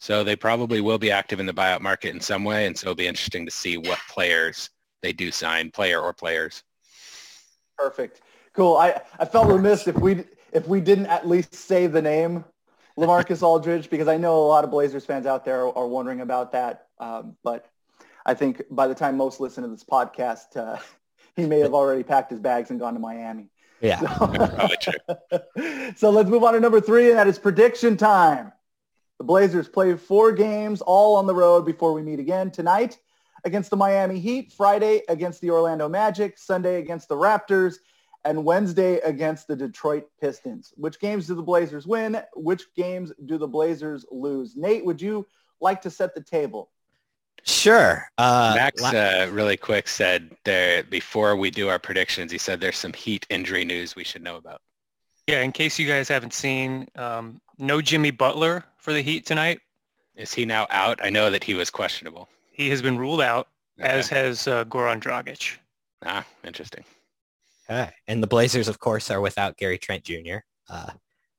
So 0.00 0.24
they 0.24 0.34
probably 0.34 0.80
will 0.80 0.98
be 0.98 1.12
active 1.12 1.38
in 1.38 1.46
the 1.46 1.52
buyout 1.52 1.80
market 1.80 2.14
in 2.14 2.20
some 2.20 2.42
way, 2.42 2.66
and 2.66 2.76
so 2.76 2.86
it'll 2.86 2.96
be 2.96 3.06
interesting 3.06 3.44
to 3.44 3.52
see 3.52 3.76
what 3.76 4.00
players 4.08 4.70
they 5.02 5.12
do 5.12 5.30
sign, 5.30 5.70
player 5.70 6.00
or 6.00 6.12
players. 6.12 6.64
Perfect. 7.76 8.22
Cool. 8.54 8.76
I, 8.76 9.00
I 9.18 9.24
felt 9.24 9.48
remiss 9.48 9.86
if 9.86 9.96
we 9.96 10.24
if 10.52 10.66
we 10.66 10.80
didn't 10.80 11.06
at 11.06 11.28
least 11.28 11.54
say 11.54 11.86
the 11.86 12.02
name 12.02 12.44
Lamarcus 12.98 13.42
Aldridge 13.42 13.88
because 13.88 14.08
I 14.08 14.16
know 14.16 14.36
a 14.36 14.46
lot 14.46 14.64
of 14.64 14.70
Blazers 14.70 15.04
fans 15.04 15.26
out 15.26 15.44
there 15.44 15.66
are, 15.66 15.86
wondering 15.86 16.20
about 16.20 16.52
that. 16.52 16.88
Um, 16.98 17.36
but 17.42 17.66
I 18.24 18.34
think 18.34 18.62
by 18.70 18.86
the 18.86 18.94
time 18.94 19.16
most 19.16 19.40
listen 19.40 19.62
to 19.64 19.68
this 19.68 19.84
podcast, 19.84 20.56
uh, 20.56 20.78
he 21.36 21.46
may 21.46 21.60
have 21.60 21.74
already 21.74 22.02
packed 22.02 22.30
his 22.30 22.40
bags 22.40 22.70
and 22.70 22.78
gone 22.78 22.94
to 22.94 23.00
Miami. 23.00 23.50
Yeah. 23.80 23.98
True. 24.80 25.92
so 25.96 26.10
let's 26.10 26.30
move 26.30 26.44
on 26.44 26.54
to 26.54 26.60
number 26.60 26.80
three, 26.80 27.10
and 27.10 27.18
that 27.18 27.26
is 27.26 27.38
prediction 27.38 27.96
time. 27.96 28.52
The 29.18 29.24
Blazers 29.24 29.68
play 29.68 29.96
four 29.96 30.32
games 30.32 30.80
all 30.80 31.16
on 31.16 31.26
the 31.26 31.34
road 31.34 31.66
before 31.66 31.92
we 31.92 32.02
meet 32.02 32.20
again 32.20 32.50
tonight 32.50 32.98
against 33.44 33.70
the 33.70 33.76
Miami 33.76 34.20
Heat, 34.20 34.52
Friday 34.52 35.02
against 35.08 35.40
the 35.40 35.50
Orlando 35.50 35.88
Magic, 35.88 36.38
Sunday 36.38 36.78
against 36.78 37.08
the 37.08 37.16
Raptors, 37.16 37.76
and 38.24 38.44
Wednesday 38.44 38.98
against 38.98 39.48
the 39.48 39.56
Detroit 39.56 40.04
Pistons. 40.20 40.72
Which 40.76 41.00
games 41.00 41.26
do 41.26 41.34
the 41.34 41.42
Blazers 41.42 41.86
win? 41.86 42.22
Which 42.34 42.72
games 42.74 43.12
do 43.26 43.36
the 43.38 43.48
Blazers 43.48 44.04
lose? 44.10 44.56
Nate, 44.56 44.84
would 44.84 45.00
you 45.00 45.26
like 45.60 45.82
to 45.82 45.90
set 45.90 46.14
the 46.14 46.22
table? 46.22 46.70
Sure. 47.44 48.06
Uh, 48.18 48.52
Max, 48.56 48.82
uh, 48.82 49.28
really 49.32 49.56
quick, 49.56 49.88
said 49.88 50.30
there 50.44 50.84
before 50.84 51.34
we 51.36 51.50
do 51.50 51.68
our 51.68 51.78
predictions, 51.78 52.30
he 52.30 52.38
said 52.38 52.60
there's 52.60 52.76
some 52.78 52.92
Heat 52.92 53.26
injury 53.30 53.64
news 53.64 53.96
we 53.96 54.04
should 54.04 54.22
know 54.22 54.36
about. 54.36 54.60
Yeah, 55.26 55.40
in 55.42 55.52
case 55.52 55.78
you 55.78 55.86
guys 55.88 56.08
haven't 56.08 56.34
seen, 56.34 56.86
um, 56.96 57.40
no 57.58 57.80
Jimmy 57.80 58.10
Butler 58.10 58.64
for 58.78 58.92
the 58.92 59.00
Heat 59.02 59.26
tonight. 59.26 59.58
Is 60.14 60.32
he 60.32 60.44
now 60.44 60.66
out? 60.70 61.00
I 61.02 61.10
know 61.10 61.30
that 61.30 61.42
he 61.42 61.54
was 61.54 61.70
questionable. 61.70 62.28
He 62.52 62.68
has 62.70 62.82
been 62.82 62.98
ruled 62.98 63.20
out, 63.22 63.48
Okay. 63.80 63.88
as 63.88 64.08
has 64.08 64.46
uh, 64.46 64.64
Goran 64.66 65.00
Dragic. 65.00 65.56
ah, 66.04 66.24
interesting. 66.44 66.84
Okay. 67.68 67.90
And 68.08 68.22
the 68.22 68.26
Blazers, 68.26 68.68
of 68.68 68.78
course, 68.78 69.10
are 69.10 69.20
without 69.20 69.56
Gary 69.56 69.78
Trent 69.78 70.04
Jr. 70.04 70.38
Uh, 70.68 70.90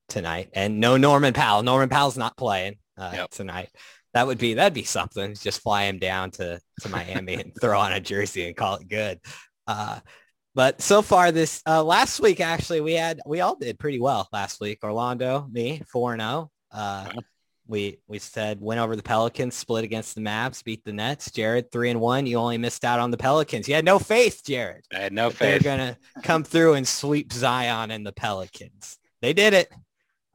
tonight, 0.09 0.49
and 0.53 0.79
no 0.79 0.97
Norman 0.97 1.33
Powell. 1.33 1.63
Norman 1.63 1.89
Powell's 1.89 2.17
not 2.17 2.35
playing 2.35 2.75
uh, 2.97 3.11
Yep. 3.13 3.29
tonight. 3.31 3.69
That 4.13 4.27
would 4.27 4.37
be 4.37 4.55
that'd 4.55 4.73
be 4.73 4.83
something. 4.83 5.35
Just 5.35 5.61
fly 5.61 5.85
him 5.85 5.99
down 5.99 6.31
to 6.31 6.59
to 6.81 6.89
Miami 6.89 7.35
and 7.35 7.51
throw 7.59 7.79
on 7.79 7.93
a 7.93 7.99
jersey 7.99 8.45
and 8.45 8.55
call 8.55 8.75
it 8.75 8.87
good. 8.87 9.19
Uh, 9.65 9.99
but 10.55 10.81
so 10.81 11.01
far 11.01 11.31
this 11.31 11.61
uh, 11.67 11.83
last 11.83 12.19
week, 12.19 12.39
actually, 12.39 12.81
we 12.81 12.93
had 12.93 13.19
we 13.25 13.41
all 13.41 13.55
did 13.55 13.79
pretty 13.79 13.99
well 13.99 14.27
last 14.31 14.61
week. 14.61 14.79
Orlando, 14.83 15.47
me, 15.51 15.81
four 15.87 16.13
and 16.13 16.21
zero. 16.21 16.51
Uh, 16.71 17.09
we 17.65 17.97
we 18.07 18.19
said 18.19 18.59
win 18.61 18.77
over 18.77 18.95
the 18.95 19.01
Pelicans, 19.03 19.55
split 19.55 19.83
against 19.83 20.13
the 20.13 20.21
Mavs, 20.21 20.63
beat 20.63 20.83
the 20.83 20.93
Nets. 20.93 21.31
Jared 21.31 21.71
three 21.71 21.89
and 21.89 21.99
one. 21.99 22.27
You 22.27 22.37
only 22.37 22.59
missed 22.59 22.85
out 22.85 22.99
on 22.99 23.09
the 23.09 23.17
Pelicans. 23.17 23.67
You 23.67 23.73
had 23.73 23.85
no 23.85 23.97
faith, 23.97 24.41
Jared. 24.45 24.83
I 24.93 24.99
had 24.99 25.13
no 25.13 25.29
that 25.29 25.39
They're 25.39 25.59
gonna 25.59 25.97
come 26.21 26.43
through 26.43 26.73
and 26.73 26.87
sweep 26.87 27.33
Zion 27.33 27.89
and 27.89 28.05
the 28.05 28.13
Pelicans. 28.13 28.97
They 29.21 29.33
did 29.33 29.53
it. 29.53 29.71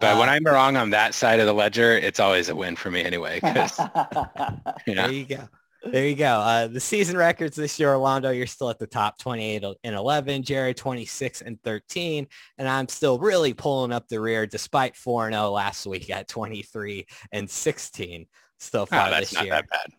But 0.01 0.19
when 0.19 0.29
Uh, 0.29 0.33
I'm 0.33 0.45
wrong 0.45 0.77
on 0.77 0.91
that 0.91 1.15
side 1.15 1.41
of 1.41 1.47
the 1.47 1.53
ledger, 1.53 1.93
it's 1.93 2.21
always 2.21 2.49
a 2.49 2.55
win 2.55 2.77
for 2.77 2.91
me 2.91 3.03
anyway. 3.03 3.41
'cause, 3.41 3.79
you 4.87 4.95
know, 4.95 5.03
There 5.09 5.13
you 5.13 5.25
go. 5.25 5.49
There 5.85 6.07
you 6.09 6.17
go. 6.17 6.27
Uh, 6.41 6.67
the 6.67 6.81
season 6.81 7.17
records 7.17 7.57
this 7.57 7.79
year, 7.79 7.91
Orlando, 7.91 8.31
you're 8.31 8.49
still 8.49 8.69
at 8.69 8.79
the 8.81 8.87
top 8.87 9.17
28 9.19 9.65
and 9.85 9.95
11. 9.95 10.43
Jared, 10.43 10.77
26 10.77 11.41
and 11.41 11.61
13. 11.63 12.27
And 12.59 12.69
I'm 12.69 12.89
still 12.89 13.19
really 13.19 13.55
pulling 13.55 13.93
up 13.93 14.09
the 14.09 14.21
rear 14.21 14.45
despite 14.47 14.97
4 14.97 15.27
and 15.27 15.35
0 15.35 15.51
last 15.51 15.87
week 15.87 16.11
at 16.11 16.27
23 16.29 17.07
and 17.33 17.49
16 17.49 18.27
so 18.59 18.83
oh, 18.83 18.87
far 18.87 19.11
that's 19.11 19.31
this 19.31 19.35
not 19.35 19.45
year. 19.45 19.53
that 19.55 19.69
bad. 19.69 19.93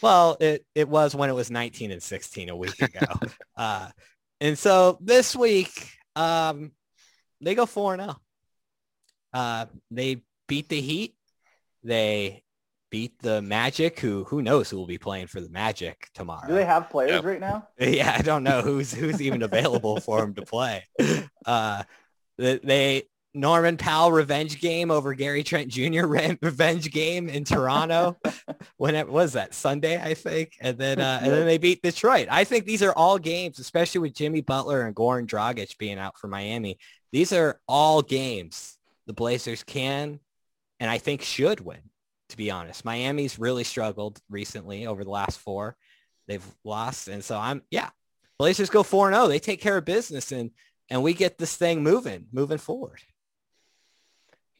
Well, 0.00 0.36
it, 0.40 0.64
it 0.76 0.88
was 0.88 1.14
when 1.14 1.28
it 1.28 1.34
was 1.34 1.50
19 1.50 1.90
and 1.90 2.02
16 2.02 2.48
a 2.48 2.56
week 2.56 2.80
ago. 2.80 3.06
uh, 3.56 3.88
and 4.40 4.56
so 4.56 4.96
this 5.00 5.34
week, 5.36 5.90
um, 6.16 6.70
they 7.40 7.54
go 7.56 7.66
4 7.66 7.94
and 7.94 8.02
0. 8.02 8.16
Uh, 9.32 9.66
they 9.90 10.22
beat 10.48 10.68
the 10.68 10.80
Heat. 10.80 11.14
They 11.84 12.42
beat 12.90 13.18
the 13.20 13.40
Magic, 13.40 14.00
who 14.00 14.24
who 14.24 14.42
knows 14.42 14.68
who 14.68 14.76
will 14.76 14.86
be 14.86 14.98
playing 14.98 15.28
for 15.28 15.40
the 15.40 15.48
Magic 15.48 16.08
tomorrow. 16.14 16.46
Do 16.48 16.54
they 16.54 16.64
have 16.64 16.90
players 16.90 17.12
Yep. 17.12 17.24
right 17.24 17.40
now? 17.40 17.68
Yeah, 17.78 18.14
I 18.18 18.22
don't 18.22 18.42
know 18.42 18.62
who's 18.62 18.92
who's 18.92 19.22
even 19.22 19.42
available 19.42 20.00
for 20.00 20.20
them 20.20 20.34
to 20.34 20.42
play. 20.42 20.84
Uh, 21.46 21.84
they, 22.36 22.58
they 22.58 23.02
Norman 23.32 23.76
Powell 23.76 24.10
revenge 24.10 24.60
game 24.60 24.90
over 24.90 25.14
Gary 25.14 25.44
Trent 25.44 25.68
Jr. 25.68 26.04
revenge 26.42 26.90
game 26.90 27.28
in 27.28 27.44
Toronto. 27.44 28.16
when 28.76 28.96
it 28.96 29.08
was 29.08 29.34
that 29.34 29.54
Sunday, 29.54 30.02
I 30.02 30.14
think, 30.14 30.54
and 30.60 30.76
then 30.76 31.00
uh, 31.00 31.20
and 31.22 31.30
then 31.32 31.46
they 31.46 31.58
beat 31.58 31.80
Detroit. 31.82 32.26
I 32.28 32.42
think 32.42 32.64
these 32.66 32.82
are 32.82 32.92
all 32.92 33.18
games, 33.18 33.60
especially 33.60 34.00
with 34.00 34.14
Jimmy 34.14 34.40
Butler 34.40 34.82
and 34.82 34.96
Goran 34.96 35.26
Dragic 35.28 35.78
being 35.78 35.98
out 35.98 36.18
for 36.18 36.26
Miami. 36.26 36.76
These 37.12 37.32
are 37.32 37.60
all 37.68 38.02
games 38.02 38.76
the 39.10 39.14
Blazers 39.14 39.64
can 39.64 40.20
and 40.78 40.88
I 40.88 40.98
think 40.98 41.22
should 41.22 41.58
win. 41.58 41.80
To 42.28 42.36
be 42.36 42.48
honest, 42.48 42.84
Miami's 42.84 43.40
really 43.40 43.64
struggled 43.64 44.20
recently 44.30 44.86
over 44.86 45.02
the 45.02 45.10
last 45.10 45.40
four. 45.40 45.76
They've 46.28 46.46
lost, 46.62 47.08
and 47.08 47.24
so 47.24 47.36
I'm 47.36 47.62
yeah. 47.72 47.90
Blazers 48.38 48.70
go 48.70 48.84
four 48.84 49.08
and 49.08 49.16
zero. 49.16 49.26
They 49.26 49.40
take 49.40 49.60
care 49.60 49.76
of 49.76 49.84
business, 49.84 50.30
and 50.30 50.52
and 50.88 51.02
we 51.02 51.12
get 51.12 51.38
this 51.38 51.56
thing 51.56 51.82
moving, 51.82 52.26
moving 52.30 52.58
forward. 52.58 53.00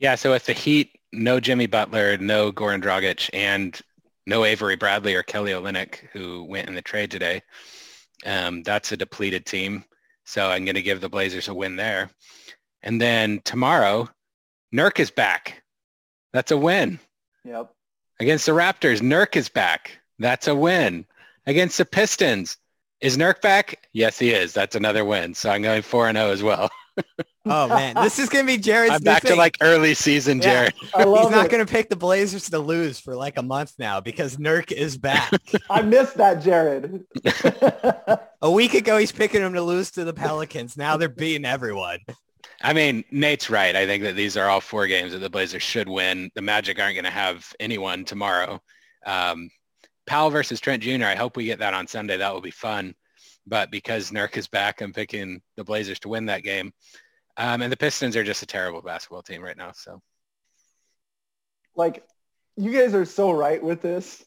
Yeah, 0.01 0.17
so 0.17 0.33
if 0.33 0.47
the 0.47 0.53
Heat 0.53 0.99
no 1.13 1.39
Jimmy 1.39 1.67
Butler, 1.67 2.19
no 2.19 2.51
Goran 2.51 2.83
Dragic, 2.83 3.31
and 3.33 3.81
no 4.27 4.45
Avery 4.45 4.75
Bradley 4.75 5.15
or 5.15 5.23
Kelly 5.23 5.53
Olynyk, 5.53 6.09
who 6.13 6.43
went 6.43 6.69
in 6.69 6.75
the 6.75 6.83
trade 6.83 7.13
today. 7.13 7.41
Um, 8.27 8.65
that's 8.65 8.91
a 8.91 8.97
depleted 8.97 9.47
team. 9.47 9.85
So 10.25 10.51
I'm 10.51 10.65
going 10.65 10.75
to 10.75 10.83
give 10.83 11.01
the 11.01 11.09
Blazers 11.09 11.47
a 11.47 11.55
win 11.55 11.77
there. 11.77 12.11
And 12.83 13.01
then 13.01 13.41
tomorrow, 13.45 14.09
Nurk 14.75 15.01
is 15.01 15.11
back. 15.11 15.63
That's 16.33 16.53
a 16.53 16.57
win. 16.57 16.99
Yep. 17.45 17.73
Against 18.21 18.47
the 18.47 18.53
Raptors, 18.53 19.01
Nurk 19.01 19.37
is 19.37 19.49
back. 19.49 19.99
That's 20.19 20.47
a 20.47 20.55
win. 20.55 21.07
Against 21.47 21.79
the 21.79 21.85
Pistons, 21.85 22.57
is 23.01 23.17
Nurk 23.17 23.41
back? 23.41 23.89
Yes, 23.93 24.19
he 24.19 24.31
is. 24.31 24.53
That's 24.53 24.77
another 24.77 25.05
win. 25.05 25.35
So 25.35 25.51
I'm 25.51 25.63
going 25.63 25.83
4 25.83 26.09
and 26.09 26.19
0 26.19 26.31
as 26.31 26.43
well. 26.43 26.71
Oh 27.47 27.67
man, 27.67 27.95
this 27.95 28.19
is 28.19 28.29
gonna 28.29 28.45
be 28.45 28.59
Jared's. 28.59 28.93
I'm 28.95 29.01
back 29.01 29.25
new 29.25 29.31
to 29.31 29.37
like 29.37 29.57
early 29.63 29.95
season, 29.95 30.39
Yeah. 30.39 30.43
Jared. 30.45 30.75
I 30.95 31.05
love 31.05 31.23
He's 31.25 31.31
not 31.31 31.49
gonna 31.49 31.65
pick 31.65 31.89
the 31.89 31.97
Blazers 31.97 32.51
to 32.51 32.59
lose 32.59 33.01
for 33.01 33.17
like 33.17 33.39
a 33.39 33.43
month 33.43 33.73
now 33.79 33.99
because 33.99 34.37
Nurk 34.37 34.71
is 34.71 34.99
back. 34.99 35.33
I 35.71 35.81
missed 35.81 36.19
that, 36.19 36.43
Jared. 36.43 37.03
a 38.43 38.51
week 38.51 38.75
ago, 38.75 38.99
he's 38.99 39.11
picking 39.11 39.41
them 39.41 39.55
to 39.55 39.63
lose 39.63 39.91
to 39.93 40.05
the 40.05 40.13
Pelicans. 40.13 40.77
Now 40.77 40.99
they're 40.99 41.09
beating 41.09 41.47
everyone. 41.47 42.01
I 42.63 42.73
mean, 42.73 43.05
Nate's 43.11 43.49
right. 43.49 43.75
I 43.75 43.87
think 43.87 44.03
that 44.03 44.17
these 44.17 44.37
are 44.37 44.49
all 44.49 44.61
four 44.61 44.87
games 44.87 45.13
that 45.13 45.19
the 45.19 45.31
Blazers 45.31 45.63
should 45.63 45.89
win. 45.89 46.31
The 46.35 46.43
Magic 46.43 46.79
aren't 46.79 46.95
going 46.95 47.05
to 47.05 47.11
have 47.11 47.51
anyone 47.59 48.05
tomorrow. 48.05 48.61
Um, 49.07 49.51
Powell 50.07 50.31
versus 50.31 50.61
Trent 50.61 50.83
Jr. 50.83 51.05
I 51.05 51.15
hope 51.15 51.37
we 51.37 51.45
get 51.45 51.61
that 51.61 51.75
on 51.75 51.87
Sunday. 51.87 52.19
That 52.19 52.35
will 52.35 52.41
be 52.41 52.51
fun. 52.51 52.95
But 53.47 53.71
because 53.71 54.11
Nurk 54.11 54.37
is 54.37 54.47
back, 54.47 54.83
I'm 54.83 54.93
picking 54.93 55.41
the 55.57 55.65
Blazers 55.65 56.01
to 56.01 56.09
win 56.09 56.27
that 56.27 56.43
game. 56.43 56.73
Um, 57.37 57.63
and 57.63 57.73
the 57.73 57.77
Pistons 57.77 58.17
are 58.17 58.25
just 58.25 58.43
a 58.43 58.47
terrible 58.47 58.83
basketball 58.83 59.23
team 59.23 59.43
right 59.43 59.57
now. 59.57 59.73
So 59.73 60.03
like, 61.75 62.05
you 62.57 62.73
guys 62.73 62.95
are 62.95 63.07
so 63.07 63.31
right 63.31 63.63
with 63.63 63.81
this, 63.81 64.25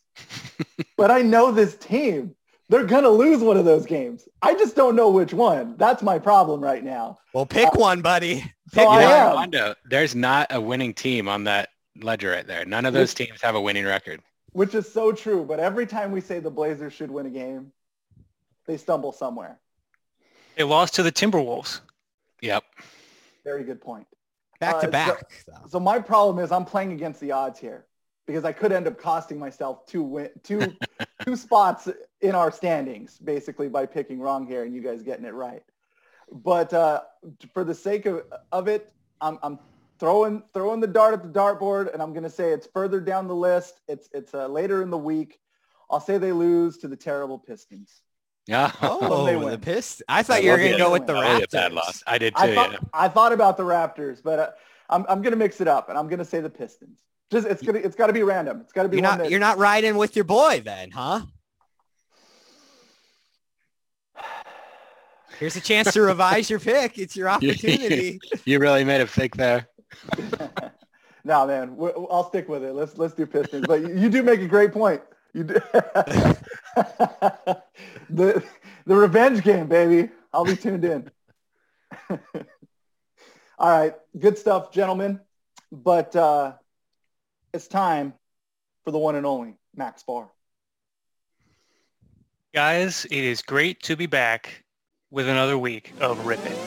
but 0.97 1.11
I 1.11 1.21
know 1.21 1.51
this 1.51 1.75
team. 1.75 2.35
They're 2.69 2.85
going 2.85 3.03
to 3.03 3.09
lose 3.09 3.41
one 3.41 3.57
of 3.57 3.65
those 3.65 3.85
games. 3.85 4.27
I 4.41 4.53
just 4.55 4.75
don't 4.75 4.95
know 4.95 5.09
which 5.11 5.33
one. 5.33 5.75
That's 5.77 6.01
my 6.01 6.17
problem 6.17 6.61
right 6.61 6.83
now. 6.83 7.17
Well, 7.33 7.45
pick 7.45 7.73
one, 7.75 8.01
buddy. 8.01 8.39
So 8.71 8.79
Pick 8.79 8.87
I 8.87 9.03
one. 9.03 9.03
am. 9.03 9.29
Armando, 9.31 9.75
there's 9.85 10.15
not 10.15 10.47
a 10.49 10.59
winning 10.61 10.93
team 10.93 11.27
on 11.27 11.43
that 11.43 11.69
ledger 12.01 12.31
right 12.31 12.47
there. 12.47 12.65
None 12.65 12.85
of 12.85 12.93
those 12.93 13.13
teams 13.13 13.41
have 13.41 13.55
a 13.55 13.61
winning 13.61 13.85
record. 13.85 14.21
Which 14.53 14.73
is 14.75 14.91
so 14.91 15.11
true. 15.11 15.43
But 15.43 15.59
every 15.59 15.85
time 15.85 16.11
we 16.11 16.21
say 16.21 16.39
the 16.39 16.49
Blazers 16.49 16.93
should 16.93 17.11
win 17.11 17.25
a 17.25 17.29
game, 17.29 17.71
they 18.65 18.77
stumble 18.77 19.11
somewhere. 19.11 19.59
They 20.55 20.63
lost 20.63 20.95
to 20.95 21.03
the 21.03 21.11
Timberwolves. 21.11 21.81
Yep. 22.41 22.63
Very 23.43 23.63
good 23.63 23.81
point. 23.81 24.07
Back 24.59 24.75
Uh, 24.75 24.81
to 24.81 24.87
back. 24.87 25.29
though. 25.47 25.53
So 25.69 25.79
my 25.79 25.99
problem 25.99 26.43
is 26.43 26.51
I'm 26.51 26.65
playing 26.65 26.93
against 26.93 27.19
the 27.19 27.31
odds 27.33 27.59
here 27.59 27.85
because 28.25 28.45
I 28.45 28.53
could 28.53 28.71
end 28.71 28.87
up 28.87 28.97
costing 28.97 29.37
myself 29.37 29.85
two 29.85 30.03
win, 30.03 30.29
two 30.43 30.75
two 31.25 31.35
spots 31.35 31.89
in 32.21 32.35
our 32.35 32.51
standings 32.51 33.17
basically 33.19 33.69
by 33.69 33.85
picking 33.85 34.19
wrong 34.19 34.45
here 34.45 34.63
and 34.63 34.73
you 34.73 34.81
guys 34.81 35.01
getting 35.03 35.25
it 35.25 35.33
right. 35.33 35.63
But 36.31 36.73
uh, 36.73 37.01
for 37.53 37.63
the 37.63 37.75
sake 37.75 38.05
of, 38.05 38.23
of 38.51 38.67
it, 38.67 38.91
I'm, 39.21 39.37
I'm 39.43 39.59
throwing 39.99 40.43
throwing 40.53 40.79
the 40.79 40.87
dart 40.87 41.13
at 41.13 41.23
the 41.23 41.29
dartboard 41.29 41.93
and 41.93 42.01
I'm 42.01 42.11
going 42.13 42.23
to 42.23 42.29
say 42.29 42.51
it's 42.51 42.67
further 42.73 42.99
down 42.99 43.27
the 43.27 43.35
list. 43.35 43.79
It's 43.87 44.09
it's 44.13 44.33
uh, 44.33 44.47
later 44.47 44.81
in 44.81 44.89
the 44.89 44.97
week. 44.97 45.39
I'll 45.89 45.99
say 45.99 46.17
they 46.17 46.31
lose 46.31 46.77
to 46.79 46.87
the 46.87 46.97
terrible 46.97 47.37
Pistons. 47.37 48.01
Yeah. 48.47 48.71
Oh, 48.81 49.25
they 49.25 49.33
the 49.33 49.39
win. 49.39 49.59
Pist. 49.59 50.03
I 50.09 50.23
thought 50.23 50.43
you 50.43 50.51
were 50.51 50.57
gonna 50.57 50.77
go 50.77 50.91
with 50.91 51.07
the 51.07 51.13
That 51.13 51.33
would 51.33 51.37
be 51.37 51.43
a 51.43 51.47
bad 51.47 51.71
Raptors. 51.71 51.75
loss. 51.75 52.03
I 52.07 52.17
did 52.17 52.35
too. 52.35 52.41
I 52.41 52.55
thought 52.55 52.71
yeah. 52.71 52.77
I 52.93 53.07
thought 53.07 53.31
about 53.33 53.57
the 53.57 53.63
Raptors, 53.63 54.21
but 54.23 54.39
uh, 54.39 54.51
I'm 54.89 55.05
I'm 55.07 55.21
going 55.21 55.31
to 55.31 55.37
mix 55.37 55.61
it 55.61 55.67
up 55.67 55.89
and 55.89 55.97
I'm 55.97 56.07
going 56.07 56.19
to 56.19 56.25
say 56.25 56.39
the 56.41 56.49
Pistons. 56.49 56.97
Just 57.33 57.47
it's 57.47 57.63
gonna 57.63 57.79
it's 57.79 57.95
got 57.95 58.07
to 58.07 58.13
be 58.13 58.21
random. 58.21 58.61
It's 58.61 58.71
got 58.71 58.83
to 58.83 58.89
be 58.89 58.97
You're 58.97 59.03
one 59.09 59.17
not. 59.17 59.23
that, 59.23 59.31
You're 59.31 59.39
not 59.39 59.57
riding 59.57 59.97
with 59.97 60.15
your 60.15 60.23
boy 60.23 60.61
then, 60.63 60.91
huh? 60.91 61.21
Here's 65.39 65.55
a 65.55 65.61
chance 65.61 65.91
to 65.93 66.01
revise 66.03 66.47
your 66.47 66.59
pick. 66.59 66.99
It's 66.99 67.15
your 67.15 67.27
opportunity. 67.35 68.19
You 68.45 68.59
really 68.59 68.83
made 68.83 69.01
a 69.01 69.07
pick 69.07 69.35
there. 69.35 69.67
no, 71.23 71.47
man, 71.47 71.75
I'll 72.11 72.29
stick 72.29 72.47
with 72.47 72.63
it. 72.63 72.73
Let's 72.73 72.99
let's 72.99 73.15
do 73.15 73.25
Pistons. 73.25 73.65
But 73.67 73.81
you, 73.81 73.97
you 73.97 74.09
do 74.09 74.21
make 74.21 74.41
a 74.41 74.47
great 74.47 74.71
point. 74.71 75.01
You 75.33 75.45
do. 75.45 75.53
the 78.11 78.43
the 78.85 78.95
revenge 78.95 79.43
game, 79.43 79.65
baby. 79.67 80.11
I'll 80.31 80.45
be 80.45 80.55
tuned 80.55 80.85
in. 80.85 81.09
All 83.57 83.79
right, 83.79 83.95
good 84.19 84.37
stuff, 84.37 84.71
gentlemen. 84.71 85.19
But 85.71 86.15
uh, 86.15 86.53
it's 87.53 87.67
time 87.67 88.13
for 88.83 88.91
the 88.91 88.97
one 88.97 89.15
and 89.15 89.25
only 89.25 89.55
Max 89.75 90.03
Barr. 90.03 90.29
Guys, 92.53 93.05
it 93.05 93.11
is 93.11 93.41
great 93.41 93.81
to 93.83 93.95
be 93.95 94.05
back 94.05 94.63
with 95.11 95.27
another 95.27 95.57
week 95.57 95.93
of 95.99 96.25
Rip 96.25 96.43
It. 96.45 96.57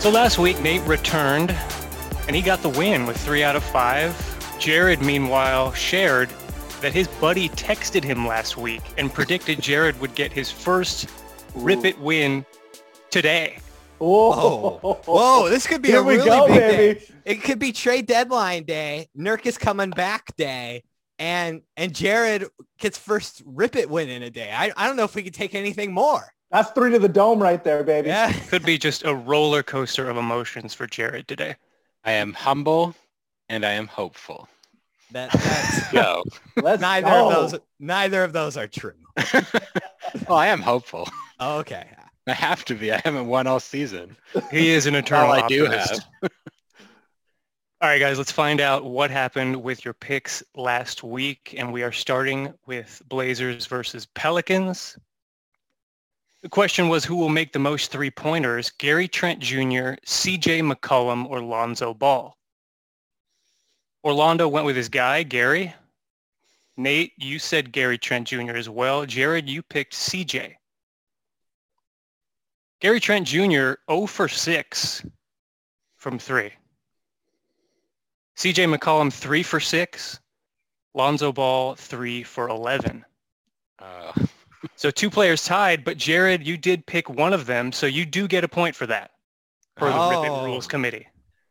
So 0.00 0.12
last 0.12 0.38
week, 0.38 0.60
Nate 0.60 0.82
returned 0.82 1.56
and 2.26 2.34
he 2.36 2.42
got 2.42 2.62
the 2.62 2.68
win 2.68 3.06
with 3.06 3.16
three 3.16 3.42
out 3.42 3.56
of 3.56 3.62
five. 3.64 4.14
Jared, 4.58 5.00
meanwhile, 5.02 5.72
shared 5.72 6.28
that 6.80 6.92
his 6.92 7.08
buddy 7.08 7.48
texted 7.50 8.02
him 8.04 8.26
last 8.26 8.56
week 8.56 8.82
and 8.98 9.12
predicted 9.12 9.60
Jared 9.62 10.00
would 10.00 10.14
get 10.14 10.32
his 10.32 10.50
first 10.50 11.08
Rip 11.54 11.84
It 11.84 11.98
win 12.00 12.44
today. 13.10 13.58
Whoa, 13.98 14.78
Oh, 14.82 14.94
whoa! 15.06 15.48
This 15.48 15.66
could 15.66 15.80
be 15.80 15.88
Here 15.88 16.00
a 16.00 16.02
we 16.02 16.16
really 16.16 16.28
go, 16.28 16.46
big 16.48 16.56
baby. 16.58 17.00
day. 17.00 17.06
It 17.24 17.42
could 17.42 17.58
be 17.58 17.72
trade 17.72 18.06
deadline 18.06 18.64
day. 18.64 19.08
Nurk 19.16 19.46
is 19.46 19.56
coming 19.56 19.88
back 19.88 20.36
day, 20.36 20.82
and 21.18 21.62
and 21.78 21.94
Jared 21.94 22.44
gets 22.78 22.98
first 22.98 23.42
rip 23.46 23.74
it 23.74 23.88
win 23.88 24.10
in 24.10 24.22
a 24.22 24.28
day. 24.28 24.52
I 24.54 24.70
I 24.76 24.86
don't 24.86 24.96
know 24.96 25.04
if 25.04 25.14
we 25.14 25.22
could 25.22 25.32
take 25.32 25.54
anything 25.54 25.94
more. 25.94 26.20
That's 26.50 26.70
three 26.72 26.90
to 26.90 26.98
the 26.98 27.08
dome 27.08 27.42
right 27.42 27.64
there, 27.64 27.82
baby. 27.82 28.08
Yeah. 28.08 28.32
Could 28.48 28.64
be 28.66 28.76
just 28.76 29.04
a 29.06 29.14
roller 29.14 29.62
coaster 29.62 30.10
of 30.10 30.18
emotions 30.18 30.74
for 30.74 30.86
Jared 30.86 31.26
today. 31.26 31.56
I 32.06 32.12
am 32.12 32.32
humble 32.32 32.94
and 33.48 33.66
I 33.66 33.72
am 33.72 33.88
hopeful. 33.88 34.48
That 35.10 35.32
that's 35.32 35.90
Go. 35.92 36.22
Let's 36.56 36.80
neither 36.80 37.08
go. 37.08 37.28
of 37.28 37.50
those 37.50 37.60
neither 37.78 38.22
of 38.22 38.32
those 38.32 38.56
are 38.56 38.68
true. 38.68 38.94
well, 39.34 39.44
oh, 40.28 40.34
I 40.34 40.46
am 40.46 40.60
hopeful. 40.60 41.08
Okay. 41.40 41.86
I 42.28 42.32
have 42.32 42.64
to 42.66 42.74
be. 42.74 42.92
I 42.92 43.00
haven't 43.04 43.26
won 43.26 43.46
all 43.46 43.60
season. 43.60 44.16
He 44.50 44.70
is 44.70 44.86
an 44.86 44.94
eternal 44.94 45.26
All 45.26 45.44
I 45.44 45.46
do 45.46 45.66
optimist. 45.66 46.06
All 47.82 47.90
right, 47.90 47.98
guys, 47.98 48.16
let's 48.16 48.32
find 48.32 48.62
out 48.62 48.86
what 48.86 49.10
happened 49.10 49.62
with 49.62 49.84
your 49.84 49.92
picks 49.92 50.42
last 50.56 51.04
week. 51.04 51.54
And 51.58 51.74
we 51.74 51.82
are 51.82 51.92
starting 51.92 52.54
with 52.66 53.02
Blazers 53.06 53.66
versus 53.66 54.06
Pelicans. 54.06 54.96
The 56.46 56.50
question 56.50 56.88
was 56.88 57.04
who 57.04 57.16
will 57.16 57.28
make 57.28 57.52
the 57.52 57.58
most 57.58 57.90
three-pointers, 57.90 58.70
Gary 58.70 59.08
Trent 59.08 59.40
Jr., 59.40 59.98
CJ 60.06 60.62
McCollum, 60.62 61.28
or 61.28 61.40
Lonzo 61.40 61.92
Ball? 61.92 62.38
Orlando 64.04 64.46
went 64.46 64.64
with 64.64 64.76
his 64.76 64.88
guy, 64.88 65.24
Gary. 65.24 65.74
Nate, 66.76 67.14
you 67.16 67.40
said 67.40 67.72
Gary 67.72 67.98
Trent 67.98 68.28
Jr. 68.28 68.52
as 68.52 68.68
well. 68.68 69.04
Jared, 69.06 69.50
you 69.50 69.60
picked 69.60 69.94
CJ. 69.94 70.54
Gary 72.78 73.00
Trent 73.00 73.26
Jr. 73.26 73.72
0 73.90 74.06
for 74.06 74.28
6 74.28 75.04
from 75.96 76.16
3. 76.16 76.52
CJ 78.36 78.72
McCollum 78.72 79.12
3 79.12 79.42
for 79.42 79.58
6. 79.58 80.20
Lonzo 80.94 81.32
Ball 81.32 81.74
3 81.74 82.22
for 82.22 82.48
11. 82.48 83.04
Uh, 83.80 84.12
So 84.74 84.90
two 84.90 85.10
players 85.10 85.44
tied, 85.44 85.84
but 85.84 85.96
Jared, 85.96 86.46
you 86.46 86.56
did 86.56 86.86
pick 86.86 87.08
one 87.08 87.32
of 87.32 87.46
them, 87.46 87.72
so 87.72 87.86
you 87.86 88.04
do 88.06 88.26
get 88.26 88.42
a 88.44 88.48
point 88.48 88.74
for 88.74 88.86
that 88.86 89.10
for 89.76 89.88
the 89.88 89.94
Oh. 89.94 90.44
Rules 90.44 90.66
Committee. 90.66 91.06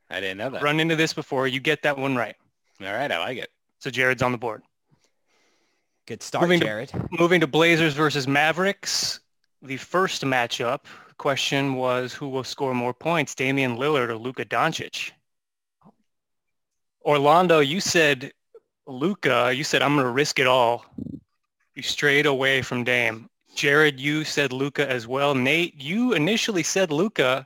I 0.10 0.20
didn't 0.20 0.38
know 0.38 0.50
that. 0.50 0.62
Run 0.64 0.80
into 0.80 0.96
this 0.96 1.14
before, 1.14 1.48
you 1.48 1.60
get 1.60 1.82
that 1.84 1.98
one 1.98 2.16
right. 2.16 2.36
All 2.82 2.88
right, 2.94 3.12
I 3.12 3.20
like 3.20 3.38
it. 3.38 3.50
So 3.80 3.90
Jared's 3.90 4.22
on 4.22 4.32
the 4.32 4.38
board. 4.38 4.64
Good 6.08 6.22
start, 6.22 6.44
Moving 6.44 6.60
to- 6.60 6.66
Jared. 6.66 6.92
Moving 7.12 7.40
to 7.42 7.48
Blazers 7.48 7.94
versus 7.94 8.28
Mavericks. 8.28 9.20
The 9.62 9.78
first 9.78 10.24
matchup 10.24 10.82
question 11.18 11.76
was 11.76 12.14
who 12.14 12.28
will 12.30 12.44
score 12.44 12.74
more 12.74 12.94
points, 12.94 13.34
Damian 13.34 13.78
Lillard 13.78 14.10
or 14.10 14.18
Luka 14.18 14.46
Doncic? 14.46 15.12
Orlando, 17.04 17.60
you 17.60 17.80
said 17.80 18.32
Luka. 18.88 19.52
You 19.56 19.64
said 19.64 19.82
I'm 19.82 19.96
going 19.96 20.06
to 20.06 20.12
risk 20.12 20.40
it 20.40 20.48
all. 20.48 20.86
You 21.76 21.84
strayed 21.84 22.26
away 22.26 22.62
from 22.62 22.84
Dame. 22.84 23.30
Jared, 23.54 24.00
you 24.00 24.24
said 24.24 24.52
Luka 24.52 24.90
as 24.90 25.08
well. 25.08 25.36
Nate, 25.36 25.82
you 25.82 26.14
initially 26.14 26.64
said 26.64 26.92
Luka, 26.92 27.46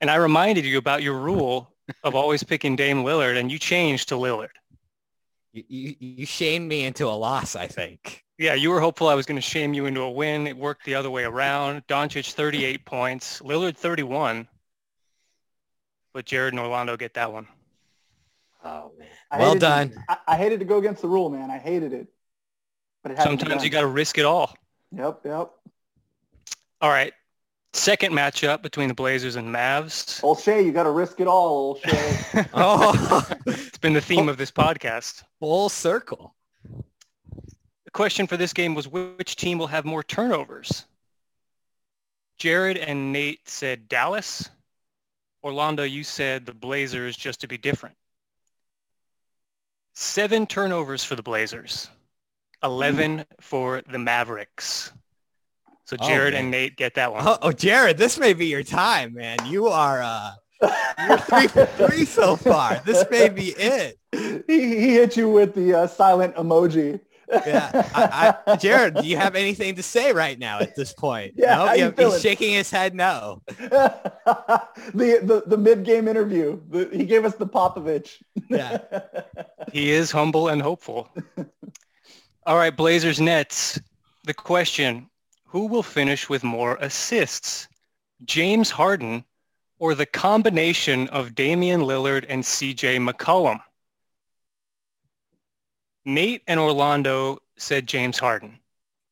And 0.00 0.10
I 0.10 0.16
reminded 0.16 0.64
you 0.64 0.78
about 0.78 1.02
your 1.02 1.18
rule 1.18 1.72
of 2.02 2.14
always 2.14 2.42
picking 2.42 2.76
Dame 2.76 3.04
Lillard, 3.04 3.38
and 3.38 3.50
you 3.50 3.58
changed 3.58 4.08
to 4.08 4.16
Lillard. 4.16 4.50
You, 5.52 5.64
you, 5.68 5.94
you 5.98 6.26
shamed 6.26 6.68
me 6.68 6.84
into 6.84 7.06
a 7.06 7.14
loss, 7.14 7.54
I 7.54 7.66
think. 7.68 8.24
Yeah, 8.38 8.54
you 8.54 8.70
were 8.70 8.80
hopeful 8.80 9.08
I 9.08 9.14
was 9.14 9.26
going 9.26 9.36
to 9.36 9.42
shame 9.42 9.72
you 9.72 9.86
into 9.86 10.00
a 10.00 10.10
win. 10.10 10.48
It 10.48 10.56
worked 10.56 10.84
the 10.84 10.96
other 10.96 11.10
way 11.10 11.22
around. 11.22 11.86
Doncic 11.86 12.32
38 12.32 12.84
points, 12.84 13.40
Lillard 13.40 13.76
31. 13.76 14.48
But 16.12 16.26
Jared 16.26 16.52
and 16.54 16.60
Orlando 16.60 16.96
get 16.96 17.14
that 17.14 17.32
one. 17.32 17.46
Oh 18.64 18.92
man. 18.98 19.08
I 19.30 19.38
well 19.38 19.48
hated- 19.48 19.60
done. 19.60 20.04
I, 20.08 20.16
I 20.28 20.36
hated 20.36 20.58
to 20.60 20.64
go 20.64 20.78
against 20.78 21.02
the 21.02 21.08
rule, 21.08 21.28
man. 21.30 21.50
I 21.50 21.58
hated 21.58 21.92
it. 21.92 22.08
But 23.04 23.12
it 23.12 23.18
had 23.18 23.24
to 23.24 23.30
be 23.30 23.38
Sometimes 23.38 23.62
you 23.62 23.70
got 23.70 23.82
to 23.82 23.86
risk 23.86 24.18
it 24.18 24.24
all. 24.24 24.56
Yep, 24.90 25.20
yep. 25.24 25.50
All 26.80 26.90
right. 26.90 27.12
Second 27.74 28.12
matchup 28.14 28.62
between 28.62 28.88
the 28.88 28.94
Blazers 28.94 29.36
and 29.36 29.54
Mavs. 29.54 30.20
Olshey, 30.22 30.64
you 30.64 30.72
got 30.72 30.84
to 30.84 30.90
risk 30.90 31.20
it 31.20 31.26
all, 31.28 31.76
Olshey. 31.76 32.48
Oh, 32.54 33.24
It's 33.46 33.78
been 33.78 33.92
the 33.92 34.00
theme 34.00 34.28
of 34.28 34.36
this 34.38 34.50
podcast. 34.50 35.22
full 35.38 35.68
circle. 35.68 36.34
The 37.84 37.90
question 37.92 38.26
for 38.26 38.36
this 38.36 38.52
game 38.52 38.74
was 38.74 38.88
which 38.88 39.36
team 39.36 39.58
will 39.58 39.66
have 39.66 39.84
more 39.84 40.02
turnovers? 40.02 40.86
Jared 42.38 42.78
and 42.78 43.12
Nate 43.12 43.46
said 43.48 43.88
Dallas. 43.88 44.48
Orlando, 45.44 45.82
you 45.82 46.04
said 46.04 46.46
the 46.46 46.54
Blazers 46.54 47.16
just 47.16 47.40
to 47.42 47.46
be 47.48 47.58
different. 47.58 47.96
Seven 49.94 50.46
turnovers 50.46 51.04
for 51.04 51.16
the 51.16 51.22
Blazers. 51.22 51.88
11 52.64 53.24
for 53.40 53.82
the 53.90 53.98
Mavericks. 53.98 54.92
So 55.86 55.96
Oh, 56.00 56.08
Jared 56.08 56.32
man. 56.34 56.44
and 56.44 56.50
Nate 56.50 56.76
get 56.76 56.94
that 56.94 57.12
one. 57.12 57.22
Oh, 57.26 57.38
oh, 57.42 57.52
Jared, 57.52 57.98
this 57.98 58.18
may 58.18 58.32
be 58.32 58.46
your 58.46 58.62
time, 58.62 59.14
man. 59.14 59.36
You 59.46 59.68
are 59.68 60.02
uh, 60.02 60.32
you're 61.06 61.18
three 61.18 61.46
for 61.46 61.66
three 61.66 62.04
so 62.06 62.36
far. 62.36 62.80
This 62.86 63.04
may 63.10 63.28
be 63.28 63.50
it. 63.50 63.98
he, 64.12 64.40
he 64.80 64.94
hit 64.94 65.16
you 65.16 65.28
with 65.28 65.54
the 65.54 65.74
uh, 65.74 65.86
silent 65.86 66.34
emoji. 66.36 67.00
Yeah, 67.30 67.70
I, 67.94 68.34
I, 68.46 68.56
Jared, 68.56 68.96
do 68.96 69.06
you 69.06 69.16
have 69.16 69.34
anything 69.34 69.74
to 69.76 69.82
say 69.82 70.12
right 70.12 70.38
now 70.38 70.60
at 70.60 70.76
this 70.76 70.92
point? 70.92 71.32
Yeah, 71.36 71.56
no, 71.56 71.66
how 71.66 71.72
you 71.72 71.84
he's 71.86 71.94
feeling? 71.94 72.20
shaking 72.20 72.52
his 72.54 72.70
head. 72.70 72.94
No. 72.94 73.42
the, 73.58 75.20
the 75.22 75.42
the 75.46 75.56
mid 75.58 75.84
game 75.84 76.06
interview. 76.06 76.60
The, 76.70 76.88
he 76.92 77.04
gave 77.04 77.24
us 77.24 77.34
the 77.34 77.46
Popovich. 77.46 78.22
Yeah. 78.48 78.78
He 79.72 79.90
is 79.90 80.10
humble 80.12 80.48
and 80.48 80.60
hopeful. 80.62 81.08
All 82.46 82.56
right, 82.56 82.76
Blazers 82.76 83.22
Nets. 83.22 83.80
The 84.24 84.34
question, 84.34 85.08
who 85.46 85.66
will 85.66 85.82
finish 85.82 86.28
with 86.28 86.44
more 86.44 86.76
assists? 86.76 87.68
James 88.26 88.70
Harden 88.70 89.24
or 89.78 89.94
the 89.94 90.04
combination 90.04 91.08
of 91.08 91.34
Damian 91.34 91.80
Lillard 91.80 92.26
and 92.28 92.42
CJ 92.42 93.08
McCollum? 93.08 93.60
Nate 96.04 96.42
and 96.46 96.60
Orlando 96.60 97.38
said 97.56 97.86
James 97.86 98.18
Harden. 98.18 98.58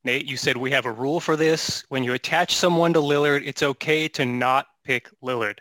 Nate, 0.05 0.27
you 0.27 0.37
said 0.37 0.59
we 0.59 0.71
have 0.71 0.85
a 0.85 0.93
rule 0.93 1.19
for 1.19 1.35
this. 1.35 1.85
When 1.89 2.05
you 2.05 2.13
attach 2.13 2.55
someone 2.55 2.93
to 2.93 3.01
Lillard, 3.01 3.47
it's 3.47 3.63
okay 3.63 4.09
to 4.09 4.27
not 4.27 4.67
pick 4.85 5.09
Lillard, 5.23 5.61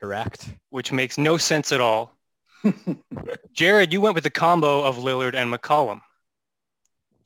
Correct. 0.00 0.50
which 0.70 0.92
makes 0.92 1.18
no 1.18 1.36
sense 1.36 1.72
at 1.72 1.80
all. 1.80 2.14
Jared, 3.52 3.92
you 3.92 4.00
went 4.00 4.14
with 4.14 4.24
the 4.24 4.30
combo 4.30 4.84
of 4.84 4.98
Lillard 4.98 5.34
and 5.34 5.52
McCollum. 5.52 6.00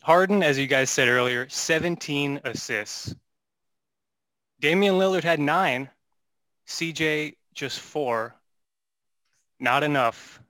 Harden, 0.02 0.42
as 0.42 0.58
you 0.58 0.66
guys 0.66 0.90
said 0.90 1.08
earlier, 1.08 1.48
17 1.48 2.40
assists. 2.44 3.14
Damian 4.60 4.94
Lillard 4.94 5.22
had 5.24 5.40
nine. 5.40 5.88
CJ 6.66 7.36
just 7.54 7.80
four. 7.80 8.34
Not 9.60 9.82
enough. 9.82 10.40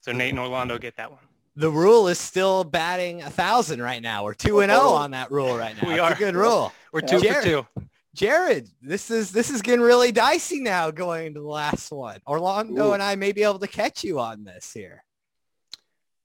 So 0.00 0.12
Nate 0.12 0.30
and 0.30 0.38
Orlando 0.40 0.78
get 0.78 0.96
that 0.96 1.10
one. 1.10 1.20
The 1.54 1.70
rule 1.70 2.08
is 2.08 2.18
still 2.18 2.64
batting 2.64 3.22
a 3.22 3.30
thousand 3.30 3.82
right 3.82 4.00
now. 4.02 4.24
We're 4.24 4.34
two 4.34 4.60
and 4.60 4.70
zero 4.70 4.82
Oh. 4.82 4.94
on 4.94 5.10
that 5.10 5.30
rule 5.30 5.56
right 5.56 5.80
now. 5.80 5.86
We 5.88 5.94
It's 5.94 6.02
are. 6.02 6.12
a 6.12 6.16
good 6.16 6.34
rule. 6.34 6.72
We're 6.92 7.02
two 7.02 7.20
Jared. 7.20 7.36
for 7.44 7.48
two. 7.80 7.88
Jared, 8.14 8.68
this 8.80 9.10
is 9.10 9.30
this 9.32 9.50
is 9.50 9.62
getting 9.62 9.80
really 9.80 10.12
dicey 10.12 10.60
now 10.60 10.90
going 10.90 11.26
into 11.26 11.40
the 11.40 11.46
last 11.46 11.92
one. 11.92 12.20
Orlando 12.26 12.90
Ooh. 12.90 12.92
and 12.92 13.02
I 13.02 13.14
may 13.16 13.32
be 13.32 13.42
able 13.42 13.58
to 13.60 13.66
catch 13.68 14.02
you 14.02 14.18
on 14.18 14.44
this 14.44 14.72
here. 14.72 15.04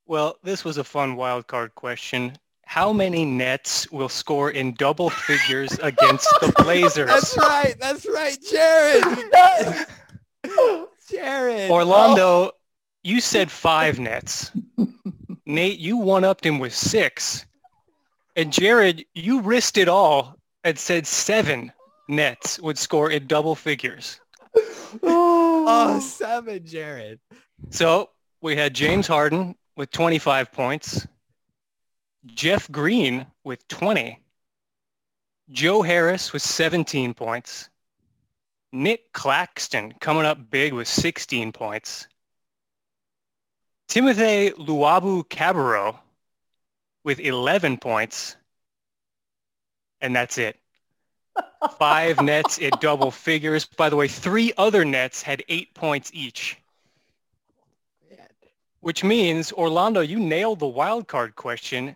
Well, 0.08 0.38
this 0.42 0.64
was 0.64 0.78
a 0.78 0.86
fun 0.86 1.18
wild 1.18 1.48
card 1.48 1.76
question. 1.76 2.38
How 2.66 2.94
many 2.94 3.26
Nets 3.26 3.92
will 3.92 4.08
score 4.08 4.52
in 4.52 4.74
double 4.74 5.10
figures 5.10 5.78
against 5.80 6.30
the 6.40 6.54
Blazers? 6.64 7.08
That's 7.08 7.38
right. 7.38 7.76
That's 7.78 8.06
right, 8.08 8.38
Jared. 8.50 9.36
Jared. 11.10 11.70
Orlando, 11.70 12.24
oh. 12.24 12.52
you 13.04 13.20
said 13.20 13.52
five 13.52 14.00
nets. 14.00 14.52
Nate, 15.46 15.80
you 15.80 15.98
one-upped 15.98 16.46
him 16.46 16.60
with 16.60 16.74
six. 16.74 17.46
And 18.38 18.54
Jared, 18.54 19.06
you 19.14 19.42
risked 19.42 19.78
it 19.78 19.90
all 19.90 20.36
and 20.64 20.80
said 20.80 21.06
seven 21.06 21.72
nets 22.08 22.60
would 22.62 22.78
score 22.78 23.12
in 23.12 23.28
double 23.28 23.56
figures. 23.56 24.22
Oh, 25.04 25.66
oh, 25.68 26.00
seven, 26.00 26.66
Jared. 26.66 27.20
So 27.72 28.10
we 28.42 28.56
had 28.56 28.74
James 28.74 29.08
Harden 29.08 29.56
with 29.78 29.92
25 29.92 30.52
points, 30.52 31.08
Jeff 32.26 32.70
Green 32.70 33.28
with 33.44 33.66
20, 33.68 34.20
Joe 35.52 35.82
Harris 35.84 36.34
with 36.34 36.42
17 36.42 37.14
points, 37.14 37.70
Nick 38.74 39.14
Claxton 39.14 39.94
coming 40.02 40.26
up 40.26 40.50
big 40.50 40.74
with 40.74 40.88
16 40.88 41.52
points, 41.54 42.08
Timothy 43.88 44.50
Luwawu-Cabarrot 44.50 45.98
with 47.06 47.20
11 47.20 47.78
points, 47.78 48.36
and 50.02 50.14
that's 50.14 50.40
it. 50.40 50.60
Five 51.78 52.22
nets 52.22 52.60
at 52.62 52.82
double 52.82 53.12
figures. 53.12 53.66
By 53.66 53.90
the 53.90 53.96
way, 53.96 54.08
three 54.08 54.52
other 54.58 54.84
nets 54.84 55.22
had 55.22 55.44
eight 55.48 55.74
points 55.76 56.12
each 56.14 56.58
which 58.82 59.04
means 59.04 59.52
Orlando, 59.52 60.02
you 60.02 60.20
nailed 60.20 60.60
the 60.60 60.68
wild 60.68 61.08
card 61.08 61.36
question, 61.36 61.96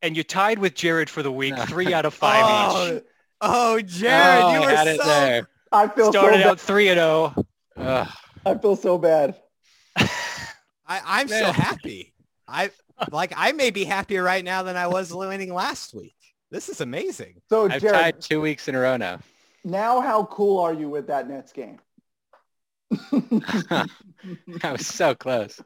and 0.00 0.16
you 0.16 0.22
tied 0.24 0.58
with 0.58 0.74
Jared 0.74 1.08
for 1.10 1.22
the 1.22 1.32
week, 1.32 1.56
three 1.68 1.92
out 1.94 2.04
of 2.04 2.14
five 2.14 2.42
oh, 2.46 2.96
each. 2.96 3.02
oh, 3.40 3.80
Jared, 3.80 4.44
Oh, 4.44 4.52
you 4.52 4.58
I 4.58 4.84
were 4.84 4.90
it 4.90 5.00
so 5.00 5.06
there. 5.06 5.48
I 5.70 5.88
feel 5.88 6.12
Started 6.12 6.42
so 6.42 6.50
out 6.50 6.60
three 6.60 6.88
and 6.88 7.00
oh. 7.00 7.32
zero. 7.34 7.46
Ugh. 7.76 8.08
bad. 8.08 8.16
I 8.44 8.58
feel 8.58 8.76
so 8.76 8.98
bad. 8.98 9.36
I, 9.96 11.00
I'm 11.06 11.28
so 11.28 11.52
happy. 11.52 12.12
I 12.46 12.70
like 13.10 13.32
I 13.36 13.52
may 13.52 13.70
be 13.70 13.84
happier 13.84 14.22
right 14.22 14.44
now 14.44 14.62
than 14.62 14.76
I 14.76 14.86
was 14.86 15.12
winning 15.14 15.54
last 15.54 15.94
week. 15.94 16.16
This 16.50 16.68
is 16.68 16.80
amazing. 16.80 17.40
So 17.48 17.70
I've 17.70 17.80
Jared, 17.80 17.94
tied 17.98 18.20
two 18.20 18.40
weeks 18.40 18.68
in 18.68 18.74
a 18.74 18.80
row 18.80 18.96
now. 18.96 19.20
now 19.64 20.00
how 20.00 20.24
cool 20.26 20.58
are 20.60 20.74
you 20.74 20.88
with 20.90 21.06
that 21.06 21.28
Nets 21.28 21.52
game? 21.52 21.78
I 24.62 24.72
was 24.72 24.86
so 24.86 25.14
close. 25.14 25.60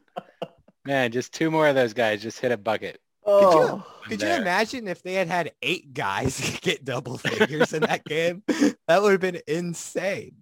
Man, 0.84 1.12
just 1.12 1.32
two 1.34 1.50
more 1.50 1.68
of 1.68 1.74
those 1.74 1.92
guys 1.94 2.22
just 2.22 2.38
hit 2.40 2.52
a 2.52 2.56
bucket. 2.56 3.00
oh, 3.24 3.84
Could 4.04 4.20
there. 4.20 4.36
you 4.36 4.42
imagine 4.42 4.86
if 4.88 5.02
they 5.02 5.14
had 5.14 5.28
had 5.28 5.52
eight 5.62 5.92
guys 5.92 6.58
get 6.62 6.84
double 6.84 7.18
figures 7.18 7.72
in 7.72 7.82
that 7.82 8.04
game? 8.04 8.42
That 8.86 9.02
would 9.02 9.12
have 9.12 9.20
been 9.20 9.40
insane. 9.48 10.36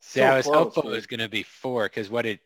See, 0.00 0.20
So 0.20 0.22
I 0.22 0.36
was 0.36 0.46
close, 0.46 0.56
hopeful 0.56 0.82
dude. 0.84 0.92
it 0.92 0.96
was 0.96 1.06
going 1.06 1.20
to 1.20 1.28
be 1.28 1.42
four 1.42 1.84
because 1.84 2.08
what 2.08 2.24
it, 2.26 2.40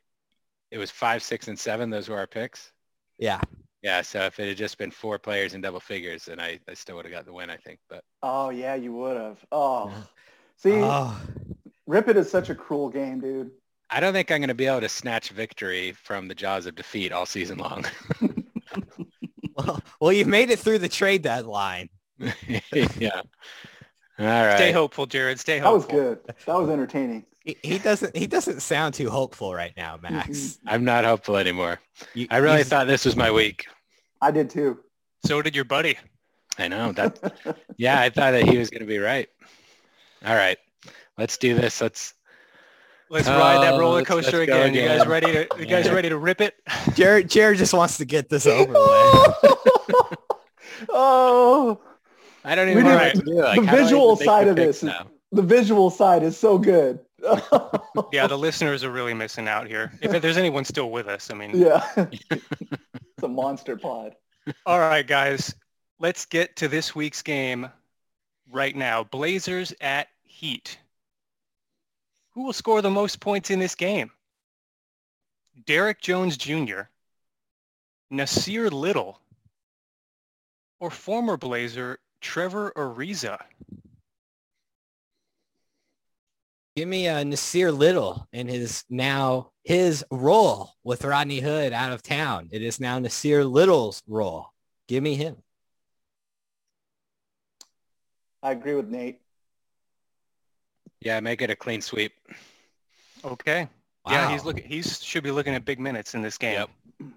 it 0.71 0.79
was 0.79 0.91
five, 0.91 1.23
six, 1.23 1.49
and 1.49 1.59
seven. 1.59 1.91
Those 1.91 2.09
were 2.09 2.17
our 2.19 2.27
picks. 2.27 2.73
Yeah. 3.19 3.41
Yeah, 3.83 4.01
so 4.01 4.21
if 4.23 4.41
it 4.41 4.49
had 4.49 4.57
just 4.57 4.79
been 4.79 4.91
four 4.91 5.19
players 5.19 5.53
in 5.53 5.61
double 5.61 5.79
figures, 5.81 6.25
then 6.25 6.41
I, 6.41 6.59
I 6.67 6.73
still 6.73 6.97
would 6.97 7.05
have 7.05 7.13
got 7.13 7.27
the 7.27 7.35
win, 7.35 7.51
I 7.51 7.59
think. 7.59 7.79
But 7.91 8.03
oh 8.23 8.49
yeah, 8.49 8.75
you 8.75 8.95
would 8.95 9.19
have. 9.19 9.45
Oh, 9.53 9.93
see, 10.57 10.73
Oh, 10.83 11.21
Rip 11.87 12.09
It 12.09 12.17
is 12.17 12.31
such 12.31 12.49
a 12.49 12.55
cruel 12.55 12.89
game, 12.89 13.21
dude. 13.21 13.51
I 13.91 14.01
don't 14.01 14.13
think 14.13 14.31
I'm 14.31 14.41
going 14.41 14.49
to 14.49 14.55
be 14.55 14.67
able 14.67 14.81
to 14.81 14.89
snatch 14.89 15.31
victory 15.31 15.93
from 15.93 16.29
the 16.29 16.35
jaws 16.35 16.67
of 16.67 16.75
defeat 16.75 17.13
all 17.13 17.27
season 17.27 17.59
long. 17.59 17.85
well, 19.57 19.83
well, 20.01 20.13
you 20.13 20.25
made 20.25 20.51
it 20.51 20.59
through 20.59 20.79
the 20.79 20.89
trade 20.89 21.23
deadline. 21.23 21.89
yeah. 22.19 23.21
All 24.19 24.27
right. 24.27 24.57
Stay 24.57 24.73
hopeful, 24.73 25.07
Jared. 25.07 25.41
Stay 25.41 25.59
hopeful. 25.59 25.89
That 25.89 26.05
was 26.05 26.17
good. 26.27 26.35
That 26.47 26.59
was 26.59 26.71
entertaining. 26.71 27.27
He, 27.45 27.57
he 27.63 27.79
doesn't. 27.79 28.17
He 28.17 28.27
doesn't 28.27 28.61
sound 28.61 28.95
too 28.95 29.11
hopeful 29.11 29.55
right 29.55 29.73
now, 29.77 29.97
mm-hmm. 29.97 30.15
Max. 30.15 30.59
I'm 30.67 30.85
not 30.85 31.05
hopeful 31.05 31.37
anymore. 31.37 31.81
You- 32.15 32.29
I 32.31 32.39
really 32.39 32.65
thought 32.65 32.87
this 32.87 33.05
was 33.05 33.17
my 33.17 33.31
week. 33.31 33.67
I 34.23 34.31
did 34.31 34.49
too. 34.49 34.81
So 35.27 35.43
did 35.43 35.55
your 35.55 35.65
buddy. 35.65 35.99
I 36.59 36.69
know 36.69 36.93
that. 36.93 37.59
yeah, 37.77 38.01
I 38.01 38.11
thought 38.11 38.31
that 38.31 38.45
he 38.49 38.57
was 38.57 38.71
going 38.71 38.81
to 38.81 38.87
be 38.87 38.99
right. 38.99 39.29
All 40.25 40.35
right, 40.35 40.59
let's 41.19 41.37
do 41.37 41.55
this. 41.55 41.81
Let's. 41.81 42.15
Let's 43.15 43.29
ride 43.29 43.63
that 43.63 43.75
Oh, 43.75 43.79
roller 43.79 43.95
let's- 43.99 44.09
coaster 44.09 44.39
let's 44.39 44.49
go 44.51 44.61
again. 44.63 44.75
You 44.75 44.89
guys 44.89 45.07
ready 45.07 45.27
to? 45.33 45.47
You 45.59 45.67
guys 45.67 45.87
Yeah. 45.87 45.93
ready 45.93 46.09
to 46.09 46.19
rip 46.19 46.41
it? 46.41 46.55
Jared. 46.95 47.31
Jared 47.31 47.59
just 47.59 47.73
wants 47.73 47.97
to 47.99 48.05
get 48.05 48.29
this 48.29 48.45
over 48.47 48.73
with. 48.73 50.19
oh, 50.91 51.81
I 52.45 52.55
don't 52.55 52.69
even 52.69 52.85
know 52.85 52.99
did- 52.99 53.17
what 53.17 53.25
to 53.25 53.31
do. 53.31 53.35
Like, 53.43 53.61
the 53.61 53.67
how 53.67 53.73
do 53.77 53.79
I 53.79 53.83
visual 53.85 54.13
even 54.15 54.25
side 54.27 54.47
the 54.47 54.51
of 54.51 54.57
this 54.57 54.77
is- 54.79 54.83
now? 54.85 55.07
the 55.33 55.43
visual 55.43 55.91
side 55.91 56.23
is 56.23 56.37
so 56.37 56.59
good. 56.59 56.99
Yeah, 58.13 58.27
the 58.27 58.37
listeners 58.37 58.83
are 58.85 58.91
really 58.91 59.15
missing 59.15 59.47
out 59.49 59.67
here. 59.69 59.93
If 60.03 60.21
there's 60.21 60.37
anyone 60.37 60.65
still 60.65 60.91
with 60.91 61.07
us, 61.09 61.31
I 61.31 61.35
mean. 61.35 61.53
yeah. 61.57 61.85
it's 61.97 63.23
a 63.23 63.29
monster 63.29 63.77
pod. 63.77 64.15
All 64.67 64.79
right, 64.81 65.07
guys, 65.07 65.55
let's 66.01 66.25
get 66.27 66.55
to 66.57 66.69
this 66.69 66.95
week's 66.95 67.23
game 67.23 67.69
right 68.51 68.75
now. 68.77 69.05
Blazers 69.05 69.73
at 69.81 70.09
Heat. 70.23 70.79
Who 72.35 72.43
will 72.43 72.53
score 72.53 72.83
the 72.83 72.91
most 72.91 73.21
points 73.21 73.51
in 73.51 73.61
this 73.61 73.75
game? 73.75 74.11
Derrick 75.67 76.01
Jones 76.01 76.37
Jr., 76.37 76.83
Nassir 78.13 78.73
Little, 78.73 79.21
or 80.81 80.91
former 80.91 81.37
Blazer 81.37 81.99
Trevor 82.21 82.73
Ariza? 82.77 83.41
Give 86.75 86.89
me 86.89 87.07
uh, 87.07 87.23
Nassir 87.23 87.77
Little 87.77 88.27
in 88.33 88.49
his 88.49 88.85
now 88.91 89.53
his 89.63 90.05
role 90.11 90.73
with 90.83 91.05
Rodney 91.05 91.39
Hood 91.39 91.73
out 91.73 91.93
of 91.93 92.03
town. 92.03 92.49
It 92.51 92.63
is 92.63 92.81
now 92.81 92.99
Nassir 92.99 93.49
Little's 93.49 94.03
role. 94.09 94.49
Give 94.89 95.03
me 95.03 95.15
him. 95.15 95.37
I 98.43 98.51
agree 98.51 98.75
with 98.75 98.89
Nate. 98.89 99.24
Yeah, 101.05 101.21
make 101.21 101.43
it 101.43 101.51
a 101.51 101.57
clean 101.57 101.81
sweep. 101.81 102.13
Okay. 103.25 103.69
Yeah, 104.09 104.31
he's 104.31 104.45
looking. 104.45 104.65
He 104.65 104.83
should 104.83 105.23
be 105.23 105.31
looking 105.31 105.55
at 105.55 105.65
big 105.65 105.79
minutes 105.79 106.15
in 106.15 106.23
this 106.23 106.37
game. 106.37 106.67
Yep. 107.01 107.15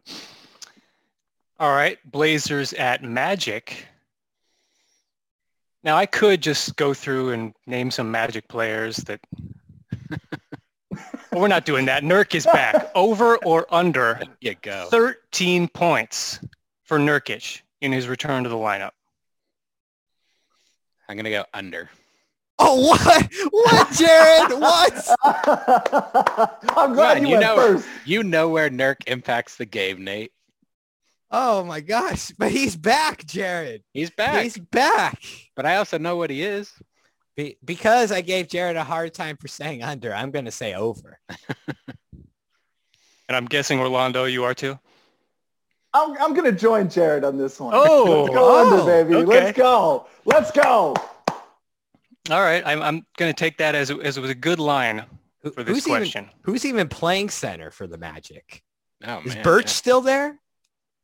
All 1.59 1.71
right, 1.71 1.97
Blazers 2.11 2.73
at 2.73 3.03
Magic. 3.03 3.87
Now 5.83 5.97
I 5.97 6.05
could 6.05 6.41
just 6.41 6.75
go 6.75 6.93
through 6.93 7.31
and 7.31 7.53
name 7.65 7.89
some 7.89 8.11
Magic 8.11 8.47
players 8.47 8.97
that. 8.97 9.19
But 11.29 11.41
we're 11.41 11.49
not 11.49 11.65
doing 11.65 11.85
that. 11.85 12.03
Nurk 12.03 12.33
is 12.33 12.45
back. 12.45 12.89
Over 12.95 13.35
or 13.39 13.67
under 13.69 14.15
There 14.19 14.35
you 14.39 14.55
go. 14.61 14.87
13 14.89 15.67
points 15.67 16.39
for 16.83 16.97
Nurkic 16.97 17.61
in 17.81 17.91
his 17.91 18.07
return 18.07 18.43
to 18.43 18.49
the 18.49 18.55
lineup. 18.55 18.91
I'm 21.07 21.15
gonna 21.15 21.29
go 21.29 21.45
under. 21.53 21.89
Oh, 22.59 22.87
what? 22.87 23.29
What, 23.51 23.91
Jared? 23.93 24.59
what? 24.59 25.15
I'm 26.75 26.93
glad 26.93 27.17
Come 27.17 27.17
on, 27.17 27.21
you, 27.21 27.27
you 27.27 27.33
went 27.33 27.41
know- 27.41 27.55
first. 27.55 27.87
You 28.05 28.23
know 28.23 28.49
where 28.49 28.69
Nurk 28.69 28.97
impacts 29.07 29.57
the 29.57 29.65
game, 29.65 30.03
Nate. 30.03 30.31
Oh 31.29 31.63
my 31.63 31.81
gosh. 31.81 32.31
But 32.37 32.51
he's 32.51 32.75
back, 32.75 33.25
Jared. 33.25 33.83
He's 33.93 34.09
back. 34.09 34.43
He's 34.43 34.57
back. 34.57 35.21
But 35.55 35.65
I 35.65 35.75
also 35.75 35.97
know 35.97 36.15
what 36.15 36.29
he 36.29 36.41
is. 36.43 36.71
Be- 37.35 37.57
because 37.63 38.11
I 38.11 38.21
gave 38.21 38.47
Jared 38.47 38.77
a 38.77 38.83
hard 38.83 39.13
time 39.13 39.37
for 39.37 39.47
saying 39.47 39.83
under, 39.83 40.13
I'm 40.13 40.31
going 40.31 40.45
to 40.45 40.51
say 40.51 40.73
over. 40.73 41.19
And 43.29 43.35
I'm 43.35 43.43
guessing 43.45 43.81
Orlando, 43.81 44.23
you 44.23 44.45
are 44.45 44.53
too. 44.53 44.79
I'm, 45.93 46.11
I'm 46.21 46.33
going 46.33 46.45
to 46.49 46.57
join 46.57 46.89
Jared 46.89 47.25
on 47.25 47.37
this 47.37 47.59
one. 47.59 47.73
Oh, 47.75 48.21
Let's 48.23 48.33
go 48.35 48.61
under, 48.61 48.81
oh, 48.81 48.85
baby. 48.85 49.15
okay. 49.15 49.25
Let's 49.43 49.57
go. 49.57 50.07
Let's 50.23 50.51
go. 50.51 50.95
All 52.29 52.41
right, 52.41 52.63
I'm, 52.65 52.81
I'm 52.81 53.05
going 53.17 53.33
to 53.33 53.37
take 53.37 53.57
that 53.57 53.75
as, 53.75 53.89
as 53.89 54.17
it 54.17 54.21
was 54.21 54.29
a 54.29 54.35
good 54.35 54.59
line 54.59 55.05
for 55.53 55.63
this 55.63 55.75
who's 55.75 55.85
question. 55.85 56.25
Even, 56.25 56.35
who's 56.41 56.65
even 56.65 56.87
playing 56.87 57.29
center 57.29 57.71
for 57.71 57.87
the 57.87 57.97
Magic? 57.97 58.63
Oh 59.05 59.21
Is 59.25 59.35
man. 59.35 59.43
Birch 59.43 59.69
still 59.69 60.01
there? 60.01 60.39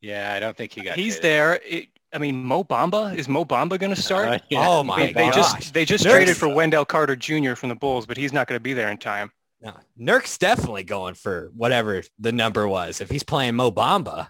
Yeah. 0.02 0.32
yeah, 0.32 0.36
I 0.36 0.40
don't 0.40 0.58
think 0.58 0.74
he 0.74 0.82
got. 0.82 0.96
He's 0.96 1.20
traded. 1.20 1.24
there. 1.24 1.60
It, 1.66 1.88
I 2.12 2.18
mean, 2.20 2.44
Mo 2.44 2.64
Bamba 2.64 3.16
is 3.16 3.28
Mo 3.28 3.46
Bamba 3.46 3.80
going 3.80 3.94
to 3.94 4.02
start? 4.02 4.30
Uh, 4.30 4.40
yeah. 4.50 4.68
Oh 4.68 4.84
my 4.84 5.08
they, 5.08 5.14
they 5.14 5.30
gosh. 5.30 5.36
just 5.36 5.74
they 5.74 5.86
just 5.86 6.04
Nurk's- 6.04 6.14
traded 6.14 6.38
for 6.38 6.50
Wendell 6.50 6.86
Carter 6.86 7.16
Jr. 7.16 7.54
from 7.56 7.70
the 7.70 7.76
Bulls, 7.76 8.06
but 8.06 8.18
he's 8.18 8.34
not 8.34 8.48
going 8.48 8.58
to 8.58 8.64
be 8.64 8.74
there 8.74 8.90
in 8.90 8.98
time. 8.98 9.32
No. 9.62 9.74
Nurk's 9.98 10.38
definitely 10.38 10.84
going 10.84 11.14
for 11.14 11.50
whatever 11.56 12.04
the 12.20 12.34
number 12.34 12.68
was. 12.68 13.00
If 13.00 13.10
he's 13.10 13.24
playing 13.24 13.56
Mo 13.56 13.72
Bamba, 13.72 14.28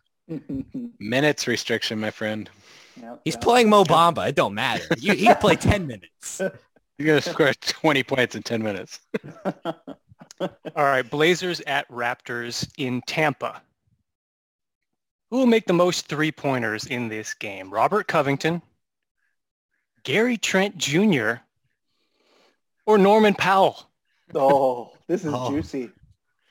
minutes 1.00 1.48
restriction, 1.48 2.00
my 2.00 2.12
friend. 2.12 2.50
Yep, 3.02 3.22
he's 3.26 3.34
yep. 3.34 3.42
playing 3.42 3.70
Mo 3.70 3.84
Bamba. 3.84 4.30
It 4.30 4.36
don't 4.36 4.54
matter. 4.54 4.86
You, 4.98 5.14
he 5.14 5.26
can 5.26 5.38
play 5.38 5.56
10 5.56 5.88
minutes. 5.88 6.42
You're 6.98 7.08
gonna 7.08 7.22
score 7.22 7.54
20 7.62 8.04
points 8.04 8.36
in 8.36 8.44
10 8.44 8.62
minutes. 8.64 9.00
All 10.40 10.50
right, 10.76 11.08
Blazers 11.10 11.62
at 11.68 11.88
Raptors 11.90 12.70
in 12.78 13.02
Tampa. 13.08 13.62
Who 15.30 15.38
will 15.40 15.46
make 15.48 15.66
the 15.66 15.74
most 15.74 16.08
three-pointers 16.08 16.86
in 16.86 17.08
this 17.08 17.34
game? 17.34 17.72
Robert 17.72 18.08
Covington, 18.08 18.62
Gary 20.04 20.38
Trent 20.38 20.78
Jr., 20.78 21.36
or 22.86 22.98
Norman 22.98 23.34
Powell? 23.34 23.90
Oh, 24.36 24.92
this 25.08 25.24
is 25.26 25.34
Oh. 25.34 25.50
juicy. 25.50 25.90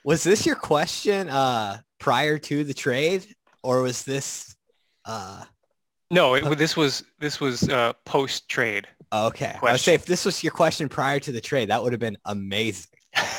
Was 0.05 0.24
this 0.24 0.44
your 0.47 0.56
question 0.56 1.28
uh, 1.28 1.78
prior 2.01 2.39
to 2.39 2.64
the 2.64 2.74
trade 2.74 3.36
or 3.62 3.82
was 3.82 4.02
this 4.02 4.56
uh, 5.05 5.44
No, 6.10 6.35
it, 6.35 6.59
this 6.59 6.77
was 6.77 7.05
this 7.20 7.39
was 7.40 7.69
uh, 7.69 7.93
post-trade. 8.05 8.89
Okay. 9.12 9.56
I 9.62 9.72
would 9.72 9.80
say 9.80 9.94
if 9.94 10.06
this 10.06 10.24
was 10.24 10.43
your 10.43 10.52
question 10.52 10.89
prior 10.89 11.20
to 11.20 11.32
the 11.32 11.40
trade, 11.40 11.70
that 11.70 11.82
would 11.82 11.93
have 11.93 12.01
been 12.01 12.18
amazing. 12.24 12.90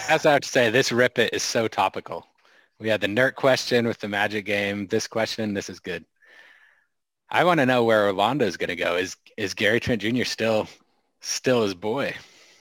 As 0.10 0.26
I 0.26 0.34
have 0.34 0.42
to 0.42 0.48
say, 0.48 0.70
this 0.70 0.92
rip 0.92 1.18
it 1.18 1.34
is 1.34 1.44
so 1.44 1.68
topical. 1.68 2.28
We 2.80 2.90
had 2.90 3.02
the 3.02 3.08
Nurk 3.08 3.36
question 3.36 3.88
with 3.88 4.00
the 4.00 4.08
Magic 4.08 4.46
game. 4.46 4.88
This 4.88 5.08
question, 5.08 5.54
this 5.54 5.70
is 5.70 5.80
good. 5.80 6.06
I 7.30 7.44
want 7.46 7.60
to 7.60 7.66
know 7.66 7.84
where 7.84 8.08
Orlando's 8.08 8.58
going 8.58 8.70
to 8.70 8.76
go. 8.76 8.98
Is 8.98 9.16
is 9.38 9.54
Gary 9.54 9.80
Trent 9.80 10.02
Jr. 10.02 10.24
still 10.24 10.68
still 11.22 11.64
his 11.64 11.74
boy? 11.74 12.14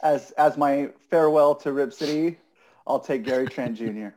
As 0.02 0.30
as 0.32 0.56
my 0.56 0.90
farewell 1.10 1.55
to 1.56 1.72
Rip 1.72 1.93
City, 1.93 2.39
I'll 2.86 3.01
take 3.01 3.24
Gary 3.24 3.47
Trent 3.47 3.76
Jr. 3.78 4.09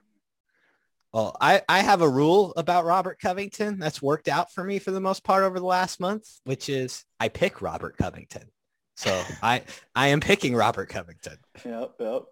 Well, 1.12 1.38
I, 1.40 1.62
I 1.70 1.80
have 1.80 2.02
a 2.02 2.10
rule 2.10 2.54
about 2.58 2.84
Robert 2.84 3.20
Covington 3.20 3.80
that's 3.80 4.02
worked 4.02 4.28
out 4.28 4.52
for 4.52 4.66
me 4.66 4.80
for 4.80 4.92
the 4.92 5.00
most 5.00 5.24
part 5.24 5.46
over 5.46 5.60
the 5.60 5.66
last 5.66 6.02
month, 6.02 6.30
which 6.44 6.68
is 6.68 7.06
I 7.22 7.30
pick 7.30 7.62
Robert 7.62 7.98
Covington. 7.98 8.50
So 8.96 9.24
I 9.44 9.62
I 9.96 10.08
am 10.08 10.20
picking 10.20 10.56
Robert 10.56 10.90
Covington. 10.90 11.38
Yep, 11.64 11.92
yep. 12.00 12.24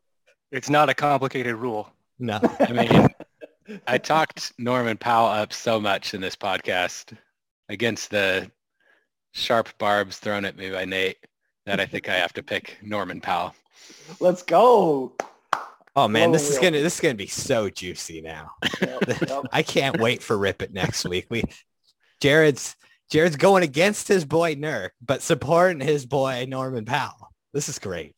It's 0.52 0.70
not 0.70 0.90
a 0.90 0.94
complicated 0.94 1.56
rule. 1.56 1.92
No. 2.20 2.40
I 2.60 2.72
mean, 2.72 3.80
I 3.88 3.98
talked 3.98 4.54
Norman 4.58 4.98
Powell 4.98 5.28
up 5.28 5.52
so 5.52 5.80
much 5.80 6.14
in 6.14 6.22
this 6.22 6.36
podcast 6.36 7.18
against 7.70 8.12
the 8.12 8.50
sharp 9.32 9.70
barbs 9.78 10.20
thrown 10.20 10.46
at 10.46 10.56
me 10.56 10.70
by 10.70 10.86
Nate 10.86 11.18
that 11.66 11.80
I 11.80 11.86
think 11.86 12.08
I 12.08 12.16
have 12.16 12.34
to 12.34 12.44
pick 12.44 12.78
Norman 12.82 13.20
Powell. 13.20 13.56
Let's 14.20 14.44
go. 14.44 15.14
Oh 15.96 16.08
man, 16.08 16.30
Blow 16.30 16.34
this 16.34 16.50
is 16.50 16.58
oh, 16.58 16.62
gonna 16.62 16.82
this 16.82 16.96
is 16.96 17.00
gonna 17.02 17.14
be 17.14 17.28
so 17.28 17.70
juicy 17.70 18.22
now. 18.22 18.52
Yep, 18.82 19.22
yep. 19.28 19.44
I 19.52 19.64
can't 19.64 20.00
wait 20.00 20.24
for 20.24 20.38
Rip 20.38 20.62
It 20.62 20.74
next 20.74 21.06
week. 21.06 21.28
We 21.30 21.44
Jared's 22.20 22.76
Jared's 23.10 23.36
going 23.36 23.64
against 23.64 24.08
his 24.08 24.26
boy 24.26 24.56
Nurk, 24.56 24.92
but 25.02 25.22
supporting 25.22 25.80
his 25.80 26.06
boy 26.06 26.46
Norman 26.48 26.86
Powell. 26.86 27.30
This 27.54 27.70
is 27.70 27.80
great. 27.80 28.16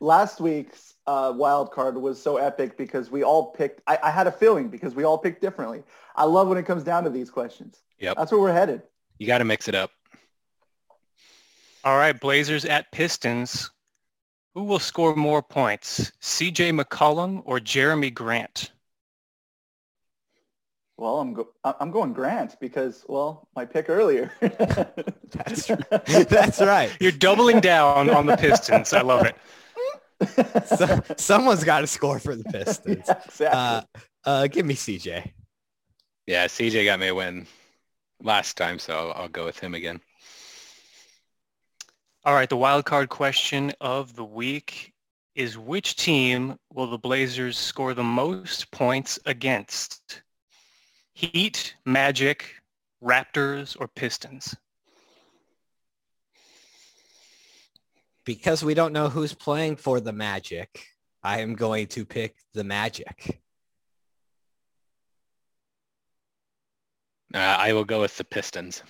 Last 0.00 0.40
week's 0.40 0.94
uh, 1.06 1.32
wild 1.34 1.72
card 1.72 1.96
was 1.96 2.20
so 2.20 2.36
epic 2.36 2.76
because 2.76 3.10
we 3.10 3.22
all 3.22 3.52
picked. 3.52 3.80
I, 3.86 3.98
I 4.02 4.10
had 4.10 4.26
a 4.26 4.32
feeling 4.32 4.68
because 4.68 4.94
we 4.94 5.04
all 5.04 5.18
picked 5.18 5.40
differently. 5.40 5.82
I 6.16 6.24
love 6.24 6.48
when 6.48 6.58
it 6.58 6.66
comes 6.66 6.84
down 6.84 7.04
to 7.04 7.10
these 7.10 7.30
questions. 7.30 7.82
Yep. 7.98 8.16
That's 8.16 8.32
where 8.32 8.40
we're 8.40 8.52
headed. 8.52 8.82
You 9.18 9.26
got 9.26 9.38
to 9.38 9.44
mix 9.44 9.68
it 9.68 9.74
up. 9.74 9.90
All 11.84 11.96
right, 11.96 12.18
Blazers 12.18 12.64
at 12.64 12.92
Pistons. 12.92 13.70
Who 14.54 14.64
will 14.64 14.78
score 14.78 15.14
more 15.14 15.42
points, 15.42 16.12
CJ 16.20 16.78
McCollum 16.78 17.42
or 17.44 17.58
Jerami 17.58 18.12
Grant? 18.12 18.72
Well, 21.00 21.18
I'm 21.18 21.32
go- 21.32 21.48
I- 21.64 21.74
I'm 21.80 21.90
going 21.90 22.12
Grant 22.12 22.60
because 22.60 23.06
well, 23.08 23.48
my 23.56 23.64
pick 23.64 23.88
earlier. 23.88 24.30
That's 24.40 25.70
right. 25.70 26.28
That's 26.28 26.60
right. 26.60 26.94
You're 27.00 27.10
doubling 27.10 27.60
down 27.60 28.10
on 28.10 28.26
the 28.26 28.36
Pistons. 28.36 28.92
I 28.92 29.00
love 29.00 29.24
it. 29.26 29.34
So, 30.66 31.00
someone's 31.16 31.64
got 31.64 31.80
to 31.80 31.86
score 31.86 32.18
for 32.18 32.36
the 32.36 32.44
Pistons. 32.44 33.04
Yeah, 33.08 33.22
exactly. 33.24 33.38
Uh, 33.48 33.82
uh, 34.26 34.46
give 34.48 34.66
me 34.66 34.74
CJ. 34.74 35.32
Yeah, 36.26 36.44
CJ 36.44 36.84
got 36.84 37.00
me 37.00 37.08
a 37.08 37.14
win 37.14 37.46
last 38.22 38.58
time, 38.58 38.78
so 38.78 38.92
I'll, 38.94 39.22
I'll 39.22 39.28
go 39.28 39.46
with 39.46 39.58
him 39.58 39.72
again. 39.72 39.98
All 42.26 42.34
right, 42.34 42.50
the 42.50 42.58
wild 42.58 42.84
card 42.84 43.08
question 43.08 43.72
of 43.80 44.14
the 44.14 44.24
week 44.26 44.92
is 45.34 45.56
which 45.56 45.96
team 45.96 46.58
will 46.70 46.88
the 46.90 46.98
Blazers 46.98 47.56
score 47.56 47.94
the 47.94 48.04
most 48.04 48.70
points 48.72 49.18
against? 49.24 50.20
Heat, 51.20 51.74
Magic, 51.84 52.54
Raptors, 53.04 53.76
or 53.78 53.88
Pistons? 53.88 54.56
Because 58.24 58.64
we 58.64 58.72
don't 58.72 58.94
know 58.94 59.10
who's 59.10 59.34
playing 59.34 59.76
for 59.76 60.00
the 60.00 60.14
Magic, 60.14 60.82
I 61.22 61.40
am 61.40 61.56
going 61.56 61.88
to 61.88 62.06
pick 62.06 62.36
the 62.54 62.64
Magic. 62.64 63.42
Uh, 67.34 67.36
I 67.36 67.74
will 67.74 67.84
go 67.84 68.00
with 68.00 68.16
the 68.16 68.24
Pistons. 68.24 68.82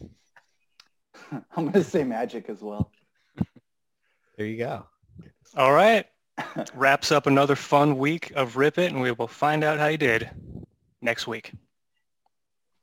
I'm 1.32 1.64
going 1.64 1.72
to 1.72 1.82
say 1.82 2.04
Magic 2.04 2.48
as 2.48 2.62
well. 2.62 2.92
There 4.36 4.46
you 4.46 4.58
go. 4.58 4.86
All 5.56 5.72
right. 5.72 6.06
wraps 6.74 7.10
up 7.10 7.26
another 7.26 7.56
fun 7.56 7.98
week 7.98 8.30
of 8.36 8.56
Rip 8.56 8.78
It, 8.78 8.92
and 8.92 9.02
we 9.02 9.10
will 9.10 9.26
find 9.26 9.64
out 9.64 9.80
how 9.80 9.88
you 9.88 9.98
did 9.98 10.30
next 11.04 11.26
week. 11.26 11.52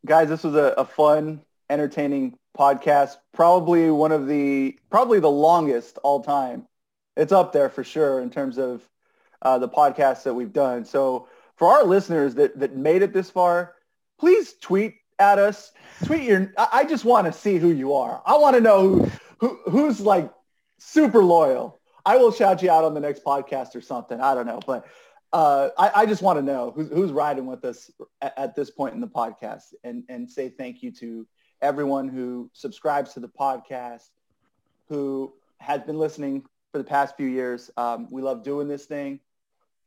Guys, 0.06 0.30
this 0.30 0.44
was 0.44 0.56
a, 0.56 0.74
a 0.78 0.86
fun, 0.86 1.42
entertaining 1.70 2.38
podcast. 2.58 3.18
Probably 3.34 3.90
one 3.92 4.12
of 4.12 4.28
the, 4.28 4.78
probably 4.90 5.20
the 5.20 5.30
longest 5.30 5.98
all 6.04 6.24
time. 6.24 6.68
It's 7.18 7.32
up 7.32 7.52
there 7.52 7.70
for 7.70 7.84
sure 7.84 8.22
in 8.22 8.30
terms 8.30 8.58
of 8.58 8.88
uh, 9.42 9.58
the 9.58 9.68
podcasts 9.68 10.24
that 10.24 10.34
we've 10.34 10.54
done. 10.54 10.86
So 10.86 11.28
for 11.58 11.68
our 11.68 11.84
listeners 11.84 12.36
that, 12.36 12.60
that 12.60 12.76
made 12.76 13.02
it 13.02 13.14
this 13.14 13.30
far, 13.30 13.74
please 14.20 14.54
tweet 14.54 14.96
at 15.20 15.40
us. 15.40 15.72
Tweet 16.06 16.24
your, 16.24 16.54
I 16.58 16.86
just 16.86 17.06
want 17.06 17.28
to 17.28 17.34
see 17.34 17.58
who 17.58 17.70
you 17.70 17.94
are. 17.94 18.22
I 18.26 18.38
want 18.38 18.56
to 18.56 18.62
know 18.62 18.90
who, 18.90 19.12
who, 19.40 19.60
who's 19.70 20.00
like 20.00 20.32
super 20.80 21.24
loyal. 21.24 21.80
I 22.06 22.18
will 22.18 22.32
shout 22.32 22.64
you 22.64 22.72
out 22.72 22.84
on 22.84 22.94
the 22.94 23.00
next 23.00 23.24
podcast 23.24 23.76
or 23.76 23.82
something. 23.82 24.20
I 24.20 24.34
don't 24.34 24.48
know, 24.48 24.60
but 24.66 24.88
uh, 25.34 25.70
I, 25.78 25.92
I, 25.96 26.06
just 26.06 26.22
want 26.22 26.40
to 26.40 26.44
know 26.44 26.72
who's, 26.76 26.90
who's 26.90 27.12
riding 27.12 27.46
with 27.46 27.64
us 27.64 27.90
at, 28.22 28.38
at, 28.38 28.56
this 28.56 28.70
point 28.70 28.96
in 28.96 29.02
the 29.02 29.08
podcast 29.08 29.74
and, 29.84 30.04
and 30.10 30.30
say 30.30 30.50
thank 30.50 30.84
you 30.84 30.92
to 30.92 31.26
everyone 31.62 32.10
who 32.10 32.50
subscribes 32.54 33.14
to 33.14 33.22
the 33.22 33.30
podcast, 33.30 34.10
who 34.90 35.32
has 35.60 35.82
been 35.84 35.98
listening 35.98 36.44
for 36.72 36.80
the 36.80 36.84
past 36.84 37.16
few 37.16 37.28
years. 37.28 37.72
Um, 37.78 38.08
we 38.12 38.22
love 38.22 38.44
doing 38.44 38.68
this 38.68 38.86
thing. 38.86 39.20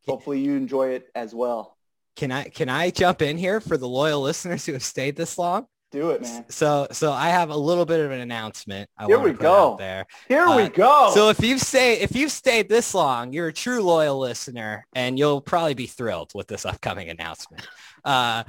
Hopefully 0.06 0.40
you 0.40 0.56
enjoy 0.56 0.88
it 0.90 1.08
as 1.14 1.34
well. 1.34 1.76
Can 2.16 2.30
I 2.30 2.44
can 2.44 2.68
I 2.68 2.90
jump 2.90 3.22
in 3.22 3.36
here 3.36 3.60
for 3.60 3.76
the 3.76 3.88
loyal 3.88 4.20
listeners 4.20 4.66
who 4.66 4.72
have 4.74 4.84
stayed 4.84 5.16
this 5.16 5.36
long? 5.36 5.66
Do 5.90 6.10
it, 6.10 6.22
man. 6.22 6.44
So 6.48 6.88
so 6.90 7.12
I 7.12 7.28
have 7.28 7.50
a 7.50 7.56
little 7.56 7.84
bit 7.84 8.00
of 8.00 8.10
an 8.10 8.20
announcement. 8.20 8.90
I 8.98 9.06
Here 9.06 9.18
we 9.18 9.32
go. 9.32 9.76
There. 9.78 10.06
Here 10.28 10.44
uh, 10.44 10.56
we 10.56 10.68
go. 10.68 11.12
So 11.14 11.28
if 11.28 11.40
you've 11.40 11.60
stayed 11.60 12.00
if 12.00 12.16
you've 12.16 12.32
stayed 12.32 12.68
this 12.68 12.94
long, 12.94 13.32
you're 13.32 13.48
a 13.48 13.52
true 13.52 13.80
loyal 13.80 14.18
listener, 14.18 14.86
and 14.94 15.18
you'll 15.18 15.40
probably 15.40 15.74
be 15.74 15.86
thrilled 15.86 16.32
with 16.34 16.48
this 16.48 16.66
upcoming 16.66 17.10
announcement. 17.10 17.66
Uh, 18.04 18.42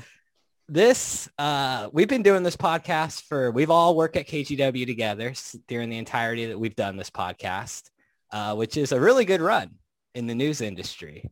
this 0.67 1.29
uh, 1.37 1.89
we've 1.93 2.07
been 2.07 2.23
doing 2.23 2.41
this 2.41 2.57
podcast 2.57 3.23
for 3.23 3.51
we've 3.51 3.69
all 3.69 3.95
worked 3.95 4.15
at 4.15 4.27
KGW 4.27 4.87
together 4.87 5.33
during 5.67 5.89
the 5.89 5.97
entirety 5.97 6.47
that 6.47 6.59
we've 6.59 6.75
done 6.75 6.97
this 6.97 7.11
podcast, 7.11 7.91
uh, 8.31 8.55
which 8.55 8.75
is 8.75 8.91
a 8.91 8.99
really 8.99 9.25
good 9.25 9.41
run 9.41 9.71
in 10.15 10.25
the 10.25 10.35
news 10.35 10.61
industry. 10.61 11.29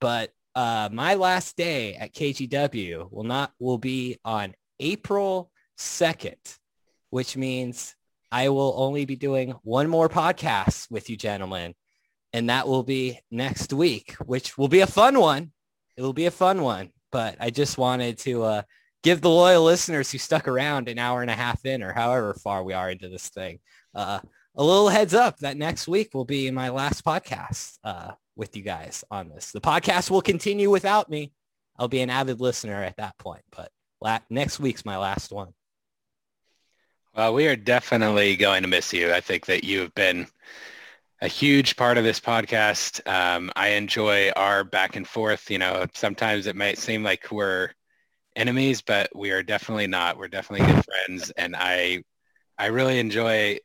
But 0.00 0.32
uh, 0.54 0.88
my 0.92 1.14
last 1.14 1.56
day 1.56 1.94
at 1.96 2.14
KGW 2.14 3.10
will 3.10 3.24
not 3.24 3.52
will 3.58 3.78
be 3.78 4.18
on 4.24 4.54
April 4.80 5.50
2nd, 5.78 6.58
which 7.10 7.36
means 7.36 7.94
I 8.30 8.48
will 8.50 8.74
only 8.76 9.04
be 9.04 9.16
doing 9.16 9.52
one 9.62 9.88
more 9.88 10.08
podcast 10.08 10.90
with 10.90 11.08
you 11.08 11.16
gentlemen. 11.16 11.74
And 12.32 12.50
that 12.50 12.68
will 12.68 12.82
be 12.82 13.20
next 13.30 13.72
week, 13.72 14.12
which 14.26 14.58
will 14.58 14.68
be 14.68 14.80
a 14.80 14.86
fun 14.86 15.18
one. 15.18 15.52
It 15.96 16.02
will 16.02 16.12
be 16.12 16.26
a 16.26 16.30
fun 16.30 16.62
one. 16.62 16.90
But 17.10 17.36
I 17.40 17.48
just 17.50 17.78
wanted 17.78 18.18
to 18.18 18.42
uh, 18.42 18.62
give 19.02 19.22
the 19.22 19.30
loyal 19.30 19.64
listeners 19.64 20.12
who 20.12 20.18
stuck 20.18 20.46
around 20.46 20.88
an 20.88 20.98
hour 20.98 21.22
and 21.22 21.30
a 21.30 21.34
half 21.34 21.64
in 21.64 21.82
or 21.82 21.92
however 21.94 22.34
far 22.34 22.62
we 22.62 22.74
are 22.74 22.90
into 22.90 23.08
this 23.08 23.30
thing 23.30 23.60
uh, 23.94 24.20
a 24.54 24.62
little 24.62 24.90
heads 24.90 25.14
up 25.14 25.38
that 25.38 25.56
next 25.56 25.88
week 25.88 26.12
will 26.12 26.26
be 26.26 26.50
my 26.50 26.68
last 26.68 27.02
podcast. 27.04 27.78
Uh, 27.82 28.12
with 28.38 28.56
you 28.56 28.62
guys 28.62 29.04
on 29.10 29.28
this. 29.28 29.50
The 29.50 29.60
podcast 29.60 30.10
will 30.10 30.22
continue 30.22 30.70
without 30.70 31.10
me. 31.10 31.32
I'll 31.76 31.88
be 31.88 32.00
an 32.00 32.08
avid 32.08 32.40
listener 32.40 32.82
at 32.82 32.96
that 32.96 33.18
point, 33.18 33.42
but 33.54 33.70
la- 34.00 34.20
next 34.30 34.60
week's 34.60 34.84
my 34.84 34.96
last 34.96 35.32
one. 35.32 35.54
Well, 37.14 37.34
we 37.34 37.48
are 37.48 37.56
definitely 37.56 38.36
going 38.36 38.62
to 38.62 38.68
miss 38.68 38.92
you. 38.92 39.12
I 39.12 39.20
think 39.20 39.46
that 39.46 39.64
you 39.64 39.80
have 39.80 39.94
been 39.94 40.26
a 41.20 41.28
huge 41.28 41.76
part 41.76 41.98
of 41.98 42.04
this 42.04 42.20
podcast. 42.20 43.06
Um, 43.08 43.50
I 43.56 43.70
enjoy 43.70 44.30
our 44.30 44.62
back 44.62 44.94
and 44.94 45.06
forth. 45.06 45.50
You 45.50 45.58
know, 45.58 45.86
sometimes 45.94 46.46
it 46.46 46.54
might 46.54 46.78
seem 46.78 47.02
like 47.02 47.30
we're 47.32 47.70
enemies, 48.36 48.82
but 48.82 49.14
we 49.16 49.32
are 49.32 49.42
definitely 49.42 49.88
not. 49.88 50.16
We're 50.16 50.28
definitely 50.28 50.66
good 50.72 50.84
friends, 50.84 51.30
and 51.30 51.56
I, 51.56 52.04
I 52.56 52.66
really 52.66 53.00
enjoy 53.00 53.58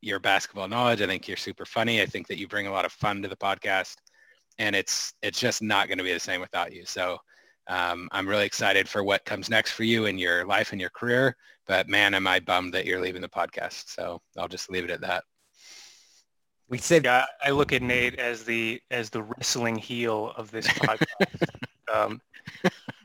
your 0.00 0.20
basketball 0.20 0.68
knowledge. 0.68 1.02
I 1.02 1.06
think 1.06 1.26
you're 1.26 1.36
super 1.36 1.64
funny. 1.64 2.00
I 2.00 2.06
think 2.06 2.28
that 2.28 2.38
you 2.38 2.46
bring 2.46 2.66
a 2.68 2.72
lot 2.72 2.84
of 2.84 2.92
fun 2.92 3.22
to 3.22 3.28
the 3.28 3.36
podcast 3.36 3.96
and 4.60 4.76
it's 4.76 5.14
it's 5.22 5.40
just 5.40 5.62
not 5.62 5.88
going 5.88 5.98
to 5.98 6.04
be 6.04 6.12
the 6.12 6.20
same 6.20 6.40
without 6.40 6.72
you. 6.72 6.84
So 6.84 7.18
um, 7.70 8.08
I'm 8.10 8.28
really 8.28 8.46
excited 8.46 8.88
for 8.88 9.04
what 9.04 9.24
comes 9.24 9.48
next 9.48 9.70
for 9.70 9.84
you 9.84 10.06
in 10.06 10.18
your 10.18 10.44
life 10.44 10.72
and 10.72 10.80
your 10.80 10.90
career. 10.90 11.36
But 11.68 11.88
man, 11.88 12.14
am 12.14 12.26
I 12.26 12.40
bummed 12.40 12.74
that 12.74 12.84
you're 12.84 13.00
leaving 13.00 13.22
the 13.22 13.28
podcast. 13.28 13.88
So 13.88 14.20
I'll 14.36 14.48
just 14.48 14.70
leave 14.70 14.82
it 14.82 14.90
at 14.90 15.02
that. 15.02 15.22
We 16.68 16.78
said 16.78 17.04
yeah, 17.04 17.26
I 17.44 17.50
look 17.50 17.72
at 17.72 17.80
Nate 17.80 18.18
as 18.18 18.42
the 18.42 18.80
as 18.90 19.10
the 19.10 19.22
wrestling 19.22 19.76
heel 19.76 20.32
of 20.36 20.50
this 20.50 20.66
podcast. 20.68 21.28
um, 21.92 22.20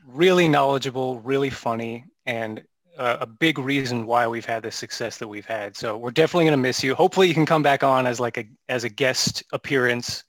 really 0.04 0.48
knowledgeable, 0.48 1.20
really 1.20 1.50
funny, 1.50 2.04
and 2.26 2.62
uh, 2.98 3.18
a 3.20 3.26
big 3.26 3.58
reason 3.58 4.04
why 4.04 4.26
we've 4.26 4.44
had 4.44 4.64
the 4.64 4.70
success 4.72 5.18
that 5.18 5.28
we've 5.28 5.46
had. 5.46 5.76
So 5.76 5.96
we're 5.96 6.10
definitely 6.10 6.46
going 6.46 6.58
to 6.58 6.62
miss 6.62 6.82
you. 6.82 6.94
Hopefully, 6.96 7.28
you 7.28 7.34
can 7.34 7.46
come 7.46 7.62
back 7.62 7.84
on 7.84 8.06
as 8.06 8.18
like 8.18 8.36
a 8.36 8.48
as 8.68 8.82
a 8.82 8.88
guest 8.88 9.44
appearance 9.52 10.24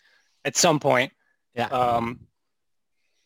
at 0.46 0.56
some 0.56 0.80
point. 0.80 1.12
Yeah. 1.56 1.68
Um, 1.68 2.20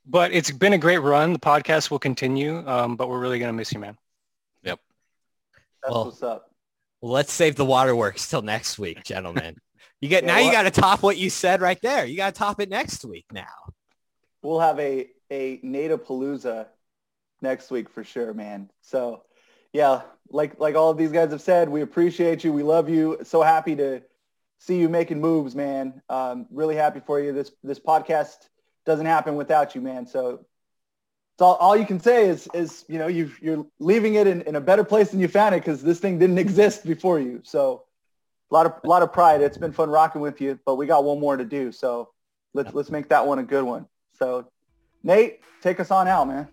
but 0.06 0.32
it's 0.34 0.52
been 0.52 0.74
a 0.74 0.78
great 0.78 1.00
run. 1.00 1.34
The 1.34 1.40
podcast 1.40 1.92
will 1.92 2.00
continue, 2.00 2.68
um, 2.68 2.96
but 2.96 3.10
we're 3.10 3.20
really 3.20 3.40
going 3.40 3.50
to 3.50 3.58
miss 3.58 3.72
you, 3.72 3.80
man. 3.80 3.98
Yep. 4.64 4.80
That's 5.84 5.94
well, 5.94 6.06
what's 6.06 6.24
up. 6.24 6.52
Well, 7.02 7.12
let's 7.12 7.32
save 7.32 7.56
the 7.56 7.66
waterworks 7.66 8.30
till 8.30 8.42
next 8.42 8.78
week, 8.78 9.04
gentlemen. 9.04 9.58
You 10.00 10.10
get 10.10 10.24
yeah, 10.24 10.34
now. 10.34 10.40
you 10.40 10.52
got 10.52 10.64
to 10.64 10.72
top 10.72 11.04
what 11.04 11.18
you 11.18 11.30
said 11.30 11.62
right 11.62 11.80
there. 11.82 12.06
You 12.06 12.18
got 12.18 12.34
to 12.34 12.40
top 12.40 12.60
it 12.60 12.70
next 12.70 13.06
week. 13.06 13.26
Now 13.32 13.46
we'll 14.42 14.60
have 14.60 14.80
a 14.80 15.08
a 15.30 15.60
native 15.64 16.06
palooza 16.06 16.68
next 17.42 17.72
week 17.72 17.90
for 17.90 18.04
sure, 18.04 18.34
man. 18.34 18.70
So 18.82 19.24
yeah, 19.74 20.02
like 20.30 20.60
like 20.60 20.76
all 20.76 20.90
of 20.90 20.98
these 20.98 21.12
guys 21.12 21.32
have 21.32 21.42
said, 21.42 21.70
we 21.70 21.82
appreciate 21.82 22.44
you. 22.44 22.54
We 22.54 22.64
love 22.64 22.90
you. 22.90 23.20
So 23.24 23.42
happy 23.42 23.76
to 23.78 24.02
see 24.60 24.78
you 24.78 24.90
making 24.90 25.22
moves, 25.22 25.56
man. 25.56 26.02
Um, 26.10 26.48
really 26.52 26.76
happy 26.76 27.00
for 27.00 27.20
you. 27.20 27.34
This 27.34 27.52
this 27.64 27.80
podcast 27.80 28.50
doesn't 28.86 29.06
happen 29.06 29.36
without 29.36 29.76
you, 29.76 29.82
man. 29.82 30.06
So 30.06 30.46
it's 31.36 31.42
all, 31.42 31.56
all 31.56 31.76
you 31.76 31.86
can 31.86 32.00
say 32.00 32.28
is 32.28 32.48
is 32.54 32.86
you 32.88 33.00
know 33.00 33.08
you 33.08 33.32
you're 33.42 33.66
leaving 33.80 34.16
it 34.16 34.28
in, 34.28 34.42
in 34.44 34.56
a 34.56 34.62
better 34.62 34.84
place 34.84 35.10
than 35.12 35.20
you 35.20 35.28
found 35.28 35.56
it 35.56 35.60
because 35.60 35.82
this 35.82 36.00
thing 36.00 36.20
didn't 36.20 36.38
exist 36.48 36.86
before 36.86 37.20
you. 37.20 37.42
So 37.44 37.84
a 38.50 38.54
lot 38.54 38.66
of 38.66 38.74
a 38.84 38.88
lot 38.88 39.02
of 39.02 39.12
pride. 39.14 39.42
It's 39.42 39.58
been 39.58 39.72
fun 39.72 39.90
rocking 39.90 40.22
with 40.22 40.42
you, 40.42 40.60
but 40.66 40.76
we 40.76 40.86
got 40.86 41.04
one 41.04 41.20
more 41.20 41.38
to 41.38 41.46
do. 41.46 41.72
So 41.72 42.10
let's 42.54 42.74
let's 42.74 42.90
make 42.90 43.10
that 43.10 43.26
one 43.26 43.40
a 43.40 43.44
good 43.44 43.64
one. 43.64 43.88
So 44.14 44.48
Nate, 45.04 45.40
take 45.62 45.80
us 45.80 45.92
on 45.92 46.08
out, 46.08 46.28
man. 46.28 46.48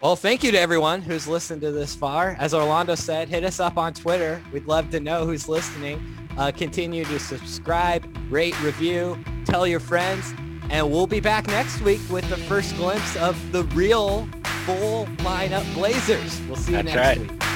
Well, 0.00 0.16
thank 0.16 0.44
you 0.44 0.52
to 0.52 0.60
everyone 0.60 1.00
who's 1.00 1.26
listened 1.26 1.62
to 1.62 1.72
this 1.72 1.94
far. 1.94 2.36
As 2.38 2.52
Orlando 2.52 2.94
said, 2.94 3.28
hit 3.28 3.42
us 3.42 3.58
up 3.58 3.78
on 3.78 3.94
Twitter. 3.94 4.42
We'd 4.52 4.66
love 4.66 4.90
to 4.90 5.00
know 5.00 5.24
who's 5.24 5.48
listening. 5.48 5.98
Uh, 6.36 6.52
continue 6.52 7.04
to 7.06 7.18
subscribe, 7.18 8.06
rate, 8.28 8.60
review, 8.60 9.18
tell 9.46 9.66
your 9.66 9.80
friends, 9.80 10.34
and 10.70 10.90
we'll 10.90 11.06
be 11.06 11.20
back 11.20 11.46
next 11.46 11.80
week 11.80 12.00
with 12.10 12.28
the 12.28 12.36
first 12.36 12.76
glimpse 12.76 13.16
of 13.16 13.36
the 13.52 13.64
real 13.74 14.28
full 14.64 15.06
lineup 15.18 15.72
Blazers. 15.74 16.40
We'll 16.48 16.56
see 16.56 16.72
you 16.72 16.82
That's 16.82 16.94
next 16.94 17.18
right. 17.18 17.30
week. 17.30 17.53